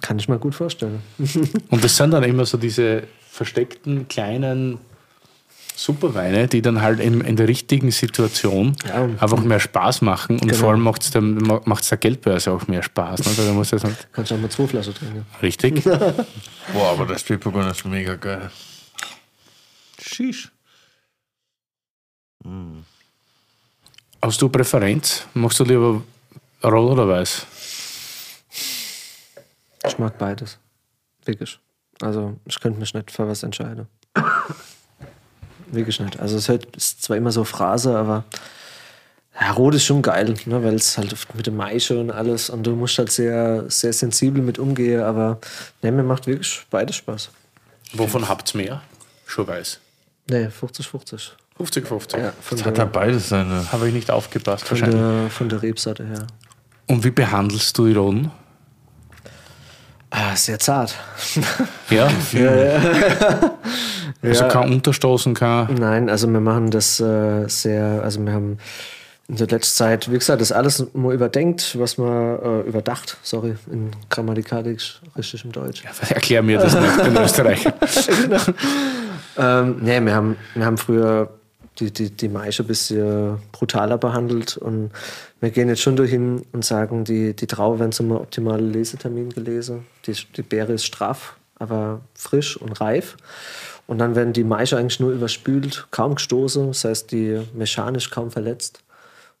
Kann 0.00 0.18
ich 0.18 0.28
mir 0.28 0.38
gut 0.38 0.54
vorstellen. 0.54 1.02
Und 1.68 1.84
das 1.84 1.96
sind 1.96 2.12
dann 2.12 2.22
immer 2.22 2.46
so 2.46 2.56
diese 2.56 3.02
versteckten 3.32 4.08
kleinen 4.08 4.78
Superweine, 5.74 6.48
die 6.48 6.60
dann 6.60 6.82
halt 6.82 7.00
in, 7.00 7.22
in 7.22 7.36
der 7.36 7.48
richtigen 7.48 7.90
Situation 7.90 8.76
Ja. 8.86 9.04
einfach 9.04 9.40
mehr 9.40 9.58
Spaß 9.58 10.02
machen 10.02 10.34
und 10.38 10.48
Genau. 10.48 10.54
vor 10.60 10.70
allem 10.72 10.82
macht 10.82 11.02
es 11.02 11.10
der, 11.12 11.22
macht's 11.22 11.88
der 11.88 11.96
Geldbörse 11.96 12.52
auch 12.52 12.66
mehr 12.68 12.82
Spaß. 12.82 13.24
Ne? 13.24 13.32
Da 13.46 13.52
muss 13.54 13.70
das 13.70 13.82
nicht 13.84 14.06
Kannst 14.12 14.30
du 14.30 14.34
auch 14.34 14.38
mal 14.38 14.50
zwei 14.50 14.66
Flaschen 14.66 14.92
trinken. 14.94 15.26
richtig. 15.40 15.82
Boah, 16.74 16.90
aber 16.92 17.06
der 17.06 17.18
Spätburgunder 17.18 17.70
ist 17.70 17.84
mega 17.86 18.16
geil. 18.16 18.50
Shish. 19.98 20.50
Hast 24.20 24.42
du 24.42 24.48
Präferenz? 24.50 25.26
Machst 25.32 25.58
du 25.58 25.64
lieber 25.64 26.02
roll 26.62 26.92
oder 26.92 27.08
weiß? 27.08 27.46
Ich 29.86 29.98
mag 29.98 30.18
beides. 30.18 30.58
Wirklich. 31.24 31.58
Also, 32.02 32.34
ich 32.46 32.58
könnte 32.60 32.80
mich 32.80 32.94
nicht 32.94 33.10
für 33.10 33.28
was 33.28 33.42
entscheiden. 33.42 33.86
Wirklich 35.70 36.00
nicht. 36.00 36.20
Also, 36.20 36.36
es 36.36 36.48
hört- 36.48 36.76
ist 36.76 37.02
zwar 37.02 37.16
immer 37.16 37.32
so 37.32 37.44
Phrase, 37.44 37.96
aber 37.96 38.24
ja, 39.40 39.50
Rot 39.52 39.74
ist 39.74 39.84
schon 39.84 40.02
geil, 40.02 40.34
ne, 40.44 40.62
weil 40.62 40.74
es 40.74 40.98
halt 40.98 41.12
oft 41.12 41.34
mit 41.34 41.46
dem 41.46 41.56
Maische 41.56 41.98
und 41.98 42.10
alles 42.10 42.50
und 42.50 42.64
du 42.64 42.76
musst 42.76 42.98
halt 42.98 43.10
sehr, 43.10 43.64
sehr 43.70 43.92
sensibel 43.94 44.42
mit 44.42 44.58
umgehen, 44.58 45.00
aber 45.02 45.38
ne, 45.80 45.90
mir 45.90 46.02
macht 46.02 46.26
wirklich 46.26 46.66
beides 46.70 46.96
Spaß. 46.96 47.30
Wovon 47.94 48.28
habt 48.28 48.54
ihr 48.54 48.58
mehr? 48.62 48.82
Schon 49.26 49.46
weiß. 49.46 49.80
Ne, 50.28 50.50
50-50. 50.50 51.30
50-50. 51.58 52.18
Ja, 52.18 52.32
von 52.42 52.58
Hat 52.58 52.66
er 52.66 52.72
der, 52.72 52.86
beides 52.86 53.28
seine. 53.30 53.70
Habe 53.72 53.88
ich 53.88 53.94
nicht 53.94 54.10
aufgepasst 54.10 54.64
von, 54.68 54.78
wahrscheinlich. 54.80 55.00
der, 55.00 55.30
von 55.30 55.48
der 55.48 55.62
Rebsorte 55.62 56.04
her. 56.06 56.26
Und 56.86 57.02
wie 57.04 57.10
behandelst 57.10 57.76
du 57.78 57.86
die 57.86 57.94
Roden? 57.94 58.30
Ah, 60.14 60.36
sehr 60.36 60.58
zart. 60.58 60.94
Ja? 61.90 62.08
Also 64.24 64.46
kein 64.46 64.70
Unterstoßen, 64.70 65.34
kein. 65.34 65.74
Nein, 65.74 66.08
also 66.08 66.28
wir 66.28 66.38
machen 66.38 66.70
das 66.70 67.00
äh, 67.00 67.48
sehr, 67.48 68.02
also 68.04 68.24
wir 68.24 68.32
haben 68.32 68.58
in 69.26 69.34
der 69.34 69.48
letzten 69.48 69.76
Zeit, 69.78 70.12
wie 70.12 70.18
gesagt, 70.18 70.40
das 70.40 70.52
alles 70.52 70.86
mal 70.94 71.12
überdenkt, 71.12 71.76
was 71.76 71.98
man 71.98 72.38
äh, 72.38 72.60
überdacht, 72.60 73.16
sorry, 73.22 73.56
in 73.72 73.90
grammatikalisch 74.10 75.00
richtig 75.16 75.44
im 75.44 75.50
Deutsch. 75.50 75.82
Erklär 76.08 76.42
mir 76.42 76.58
das 76.58 76.72
nicht, 76.74 76.98
in 77.06 77.16
Österreich. 77.16 77.66
Ähm, 79.36 79.76
nee, 79.80 80.00
wir 80.00 80.14
haben, 80.14 80.36
wir 80.54 80.66
haben 80.66 80.78
früher 80.78 81.30
die, 81.82 81.90
die, 81.92 82.10
die 82.10 82.28
Maische 82.28 82.62
ein 82.62 82.66
bisschen 82.66 83.38
brutaler 83.50 83.98
behandelt 83.98 84.56
und 84.56 84.90
wir 85.40 85.50
gehen 85.50 85.68
jetzt 85.68 85.82
schon 85.82 85.96
dahin 85.96 86.42
und 86.52 86.64
sagen, 86.64 87.04
die, 87.04 87.34
die 87.34 87.46
Traube 87.46 87.80
werden 87.80 87.92
zum 87.92 88.12
optimalen 88.12 88.72
Lesetermin 88.72 89.30
gelesen. 89.30 89.86
Die, 90.06 90.16
die 90.36 90.42
Beere 90.42 90.72
ist 90.74 90.84
straff, 90.84 91.36
aber 91.58 92.00
frisch 92.14 92.56
und 92.56 92.80
reif. 92.80 93.16
Und 93.86 93.98
dann 93.98 94.14
werden 94.14 94.32
die 94.32 94.44
Maische 94.44 94.78
eigentlich 94.78 95.00
nur 95.00 95.12
überspült, 95.12 95.88
kaum 95.90 96.14
gestoßen, 96.14 96.68
das 96.68 96.84
heißt, 96.84 97.10
die 97.10 97.40
mechanisch 97.54 98.10
kaum 98.10 98.30
verletzt 98.30 98.82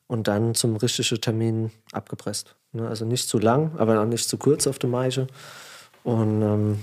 und 0.08 0.28
dann 0.28 0.54
zum 0.54 0.76
richtigen 0.76 1.20
Termin 1.20 1.70
abgepresst. 1.92 2.54
Ne, 2.72 2.86
Also 2.88 3.04
nicht 3.04 3.28
zu 3.28 3.38
lang, 3.38 3.72
aber 3.78 4.00
auch 4.00 4.06
nicht 4.06 4.28
zu 4.28 4.36
kurz 4.36 4.66
auf 4.66 4.78
der 4.78 4.90
Maische. 4.90 5.26
Und 6.04 6.42
ähm, 6.42 6.78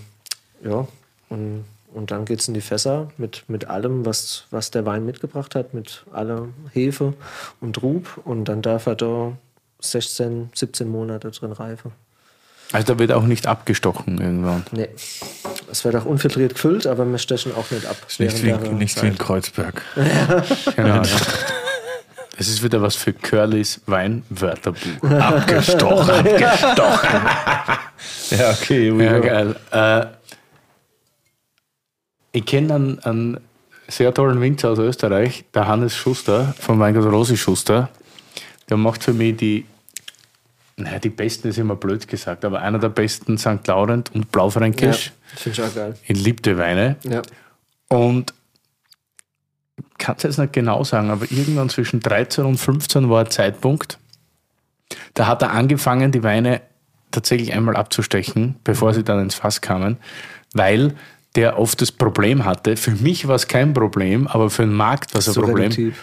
ja, 0.63 0.87
und, 1.29 1.65
und 1.93 2.11
dann 2.11 2.25
geht 2.25 2.39
es 2.41 2.47
in 2.47 2.53
die 2.53 2.61
Fässer 2.61 3.09
mit, 3.17 3.43
mit 3.47 3.65
allem, 3.65 4.05
was, 4.05 4.45
was 4.51 4.71
der 4.71 4.85
Wein 4.85 5.05
mitgebracht 5.05 5.55
hat, 5.55 5.73
mit 5.73 6.03
aller 6.11 6.47
Hefe 6.73 7.13
und 7.61 7.81
Rub. 7.81 8.21
Und 8.25 8.45
dann 8.45 8.61
darf 8.61 8.85
er 8.85 8.95
da 8.95 9.37
16, 9.79 10.49
17 10.53 10.87
Monate 10.89 11.31
drin 11.31 11.51
reifen. 11.51 11.91
Also 12.71 12.93
da 12.93 12.99
wird 12.99 13.11
auch 13.11 13.23
nicht 13.23 13.47
abgestochen 13.47 14.21
irgendwann. 14.21 14.63
Nee. 14.71 14.89
Es 15.71 15.83
wird 15.85 15.95
auch 15.95 16.05
unfiltriert 16.05 16.53
gefüllt, 16.53 16.85
aber 16.85 17.05
wir 17.05 17.17
stechen 17.17 17.53
auch 17.55 17.71
nicht 17.71 17.87
ab. 17.87 17.97
Nicht 18.19 18.43
wie, 18.43 18.47
während 18.47 18.65
der 18.67 18.73
nicht 18.73 19.01
wie 19.01 19.07
in. 19.07 19.17
Kreuzberg. 19.17 19.81
Genau. 20.75 20.87
ja. 20.87 21.01
Das 22.37 22.47
ist 22.47 22.63
wieder 22.63 22.81
was 22.81 22.95
für 22.95 23.11
Curlys 23.11 23.81
Weinwörterbuch. 23.85 25.03
Abgestochen. 25.03 26.09
Abgestochen. 26.29 27.21
ja, 28.29 28.51
okay. 28.51 29.03
Ja, 29.03 29.19
geil. 29.19 29.55
Äh, 29.71 30.18
ich 32.31 32.45
kenne 32.45 32.75
einen, 32.75 32.99
einen 32.99 33.39
sehr 33.87 34.13
tollen 34.13 34.41
Winzer 34.41 34.69
aus 34.69 34.79
Österreich, 34.79 35.45
der 35.53 35.67
Hannes 35.67 35.95
Schuster, 35.95 36.53
vom 36.59 36.79
Weingut 36.79 37.05
Rosi 37.05 37.37
Schuster. 37.37 37.89
Der 38.69 38.77
macht 38.77 39.03
für 39.03 39.13
mich 39.13 39.37
die 39.37 39.65
naja, 40.79 40.99
die 40.99 41.09
besten 41.09 41.49
ist 41.49 41.57
immer 41.57 41.75
blöd 41.75 42.07
gesagt, 42.07 42.45
aber 42.45 42.61
einer 42.61 42.79
der 42.79 42.89
besten 42.89 43.37
St. 43.37 43.67
Laurent 43.67 44.13
und 44.15 44.31
Blaufränkisch. 44.31 45.11
Ich 45.45 45.61
auch 45.61 45.75
geil. 45.75 45.95
Liebte 46.07 46.57
Weine. 46.57 46.95
Ja. 47.03 47.21
Und 47.89 48.33
kann 49.97 50.15
es 50.17 50.23
jetzt 50.23 50.37
nicht 50.39 50.53
genau 50.53 50.83
sagen, 50.83 51.09
aber 51.11 51.29
irgendwann 51.29 51.69
zwischen 51.69 51.99
13 51.99 52.45
und 52.45 52.57
15 52.57 53.09
war 53.09 53.25
ein 53.25 53.31
Zeitpunkt, 53.31 53.97
da 55.13 55.27
hat 55.27 55.41
er 55.41 55.51
angefangen, 55.51 56.11
die 56.11 56.23
Weine 56.23 56.61
tatsächlich 57.11 57.53
einmal 57.53 57.75
abzustechen, 57.75 58.55
bevor 58.63 58.93
sie 58.93 59.03
dann 59.03 59.19
ins 59.19 59.35
Fass 59.35 59.61
kamen, 59.61 59.97
weil 60.53 60.95
der 61.35 61.59
oft 61.59 61.81
das 61.81 61.91
Problem 61.91 62.45
hatte. 62.45 62.75
Für 62.77 62.91
mich 62.91 63.27
war 63.27 63.35
es 63.35 63.47
kein 63.47 63.73
Problem, 63.73 64.27
aber 64.27 64.49
für 64.49 64.63
den 64.63 64.73
Markt 64.73 65.13
war 65.13 65.19
es 65.19 65.27
ein 65.27 65.33
So 65.33 65.41
Problem. 65.41 65.71
reduktiv. 65.71 65.97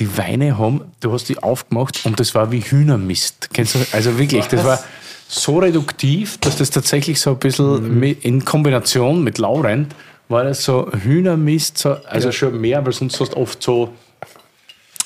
Die 0.00 0.18
Weine 0.18 0.58
haben, 0.58 0.80
du 1.00 1.12
hast 1.12 1.28
die 1.28 1.40
aufgemacht 1.42 2.04
und 2.04 2.18
das 2.18 2.34
war 2.34 2.50
wie 2.50 2.60
Hühnermist. 2.60 3.50
Kennst 3.52 3.76
du? 3.76 3.78
Also 3.92 4.18
wirklich, 4.18 4.46
das 4.46 4.64
war 4.64 4.82
so 5.28 5.58
reduktiv, 5.58 6.38
dass 6.38 6.56
das 6.56 6.70
tatsächlich 6.70 7.20
so 7.20 7.30
ein 7.30 7.38
bisschen 7.38 8.00
mit, 8.00 8.24
in 8.24 8.44
Kombination 8.44 9.22
mit 9.22 9.38
Laurent 9.38 9.94
war 10.28 10.42
das 10.44 10.64
so 10.64 10.90
Hühnermist, 10.90 11.78
so, 11.78 11.96
also 12.08 12.32
schon 12.32 12.60
mehr, 12.60 12.84
weil 12.84 12.92
sonst 12.92 13.20
hast 13.20 13.34
du 13.34 13.36
oft 13.36 13.62
so 13.62 13.92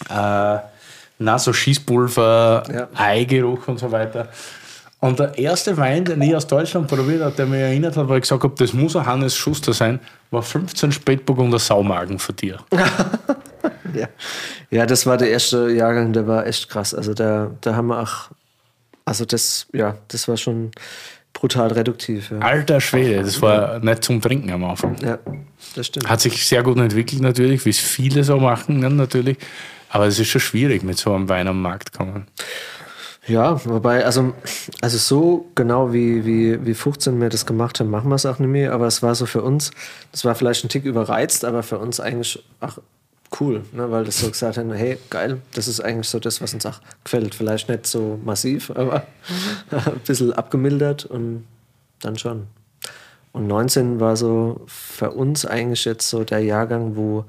äh, 0.08 0.58
na, 1.20 1.38
so 1.38 1.52
Schießpulver, 1.52 2.62
Ja. 2.72 2.88
Eigeruch 2.94 3.66
und 3.68 3.78
so 3.78 3.90
weiter. 3.90 4.28
Und 5.00 5.20
der 5.20 5.38
erste 5.38 5.76
Wein, 5.76 6.04
den 6.04 6.20
ich 6.22 6.34
aus 6.34 6.46
Deutschland 6.46 6.88
probiert 6.88 7.22
habe, 7.22 7.34
der 7.36 7.46
mich 7.46 7.60
erinnert 7.60 7.96
hat, 7.96 8.08
weil 8.08 8.16
ich 8.16 8.22
gesagt 8.22 8.42
habe, 8.42 8.54
das 8.56 8.72
muss 8.72 8.96
ein 8.96 9.06
Hannes 9.06 9.36
Schuster 9.36 9.72
sein, 9.72 10.00
war 10.30 10.42
15 10.42 10.90
Spätburgunder 10.92 11.58
Saumagen 11.58 12.18
für 12.18 12.32
dir. 12.32 12.58
Ja. 13.94 14.06
ja, 14.70 14.86
das 14.86 15.06
war 15.06 15.16
der 15.16 15.30
erste 15.30 15.70
Jahrgang, 15.70 16.12
der 16.12 16.26
war 16.26 16.46
echt 16.46 16.68
krass. 16.68 16.94
Also 16.94 17.14
da, 17.14 17.50
da 17.62 17.74
haben 17.74 17.88
wir 17.88 18.00
auch, 18.02 18.28
also 19.06 19.24
das, 19.24 19.66
ja, 19.72 19.96
das 20.08 20.28
war 20.28 20.36
schon 20.36 20.70
brutal 21.32 21.72
reduktiv. 21.72 22.30
Ja, 22.30 22.38
Alter 22.40 22.80
Schwede, 22.80 23.22
das 23.22 23.40
war 23.40 23.78
nicht 23.80 24.04
zum 24.04 24.20
Trinken 24.20 24.50
am 24.50 24.64
Anfang. 24.64 24.96
ja 25.02 25.18
das 25.74 25.86
stimmt. 25.86 26.08
Hat 26.08 26.20
sich 26.20 26.46
sehr 26.46 26.62
gut 26.62 26.78
entwickelt 26.78 27.22
natürlich, 27.22 27.64
wie 27.64 27.70
es 27.70 27.78
viele 27.78 28.24
so 28.24 28.38
machen 28.38 28.80
ne, 28.80 28.90
natürlich. 28.90 29.38
Aber 29.90 30.06
es 30.06 30.18
ist 30.18 30.28
schon 30.28 30.40
schwierig, 30.40 30.82
mit 30.82 30.98
so 30.98 31.14
einem 31.14 31.28
Wein 31.28 31.48
am 31.48 31.62
Markt 31.62 31.92
zu 31.92 31.98
kommen. 31.98 32.26
Ja, 33.28 33.62
wobei, 33.66 34.04
also, 34.04 34.32
also 34.80 34.96
so 34.96 35.46
genau 35.54 35.92
wie, 35.92 36.24
wie, 36.24 36.64
wie 36.64 36.74
15 36.74 37.20
wir 37.20 37.28
das 37.28 37.44
gemacht 37.44 37.78
haben, 37.78 37.90
machen 37.90 38.08
wir 38.08 38.14
es 38.14 38.24
auch 38.24 38.38
nicht 38.38 38.48
mehr. 38.48 38.72
Aber 38.72 38.86
es 38.86 39.02
war 39.02 39.14
so 39.14 39.26
für 39.26 39.42
uns, 39.42 39.70
das 40.12 40.24
war 40.24 40.34
vielleicht 40.34 40.64
ein 40.64 40.70
Tick 40.70 40.84
überreizt, 40.84 41.44
aber 41.44 41.62
für 41.62 41.78
uns 41.78 42.00
eigentlich 42.00 42.42
auch 42.60 42.78
cool, 43.38 43.62
ne? 43.72 43.90
weil 43.90 44.04
das 44.04 44.20
so 44.20 44.30
gesagt 44.30 44.56
haben, 44.56 44.72
hey, 44.72 44.98
geil, 45.10 45.42
das 45.52 45.68
ist 45.68 45.80
eigentlich 45.80 46.08
so 46.08 46.18
das, 46.18 46.40
was 46.40 46.54
uns 46.54 46.64
auch 46.64 46.80
gefällt. 47.04 47.34
Vielleicht 47.34 47.68
nicht 47.68 47.86
so 47.86 48.18
massiv, 48.24 48.70
aber 48.70 49.06
ein 49.70 50.00
bisschen 50.06 50.32
abgemildert 50.32 51.04
und 51.04 51.44
dann 52.00 52.16
schon. 52.16 52.46
Und 53.32 53.46
19 53.46 54.00
war 54.00 54.16
so 54.16 54.62
für 54.66 55.10
uns 55.10 55.44
eigentlich 55.44 55.84
jetzt 55.84 56.08
so 56.08 56.24
der 56.24 56.40
Jahrgang, 56.40 56.96
wo 56.96 57.26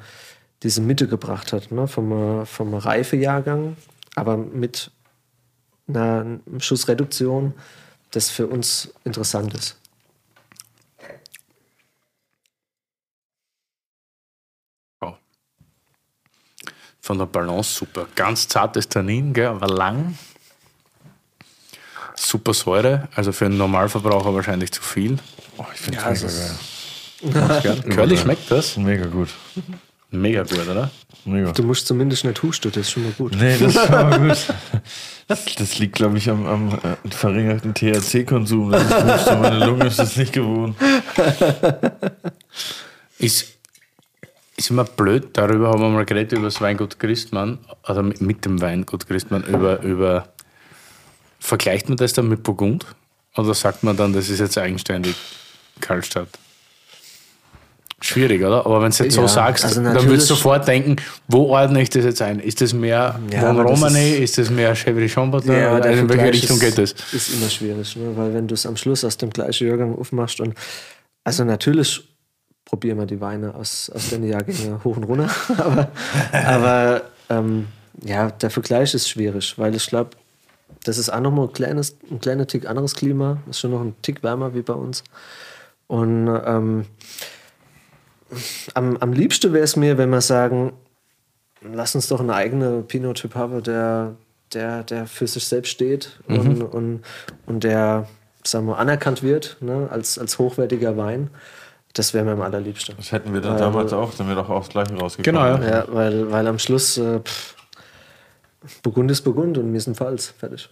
diese 0.63 0.81
Mitte 0.81 1.07
gebracht 1.07 1.51
hat, 1.51 1.71
ne? 1.71 1.87
vom, 1.87 2.45
vom 2.45 2.73
Reifejahrgang, 2.73 3.75
aber 4.15 4.37
mit 4.37 4.91
einer 5.89 6.39
Schussreduktion, 6.59 7.53
das 8.11 8.29
für 8.29 8.47
uns 8.47 8.93
interessant 9.03 9.53
ist. 9.53 9.77
Ja. 15.01 15.17
Von 17.01 17.17
der 17.17 17.25
Balance 17.25 17.73
super. 17.73 18.07
Ganz 18.15 18.47
zartes 18.47 18.87
Tannin, 18.87 19.33
gell, 19.33 19.47
aber 19.47 19.67
lang. 19.67 20.17
Super 22.15 22.53
Säure, 22.53 23.07
also 23.15 23.31
für 23.31 23.45
einen 23.45 23.57
Normalverbraucher 23.57 24.33
wahrscheinlich 24.33 24.71
zu 24.71 24.81
viel. 24.81 25.17
Oh, 25.57 25.65
ich 25.73 25.79
finde 25.79 25.99
Ja, 25.99 26.11
es 26.11 26.23
mega 27.21 27.59
geil. 27.61 27.81
Curly 27.89 28.17
schmeckt 28.23 28.51
das? 28.51 28.77
Mega 28.77 29.05
gut. 29.05 29.29
Mega 30.11 30.43
gut, 30.43 30.67
oder? 30.67 30.89
Mega. 31.25 31.51
Du 31.51 31.63
musst 31.63 31.85
zumindest 31.85 32.25
nicht 32.25 32.41
husten, 32.41 32.71
das 32.71 32.81
ist 32.81 32.91
schon 32.91 33.03
mal 33.03 33.11
gut. 33.11 33.35
Nee, 33.35 33.57
das 33.59 33.75
ist 33.75 33.77
aber 33.77 34.17
gut. 34.27 34.37
Das 35.27 35.77
liegt, 35.77 35.95
glaube 35.95 36.17
ich, 36.17 36.29
am, 36.29 36.47
am 36.47 36.69
äh, 36.69 37.09
verringerten 37.11 37.75
THC-Konsum. 37.75 38.71
Das 38.71 38.83
ist 38.83 38.93
Husten. 38.95 39.41
Meine 39.41 39.65
Lunge 39.65 39.85
ist 39.85 39.99
das 39.99 40.17
nicht 40.17 40.33
gewohnt. 40.33 40.75
Ist, 43.19 43.57
ist 44.55 44.69
immer 44.69 44.85
blöd, 44.85 45.31
darüber 45.33 45.71
haben 45.71 45.81
wir 45.81 45.89
mal 45.89 46.05
geredet, 46.05 46.31
über 46.31 46.43
das 46.43 46.61
Weingut 46.61 46.99
Christmann, 46.99 47.59
oder 47.85 48.01
mit, 48.01 48.21
mit 48.21 48.45
dem 48.45 48.61
Weingut 48.61 49.07
Christmann, 49.07 49.43
über, 49.43 49.81
über. 49.81 50.29
Vergleicht 51.37 51.89
man 51.89 51.97
das 51.97 52.13
dann 52.13 52.29
mit 52.29 52.43
Burgund? 52.43 52.85
Oder 53.35 53.53
sagt 53.53 53.83
man 53.83 53.97
dann, 53.97 54.13
das 54.13 54.29
ist 54.29 54.39
jetzt 54.39 54.57
eigenständig 54.57 55.15
Karlstadt? 55.81 56.29
Schwierig, 58.01 58.41
oder? 58.41 58.65
Aber 58.65 58.81
wenn 58.81 58.91
du 58.91 59.03
jetzt 59.03 59.13
so 59.15 59.21
Ja, 59.21 59.27
sagst, 59.27 59.65
also 59.65 59.83
dann 59.83 59.93
würdest 60.05 60.29
du 60.29 60.35
sofort 60.35 60.67
denken, 60.67 60.95
wo 61.27 61.47
ordne 61.49 61.81
ich 61.81 61.89
das 61.89 62.05
jetzt 62.05 62.21
ein? 62.21 62.39
Ist 62.39 62.61
das 62.61 62.73
mehr 62.73 63.19
Ja, 63.31 63.39
Von 63.41 63.59
Romani? 63.59 64.11
ist- 64.11 64.19
Ist, 64.21 64.37
das 64.37 64.49
mehr 64.49 64.73
Chevrolet 64.75 65.09
Chambertin? 65.09 65.51
Ja, 65.53 65.75
oder 65.77 65.89
in 65.91 66.07
welche 66.07 66.31
Richtung 66.33 66.59
geht 66.59 66.77
das? 66.77 66.95
Ist 67.11 67.33
immer 67.33 67.49
schwierig, 67.49 67.95
ne? 67.97 68.11
weil 68.15 68.33
wenn 68.33 68.47
du 68.47 68.53
es 68.53 68.65
am 68.65 68.77
Schluss 68.77 69.03
aus 69.03 69.17
dem 69.17 69.29
gleichen 69.31 69.67
Jahrgang 69.67 69.97
aufmachst 69.97 70.39
und 70.39 70.53
also 71.25 71.43
natürlich 71.43 72.01
probieren 72.65 72.99
wir 72.99 73.05
die 73.05 73.19
Weine 73.19 73.53
aus, 73.55 73.89
aus 73.93 74.09
den 74.09 74.23
Jahrgängen 74.27 74.83
hoch 74.83 74.95
und 74.95 75.03
runter, 75.03 75.29
aber, 75.57 75.89
aber 76.31 77.01
ähm, 77.29 77.67
ja, 78.05 78.31
der 78.31 78.49
Vergleich 78.49 78.93
ist 78.93 79.09
schwierig, 79.09 79.55
weil 79.57 79.75
ich 79.75 79.85
glaube, 79.87 80.11
das 80.85 80.97
ist 80.97 81.09
auch 81.11 81.19
nochmal 81.19 81.47
ein 81.47 81.53
kleines, 81.53 81.97
ein 82.09 82.19
kleiner 82.21 82.47
Tick 82.47 82.65
anderes 82.69 82.95
Klima, 82.95 83.39
ist 83.49 83.59
schon 83.59 83.71
noch 83.71 83.81
ein 83.81 83.95
Tick 84.03 84.23
wärmer 84.23 84.53
wie 84.53 84.61
bei 84.61 84.73
uns 84.73 85.03
und 85.87 86.27
ähm, 86.45 86.85
am, 88.73 88.97
am 88.97 89.13
liebsten 89.13 89.53
wäre 89.53 89.63
es 89.63 89.75
mir, 89.75 89.97
wenn 89.97 90.09
wir 90.09 90.21
sagen, 90.21 90.73
lass 91.61 91.95
uns 91.95 92.07
doch 92.07 92.19
einen 92.19 92.29
eigenen 92.31 92.85
Pinot-Typ 92.87 93.35
haben, 93.35 93.63
der, 93.63 94.15
der, 94.53 94.83
der 94.83 95.07
für 95.07 95.27
sich 95.27 95.45
selbst 95.45 95.69
steht 95.71 96.19
und, 96.27 96.61
und, 96.63 97.01
und 97.45 97.63
der, 97.63 98.07
sagen 98.43 98.67
wir, 98.67 98.77
anerkannt 98.77 99.23
wird 99.23 99.57
ne, 99.61 99.87
als, 99.91 100.17
als 100.17 100.39
hochwertiger 100.39 100.97
Wein. 100.97 101.29
Das 101.93 102.13
wäre 102.13 102.23
mir 102.23 102.33
am 102.33 102.41
allerliebsten. 102.41 102.95
Das 102.97 103.11
hätten 103.11 103.33
wir 103.33 103.41
dann 103.41 103.53
Weil- 103.53 103.59
damals 103.59 103.93
auch, 103.93 104.13
dann 104.13 104.27
wir 104.27 104.35
doch 104.35 104.49
auch 104.49 104.59
das 104.59 104.69
gleiche 104.69 104.93
rausgekommen. 104.95 105.41
Genau, 105.57 105.63
ja. 105.67 105.79
Ja, 105.79 105.85
weil, 105.87 106.31
weil 106.31 106.47
am 106.47 106.59
Schluss 106.59 106.97
äh, 106.99 107.19
pff, 107.19 107.55
Burgund 108.83 109.09
ist 109.09 109.21
Burgund 109.21 109.57
und 109.57 109.73
wir 109.73 109.81
sind 109.81 109.97
Pfalz. 109.97 110.33
Fertig. 110.37 110.69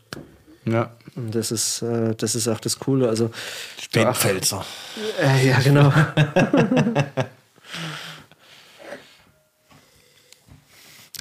Ja. 0.66 0.92
Und 1.16 1.34
das 1.34 1.52
ist, 1.52 1.82
äh, 1.82 2.14
das 2.16 2.36
ist 2.36 2.48
auch 2.48 2.60
das 2.60 2.78
Coole. 2.78 3.10
Also, 3.10 3.32
Spätpfälzer. 3.82 4.64
Äh, 5.20 5.48
ja, 5.48 5.60
genau. 5.60 5.92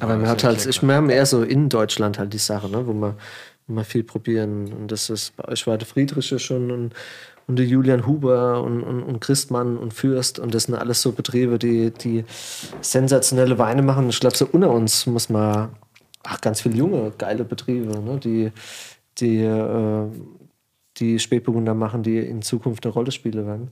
Aber 0.00 0.20
wir, 0.20 0.28
hat 0.28 0.44
halt, 0.44 0.66
ich, 0.66 0.82
wir 0.82 0.94
haben 0.94 1.10
eher 1.10 1.26
so 1.26 1.42
in 1.42 1.68
Deutschland 1.68 2.18
halt 2.18 2.32
die 2.32 2.38
Sache, 2.38 2.68
ne, 2.68 2.86
wo 2.86 2.92
wir, 2.92 3.16
wo 3.66 3.82
viel 3.82 4.04
probieren. 4.04 4.72
Und 4.72 4.92
das 4.92 5.10
ist, 5.10 5.36
bei 5.36 5.48
euch 5.48 5.66
war 5.66 5.78
der 5.78 5.86
Friedriche 5.86 6.38
schon 6.38 6.70
und, 6.70 6.94
und 7.46 7.56
der 7.56 7.66
Julian 7.66 8.06
Huber 8.06 8.62
und, 8.62 8.82
und, 8.82 9.02
und 9.02 9.20
Christmann 9.20 9.76
und 9.76 9.94
Fürst. 9.94 10.38
Und 10.38 10.54
das 10.54 10.64
sind 10.64 10.74
alles 10.74 11.00
so 11.02 11.12
Betriebe, 11.12 11.58
die, 11.58 11.90
die 11.90 12.24
sensationelle 12.80 13.58
Weine 13.58 13.82
machen. 13.82 14.08
Ich 14.08 14.20
glaube, 14.20 14.36
so 14.36 14.46
unter 14.46 14.70
uns 14.70 15.06
muss 15.06 15.28
man, 15.30 15.70
ach, 16.22 16.40
ganz 16.40 16.60
viele 16.60 16.76
junge, 16.76 17.12
geile 17.16 17.44
Betriebe, 17.44 17.98
ne, 17.98 18.18
die, 18.18 18.52
die, 19.18 19.38
äh, 19.38 20.06
die 20.98 21.18
Spätburgunder 21.18 21.74
machen, 21.74 22.02
die 22.02 22.18
in 22.18 22.42
Zukunft 22.42 22.84
eine 22.84 22.92
Rolle 22.92 23.12
spielen 23.12 23.46
werden. 23.46 23.70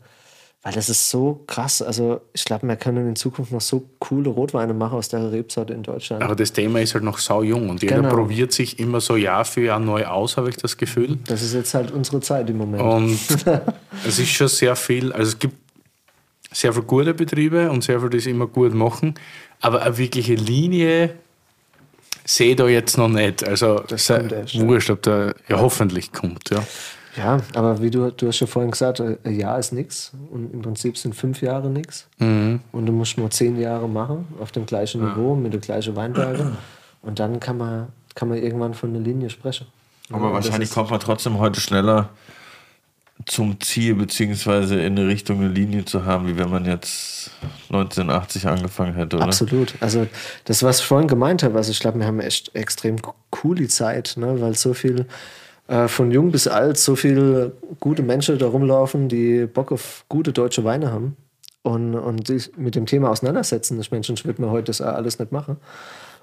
Weil 0.64 0.72
das 0.72 0.88
ist 0.88 1.10
so 1.10 1.44
krass. 1.46 1.82
Also 1.82 2.22
ich 2.32 2.42
glaube, 2.46 2.66
wir 2.66 2.76
können 2.76 3.06
in 3.06 3.16
Zukunft 3.16 3.52
noch 3.52 3.60
so 3.60 3.84
coole 3.98 4.30
Rotweine 4.30 4.72
machen 4.72 4.96
aus 4.96 5.10
der 5.10 5.30
Rebsorte 5.30 5.74
in 5.74 5.82
Deutschland. 5.82 6.22
Aber 6.22 6.34
das 6.34 6.54
Thema 6.54 6.80
ist 6.80 6.94
halt 6.94 7.04
noch 7.04 7.18
sau 7.18 7.42
jung 7.42 7.68
und 7.68 7.82
jeder 7.82 7.96
Genau. 7.96 8.08
probiert 8.14 8.50
sich 8.52 8.78
immer 8.78 9.02
so 9.02 9.16
Jahr 9.16 9.44
für 9.44 9.60
Jahr 9.60 9.78
neu 9.78 10.06
aus, 10.06 10.38
habe 10.38 10.48
ich 10.48 10.56
das 10.56 10.78
Gefühl. 10.78 11.18
Das 11.26 11.42
ist 11.42 11.52
jetzt 11.52 11.74
halt 11.74 11.90
unsere 11.90 12.20
Zeit 12.20 12.48
im 12.48 12.56
Moment. 12.56 12.82
Und 12.82 13.18
es 14.06 14.18
ist 14.18 14.30
schon 14.30 14.48
sehr 14.48 14.74
viel, 14.74 15.12
also 15.12 15.28
es 15.32 15.38
gibt 15.38 15.54
sehr 16.50 16.72
viele 16.72 16.86
gute 16.86 17.12
Betriebe 17.12 17.70
und 17.70 17.84
sehr 17.84 17.98
viele, 17.98 18.10
die 18.10 18.18
es 18.18 18.26
immer 18.26 18.46
gut 18.46 18.72
machen, 18.72 19.14
aber 19.60 19.82
eine 19.82 19.98
wirkliche 19.98 20.34
Linie 20.34 21.14
sehe 22.24 22.52
ich 22.52 22.56
da 22.56 22.66
jetzt 22.68 22.96
noch 22.96 23.08
nicht. 23.08 23.46
Also 23.46 23.82
wurscht, 24.54 24.88
ob 24.88 25.02
der 25.02 25.34
ja 25.46 25.60
hoffentlich 25.60 26.10
kommt. 26.10 26.48
Ja. 26.48 26.64
Ja, 27.16 27.40
aber 27.54 27.80
wie 27.80 27.90
du, 27.90 28.10
du 28.10 28.26
hast 28.26 28.40
ja 28.40 28.46
vorhin 28.46 28.70
gesagt, 28.70 29.00
äh, 29.00 29.16
ein 29.24 29.38
Jahr 29.38 29.58
ist 29.58 29.72
nichts 29.72 30.12
und 30.30 30.52
im 30.52 30.62
Prinzip 30.62 30.98
sind 30.98 31.14
fünf 31.14 31.42
Jahre 31.42 31.70
nichts. 31.70 32.08
Mhm. 32.18 32.60
Und 32.72 32.86
du 32.86 32.92
musst 32.92 33.18
nur 33.18 33.30
zehn 33.30 33.58
Jahre 33.58 33.88
machen 33.88 34.26
auf 34.40 34.52
dem 34.52 34.66
gleichen 34.66 35.04
Niveau 35.04 35.34
mit 35.34 35.52
der 35.52 35.60
gleichen 35.60 35.94
Weinberge. 35.96 36.52
Und 37.02 37.18
dann 37.18 37.38
kann 37.38 37.58
man, 37.58 37.88
kann 38.14 38.28
man 38.28 38.38
irgendwann 38.38 38.74
von 38.74 38.90
einer 38.90 39.00
Linie 39.00 39.30
sprechen. 39.30 39.66
Aber 40.10 40.28
Und 40.28 40.32
wahrscheinlich 40.34 40.70
kommt 40.70 40.90
man 40.90 41.00
trotzdem 41.00 41.38
heute 41.38 41.60
schneller 41.60 42.10
zum 43.26 43.60
Ziel, 43.60 43.94
beziehungsweise 43.94 44.80
in 44.80 44.98
eine 44.98 45.06
Richtung 45.06 45.38
eine 45.38 45.48
Linie 45.48 45.84
zu 45.84 46.04
haben, 46.04 46.26
wie 46.26 46.36
wenn 46.36 46.50
man 46.50 46.64
jetzt 46.64 47.30
1980 47.70 48.48
angefangen 48.48 48.94
hätte, 48.94 49.16
oder? 49.16 49.26
Absolut. 49.26 49.74
Also 49.80 50.06
das, 50.44 50.62
was 50.62 50.80
ich 50.80 50.86
vorhin 50.86 51.08
gemeint 51.08 51.42
habe, 51.42 51.56
also 51.56 51.70
ich 51.70 51.78
glaube, 51.78 52.00
wir 52.00 52.06
haben 52.06 52.20
echt 52.20 52.54
extrem 52.54 52.96
coole 53.30 53.68
Zeit, 53.68 54.14
ne? 54.16 54.40
weil 54.40 54.56
so 54.56 54.74
viel 54.74 55.06
äh, 55.66 55.88
von 55.88 56.10
jung 56.10 56.30
bis 56.30 56.46
alt 56.46 56.78
so 56.78 56.94
viele 56.96 57.52
gute 57.80 58.02
Menschen 58.02 58.38
da 58.38 58.46
rumlaufen, 58.46 59.08
die 59.08 59.46
Bock 59.46 59.72
auf 59.72 60.04
gute 60.08 60.32
deutsche 60.32 60.64
Weine 60.64 60.92
haben 60.92 61.16
und, 61.62 61.94
und 61.94 62.26
sich 62.26 62.56
mit 62.56 62.74
dem 62.74 62.86
Thema 62.86 63.10
auseinandersetzen. 63.10 63.80
Ich 63.80 63.90
meine, 63.90 64.04
sonst 64.04 64.24
würde 64.24 64.42
man 64.42 64.50
heute 64.50 64.66
das 64.66 64.80
alles 64.80 65.18
nicht 65.18 65.32
machen. 65.32 65.56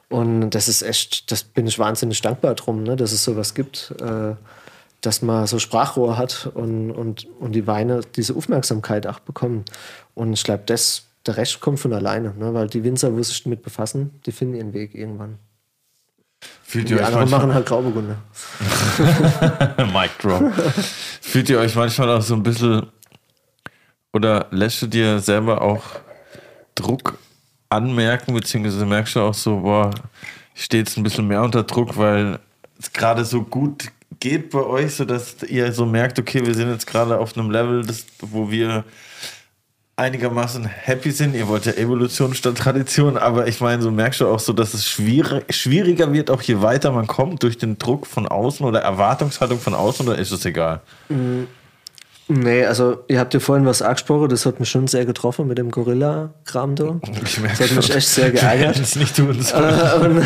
Und 0.10 0.52
das 0.52 0.68
ist 0.68 0.84
echt, 0.84 1.32
das 1.32 1.44
bin 1.44 1.66
ich 1.68 1.80
wahnsinnig 1.80 2.22
dankbar 2.22 2.54
drum, 2.56 2.84
ne, 2.84 2.96
dass 2.96 3.14
es 3.14 3.24
sowas 3.24 3.54
gibt, 3.54 3.96
äh, 4.02 4.36
dass 5.00 5.22
man 5.22 5.48
so 5.48 5.58
Sprachrohr 5.58 6.18
hat 6.18 6.52
und, 6.54 6.92
und, 6.92 7.28
und 7.40 7.54
die 7.54 7.66
Weine 7.66 8.02
diese 8.16 8.36
Aufmerksamkeit 8.36 9.08
auch 9.08 9.20
bekommen. 9.20 9.66
Und 10.14 10.34
ich 10.34 10.44
glaube, 10.44 10.64
der 10.66 11.38
Rest 11.38 11.62
kommt 11.62 11.80
von 11.80 11.94
alleine, 11.94 12.36
ne, 12.38 12.54
weil 12.54 12.68
die 12.68 12.84
Winzer, 12.84 13.16
wo 13.16 13.24
sich 13.24 13.44
damit 13.44 13.64
befassen, 13.64 14.20
die 14.26 14.32
finden 14.32 14.56
ihren 14.56 14.74
Weg 14.74 14.94
irgendwann. 14.94 15.40
Fühlt 16.64 16.90
Die 16.90 16.94
ihr 16.94 17.00
euch 17.00 17.06
anderen 17.06 17.30
manchmal, 17.30 17.40
machen 17.40 17.54
halt 17.54 17.66
Grauburgunder. 17.66 18.18
Mic 19.94 20.12
drop. 20.20 20.54
Fühlt 21.22 21.50
ihr 21.50 21.60
euch 21.60 21.76
manchmal 21.76 22.10
auch 22.10 22.22
so 22.22 22.34
ein 22.34 22.44
bisschen 22.44 22.88
oder 24.14 24.48
lässt 24.52 24.82
du 24.82 24.88
dir 24.88 25.20
selber 25.20 25.62
auch 25.62 25.84
Druck 26.76 27.18
anmerken, 27.70 28.34
beziehungsweise 28.34 28.86
merkst 28.86 29.16
du 29.16 29.22
auch 29.22 29.34
so, 29.34 29.60
boah, 29.60 29.92
ich 30.54 30.66
stehe 30.66 30.84
jetzt 30.84 30.98
ein 30.98 31.04
bisschen 31.04 31.28
mehr 31.28 31.42
unter 31.42 31.64
Druck, 31.64 31.98
weil 31.98 32.40
es 32.80 32.92
gerade 32.92 33.24
so 33.24 33.44
gut 33.44 33.86
geht 34.20 34.50
bei 34.52 34.60
euch, 34.60 34.96
sodass 34.96 35.44
ihr 35.44 35.72
so 35.72 35.86
merkt, 35.86 36.20
okay, 36.20 36.46
wir 36.46 36.54
sind 36.54 36.70
jetzt 36.70 36.88
gerade 36.88 37.18
auf 37.18 37.38
einem 37.38 37.50
Level, 37.50 37.84
das, 37.86 38.06
wo 38.20 38.52
wir 38.52 38.84
einigermaßen 39.96 40.66
happy 40.66 41.12
sind. 41.12 41.36
Ihr 41.36 41.48
wollt 41.48 41.66
ja 41.66 41.74
Evolution 41.74 42.34
statt 42.34 42.58
Tradition, 42.58 43.18
aber 43.18 43.48
ich 43.48 43.62
meine, 43.62 43.82
so 43.82 43.92
merkst 43.92 44.22
du 44.22 44.28
auch 44.28 44.40
so, 44.40 44.54
dass 44.54 44.74
es 44.74 44.88
schwierig, 44.88 45.44
schwieriger 45.54 46.12
wird, 46.14 46.32
auch 46.32 46.42
je 46.42 46.62
weiter 46.62 46.92
man 46.92 47.08
kommt, 47.08 47.44
durch 47.44 47.58
den 47.58 47.78
Druck 47.78 48.08
von 48.08 48.28
außen 48.28 48.66
oder 48.66 48.82
Erwartungshaltung 48.82 49.60
von 49.60 49.74
außen, 49.74 50.08
oder 50.08 50.18
ist 50.18 50.32
es 50.32 50.46
egal? 50.46 50.82
Nee, 52.28 52.66
also 52.66 53.04
ihr 53.10 53.20
habt 53.20 53.34
ja 53.34 53.42
vorhin 53.42 53.66
was 53.66 53.82
angesprochen, 53.82 54.30
das 54.30 54.46
hat 54.46 54.60
mich 54.60 54.70
schon 54.70 54.88
sehr 54.88 55.06
getroffen 55.06 55.48
mit 55.48 55.58
dem 55.58 55.70
Gorilla-Kram 55.70 56.76
da. 56.76 57.00
Ich 57.26 57.40
merke 57.40 57.58
Das 57.58 57.70
hat 57.70 57.76
mich 57.76 57.86
schon. 57.88 57.96
echt 57.98 58.08
sehr 58.08 58.32
geärgert. 58.32 58.80
Das 58.80 58.96
nicht 58.96 59.16
tun. 59.18 59.38
Äh, 59.54 59.96
und 60.00 60.26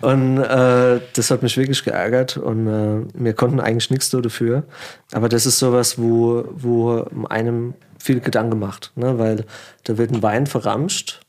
und 0.00 0.38
äh, 0.38 1.00
das 1.14 1.30
hat 1.30 1.42
mich 1.42 1.56
wirklich 1.56 1.82
geärgert 1.82 2.36
und 2.36 2.66
äh, 2.66 3.06
wir 3.14 3.32
konnten 3.32 3.60
eigentlich 3.60 3.90
nichts 3.90 4.10
dafür. 4.10 4.64
Aber 5.12 5.28
das 5.28 5.46
ist 5.46 5.58
sowas, 5.58 5.98
wo, 5.98 6.44
wo 6.52 7.06
einem 7.30 7.74
viel 7.98 8.20
Gedanken 8.20 8.58
macht, 8.58 8.92
ne? 8.96 9.18
weil 9.18 9.44
da 9.84 9.98
wird 9.98 10.12
ein 10.12 10.22
Wein 10.22 10.46
verramscht, 10.46 11.20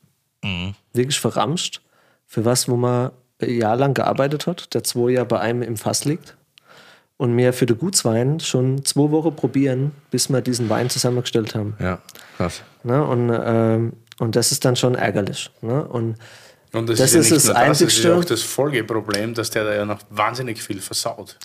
wirklich 0.92 1.20
verramscht, 1.20 1.82
für 2.26 2.44
was, 2.44 2.68
wo 2.68 2.76
man 2.76 3.10
ein 3.40 3.50
Jahr 3.50 3.76
lang 3.76 3.94
gearbeitet 3.94 4.46
hat, 4.46 4.72
der 4.74 4.84
zwei 4.84 5.10
Jahre 5.10 5.26
bei 5.26 5.40
einem 5.40 5.62
im 5.62 5.76
Fass 5.76 6.04
liegt. 6.04 6.36
Und 7.16 7.36
wir 7.36 7.52
für 7.52 7.66
den 7.66 7.76
Gutswein 7.76 8.40
schon 8.40 8.82
zwei 8.84 9.10
Wochen 9.10 9.36
probieren, 9.36 9.92
bis 10.10 10.30
wir 10.30 10.40
diesen 10.40 10.70
Wein 10.70 10.88
zusammengestellt 10.88 11.54
haben. 11.54 11.76
Ja, 11.78 11.98
krass. 12.38 12.62
Ne? 12.82 13.04
Und, 13.04 13.30
ähm, 13.30 13.92
und 14.18 14.36
das 14.36 14.52
ist 14.52 14.64
dann 14.64 14.74
schon 14.74 14.94
ärgerlich. 14.94 15.50
Ne? 15.60 15.84
Und 15.84 16.16
Und 16.72 16.88
das, 16.88 16.98
Das 16.98 17.12
ist, 17.12 17.14
ja 17.14 17.20
ist 17.20 17.30
nicht 17.30 17.36
das 17.36 17.44
nur 17.44 17.54
das, 17.54 17.78
das 17.78 17.92
ist 17.92 18.04
ja 18.04 18.16
auch 18.16 18.24
das 18.24 18.42
Folgeproblem, 18.42 19.34
dass 19.34 19.50
der 19.50 19.64
da 19.64 19.74
ja 19.74 19.84
noch 19.84 19.98
wahnsinnig 20.08 20.62
viel 20.62 20.80
versaut. 20.80 21.36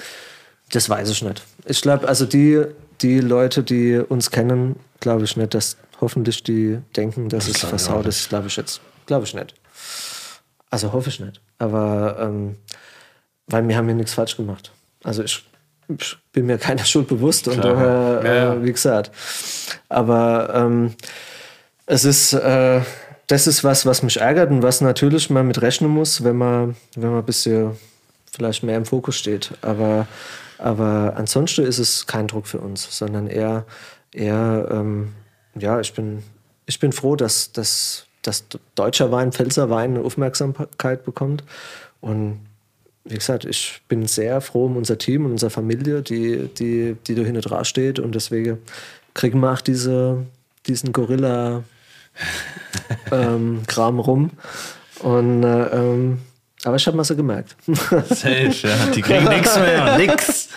Das 0.71 0.89
weiß 0.89 1.09
ich 1.09 1.21
nicht. 1.21 1.41
Ich 1.65 1.81
glaube, 1.81 2.07
also 2.07 2.25
die, 2.25 2.63
die 3.01 3.19
Leute, 3.19 3.63
die 3.63 3.97
uns 3.97 4.31
kennen, 4.31 4.77
glaube 4.99 5.23
ich 5.25 5.37
nicht, 5.37 5.53
dass 5.53 5.77
hoffentlich 6.01 6.43
die 6.43 6.79
denken, 6.95 7.29
dass 7.29 7.47
es 7.47 7.57
versaut 7.61 8.05
ist, 8.05 8.29
glaube 8.29 8.47
ich 8.47 8.57
jetzt. 8.57 8.81
Glaube 9.05 9.25
ich 9.25 9.33
nicht. 9.33 9.53
Also 10.69 10.91
hoffe 10.91 11.09
ich 11.09 11.19
nicht. 11.19 11.39
Aber 11.57 12.17
ähm, 12.19 12.55
weil 13.47 13.67
wir 13.67 13.77
haben 13.77 13.85
hier 13.85 13.95
nichts 13.95 14.13
falsch 14.13 14.35
gemacht. 14.35 14.71
Also 15.03 15.23
ich, 15.23 15.43
ich 15.97 16.17
bin 16.33 16.47
mir 16.47 16.57
keiner 16.57 16.83
Schuld 16.85 17.07
bewusst 17.07 17.47
und 17.47 17.63
daher, 17.63 18.21
Ja, 18.23 18.33
ja. 18.33 18.53
äh, 18.55 18.63
wie 18.63 18.71
gesagt. 18.71 19.11
Aber 19.87 20.51
ähm, 20.53 20.95
es 21.85 22.03
ist, 22.03 22.33
äh, 22.33 22.81
das 23.27 23.47
ist 23.47 23.63
was, 23.63 23.85
was 23.85 24.03
mich 24.03 24.17
ärgert 24.19 24.49
und 24.51 24.63
was 24.63 24.81
natürlich 24.81 25.29
man 25.29 25.47
mit 25.47 25.61
rechnen 25.61 25.89
muss, 25.91 26.23
wenn 26.23 26.37
man, 26.37 26.75
wenn 26.95 27.09
man 27.11 27.19
ein 27.19 27.25
bisschen 27.25 27.71
vielleicht 28.35 28.63
mehr 28.63 28.77
im 28.77 28.85
Fokus 28.85 29.15
steht. 29.17 29.51
Aber, 29.61 30.07
aber 30.57 31.13
ansonsten 31.15 31.65
ist 31.65 31.79
es 31.79 32.07
kein 32.07 32.27
Druck 32.27 32.47
für 32.47 32.59
uns, 32.59 32.97
sondern 32.97 33.27
eher, 33.27 33.65
eher 34.11 34.67
ähm, 34.71 35.13
ja, 35.55 35.79
ich 35.79 35.93
bin, 35.93 36.23
ich 36.65 36.79
bin 36.79 36.91
froh, 36.91 37.15
dass, 37.15 37.51
dass, 37.51 38.07
dass 38.21 38.45
deutscher 38.75 39.11
Wein, 39.11 39.31
Pfälzer 39.31 39.69
Wein 39.69 39.95
eine 39.95 40.05
Aufmerksamkeit 40.05 41.05
bekommt. 41.05 41.43
Und 42.01 42.39
wie 43.03 43.15
gesagt, 43.15 43.45
ich 43.45 43.81
bin 43.87 44.07
sehr 44.07 44.41
froh 44.41 44.65
um 44.65 44.77
unser 44.77 44.97
Team 44.97 45.25
und 45.25 45.31
unsere 45.31 45.51
Familie, 45.51 46.01
die, 46.01 46.49
die, 46.57 46.95
die 47.05 47.15
da 47.15 47.21
hinten 47.21 47.41
dran 47.41 47.65
steht. 47.65 47.99
Und 47.99 48.15
deswegen 48.15 48.57
kriegen 49.13 49.39
wir 49.39 49.53
auch 49.53 49.61
diese, 49.61 50.25
diesen 50.67 50.91
Gorilla 50.91 51.63
ähm, 53.11 53.61
rum. 53.77 54.31
Und, 55.01 55.43
äh, 55.43 55.67
ähm, 55.67 56.19
aber 56.65 56.75
ich 56.77 56.87
habe 56.87 56.97
mal 56.97 57.03
so 57.03 57.15
gemerkt. 57.15 57.55
Safe, 57.67 58.49
ja. 58.49 58.85
Die 58.93 59.01
kriegen 59.01 59.25
nichts 59.29 59.55
mehr. 59.57 59.97
Nix. 59.97 60.49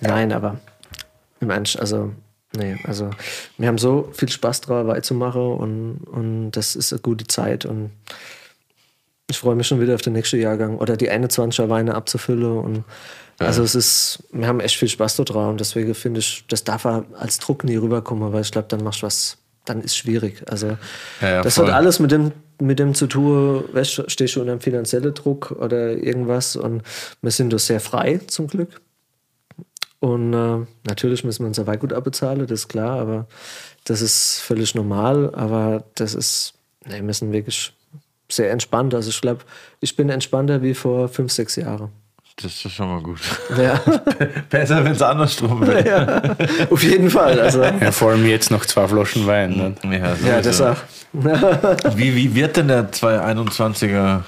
Nein, 0.00 0.32
aber 0.32 0.58
im 1.40 1.50
Ernst, 1.50 1.78
also, 1.78 2.12
nee, 2.56 2.76
also, 2.84 3.10
wir 3.58 3.68
haben 3.68 3.78
so 3.78 4.10
viel 4.12 4.28
Spaß 4.28 4.62
drauf, 4.62 4.86
weiterzumachen 4.86 5.40
und, 5.40 5.96
und 6.06 6.50
das 6.52 6.74
ist 6.74 6.92
eine 6.92 7.00
gute 7.00 7.26
Zeit 7.26 7.64
und 7.64 7.90
ich 9.28 9.38
freue 9.38 9.54
mich 9.54 9.66
schon 9.66 9.80
wieder 9.80 9.94
auf 9.94 10.02
den 10.02 10.12
nächsten 10.12 10.40
Jahrgang 10.40 10.78
oder 10.78 10.96
die 10.96 11.10
21er 11.10 11.68
Weine 11.68 11.94
abzufüllen 11.94 12.58
und 12.58 12.84
also 13.38 13.62
es 13.62 13.74
ist, 13.74 14.22
wir 14.32 14.46
haben 14.46 14.60
echt 14.60 14.76
viel 14.76 14.88
Spaß 14.88 15.16
da 15.16 15.24
drauf 15.24 15.50
und 15.50 15.60
deswegen 15.60 15.94
finde 15.94 16.20
ich, 16.20 16.44
das 16.48 16.64
darf 16.64 16.86
als 16.86 17.38
Druck 17.38 17.64
nie 17.64 17.76
rüberkommen, 17.76 18.32
weil 18.32 18.40
ich 18.40 18.50
glaube, 18.50 18.68
dann 18.68 18.82
machst 18.82 19.02
du 19.02 19.06
was, 19.06 19.36
dann 19.66 19.82
ist 19.82 19.96
schwierig. 19.96 20.42
Also 20.50 20.78
Ja, 21.20 21.42
das 21.42 21.54
voll. 21.56 21.66
hat 21.66 21.74
alles 21.74 22.00
mit 22.00 22.10
dem, 22.10 22.32
mit 22.60 22.78
dem 22.78 22.94
zu 22.94 23.06
tun, 23.06 23.64
weißt, 23.72 24.10
stehst 24.10 24.36
du 24.36 24.40
unter 24.40 24.52
einem 24.52 24.60
finanziellen 24.60 25.12
Druck 25.14 25.50
oder 25.50 25.90
irgendwas 25.92 26.56
und 26.56 26.82
wir 27.20 27.30
sind 27.30 27.52
da 27.52 27.58
sehr 27.58 27.80
frei 27.80 28.20
zum 28.26 28.46
Glück. 28.46 28.80
Und 30.00 30.32
äh, 30.34 30.66
natürlich 30.86 31.24
müssen 31.24 31.42
wir 31.42 31.48
unser 31.48 31.66
Weingut 31.66 31.92
abbezahlen, 31.92 32.40
das 32.46 32.50
ist 32.60 32.68
klar, 32.68 32.98
aber 33.00 33.26
das 33.84 34.02
ist 34.02 34.40
völlig 34.40 34.74
normal. 34.74 35.34
Aber 35.34 35.84
das 35.94 36.14
ist, 36.14 36.54
nee, 36.86 37.02
wir 37.02 37.14
sind 37.14 37.32
wirklich 37.32 37.72
sehr 38.30 38.50
entspannt. 38.50 38.94
Also 38.94 39.10
ich 39.10 39.20
glaube, 39.20 39.42
ich 39.80 39.96
bin 39.96 40.10
entspannter 40.10 40.62
wie 40.62 40.74
vor 40.74 41.08
fünf, 41.08 41.32
sechs 41.32 41.56
Jahren. 41.56 41.90
Das 42.36 42.64
ist 42.66 42.72
schon 42.72 42.88
mal 42.88 43.00
gut. 43.02 43.20
Ja, 43.56 43.80
Besser, 44.50 44.84
wenn 44.84 44.92
es 44.92 45.00
andersrum 45.00 45.66
wäre. 45.66 46.36
auf 46.70 46.82
jeden 46.82 47.08
Fall. 47.08 47.40
Also, 47.40 47.62
Ja, 47.62 47.90
vor 47.90 48.10
allem 48.10 48.26
jetzt 48.26 48.50
noch 48.50 48.66
zwei 48.66 48.86
Flaschen 48.86 49.26
Wein. 49.26 49.56
Ne? 49.56 49.74
Ja, 49.96 50.14
ja, 50.26 50.42
das 50.42 50.60
auch. 50.60 50.76
Wie, 51.96 52.14
wie 52.14 52.34
wird 52.34 52.58
denn 52.58 52.68
der 52.68 52.92
221er 52.92 54.22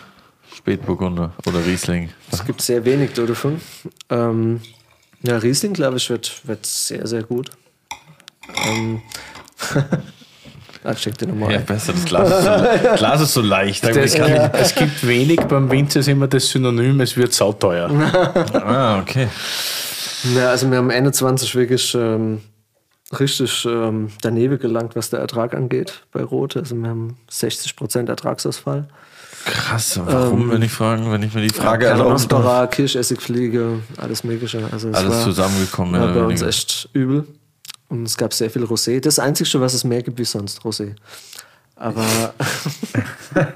Spätburgunder 0.57 1.33
oder 1.47 1.65
Riesling? 1.67 2.09
Es 2.33 2.43
gibt 2.47 2.63
sehr 2.63 2.83
wenig 2.87 3.13
davon. 3.13 3.61
Ähm, 4.09 4.63
ja, 5.23 5.37
Riesling, 5.37 5.75
glaube 5.75 5.99
ich, 5.99 6.09
wird, 6.09 6.41
wird 6.47 6.65
sehr, 6.65 7.07
sehr 7.07 7.25
gut. 7.25 7.51
Ähm, 8.67 9.03
ah, 10.85 10.95
schick 10.97 11.17
dir 11.19 11.27
nochmal 11.27 11.53
Ja, 11.53 11.59
besser. 11.59 11.93
Das 11.93 12.05
Glas 12.05 12.31
ist 12.31 12.45
so, 12.45 12.89
Glas 12.97 13.21
ist 13.21 13.35
so 13.35 13.41
leicht. 13.41 13.85
Das, 13.85 13.97
Es 13.97 14.75
gibt 14.75 15.07
wenig, 15.07 15.41
beim 15.43 15.71
Winzer 15.71 16.01
ist 16.01 16.09
immer 16.09 16.27
das 16.29 16.49
Synonym, 16.49 17.01
es 17.01 17.17
wird 17.17 17.33
sauteuer. 17.33 17.89
Ah, 18.55 18.99
okay. 19.01 19.29
Ja, 20.35 20.51
also 20.51 20.71
wir 20.71 20.79
haben 20.79 20.91
Ende 20.91 21.13
20 21.13 21.55
wirklich 21.55 21.95
ähm, 21.95 22.41
richtig 23.19 23.65
ähm, 23.65 24.11
daneben 24.23 24.59
gelangt, 24.59 24.97
was 24.97 25.11
der 25.11 25.21
Ertrag 25.21 25.55
angeht 25.55 26.03
bei 26.13 26.23
Rot. 26.23 26.57
Also 26.57 26.77
wir 26.77 26.89
haben 26.89 27.17
60% 27.31 28.09
Ertragsausfall. 28.09 28.89
Krass. 29.45 30.01
Warum, 30.05 30.51
wenn 30.51 30.63
ich 30.63 30.73
fragen, 30.73 31.11
wenn 31.11 31.23
ich 31.23 31.33
mir 31.33 31.41
die 31.41 31.55
Frage 31.55 31.87
ja, 31.87 31.97
Sauvignon, 31.97 32.69
Kirschessigfliege, 32.71 33.81
alles 33.97 34.25
mögliche. 34.25 34.63
Also 34.71 34.89
es 34.89 34.97
Alles 34.97 35.15
war, 35.15 35.25
zusammengekommen, 35.25 36.01
war 36.01 36.11
oder 36.11 36.21
bei 36.21 36.27
uns 36.27 36.43
echt 36.43 36.89
übel. 36.93 37.25
Und 37.89 38.05
es 38.05 38.16
gab 38.16 38.35
sehr 38.35 38.51
viel 38.51 38.65
Rosé. 38.65 39.01
Das 39.01 39.19
Einzige, 39.19 39.60
was 39.60 39.74
es 39.74 39.85
mehr 39.85 40.02
gibt 40.02 40.19
wie 40.19 40.24
sonst, 40.24 40.60
Rosé. 40.60 40.94
Aber, 41.74 42.35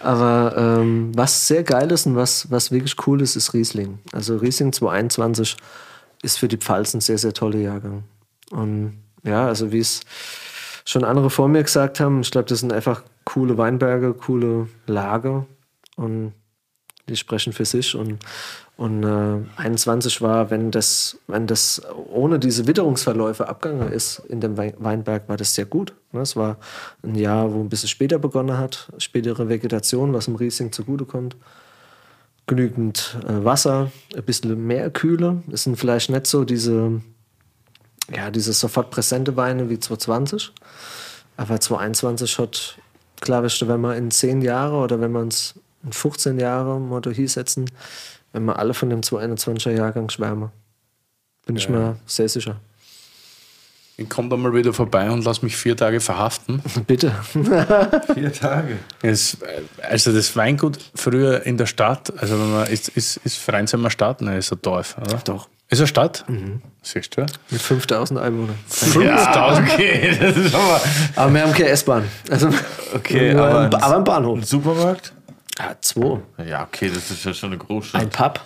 aber 0.00 0.54
ähm, 0.56 1.12
was 1.14 1.46
sehr 1.46 1.62
geil 1.62 1.90
ist 1.90 2.06
und 2.06 2.16
was, 2.16 2.50
was 2.50 2.70
wirklich 2.70 2.94
cool 3.06 3.20
ist, 3.20 3.36
ist 3.36 3.52
Riesling. 3.52 3.98
Also 4.12 4.36
Riesling 4.36 4.72
2021 4.72 5.56
ist 6.22 6.38
für 6.38 6.48
die 6.48 6.56
Pfalz 6.56 6.94
ein 6.94 7.00
sehr, 7.00 7.18
sehr 7.18 7.34
toller 7.34 7.58
Jahrgang. 7.58 8.04
Und 8.50 9.02
ja, 9.22 9.46
also 9.46 9.72
wie 9.72 9.80
es 9.80 10.00
schon 10.84 11.04
andere 11.04 11.30
vor 11.30 11.48
mir 11.48 11.62
gesagt 11.62 12.00
haben, 12.00 12.20
ich 12.20 12.30
glaube, 12.30 12.48
das 12.48 12.60
sind 12.60 12.72
einfach 12.72 13.02
coole 13.24 13.58
Weinberge, 13.58 14.14
coole 14.14 14.68
Lager 14.86 15.46
und 15.96 16.32
die 17.08 17.16
sprechen 17.16 17.52
für 17.52 17.64
sich. 17.64 17.94
Und, 17.94 18.18
und 18.76 19.02
äh, 19.02 19.38
21 19.56 20.20
war, 20.22 20.50
wenn 20.50 20.70
das, 20.70 21.18
wenn 21.26 21.46
das 21.46 21.82
ohne 22.12 22.38
diese 22.38 22.66
Witterungsverläufe 22.66 23.48
abgegangen 23.48 23.92
ist 23.92 24.20
in 24.28 24.40
dem 24.40 24.56
Wei- 24.56 24.74
Weinberg, 24.78 25.28
war 25.28 25.36
das 25.36 25.54
sehr 25.54 25.64
gut. 25.66 25.92
Ne? 26.12 26.20
Es 26.20 26.36
war 26.36 26.58
ein 27.02 27.14
Jahr, 27.14 27.52
wo 27.52 27.60
ein 27.60 27.68
bisschen 27.68 27.88
später 27.88 28.18
begonnen 28.18 28.56
hat, 28.58 28.88
spätere 28.98 29.48
Vegetation, 29.48 30.12
was 30.12 30.28
im 30.28 30.36
Riesling 30.36 30.72
zugutekommt. 30.72 31.36
genügend 32.46 33.16
äh, 33.28 33.44
Wasser, 33.44 33.90
ein 34.16 34.24
bisschen 34.24 34.66
mehr 34.66 34.90
Kühle. 34.90 35.42
Es 35.52 35.64
sind 35.64 35.76
vielleicht 35.76 36.10
nicht 36.10 36.26
so 36.26 36.44
diese, 36.44 37.00
ja, 38.14 38.30
diese 38.30 38.52
sofort 38.52 38.90
präsente 38.90 39.36
Weine 39.36 39.70
wie 39.70 39.78
220. 39.78 40.52
Aber 41.36 41.60
221 41.60 42.38
hat, 42.38 42.76
ich, 43.46 43.68
wenn 43.68 43.80
wir 43.80 43.96
in 43.96 44.10
10 44.10 44.42
Jahre 44.42 44.76
oder 44.76 45.00
wenn 45.00 45.12
wir 45.12 45.20
uns 45.20 45.54
in 45.84 45.92
15 45.92 46.38
Jahre 46.38 46.78
Motto 46.78 47.10
hier 47.10 47.28
setzen, 47.28 47.70
wenn 48.32 48.44
wir 48.44 48.58
alle 48.58 48.74
von 48.74 48.90
dem 48.90 49.00
221er 49.00 49.70
Jahrgang 49.70 50.08
schwärmen. 50.10 50.50
Bin 51.46 51.56
ich 51.56 51.68
mir 51.68 51.96
sehr 52.06 52.28
sicher. 52.28 52.56
Ich 53.96 54.08
komme 54.08 54.30
da 54.30 54.36
mal 54.36 54.54
wieder 54.54 54.72
vorbei 54.72 55.10
und 55.10 55.24
lass 55.26 55.42
mich 55.42 55.56
vier 55.56 55.76
Tage 55.76 56.00
verhaften. 56.00 56.62
Bitte. 56.86 57.12
Vier 58.14 58.32
Tage. 58.32 58.78
Es, 59.02 59.36
also 59.82 60.12
das 60.12 60.34
Weingut 60.36 60.78
früher 60.94 61.44
in 61.44 61.58
der 61.58 61.66
Stadt, 61.66 62.10
also 62.18 62.40
wenn 62.40 62.50
man 62.50 62.66
ist, 62.68 62.88
ist, 62.88 63.18
ist 63.18 63.36
Vereinsheimer 63.36 63.90
Stadt, 63.90 64.22
ne, 64.22 64.38
ist 64.38 64.52
ein 64.52 64.58
Dorf, 64.62 64.96
oder? 64.98 65.18
Doch. 65.24 65.48
Ist 65.68 65.80
eine 65.80 65.86
Stadt? 65.86 66.24
Siehst 66.82 67.16
du? 67.16 67.26
Mit 67.50 67.60
5000 67.60 68.18
Einwohnern. 68.18 68.58
5000. 68.68 69.70
Okay, 69.70 70.18
das 70.18 70.36
ist 70.36 70.54
aber. 70.54 70.80
Aber 71.14 71.34
wir 71.34 71.42
haben 71.42 71.52
keine 71.52 71.68
S-Bahn. 71.68 72.04
Also, 72.28 72.48
Okay, 72.94 73.32
aber 73.34 73.60
ein, 73.60 73.74
aber 73.74 73.96
ein 73.96 74.04
Bahnhof. 74.04 74.38
Ein 74.38 74.42
Supermarkt? 74.44 75.12
Ja, 75.62 75.76
zwei. 75.80 76.20
Ja, 76.46 76.62
okay, 76.62 76.88
das 76.92 77.10
ist 77.10 77.24
ja 77.24 77.34
schon 77.34 77.50
eine 77.50 77.58
Großstadt. 77.58 78.00
Ein 78.00 78.08
Pub. 78.10 78.40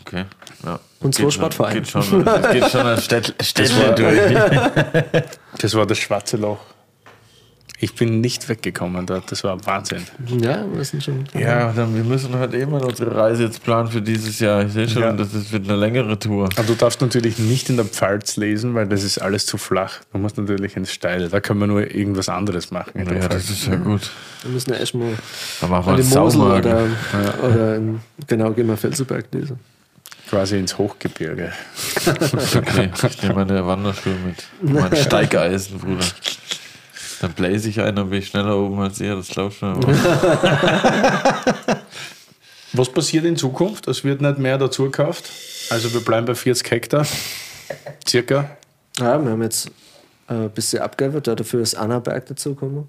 Okay. 0.00 0.24
Ja. 0.64 0.80
Und 1.00 1.14
zwei 1.14 1.24
Geht 1.24 1.32
schon- 1.34 1.42
Sportvereine. 1.42 1.80
Geht 1.80 1.88
schon, 1.90 2.24
das 2.24 2.50
geht 2.52 2.70
schon 2.70 2.80
als 2.86 3.04
Städt, 3.04 3.34
Städtle 3.42 3.94
durch. 3.94 5.22
Das 5.58 5.74
war 5.74 5.86
das 5.86 5.98
schwarze 5.98 6.36
Loch. 6.38 6.58
Ich 7.84 7.96
bin 7.96 8.20
nicht 8.20 8.48
weggekommen 8.48 9.06
dort, 9.06 9.32
das 9.32 9.42
war 9.42 9.58
Wahnsinn. 9.66 10.04
Ja, 10.40 10.64
wir 10.72 10.84
sind 10.84 11.02
schon. 11.02 11.24
Ja, 11.36 11.72
dann, 11.72 11.92
wir 11.96 12.04
müssen 12.04 12.32
halt 12.36 12.54
eh 12.54 12.64
mal 12.64 12.80
unsere 12.84 13.12
Reise 13.12 13.42
jetzt 13.42 13.64
planen 13.64 13.88
für 13.88 14.00
dieses 14.00 14.38
Jahr. 14.38 14.64
Ich 14.64 14.72
sehe 14.72 14.88
schon, 14.88 15.02
Ja. 15.02 15.12
das 15.12 15.34
ist, 15.34 15.50
wird 15.50 15.68
eine 15.68 15.76
längere 15.76 16.16
Tour. 16.16 16.48
Aber 16.54 16.62
du 16.62 16.76
darfst 16.76 17.00
natürlich 17.00 17.40
nicht 17.40 17.70
in 17.70 17.76
der 17.76 17.84
Pfalz 17.84 18.36
lesen, 18.36 18.76
weil 18.76 18.86
das 18.86 19.02
ist 19.02 19.18
alles 19.18 19.46
zu 19.46 19.58
flach. 19.58 19.94
Du 20.12 20.18
musst 20.18 20.38
natürlich 20.38 20.76
ins 20.76 20.92
Steile. 20.92 21.28
Da 21.28 21.40
können 21.40 21.58
wir 21.58 21.66
nur 21.66 21.80
irgendwas 21.92 22.28
anderes 22.28 22.70
machen. 22.70 22.92
In 23.00 23.04
der 23.06 23.14
Ja, 23.16 23.22
Pfalz. 23.22 23.48
das 23.48 23.50
ist 23.50 23.66
ja 23.66 23.74
gut. 23.74 24.12
Wir 24.42 24.52
müssen 24.52 24.74
echt 24.74 24.94
mal 24.94 25.14
an 25.60 25.96
die 25.96 26.02
Mosel 26.04 26.40
oder, 26.40 26.86
oder 27.42 27.76
in, 27.76 27.98
genau, 28.28 28.52
gehen 28.52 28.68
wir 28.68 28.76
Felsenberg 28.76 29.24
lesen. 29.32 29.58
Quasi 30.30 30.56
ins 30.56 30.78
Hochgebirge. 30.78 31.50
Okay, 32.56 32.90
ich 33.08 33.22
nehme 33.22 33.34
meine 33.34 33.66
Wanderschuhe 33.66 34.14
mit. 34.24 34.44
Mein 34.62 34.94
Steigeisen, 34.96 35.78
Bruder. 35.80 36.04
Dann 37.22 37.32
blaze 37.34 37.68
ich 37.68 37.80
einen, 37.80 37.94
dann 37.94 38.10
bin 38.10 38.18
ich 38.18 38.26
schneller 38.26 38.58
oben 38.58 38.80
als 38.80 39.00
ihr, 39.00 39.14
das 39.14 39.28
glaubst 39.28 39.62
du 39.62 39.66
mir. 39.66 39.78
Was 42.72 42.88
passiert 42.88 43.24
in 43.24 43.36
Zukunft? 43.36 43.86
Es 43.86 44.02
wird 44.02 44.20
nicht 44.20 44.38
mehr 44.38 44.58
dazu 44.58 44.82
gekauft. 44.82 45.30
Also 45.70 45.92
wir 45.94 46.00
bleiben 46.00 46.26
bei 46.26 46.34
40 46.34 46.68
Hektar. 46.68 47.06
Circa. 48.08 48.56
Ja, 48.98 49.24
wir 49.24 49.30
haben 49.30 49.42
jetzt 49.42 49.70
äh, 50.28 50.34
ein 50.34 50.50
bisschen 50.50 50.80
da 50.80 51.34
dafür 51.36 51.60
ist 51.60 51.76
Annaberg 51.76 52.26
dazugekommen. 52.26 52.88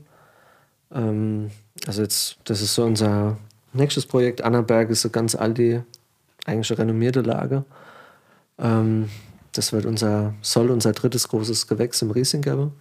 Ähm, 0.92 1.52
also 1.86 2.02
jetzt, 2.02 2.38
das 2.46 2.62
ist 2.62 2.74
so 2.74 2.86
unser 2.86 3.38
nächstes 3.72 4.08
Projekt. 4.08 4.44
Annaberg 4.44 4.90
ist 4.90 5.06
eine 5.06 5.12
ganz 5.12 5.36
alte, 5.36 5.86
eigentlich 6.48 6.72
eine 6.72 6.80
renommierte 6.80 7.22
Lage. 7.22 7.66
Ähm, 8.58 9.12
das 9.52 9.74
wird 9.74 9.86
unser, 9.86 10.34
soll 10.42 10.72
unser 10.72 10.92
drittes 10.94 11.28
großes 11.28 11.68
Gewächs 11.68 12.02
im 12.02 12.10
Riesling 12.10 12.42
geben. 12.42 12.72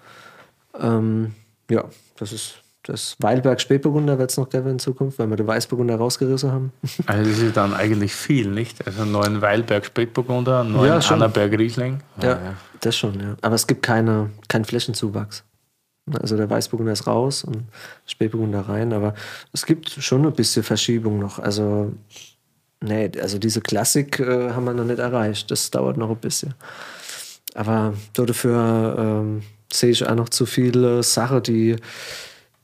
Ähm, 0.81 1.35
ja, 1.71 1.85
das 2.17 2.33
ist 2.33 2.63
das 2.85 3.17
Weilberg 3.21 3.61
Spätburgunder 3.61 4.19
wird 4.19 4.31
es 4.31 4.37
noch 4.37 4.49
geben 4.49 4.71
in 4.71 4.79
Zukunft, 4.81 5.19
weil 5.19 5.29
wir 5.31 5.37
den 5.37 5.47
Weißburgunder 5.47 5.97
rausgerissen 5.97 6.51
haben. 6.51 6.73
Also 7.07 7.31
das 7.31 7.39
ist 7.39 7.57
dann 7.57 7.75
eigentlich 7.75 8.13
viel, 8.13 8.49
nicht? 8.49 8.85
Also 8.87 9.03
einen 9.03 9.13
neuen 9.13 9.41
Weilberg 9.41 9.87
Spätburgunder, 9.87 10.61
einen 10.61 10.73
neuen 10.73 11.01
Ja. 11.01 11.09
Annaberg 11.11 11.57
Riesling. 11.57 12.03
Ja, 12.21 12.57
das 12.81 12.97
schon, 12.97 13.21
ja. 13.21 13.37
Aber 13.41 13.55
es 13.55 13.67
gibt 13.67 13.85
keine, 13.85 14.31
keinen 14.49 14.65
Flächenzuwachs. 14.65 15.45
Also 16.13 16.37
der 16.37 16.51
Weißburgunder 16.51 16.93
ist 16.93 17.07
raus 17.07 17.45
und 17.45 17.65
Spätburgunder 18.07 18.63
rein, 18.63 18.93
aber 18.93 19.15
es 19.53 19.65
gibt 19.65 19.89
schon 19.89 20.27
ein 20.27 20.33
bisschen 20.33 20.65
Verschiebung 20.65 21.21
noch. 21.21 21.39
Also, 21.39 21.93
nee, 22.81 23.13
also 23.21 23.39
diese 23.39 23.61
Klassik 23.61 24.19
äh, 24.19 24.51
haben 24.51 24.65
wir 24.65 24.75
noch 24.75 24.85
nicht 24.85 24.99
erreicht. 24.99 25.49
Das 25.53 25.71
dauert 25.71 25.97
noch 25.97 26.11
ein 26.11 26.17
bisschen. 26.17 26.55
Aber 27.55 27.95
dafür 28.15 28.97
ähm, 28.99 29.43
sehe 29.75 29.91
ich 29.91 30.07
auch 30.07 30.15
noch 30.15 30.29
zu 30.29 30.47
viele 30.47 31.03
Sachen, 31.03 31.43
die, 31.43 31.77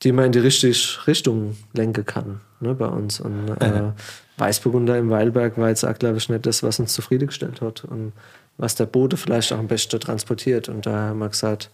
die 0.02 0.12
man 0.12 0.26
in 0.26 0.32
die 0.32 0.39
richtige 0.39 0.76
Richtung 1.06 1.56
lenken 1.72 2.05
kann 2.06 2.40
ne, 2.60 2.74
bei 2.74 2.86
uns. 2.86 3.20
Und 3.20 3.48
äh, 3.60 3.93
Weißburgunder 4.36 4.97
im 4.98 5.10
Weilberg 5.10 5.59
war 5.59 5.68
jetzt 5.68 5.85
auch, 5.85 5.98
glaube 5.98 6.18
ich, 6.18 6.28
nicht 6.28 6.47
das, 6.47 6.62
was 6.62 6.78
uns 6.78 6.93
zufriedengestellt 6.93 7.60
hat 7.60 7.85
und 7.85 8.12
was 8.56 8.74
der 8.74 8.86
Bote 8.86 9.16
vielleicht 9.16 9.52
auch 9.52 9.59
am 9.59 9.68
besten 9.68 10.01
transportiert. 10.01 10.68
Und 10.68 10.86
da 10.86 11.09
haben 11.09 11.18
wir 11.18 11.28
gesagt, 11.28 11.70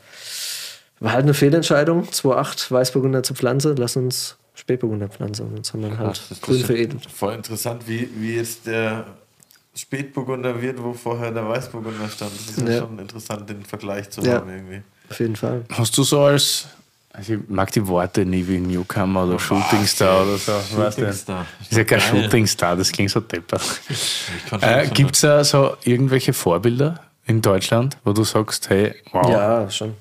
war 1.00 1.12
halt 1.12 1.24
eine 1.24 1.34
Fehlentscheidung, 1.34 2.04
2,8 2.04 2.70
Weißburgunder 2.70 3.22
zu 3.22 3.34
pflanzen, 3.34 3.76
lass 3.76 3.96
uns 3.96 4.36
Spätburgunder 4.54 5.08
pflanzen. 5.08 5.46
Und 5.48 5.56
jetzt 5.56 5.72
haben 5.72 5.82
wir 5.82 5.98
halt 5.98 6.22
Das 6.30 6.40
grün 6.40 6.62
veredelt. 6.64 7.10
Voll 7.10 7.34
interessant, 7.34 7.88
wie, 7.88 8.08
wie 8.16 8.36
jetzt 8.36 8.66
der 8.66 9.06
Spätburgunder 9.74 10.60
wird, 10.62 10.82
wo 10.82 10.92
vorher 10.92 11.32
der 11.32 11.48
Weißburgunder 11.48 12.08
stand. 12.08 12.30
Das 12.32 12.48
ist 12.56 12.58
ja, 12.60 12.68
Ja. 12.74 12.78
schon 12.80 12.98
interessant, 12.98 13.48
den 13.50 13.64
Vergleich 13.64 14.08
zu 14.10 14.20
Ja. 14.22 14.34
haben 14.34 14.48
irgendwie. 14.50 14.82
Auf 15.10 15.20
jeden 15.20 15.36
Fall. 15.36 15.64
Hast 15.72 15.96
du 15.98 16.02
so 16.02 16.22
als, 16.22 16.66
also 17.12 17.34
ich 17.34 17.40
mag 17.48 17.70
die 17.72 17.86
Worte 17.86 18.24
nie 18.24 18.46
wie 18.46 18.58
Newcomer 18.58 19.24
oder 19.24 19.38
Shootingstar 19.38 20.22
oder 20.24 20.38
so. 20.38 20.52
weißt 20.52 20.98
du? 20.98 21.02
Shootingstar. 21.02 21.46
Ist 21.62 21.72
ja 21.76 21.84
kein. 21.84 22.00
Shootingstar, 22.00 22.76
das 22.76 22.90
klingt 22.90 23.10
so 23.10 23.20
deppert. 23.20 23.62
Äh, 24.60 24.88
Gibt 24.88 25.14
es 25.14 25.20
da 25.22 25.44
so 25.44 25.76
irgendwelche 25.84 26.32
Vorbilder 26.32 27.00
in 27.26 27.40
Deutschland, 27.42 27.96
wo 28.04 28.12
du 28.12 28.24
sagst, 28.24 28.68
hey, 28.70 28.94
wow, 29.12 29.28
Ja, 29.30 29.70
schon. 29.70 29.94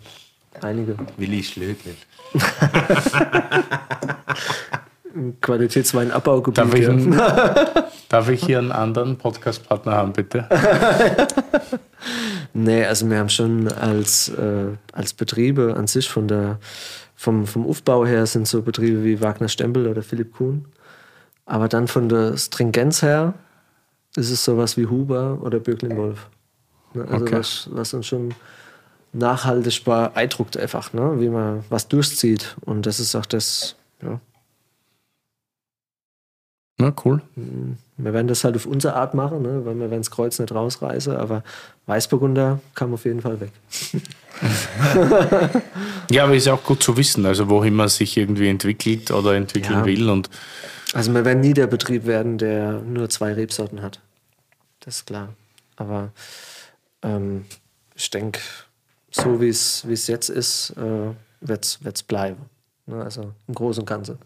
Einige. 0.61 0.95
Willi 1.17 1.43
Schlögel. 1.43 1.95
Qualitätsweinabbaugebiet. 5.41 6.57
Darf 6.57 6.73
ich, 6.73 6.89
einen, 6.89 7.11
darf 8.09 8.29
ich 8.29 8.43
hier 8.45 8.57
einen 8.59 8.71
anderen 8.71 9.17
Podcast-Partner 9.17 9.91
haben, 9.93 10.13
bitte? 10.13 10.47
Nee, 12.53 12.85
also 12.85 13.09
wir 13.09 13.17
haben 13.17 13.29
schon 13.29 13.67
als, 13.67 14.29
äh, 14.29 14.67
als 14.91 15.13
Betriebe 15.13 15.75
an 15.75 15.87
sich 15.87 16.09
von 16.09 16.27
der, 16.27 16.59
vom, 17.15 17.47
vom 17.47 17.65
Aufbau 17.67 18.05
her 18.05 18.25
sind 18.25 18.47
so 18.47 18.61
Betriebe 18.61 19.03
wie 19.03 19.21
Wagner 19.21 19.47
Stempel 19.49 19.87
oder 19.87 20.03
Philipp 20.03 20.33
Kuhn. 20.33 20.65
Aber 21.45 21.67
dann 21.67 21.87
von 21.87 22.09
der 22.09 22.37
Stringenz 22.37 23.01
her 23.01 23.33
ist 24.15 24.29
es 24.29 24.43
sowas 24.45 24.77
wie 24.77 24.85
Huber 24.85 25.39
oder 25.41 25.59
Böcklin 25.59 25.97
Wolf. 25.97 26.27
Ne? 26.93 27.05
Also 27.09 27.25
Okay. 27.25 27.37
was, 27.37 27.69
was 27.71 27.93
uns 27.93 28.07
schon 28.07 28.33
nachhaltig 29.11 29.83
beeindruckt 29.83 30.57
einfach, 30.57 30.93
ne? 30.93 31.19
wie 31.19 31.29
man 31.29 31.63
was 31.69 31.87
durchzieht. 31.87 32.55
Und 32.61 32.85
das 32.85 32.99
ist 32.99 33.15
auch 33.15 33.25
das, 33.25 33.75
ja, 34.01 34.19
Na, 36.83 36.93
cool. 37.05 37.21
wir 37.97 38.13
werden 38.13 38.27
das 38.27 38.43
halt 38.43 38.55
auf 38.57 38.65
unsere 38.65 38.95
Art 38.95 39.13
machen, 39.13 39.41
ne? 39.41 39.65
weil 39.65 39.75
wir 39.75 39.89
werden 39.89 40.01
das 40.01 40.11
Kreuz 40.11 40.37
nicht 40.39 40.53
rausreißen, 40.53 41.15
aber 41.15 41.43
Weißburgunder 41.85 42.59
kam 42.75 42.93
auf 42.93 43.05
jeden 43.05 43.21
Fall 43.21 43.39
weg. 43.39 43.51
Ja, 46.11 46.25
aber 46.25 46.35
ist 46.35 46.47
ja 46.47 46.53
auch 46.53 46.63
gut 46.63 46.83
zu 46.83 46.97
wissen, 46.97 47.25
also 47.25 47.49
wohin 47.49 47.73
man 47.75 47.87
sich 47.87 48.17
irgendwie 48.17 48.49
entwickelt 48.49 49.09
oder 49.11 49.35
entwickeln 49.35 49.79
Ja. 49.79 49.85
will. 49.85 50.09
Und 50.09 50.29
Also 50.93 51.13
wir 51.13 51.23
werden 51.23 51.39
nie 51.39 51.53
der 51.53 51.67
Betrieb 51.67 52.05
werden, 52.05 52.37
der 52.37 52.73
nur 52.81 53.09
zwei 53.09 53.33
Rebsorten 53.33 53.81
hat. 53.81 53.99
Das 54.81 54.97
ist 54.97 55.05
klar. 55.05 55.29
Aber 55.77 56.11
ähm, 57.03 57.45
ich 57.95 58.09
denke, 58.09 58.41
so 59.11 59.39
wie 59.39 59.49
es 59.49 59.87
wie 59.87 59.93
es 59.93 60.07
jetzt 60.07 60.29
ist, 60.29 60.71
äh, 60.71 61.11
wird 61.41 61.79
es 61.93 62.03
bleiben. 62.03 62.41
Ne? 62.85 63.01
Also 63.03 63.31
im 63.47 63.55
Großen 63.55 63.81
und 63.81 63.87
Ganzen. 63.87 64.17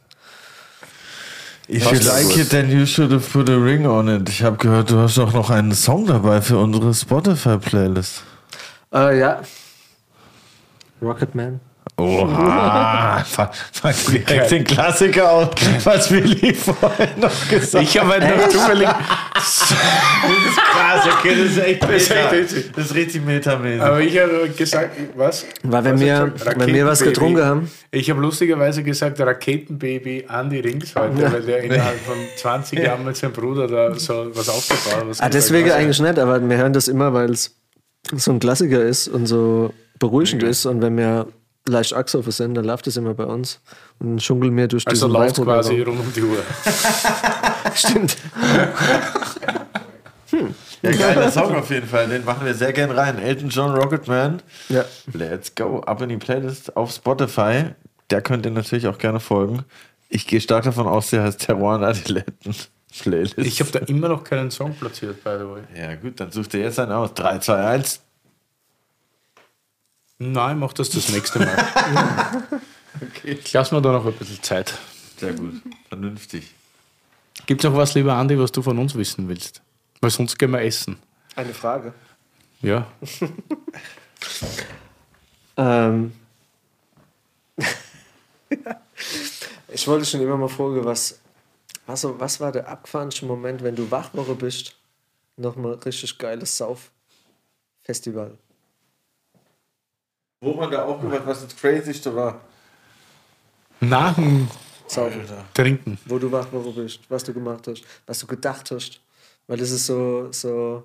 If 1.70 1.92
you 1.92 2.00
like 2.00 2.38
it, 2.38 2.50
then 2.50 2.70
you 2.70 2.86
should 2.86 3.12
have 3.12 3.30
put 3.30 3.50
a 3.50 3.58
ring 3.58 3.86
on 3.86 4.08
it. 4.08 4.30
Ich 4.30 4.42
habe 4.42 4.56
gehört, 4.56 4.90
du 4.90 5.00
hast 5.00 5.20
auch 5.20 5.34
noch 5.34 5.50
einen 5.50 5.74
Song 5.74 6.06
dabei 6.06 6.42
für 6.42 6.58
unsere 6.58 6.94
Spotify-Playlist. 6.94 8.24
Äh, 8.94 9.20
ja. 9.20 9.42
Rocketman. 11.02 11.60
Oha, 11.98 13.24
direkt 14.12 14.52
den 14.52 14.64
Klassiker 14.64 15.32
aus, 15.32 15.50
was 15.84 16.12
Willi 16.12 16.54
vorhin 16.54 17.20
noch 17.20 17.50
gesagt 17.50 17.84
ich 17.84 17.98
habe 17.98 18.10
halt 18.10 18.38
noch 18.38 18.50
zufällig. 18.50 18.88
Das 19.34 19.62
ist 19.62 20.58
krass, 20.58 21.08
okay, 21.20 21.36
das 21.36 21.52
ist 21.52 21.58
echt 21.58 21.84
ist 21.84 22.12
echt. 22.12 22.78
Das 22.78 22.86
ist 22.86 22.96
richtig 22.96 23.26
metamäßig. 23.26 23.82
Aber 23.82 24.02
ich 24.02 24.18
habe 24.20 24.50
gesagt, 24.56 24.98
was? 25.16 25.46
Weil 25.64 25.84
wenn 25.86 25.94
Was 25.96 26.02
wir, 26.02 26.34
wenn 26.58 26.74
wir 26.74 26.86
was 26.86 27.02
getrunken 27.02 27.44
haben, 27.44 27.72
Ich 27.92 28.10
habe 28.10 28.22
lustigerweise 28.22 28.84
gesagt, 28.84 29.20
Raketenbaby 29.20 30.26
Andy 30.30 30.60
Rings 30.60 30.94
heute, 30.96 31.32
weil 31.32 31.42
der 31.42 31.64
innerhalb 31.64 32.00
von 32.02 32.18
20 32.38 32.80
Jahren 32.80 33.06
mit 33.06 33.16
seinem 33.16 33.34
Bruder 33.34 33.68
da 33.68 33.96
so 33.96 34.28
was 34.34 34.50
aufgebaut 34.50 35.02
hat. 35.02 35.10
was 35.10 35.22
ah, 35.22 35.30
deswegen 35.30 35.70
hat. 35.70 35.78
eigentlich 35.78 36.00
nicht, 36.00 36.20
aber 36.20 36.48
wir 36.48 36.58
hören 36.58 36.74
das 36.74 36.88
immer, 36.88 37.14
weil 37.14 37.32
es 37.32 37.56
so 38.14 38.32
ein 38.32 38.40
Klassiker 38.40 38.82
ist 38.82 39.08
und 39.08 39.26
so 39.26 39.74
beruhigend 40.00 40.44
ist. 40.44 40.66
Und 40.66 40.82
wenn 40.82 40.98
wir 40.98 41.28
leicht 41.68 41.94
Achse 41.94 42.22
versenden, 42.24 42.56
dann 42.56 42.66
läuft 42.66 42.88
das 42.88 42.98
immer 42.98 43.14
bei 43.14 43.26
uns. 43.26 43.60
Und 44.00 44.10
dann 44.10 44.20
schunkeln 44.20 44.56
wir 44.56 44.68
durch 44.68 44.86
Also 44.88 45.08
diesen 45.08 45.12
läuft 45.12 45.38
Weinprogramm. 45.38 45.62
quasi 45.62 45.82
rund 45.82 46.00
um 46.00 46.14
die 46.14 46.24
Uhr. 46.24 46.44
Stimmt. 47.74 48.18
Ja, 50.84 50.92
geiler 50.92 51.32
Song 51.32 51.56
auf 51.56 51.70
jeden 51.72 51.88
Fall. 51.88 52.08
Den 52.08 52.24
machen 52.24 52.46
wir 52.46 52.54
sehr 52.54 52.72
gern 52.74 52.92
rein. 52.92 53.18
Elton 53.18 53.50
John 53.50 53.74
Rocketman. 53.74 54.42
Ja. 54.70 54.86
Let's 55.14 55.56
go. 55.56 55.80
Ab 55.80 56.02
in 56.02 56.10
die 56.10 56.18
Playlist 56.18 56.76
auf 56.78 56.92
Spotify. 56.92 57.66
Der 58.12 58.22
könnt 58.22 58.46
ihr 58.46 58.52
natürlich 58.52 58.88
auch 58.88 58.98
gerne 58.98 59.20
folgen. 59.20 59.64
Ich 60.10 60.28
gehe 60.28 60.40
stark 60.40 60.66
davon 60.66 60.88
aus, 60.88 61.10
der 61.10 61.24
heißt 61.24 61.42
Terroir 61.42 61.82
Adiletten 61.82 62.56
Playlist. 63.00 63.38
Ich 63.38 63.60
habe 63.60 63.72
da 63.72 63.80
immer 63.80 64.10
noch 64.10 64.24
keinen 64.24 64.52
Song 64.52 64.74
platziert, 64.76 65.24
by 65.24 65.32
the 65.40 65.46
way. 65.46 65.62
ja, 65.76 65.96
gut, 65.96 66.20
dann 66.20 66.32
sucht 66.32 66.54
ihr 66.54 66.62
jetzt 66.62 66.80
einen 66.80 66.92
aus. 66.92 67.14
3, 67.16 67.40
2, 67.40 67.56
1. 67.66 68.02
Nein, 70.20 70.60
mach 70.60 70.74
das 70.74 70.90
das 70.90 71.10
nächste 71.10 71.40
Mal. 71.40 72.44
Ich 73.24 73.54
lasse 73.54 73.76
mir 73.76 73.82
da 73.82 73.92
noch 73.92 74.08
ein 74.08 74.14
bisschen 74.14 74.42
Zeit. 74.42 74.74
Sehr 75.18 75.34
gut. 75.34 75.62
Vernünftig. 75.88 76.56
Gibt 77.46 77.64
es 77.64 77.70
noch 77.70 77.78
was, 77.78 77.94
lieber 77.94 78.16
Andi, 78.16 78.40
was 78.40 78.52
du 78.52 78.64
von 78.64 78.80
uns 78.80 78.96
wissen 78.96 79.28
willst? 79.28 79.62
Weil 80.02 80.10
sonst 80.10 80.40
gehen 80.40 80.50
wir 80.50 80.62
essen. 80.62 80.98
Eine 81.36 81.54
Frage. 81.54 81.94
Ja. 82.62 82.88
Ähm. 85.58 86.14
ich 89.70 89.88
wollte 89.88 90.06
schon 90.06 90.22
immer 90.22 90.38
mal 90.38 90.48
fragen, 90.48 90.86
was, 90.86 91.20
was, 91.88 92.06
was 92.20 92.40
war 92.40 92.52
der 92.52 92.68
abgefahrenste 92.68 93.26
Moment, 93.26 93.64
wenn 93.64 93.76
du 93.76 93.90
wach 93.90 94.12
geworden 94.12 94.38
bist? 94.38 94.76
Nochmal 95.36 95.74
richtig 95.74 96.18
geiles 96.20 96.56
Sauf-Festival. 96.58 98.38
Wo 100.40 100.54
man 100.54 100.70
da 100.70 100.84
aufgewacht, 100.84 101.26
was 101.26 101.44
das 101.44 101.56
Crazyste 101.56 102.16
war. 102.16 102.42
Nach 103.80 104.14
dem. 104.16 104.48
Trinken. 105.54 105.98
Wo 106.06 106.18
du 106.18 106.32
wach 106.32 106.50
geworden 106.50 106.76
bist, 106.76 107.02
was 107.10 107.24
du 107.24 107.34
gemacht 107.34 107.68
hast, 107.68 107.84
was 108.06 108.20
du 108.20 108.28
gedacht 108.28 108.72
hast. 108.72 109.02
Weil 109.48 109.58
das 109.58 109.72
ist 109.72 109.86
so, 109.86 110.32
so 110.32 110.84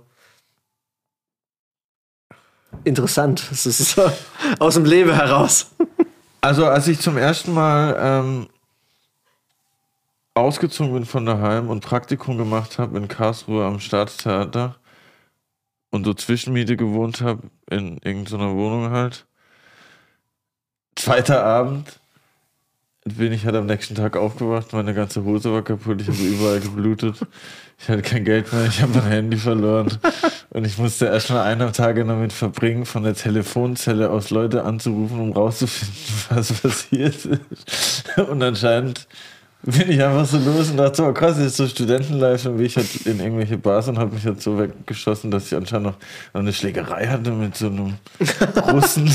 interessant. 2.84 3.46
Das 3.50 3.66
ist 3.66 3.78
so 3.78 4.10
aus 4.58 4.74
dem 4.74 4.84
Leben 4.84 5.14
heraus. 5.14 5.70
Also, 6.40 6.66
als 6.66 6.88
ich 6.88 6.98
zum 6.98 7.16
ersten 7.16 7.54
Mal 7.54 7.96
ähm, 7.98 8.48
ausgezogen 10.34 10.92
bin 10.92 11.04
von 11.04 11.26
daheim 11.26 11.68
und 11.68 11.84
Praktikum 11.84 12.38
gemacht 12.38 12.78
habe 12.78 12.98
in 12.98 13.06
Karlsruhe 13.06 13.64
am 13.64 13.78
Staatstheater 13.78 14.76
und 15.90 16.04
so 16.04 16.14
Zwischenmiete 16.14 16.76
gewohnt 16.76 17.20
habe, 17.20 17.50
in 17.70 17.98
irgendeiner 17.98 18.54
Wohnung 18.54 18.90
halt. 18.90 19.26
Zweiter 21.02 21.42
Abend 21.42 21.98
bin 23.04 23.32
ich 23.32 23.44
halt 23.44 23.56
am 23.56 23.66
nächsten 23.66 23.96
Tag 23.96 24.16
aufgewacht, 24.16 24.72
meine 24.72 24.94
ganze 24.94 25.24
Hose 25.24 25.52
war 25.52 25.62
kaputt, 25.62 26.00
ich 26.00 26.06
habe 26.06 26.18
überall 26.18 26.60
geblutet. 26.60 27.16
Ich 27.76 27.88
hatte 27.88 28.02
kein 28.02 28.24
Geld 28.24 28.52
mehr, 28.52 28.66
ich 28.66 28.80
habe 28.80 28.92
mein 28.92 29.08
Handy 29.10 29.36
verloren. 29.36 29.98
Und 30.50 30.64
ich 30.64 30.78
musste 30.78 31.06
erstmal 31.06 31.42
eineinhalb 31.42 31.72
Tage 31.72 32.04
damit 32.04 32.32
verbringen, 32.32 32.86
von 32.86 33.02
der 33.02 33.14
Telefonzelle 33.14 34.10
aus 34.10 34.30
Leute 34.30 34.62
anzurufen, 34.62 35.18
um 35.18 35.32
rauszufinden, 35.32 35.96
was 36.28 36.52
passiert 36.52 37.24
ist. 37.24 38.18
Und 38.18 38.40
anscheinend 38.40 39.08
bin 39.62 39.90
ich 39.92 40.02
einfach 40.02 40.24
so 40.26 40.38
los 40.38 40.70
und 40.70 40.76
dachte 40.76 40.96
so, 40.96 41.06
oh 41.06 41.12
krass, 41.12 41.36
jetzt 41.38 41.46
ist 41.48 41.56
so 41.56 41.66
Studentenlife 41.68 42.50
und 42.50 42.58
wie 42.58 42.64
ich 42.64 42.76
halt 42.76 43.06
in 43.06 43.20
irgendwelche 43.20 43.56
Bars 43.58 43.88
und 43.88 43.98
habe 43.98 44.14
mich 44.14 44.24
halt 44.26 44.42
so 44.42 44.58
weggeschossen, 44.58 45.30
dass 45.30 45.46
ich 45.46 45.54
anscheinend 45.54 45.86
noch, 45.86 45.94
eine 46.32 46.52
Schlägerei 46.52 47.06
hatte 47.06 47.30
mit 47.30 47.56
so 47.56 47.66
einem 47.66 47.94
Russen. 48.72 49.10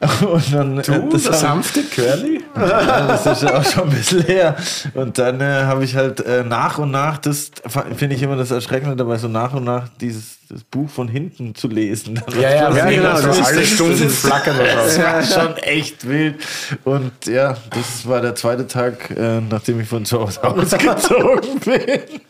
Und 0.32 0.52
dann, 0.52 0.78
äh, 0.78 0.82
Du, 0.82 1.08
das 1.10 1.22
der 1.22 1.32
hab- 1.32 1.38
sanfte 1.38 1.82
Curly? 1.84 2.40
ja, 2.56 3.06
das 3.06 3.24
ist 3.26 3.42
ja 3.42 3.56
auch 3.58 3.64
schon 3.64 3.84
ein 3.84 3.90
bisschen 3.90 4.22
her. 4.22 4.56
Und 4.94 5.16
dann 5.18 5.40
äh, 5.40 5.62
habe 5.64 5.84
ich 5.84 5.94
halt 5.94 6.20
äh, 6.20 6.42
nach 6.42 6.78
und 6.78 6.90
nach, 6.90 7.18
das 7.18 7.50
finde 7.96 8.16
ich 8.16 8.22
immer 8.22 8.34
das 8.36 8.50
Erschreckende 8.50 8.96
dabei, 8.96 9.16
so 9.18 9.28
nach 9.28 9.52
und 9.54 9.64
nach 9.64 9.88
dieses 10.00 10.38
das 10.52 10.64
Buch 10.64 10.88
von 10.90 11.08
hinten 11.08 11.54
zu 11.54 11.66
lesen. 11.68 12.22
Ja, 12.34 12.50
ja, 12.50 12.68
was 12.70 12.76
ja, 12.76 12.90
genau. 12.90 13.12
Das 13.22 13.38
ist- 13.38 13.46
alle 13.46 13.60
das 13.60 13.68
Stunden 13.70 14.06
ist- 14.06 14.18
flackern 14.18 14.58
was 14.58 14.76
raus. 14.76 14.96
Das 14.96 15.36
war 15.36 15.44
schon 15.46 15.56
echt 15.58 16.06
wild. 16.08 16.36
Und 16.84 17.26
ja, 17.26 17.56
das 17.70 18.06
war 18.06 18.20
der 18.20 18.34
zweite 18.34 18.66
Tag, 18.66 19.10
äh, 19.10 19.40
nachdem 19.40 19.80
ich 19.80 19.88
von 19.88 20.04
zu 20.04 20.20
Hause 20.20 20.44
ausgezogen 20.44 21.58
bin. 21.60 22.20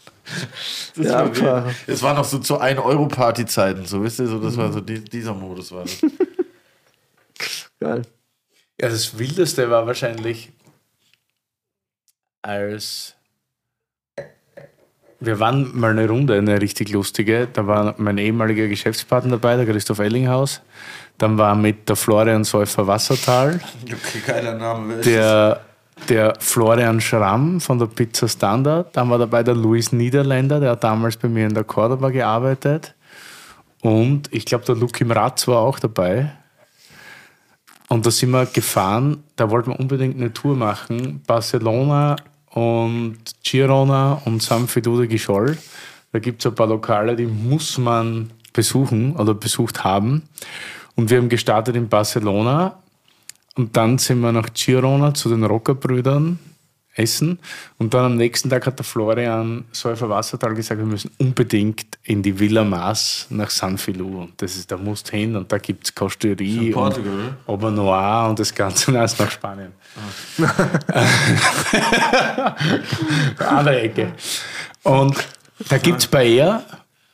Das 0.96 1.06
Ja, 1.06 1.12
war 1.14 1.24
wild. 1.26 1.34
klar. 1.34 1.74
Es 1.88 2.00
war 2.02 2.14
noch 2.14 2.24
so 2.24 2.38
zu 2.38 2.60
1-Euro-Party-Zeiten, 2.60 3.84
so 3.86 4.02
wisst 4.04 4.20
ihr, 4.20 4.28
so, 4.28 4.38
das 4.38 4.56
war 4.56 4.72
so 4.72 4.80
die, 4.80 5.02
dieser 5.02 5.34
Modus 5.34 5.72
war 5.72 5.82
das. 5.82 5.98
Geil. 7.80 8.02
Ja, 8.80 8.88
das 8.88 9.18
Wildeste 9.18 9.68
war 9.68 9.86
wahrscheinlich, 9.86 10.52
als 12.42 13.14
wir 15.24 15.38
waren 15.38 15.78
mal 15.78 15.90
eine 15.90 16.08
Runde, 16.08 16.36
eine 16.36 16.60
richtig 16.60 16.90
lustige. 16.90 17.48
Da 17.52 17.66
war 17.66 17.94
mein 17.98 18.18
ehemaliger 18.18 18.66
Geschäftspartner 18.66 19.32
dabei, 19.32 19.56
der 19.56 19.66
Christoph 19.66 20.00
Ellinghaus. 20.00 20.60
Dann 21.18 21.38
war 21.38 21.54
mit 21.54 21.88
der 21.88 21.96
Florian 21.96 22.44
Säufer 22.44 22.86
Wassertal, 22.86 23.60
Okay, 23.84 24.22
geiler 24.26 24.54
Name. 24.54 24.96
Der, 25.02 25.60
der 26.08 26.34
Florian 26.40 27.00
Schramm 27.00 27.60
von 27.60 27.78
der 27.78 27.86
Pizza 27.86 28.28
Standard. 28.28 28.96
Dann 28.96 29.08
war 29.10 29.18
dabei 29.18 29.42
der 29.42 29.54
Luis 29.54 29.92
Niederländer, 29.92 30.58
der 30.58 30.70
hat 30.70 30.82
damals 30.82 31.16
bei 31.16 31.28
mir 31.28 31.46
in 31.46 31.54
der 31.54 31.64
Cordoba 31.64 32.10
gearbeitet. 32.10 32.94
Und 33.80 34.32
ich 34.32 34.44
glaube, 34.44 34.64
der 34.64 34.74
Luki 34.74 35.04
Mratz 35.04 35.46
war 35.46 35.58
auch 35.58 35.78
dabei. 35.78 36.32
Und 37.88 38.06
da 38.06 38.10
sind 38.10 38.30
wir 38.30 38.46
gefahren, 38.46 39.22
da 39.36 39.50
wollten 39.50 39.70
wir 39.70 39.78
unbedingt 39.78 40.16
eine 40.16 40.32
Tour 40.32 40.56
machen. 40.56 41.22
Barcelona 41.26 42.16
und 42.52 43.18
Girona 43.42 44.20
und 44.24 44.42
San 44.42 44.68
Fedù 44.68 45.00
de. 45.00 45.56
Da 46.12 46.18
gibt 46.18 46.44
es 46.44 46.46
ein 46.46 46.54
paar 46.54 46.66
Lokale, 46.66 47.16
die 47.16 47.26
muss 47.26 47.78
man 47.78 48.30
besuchen 48.52 49.16
oder 49.16 49.34
besucht 49.34 49.82
haben. 49.82 50.22
Und 50.94 51.10
wir 51.10 51.18
haben 51.18 51.28
gestartet 51.28 51.74
in 51.74 51.88
Barcelona 51.88 52.78
und 53.54 53.76
dann 53.76 53.98
sind 53.98 54.20
wir 54.20 54.32
nach 54.32 54.48
Girona 54.52 55.14
zu 55.14 55.30
den 55.30 55.44
Rockerbrüdern 55.44 56.38
essen. 56.94 57.38
Und 57.78 57.94
dann 57.94 58.04
am 58.04 58.16
nächsten 58.16 58.50
Tag 58.50 58.66
hat 58.66 58.78
der 58.78 58.84
Florian 58.84 59.64
Säufer 59.72 60.08
Wassertal 60.08 60.54
gesagt, 60.54 60.78
wir 60.78 60.86
müssen 60.86 61.10
unbedingt 61.18 61.98
in 62.04 62.22
die 62.22 62.38
Villa 62.38 62.64
Mas 62.64 63.26
nach 63.30 63.50
San 63.50 63.78
Filou. 63.78 64.22
Und 64.22 64.40
das 64.42 64.56
ist, 64.56 64.70
da 64.70 64.76
musst 64.76 65.10
hin 65.10 65.36
und 65.36 65.50
da 65.50 65.58
gibt 65.58 65.86
es 65.86 65.94
Kosterie 65.94 66.68
und 66.68 66.72
Portugal, 66.72 67.12
oder? 67.12 67.36
Ober 67.46 67.70
Noir 67.70 68.28
und 68.28 68.38
das 68.38 68.54
Ganze 68.54 68.92
Nein, 68.92 69.04
ist 69.04 69.18
nach 69.18 69.30
Spanien. 69.30 69.72
Andere 73.38 73.80
Ecke. 73.80 74.12
Und 74.82 75.16
da 75.68 75.78
gibt 75.78 76.00
es 76.00 76.06
Paella 76.06 76.62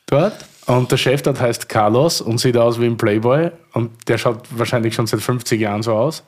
dort. 0.05 0.45
Und 0.65 0.91
der 0.91 0.97
Chef 0.97 1.23
dort 1.23 1.41
heißt 1.41 1.67
Carlos 1.67 2.21
und 2.21 2.37
sieht 2.37 2.55
aus 2.55 2.79
wie 2.79 2.85
ein 2.85 2.95
Playboy. 2.95 3.49
Und 3.73 4.07
der 4.07 4.19
schaut 4.19 4.45
wahrscheinlich 4.51 4.93
schon 4.93 5.07
seit 5.07 5.21
50 5.21 5.59
Jahren 5.59 5.81
so 5.81 5.93
aus. 5.93 6.23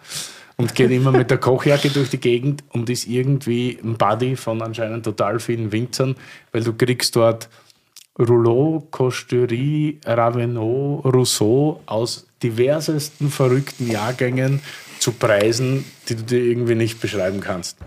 Und 0.61 0.75
geht 0.75 0.91
immer 0.91 1.11
mit 1.11 1.31
der 1.31 1.39
Kochjacke 1.39 1.89
durch 1.89 2.11
die 2.11 2.19
Gegend 2.19 2.63
und 2.69 2.87
ist 2.87 3.07
irgendwie 3.07 3.79
ein 3.83 3.95
Buddy 3.95 4.35
von 4.35 4.61
anscheinend 4.61 5.03
total 5.03 5.39
vielen 5.39 5.71
Winzern, 5.71 6.15
weil 6.51 6.63
du 6.63 6.73
kriegst 6.73 7.15
dort 7.15 7.49
Rouleau, 8.19 8.87
Costerie, 8.91 9.99
Ravenot, 10.05 11.03
Rousseau 11.05 11.81
aus 11.87 12.27
diversesten 12.43 13.31
verrückten 13.31 13.89
Jahrgängen 13.89 14.61
zu 14.99 15.13
Preisen, 15.13 15.83
die 16.07 16.15
du 16.15 16.21
dir 16.21 16.43
irgendwie 16.43 16.75
nicht 16.75 17.01
beschreiben 17.01 17.39
kannst. 17.39 17.77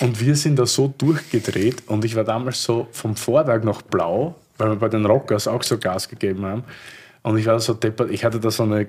Und 0.00 0.20
wir 0.24 0.34
sind 0.34 0.58
da 0.58 0.64
so 0.64 0.94
durchgedreht 0.96 1.82
und 1.88 2.06
ich 2.06 2.16
war 2.16 2.24
damals 2.24 2.62
so 2.62 2.88
vom 2.92 3.16
Vortag 3.16 3.64
noch 3.64 3.82
blau, 3.82 4.34
weil 4.56 4.70
wir 4.70 4.76
bei 4.76 4.88
den 4.88 5.04
Rockers 5.04 5.46
auch 5.46 5.62
so 5.62 5.76
Gas 5.76 6.08
gegeben 6.08 6.46
haben. 6.46 6.64
Und 7.22 7.36
ich 7.36 7.44
war 7.44 7.60
so 7.60 7.74
deppert, 7.74 8.10
ich 8.10 8.24
hatte 8.24 8.40
da 8.40 8.50
so 8.50 8.62
eine 8.62 8.86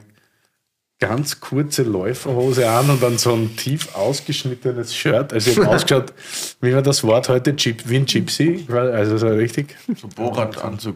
ganz 0.99 1.39
kurze 1.39 1.83
Läuferhose 1.83 2.69
an 2.69 2.89
und 2.89 3.01
dann 3.01 3.17
so 3.17 3.33
ein 3.33 3.55
tief 3.55 3.95
ausgeschnittenes 3.95 4.93
Shirt. 4.93 5.31
Also 5.33 5.51
ich 5.51 5.57
habe 5.57 5.69
ausgeschaut, 5.75 6.13
wie 6.61 6.73
war 6.73 6.81
das 6.81 7.03
Wort 7.03 7.29
heute? 7.29 7.55
Wie 7.57 7.95
ein 7.95 8.05
Gypsy, 8.05 8.65
also 8.69 9.17
so 9.17 9.27
richtig. 9.27 9.75
So 9.95 10.07
Borat-Anzug. 10.09 10.95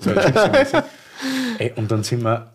Ey, 1.58 1.72
und 1.78 1.90
dann 1.90 2.04
sind 2.04 2.24
wir, 2.24 2.54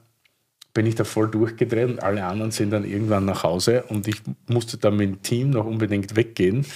bin 0.75 0.85
ich 0.85 0.95
da 0.95 1.05
voll 1.05 1.29
durchgedreht 1.29 1.89
und 1.89 2.03
alle 2.03 2.25
anderen 2.25 2.51
sind 2.51 2.71
dann 2.71 2.85
irgendwann 2.85 3.25
nach 3.25 3.43
Hause 3.45 3.85
und 3.89 4.07
ich 4.07 4.21
musste 4.47 4.77
dann 4.77 4.97
mit 4.97 5.09
dem 5.09 5.23
Team 5.23 5.51
noch 5.51 5.65
unbedingt 5.65 6.17
weggehen. 6.17 6.67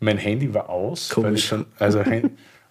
Mein 0.00 0.16
Handy 0.16 0.54
war 0.54 0.70
aus. 0.70 1.10
Weil 1.10 1.24
Komisch. 1.24 1.40
ich 1.40 1.48
schon, 1.48 1.66
also, 1.78 2.02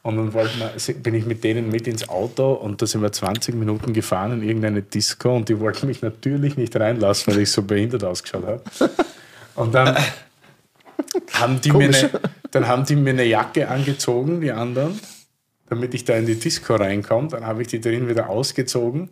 und 0.04 0.18
dann 0.18 0.34
wir, 0.34 0.96
bin 0.96 1.14
ich 1.14 1.26
mit 1.26 1.44
denen 1.44 1.70
mit 1.70 1.88
ins 1.88 2.10
Auto 2.10 2.54
und 2.54 2.82
da 2.82 2.88
sind 2.88 3.02
wir 3.02 3.12
20 3.12 3.54
Minuten 3.54 3.94
gefahren 3.94 4.32
in 4.34 4.48
irgendeine 4.48 4.82
Disco 4.82 5.36
und 5.36 5.48
die 5.48 5.60
wollten 5.60 5.88
mich 5.88 6.02
natürlich 6.02 6.58
nicht 6.58 6.76
reinlassen, 6.76 7.34
weil 7.34 7.42
ich 7.42 7.52
so 7.52 7.62
behindert 7.62 8.04
ausgeschaut 8.04 8.46
habe. 8.46 8.62
Und 9.56 9.76
dann 9.76 9.96
haben 11.34 11.62
die, 11.62 11.72
mir 11.72 11.86
eine, 11.86 12.10
dann 12.52 12.68
haben 12.68 12.86
die 12.86 12.96
mir 12.96 13.12
eine 13.12 13.26
Jacke 13.26 13.68
angezogen, 13.68 14.42
die 14.42 14.52
anderen, 14.52 15.00
damit 15.70 15.94
ich 15.94 16.04
da 16.04 16.16
in 16.16 16.26
die 16.26 16.40
Disco 16.40 16.76
reinkomme. 16.76 17.28
Dann 17.28 17.46
habe 17.46 17.62
ich 17.62 17.68
die 17.68 17.82
drin 17.82 18.10
wieder 18.10 18.30
ausgezogen. 18.30 19.10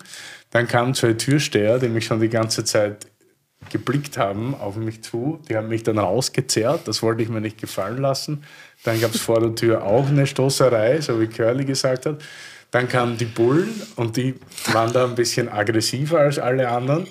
Dann 0.49 0.67
kam 0.67 0.95
zwei 0.95 1.13
Türsteher, 1.13 1.77
die 1.77 1.89
mich 1.89 2.05
schon 2.05 2.19
die 2.19 2.29
ganze 2.29 2.63
Zeit 2.63 3.05
geblickt 3.69 4.17
haben 4.17 4.55
auf 4.55 4.75
mich 4.75 5.03
zu. 5.03 5.39
Die 5.49 5.55
haben 5.55 5.67
mich 5.67 5.83
dann 5.83 5.97
rausgezerrt, 5.97 6.87
das 6.87 7.03
wollte 7.03 7.21
ich 7.21 7.29
mir 7.29 7.41
nicht 7.41 7.59
gefallen 7.59 7.97
lassen. 7.97 8.43
Dann 8.83 8.99
gab 8.99 9.13
es 9.13 9.21
vor 9.21 9.39
der 9.41 9.55
Tür 9.55 9.83
auch 9.83 10.07
eine 10.07 10.25
Stoßerei, 10.25 11.01
so 11.01 11.19
wie 11.19 11.27
Curly 11.27 11.65
gesagt 11.65 12.05
hat. 12.05 12.21
Dann 12.71 12.87
kamen 12.87 13.17
die 13.17 13.25
Bullen 13.25 13.81
und 13.95 14.15
die 14.15 14.35
waren 14.71 14.93
da 14.93 15.05
ein 15.05 15.15
bisschen 15.15 15.49
aggressiver 15.49 16.19
als 16.19 16.37
alle 16.37 16.69
anderen. 16.69 17.07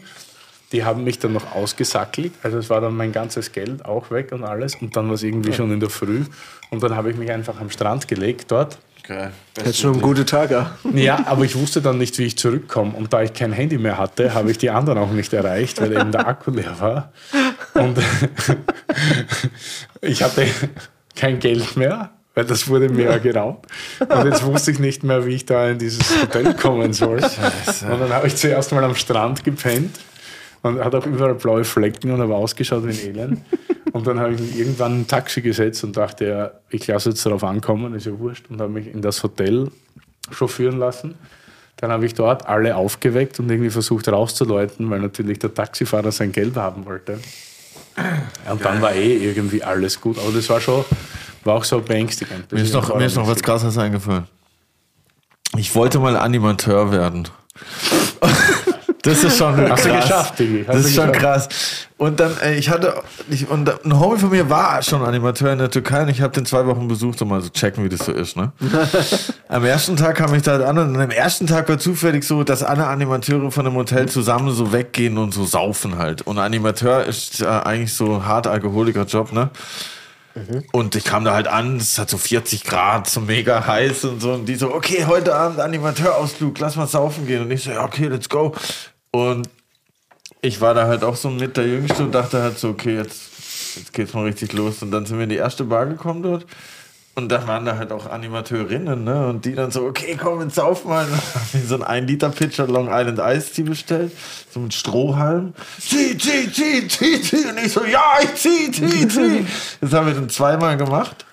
Die 0.72 0.84
haben 0.84 1.02
mich 1.02 1.18
dann 1.18 1.32
noch 1.32 1.54
ausgesackelt. 1.54 2.32
Also 2.42 2.58
es 2.58 2.70
war 2.70 2.80
dann 2.80 2.94
mein 2.94 3.10
ganzes 3.10 3.52
Geld 3.52 3.84
auch 3.84 4.10
weg 4.10 4.32
und 4.32 4.44
alles. 4.44 4.76
Und 4.76 4.94
dann 4.96 5.08
war 5.08 5.14
es 5.14 5.22
irgendwie 5.22 5.52
schon 5.52 5.72
in 5.72 5.80
der 5.80 5.90
Früh. 5.90 6.24
Und 6.70 6.82
dann 6.82 6.94
habe 6.94 7.10
ich 7.10 7.16
mich 7.16 7.30
einfach 7.30 7.58
am 7.60 7.70
Strand 7.70 8.06
gelegt 8.06 8.52
dort. 8.52 8.78
Geil. 9.02 9.32
Jetzt 9.56 9.78
schon 9.78 9.94
ein 9.94 10.02
guter 10.02 10.26
Tag, 10.26 10.50
ja. 10.50 10.76
Ja, 10.92 11.24
aber 11.26 11.44
ich 11.44 11.56
wusste 11.56 11.80
dann 11.80 11.96
nicht, 11.96 12.18
wie 12.18 12.24
ich 12.24 12.36
zurückkomme. 12.36 12.92
Und 12.92 13.12
da 13.12 13.22
ich 13.22 13.32
kein 13.32 13.52
Handy 13.52 13.78
mehr 13.78 13.96
hatte, 13.96 14.34
habe 14.34 14.50
ich 14.50 14.58
die 14.58 14.68
anderen 14.68 14.98
auch 14.98 15.10
nicht 15.10 15.32
erreicht, 15.32 15.80
weil 15.80 15.92
eben 15.92 16.12
der 16.12 16.28
Akku 16.28 16.50
leer 16.50 16.78
war. 16.78 17.12
Und 17.72 17.98
ich 20.02 20.22
hatte 20.22 20.46
kein 21.18 21.38
Geld 21.38 21.76
mehr, 21.76 22.10
weil 22.34 22.44
das 22.44 22.68
wurde 22.68 22.88
mir 22.88 23.06
ja 23.06 23.18
geraubt. 23.18 23.70
Und 24.00 24.24
jetzt 24.24 24.44
wusste 24.44 24.70
ich 24.70 24.78
nicht 24.78 25.02
mehr, 25.02 25.26
wie 25.26 25.34
ich 25.34 25.46
da 25.46 25.68
in 25.68 25.78
dieses 25.78 26.22
Hotel 26.22 26.54
kommen 26.54 26.92
soll. 26.92 27.18
Und 27.18 28.00
dann 28.00 28.12
habe 28.12 28.26
ich 28.26 28.36
zuerst 28.36 28.72
mal 28.72 28.84
am 28.84 28.94
Strand 28.94 29.44
gepennt 29.44 29.98
und 30.62 30.82
hat 30.82 30.94
auch 30.94 31.06
überall 31.06 31.34
blaue 31.34 31.64
Flecken 31.64 32.10
und 32.10 32.20
habe 32.20 32.34
ausgeschaut 32.34 32.86
wie 32.86 32.90
ein 32.90 33.16
Elend. 33.16 33.40
Und 33.92 34.06
dann 34.06 34.20
habe 34.20 34.34
ich 34.34 34.58
irgendwann 34.58 35.00
ein 35.00 35.06
Taxi 35.06 35.40
gesetzt 35.40 35.82
und 35.84 35.96
dachte, 35.96 36.26
ja, 36.26 36.50
ich 36.70 36.86
lasse 36.86 37.10
jetzt 37.10 37.24
darauf 37.26 37.42
ankommen, 37.42 37.94
ist 37.94 38.06
ja 38.06 38.18
wurscht. 38.18 38.46
Und 38.50 38.60
habe 38.60 38.72
mich 38.72 38.92
in 38.92 39.02
das 39.02 39.22
Hotel 39.22 39.70
chauffieren 40.30 40.78
lassen. 40.78 41.14
Dann 41.76 41.90
habe 41.90 42.06
ich 42.06 42.14
dort 42.14 42.46
alle 42.46 42.76
aufgeweckt 42.76 43.38
und 43.38 43.50
irgendwie 43.50 43.70
versucht 43.70 44.08
rauszuläuten, 44.08 44.90
weil 44.90 45.00
natürlich 45.00 45.38
der 45.38 45.54
Taxifahrer 45.54 46.12
sein 46.12 46.32
Geld 46.32 46.56
haben 46.56 46.84
wollte. 46.86 47.18
Und 48.50 48.64
dann 48.64 48.80
war 48.80 48.92
eh 48.92 49.16
irgendwie 49.16 49.62
alles 49.62 50.00
gut. 50.00 50.18
Aber 50.18 50.32
das 50.32 50.48
war 50.48 50.60
schon, 50.60 50.84
war 51.44 51.54
auch 51.54 51.64
so 51.64 51.80
beängstigend. 51.80 52.50
Mir 52.52 52.62
ist 52.62 52.72
noch, 52.72 52.94
mir 52.94 53.06
ist 53.06 53.16
noch 53.16 53.28
was 53.28 53.42
krasses 53.42 53.76
eingefallen. 53.78 54.26
Ich 55.56 55.74
wollte 55.74 55.98
mal 55.98 56.16
Animateur 56.16 56.92
werden. 56.92 57.28
Das 59.08 59.24
ist 59.24 59.38
schon 59.38 59.56
Hast 59.56 59.68
krass. 59.68 59.82
du 59.82 60.00
geschafft, 60.00 60.38
Digi. 60.38 60.64
Hast 60.66 60.76
Das 60.76 60.84
ist 60.84 60.94
schon 60.94 61.12
krass. 61.12 61.48
Und 61.96 62.20
dann, 62.20 62.32
äh, 62.42 62.54
ich 62.54 62.70
hatte, 62.70 62.94
ich, 63.28 63.48
und 63.48 63.68
ein 63.84 63.98
Homie 63.98 64.18
von 64.18 64.30
mir 64.30 64.48
war 64.48 64.82
schon 64.82 65.02
Animateur 65.02 65.52
in 65.52 65.58
der 65.58 65.70
Türkei 65.70 66.02
und 66.02 66.08
ich 66.10 66.20
habe 66.20 66.32
den 66.32 66.46
zwei 66.46 66.66
Wochen 66.66 66.86
besucht, 66.86 67.20
um 67.22 67.28
mal 67.28 67.40
so 67.40 67.48
checken, 67.48 67.84
wie 67.84 67.88
das 67.88 68.00
so 68.00 68.12
ist. 68.12 68.36
Ne? 68.36 68.52
am 69.48 69.64
ersten 69.64 69.96
Tag 69.96 70.16
kam 70.16 70.34
ich 70.34 70.42
da 70.42 70.52
halt 70.52 70.62
an 70.62 70.78
und 70.78 71.00
am 71.00 71.10
ersten 71.10 71.46
Tag 71.46 71.68
war 71.68 71.78
zufällig 71.78 72.24
so, 72.24 72.44
dass 72.44 72.62
alle 72.62 72.86
Animateure 72.86 73.50
von 73.50 73.64
dem 73.64 73.74
Hotel 73.74 74.08
zusammen 74.08 74.52
so 74.52 74.72
weggehen 74.72 75.18
und 75.18 75.32
so 75.32 75.44
saufen 75.44 75.98
halt. 75.98 76.22
Und 76.22 76.38
Animateur 76.38 77.04
ist 77.04 77.40
äh, 77.40 77.46
eigentlich 77.46 77.94
so 77.94 78.24
hart 78.24 78.46
alkoholiker 78.46 79.04
Job, 79.04 79.32
ne? 79.32 79.50
Und 80.72 80.94
ich 80.94 81.04
kam 81.04 81.24
da 81.24 81.34
halt 81.34 81.48
an, 81.48 81.78
es 81.78 81.98
hat 81.98 82.10
so 82.10 82.18
40 82.18 82.64
Grad, 82.64 83.08
so 83.08 83.20
mega 83.20 83.66
heiß 83.66 84.04
und 84.04 84.20
so. 84.20 84.32
Und 84.34 84.46
die 84.46 84.54
so, 84.54 84.72
okay, 84.72 85.04
heute 85.06 85.34
Abend 85.34 85.58
Animateurausflug, 85.58 86.58
lass 86.60 86.76
mal 86.76 86.86
saufen 86.86 87.26
gehen. 87.26 87.42
Und 87.42 87.50
ich 87.50 87.64
so, 87.64 87.70
ja, 87.70 87.84
okay, 87.84 88.06
let's 88.06 88.28
go. 88.28 88.54
Und 89.10 89.48
ich 90.40 90.60
war 90.60 90.74
da 90.74 90.86
halt 90.86 91.02
auch 91.02 91.16
so 91.16 91.30
mit 91.30 91.56
der 91.56 91.66
Jüngste 91.66 92.02
und 92.02 92.12
dachte 92.12 92.42
halt 92.42 92.58
so, 92.58 92.68
okay, 92.70 92.96
jetzt, 92.96 93.76
jetzt 93.76 93.92
geht's 93.92 94.14
mal 94.14 94.24
richtig 94.24 94.52
los. 94.52 94.82
Und 94.82 94.90
dann 94.90 95.06
sind 95.06 95.18
wir 95.18 95.24
in 95.24 95.30
die 95.30 95.36
erste 95.36 95.64
Bar 95.64 95.86
gekommen 95.86 96.22
dort. 96.22 96.46
Und 97.14 97.30
da 97.30 97.48
waren 97.48 97.64
da 97.64 97.76
halt 97.76 97.90
auch 97.90 98.06
Animateurinnen, 98.06 99.02
ne? 99.02 99.26
Und 99.26 99.44
die 99.44 99.56
dann 99.56 99.72
so, 99.72 99.86
okay, 99.86 100.16
komm, 100.16 100.40
jetzt 100.42 100.54
sauf 100.54 100.84
mal. 100.84 101.04
So 101.66 101.74
einen 101.82 102.06
1-Liter-Pitcher 102.06 102.68
Long 102.68 102.86
Island 102.92 103.18
Ice 103.18 103.52
Tea 103.52 103.64
bestellt. 103.64 104.12
So 104.54 104.60
mit 104.60 104.72
Strohhalm. 104.72 105.52
Zieh, 105.80 106.16
zieh, 106.16 106.48
zieh, 106.52 106.86
zieh, 106.86 107.20
zieh. 107.20 107.46
Und 107.48 107.58
ich 107.58 107.72
so, 107.72 107.84
ja, 107.84 108.18
ich 108.22 108.36
zieh, 108.36 108.70
zieh, 108.70 109.08
zieh. 109.08 109.44
Das 109.80 109.92
haben 109.94 110.06
wir 110.06 110.14
dann 110.14 110.28
zweimal 110.28 110.76
gemacht. 110.76 111.26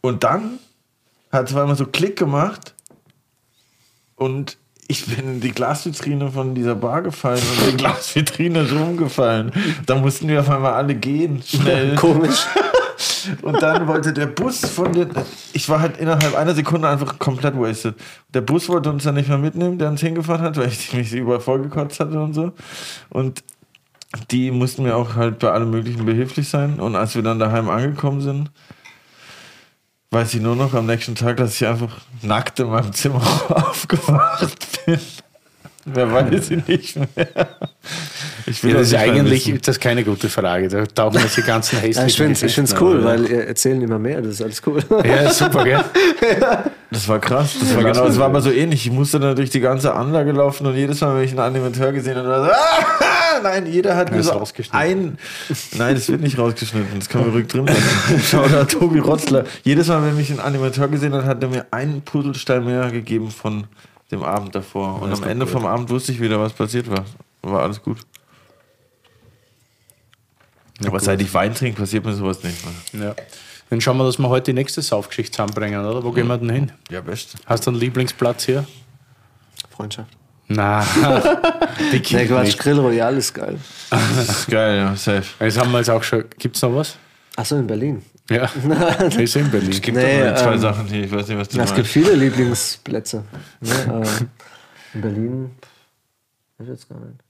Und 0.00 0.22
dann 0.22 0.60
hat 1.32 1.48
zweimal 1.48 1.74
so 1.74 1.86
Klick 1.86 2.16
gemacht. 2.16 2.74
Und 4.14 4.58
ich 4.90 5.06
bin 5.06 5.34
in 5.34 5.40
die 5.40 5.52
Glasvitrine 5.52 6.32
von 6.32 6.52
dieser 6.52 6.74
Bar 6.74 7.02
gefallen 7.02 7.40
und 7.40 7.72
die 7.72 7.76
Glasvitrine 7.76 8.62
ist 8.62 8.72
rumgefallen. 8.72 9.52
Da 9.86 9.94
mussten 9.94 10.26
wir 10.26 10.40
auf 10.40 10.50
einmal 10.50 10.72
alle 10.72 10.96
gehen, 10.96 11.40
schnell. 11.46 11.94
Komisch. 11.96 12.44
Und 13.42 13.62
dann 13.62 13.86
wollte 13.86 14.12
der 14.12 14.26
Bus 14.26 14.66
von 14.66 14.92
den. 14.92 15.10
Ich 15.52 15.68
war 15.68 15.80
halt 15.80 15.98
innerhalb 15.98 16.34
einer 16.34 16.54
Sekunde 16.54 16.88
einfach 16.88 17.20
komplett 17.20 17.54
wasted. 17.56 17.94
Der 18.34 18.40
Bus 18.40 18.68
wollte 18.68 18.90
uns 18.90 19.04
dann 19.04 19.14
nicht 19.14 19.28
mehr 19.28 19.38
mitnehmen, 19.38 19.78
der 19.78 19.90
uns 19.90 20.00
hingefahren 20.00 20.42
hat, 20.42 20.56
weil 20.56 20.66
ich 20.68 20.92
mich 20.92 21.12
überall 21.12 21.40
vollgekotzt 21.40 22.00
hatte 22.00 22.20
und 22.20 22.34
so. 22.34 22.52
Und 23.10 23.44
die 24.32 24.50
mussten 24.50 24.82
mir 24.82 24.96
auch 24.96 25.14
halt 25.14 25.38
bei 25.38 25.52
allem 25.52 25.70
Möglichen 25.70 26.04
behilflich 26.04 26.48
sein. 26.48 26.80
Und 26.80 26.96
als 26.96 27.14
wir 27.14 27.22
dann 27.22 27.38
daheim 27.38 27.70
angekommen 27.70 28.22
sind, 28.22 28.50
weiß 30.10 30.34
ich 30.34 30.40
nur 30.40 30.56
noch 30.56 30.74
am 30.74 30.86
nächsten 30.86 31.14
Tag, 31.14 31.36
dass 31.36 31.54
ich 31.60 31.66
einfach 31.66 32.00
nackt 32.22 32.58
in 32.58 32.68
meinem 32.68 32.92
Zimmer 32.92 33.20
aufgewacht 33.48 34.84
bin. 34.84 34.98
Wer 35.92 36.12
weiß 36.12 36.50
ich 36.50 36.66
nicht 36.66 36.96
mehr. 36.96 37.08
Ich 38.46 38.62
Ja, 38.62 38.72
das 38.74 38.88
ist 38.88 38.94
eigentlich 38.94 39.46
wissen. 39.46 39.60
das 39.64 39.76
ist 39.76 39.80
keine 39.80 40.04
gute 40.04 40.28
Frage. 40.28 40.68
Da 40.68 40.86
tauchen 40.86 41.20
jetzt 41.20 41.36
die 41.36 41.42
ganzen 41.42 41.76
Ja, 41.76 41.82
hässlichen 41.82 42.32
ich 42.32 42.54
finde 42.54 42.72
es 42.72 42.80
cool, 42.80 42.98
auf. 42.98 43.04
weil 43.04 43.26
ihr 43.30 43.46
erzählen 43.46 43.80
immer 43.82 43.98
mehr, 43.98 44.20
das 44.22 44.34
ist 44.34 44.42
alles 44.42 44.62
cool. 44.66 44.82
Ja, 45.04 45.30
super, 45.30 45.64
gell? 45.64 45.80
Das 46.90 47.06
war 47.08 47.18
krass. 47.20 47.56
Das 47.60 47.74
war, 47.76 47.84
genau, 47.84 48.06
das 48.06 48.18
war 48.18 48.26
aber 48.26 48.40
so 48.40 48.50
ähnlich. 48.50 48.86
Ich 48.86 48.92
musste 48.92 49.20
dann 49.20 49.36
durch 49.36 49.50
die 49.50 49.60
ganze 49.60 49.94
Anlage 49.94 50.32
laufen 50.32 50.66
und 50.66 50.74
jedes 50.74 51.00
Mal, 51.00 51.16
wenn 51.16 51.24
ich 51.24 51.30
einen 51.30 51.40
Animateur 51.40 51.92
gesehen 51.92 52.16
habe, 52.16 52.28
war 52.28 52.44
so, 52.44 52.50
ah, 52.50 53.40
nein, 53.42 53.66
jeder 53.66 53.96
hat 53.96 54.10
mir 54.10 54.18
ist 54.18 54.26
so 54.26 54.32
rausgeschnitten. 54.32 54.78
ein. 54.80 55.18
Nein, 55.78 55.94
das 55.94 56.08
wird 56.08 56.20
nicht 56.20 56.38
rausgeschnitten. 56.38 56.98
Das 56.98 57.08
kann 57.08 57.22
man 57.22 57.30
ruhig 57.30 57.46
drin 57.46 57.66
lassen. 57.66 57.80
Schau 58.28 58.46
da, 58.48 58.64
Tobi 58.64 58.98
Rotzler. 58.98 59.44
Jedes 59.62 59.86
Mal, 59.88 60.02
wenn 60.04 60.16
mich 60.16 60.30
ein 60.30 60.40
Animateur 60.40 60.88
gesehen 60.88 61.12
hat, 61.14 61.24
hat 61.24 61.42
er 61.42 61.48
mir 61.48 61.66
einen 61.70 62.02
Puzzlestein 62.02 62.64
mehr 62.64 62.90
gegeben 62.90 63.30
von 63.30 63.64
dem 64.10 64.22
Abend 64.22 64.54
davor. 64.54 65.00
Und 65.02 65.12
am 65.12 65.22
Ende 65.24 65.46
vom 65.46 65.66
Abend 65.66 65.88
wusste 65.90 66.12
ich 66.12 66.20
wieder, 66.20 66.40
was 66.40 66.52
passiert 66.52 66.90
war. 66.90 67.04
War 67.42 67.62
alles 67.62 67.82
gut. 67.82 67.98
aber 70.86 71.00
seit 71.00 71.20
ich 71.20 71.32
Wein 71.34 71.54
trinke, 71.54 71.80
passiert 71.80 72.04
mir 72.04 72.12
sowas 72.14 72.42
nicht. 72.42 72.56
mehr. 72.92 73.08
Ja. 73.08 73.14
Dann 73.70 73.80
schauen 73.80 73.96
wir, 73.98 74.04
dass 74.04 74.18
wir 74.18 74.28
heute 74.28 74.46
die 74.52 74.54
nächste 74.54 74.82
Saufgeschichte 74.82 75.32
zusammenbringen, 75.32 75.84
oder? 75.84 76.02
Wo 76.02 76.10
gehen 76.10 76.26
wir 76.26 76.38
denn 76.38 76.50
hin? 76.50 76.72
Ja, 76.90 77.00
best. 77.00 77.36
Hast 77.46 77.66
du 77.66 77.70
einen 77.70 77.78
Lieblingsplatz 77.78 78.44
hier? 78.44 78.66
Freundschaft. 79.70 80.10
Na, 80.48 80.84
die 81.92 82.02
Nee, 82.14 82.26
Quatsch, 82.26 82.46
nicht. 82.46 82.58
Grill 82.58 82.80
Royal 82.80 83.16
ist 83.16 83.32
geil. 83.32 83.56
Das 83.90 84.28
ist 84.28 84.48
geil, 84.48 84.78
ja, 84.78 84.96
safe. 84.96 85.22
Das 85.38 85.56
haben 85.56 85.70
wir 85.70 85.78
jetzt 85.78 85.90
auch 85.90 86.02
schon. 86.02 86.24
Gibt 86.38 86.56
es 86.56 86.62
noch 86.62 86.74
was? 86.74 86.96
Achso, 87.36 87.56
in 87.56 87.68
Berlin. 87.68 88.02
Ja, 88.30 88.48
das 89.00 89.16
ist 89.16 89.36
in 89.36 89.50
Berlin. 89.50 89.70
Es 89.70 89.80
gibt 89.82 89.96
Nee, 89.96 90.24
nur 90.24 90.36
zwei 90.36 90.52
ähm, 90.54 90.58
Sachen 90.60 90.86
hier, 90.86 91.04
ich 91.04 91.10
weiß 91.12 91.26
nicht, 91.28 91.38
was 91.38 91.48
du 91.48 91.56
Ja, 91.58 91.64
es 91.64 91.74
gibt 91.74 91.78
meinst. 91.78 91.90
viele 91.92 92.14
Lieblingsplätze. 92.14 93.24
Ne? 93.60 94.02
in 94.94 95.00
Berlin, 95.00 95.50
weiß 96.58 96.68
ich 96.68 96.72
jetzt 96.74 96.88
gar 96.88 96.98
nicht. 97.00 97.20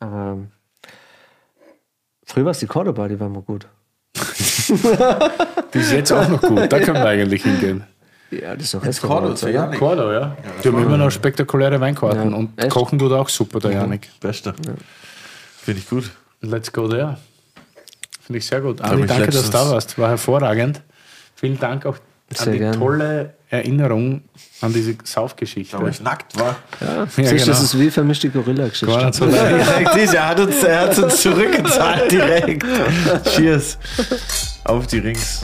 Aber 0.00 0.32
ähm, 0.32 0.48
früher 2.26 2.44
war 2.44 2.50
es 2.50 2.58
die 2.58 2.66
Cordoba, 2.66 3.06
die 3.08 3.18
war 3.18 3.28
mal 3.28 3.42
gut. 3.42 3.66
Die 5.74 5.78
ist 5.78 5.92
jetzt 5.92 6.12
auch 6.12 6.28
noch 6.28 6.40
gut. 6.42 6.70
Da 6.70 6.78
können 6.80 6.96
wir 6.96 7.06
eigentlich 7.06 7.42
hingehen. 7.42 7.84
Ja, 8.30 8.54
das 8.54 8.64
ist 8.64 8.74
doch 8.74 8.84
Jetzt 8.84 9.00
Cordo, 9.00 9.28
Restaurant. 9.28 9.38
zu 9.38 9.48
Janik. 9.50 9.78
Cordo, 9.78 10.12
ja. 10.12 10.36
Die 10.62 10.68
haben 10.68 10.82
immer 10.82 10.98
noch 10.98 11.10
spektakuläre 11.10 11.80
Weinkarten. 11.80 12.30
Ja. 12.30 12.36
Und 12.36 12.58
Echt? 12.58 12.70
kochen 12.70 12.98
tut 12.98 13.12
auch 13.12 13.28
super, 13.28 13.60
der 13.60 13.72
Janik. 13.72 14.10
Beste. 14.20 14.54
Finde 15.62 15.80
ich 15.80 15.88
gut. 15.88 16.10
Let's 16.42 16.70
go 16.72 16.86
there. 16.88 17.16
Finde 18.28 18.38
ich 18.40 18.46
sehr 18.46 18.60
gut. 18.60 18.78
Ich 18.80 18.86
danke, 18.86 19.06
dass 19.06 19.16
du 19.16 19.22
letztens- 19.24 19.50
da 19.50 19.70
warst. 19.70 19.98
War 19.98 20.10
hervorragend. 20.10 20.82
Vielen 21.34 21.58
Dank 21.58 21.86
auch 21.86 21.94
an 21.94 22.00
Sehr 22.36 22.52
die 22.52 22.58
gern. 22.58 22.78
tolle 22.78 23.32
Erinnerung 23.48 24.20
an 24.60 24.74
diese 24.74 24.94
Saufgeschichte. 25.02 25.74
Aber 25.78 25.88
ich 25.88 26.00
nackt 26.02 26.38
war. 26.38 26.56
Ja, 26.78 26.86
Ja, 26.94 27.06
Siehst, 27.06 27.30
genau. 27.32 27.46
das 27.46 27.62
ist 27.62 27.80
wie 27.80 27.90
vermischte 27.90 28.28
Gorilla-Geschichte. 28.28 28.94
Er 30.12 30.28
hat 30.28 30.38
uns, 30.40 30.62
er 30.62 30.80
hat 30.82 30.98
uns 30.98 31.22
zurückgezahlt 31.22 32.10
direkt. 32.12 32.66
Cheers. 33.34 33.78
Auf 34.64 34.86
die 34.88 34.98
Rings. 34.98 35.40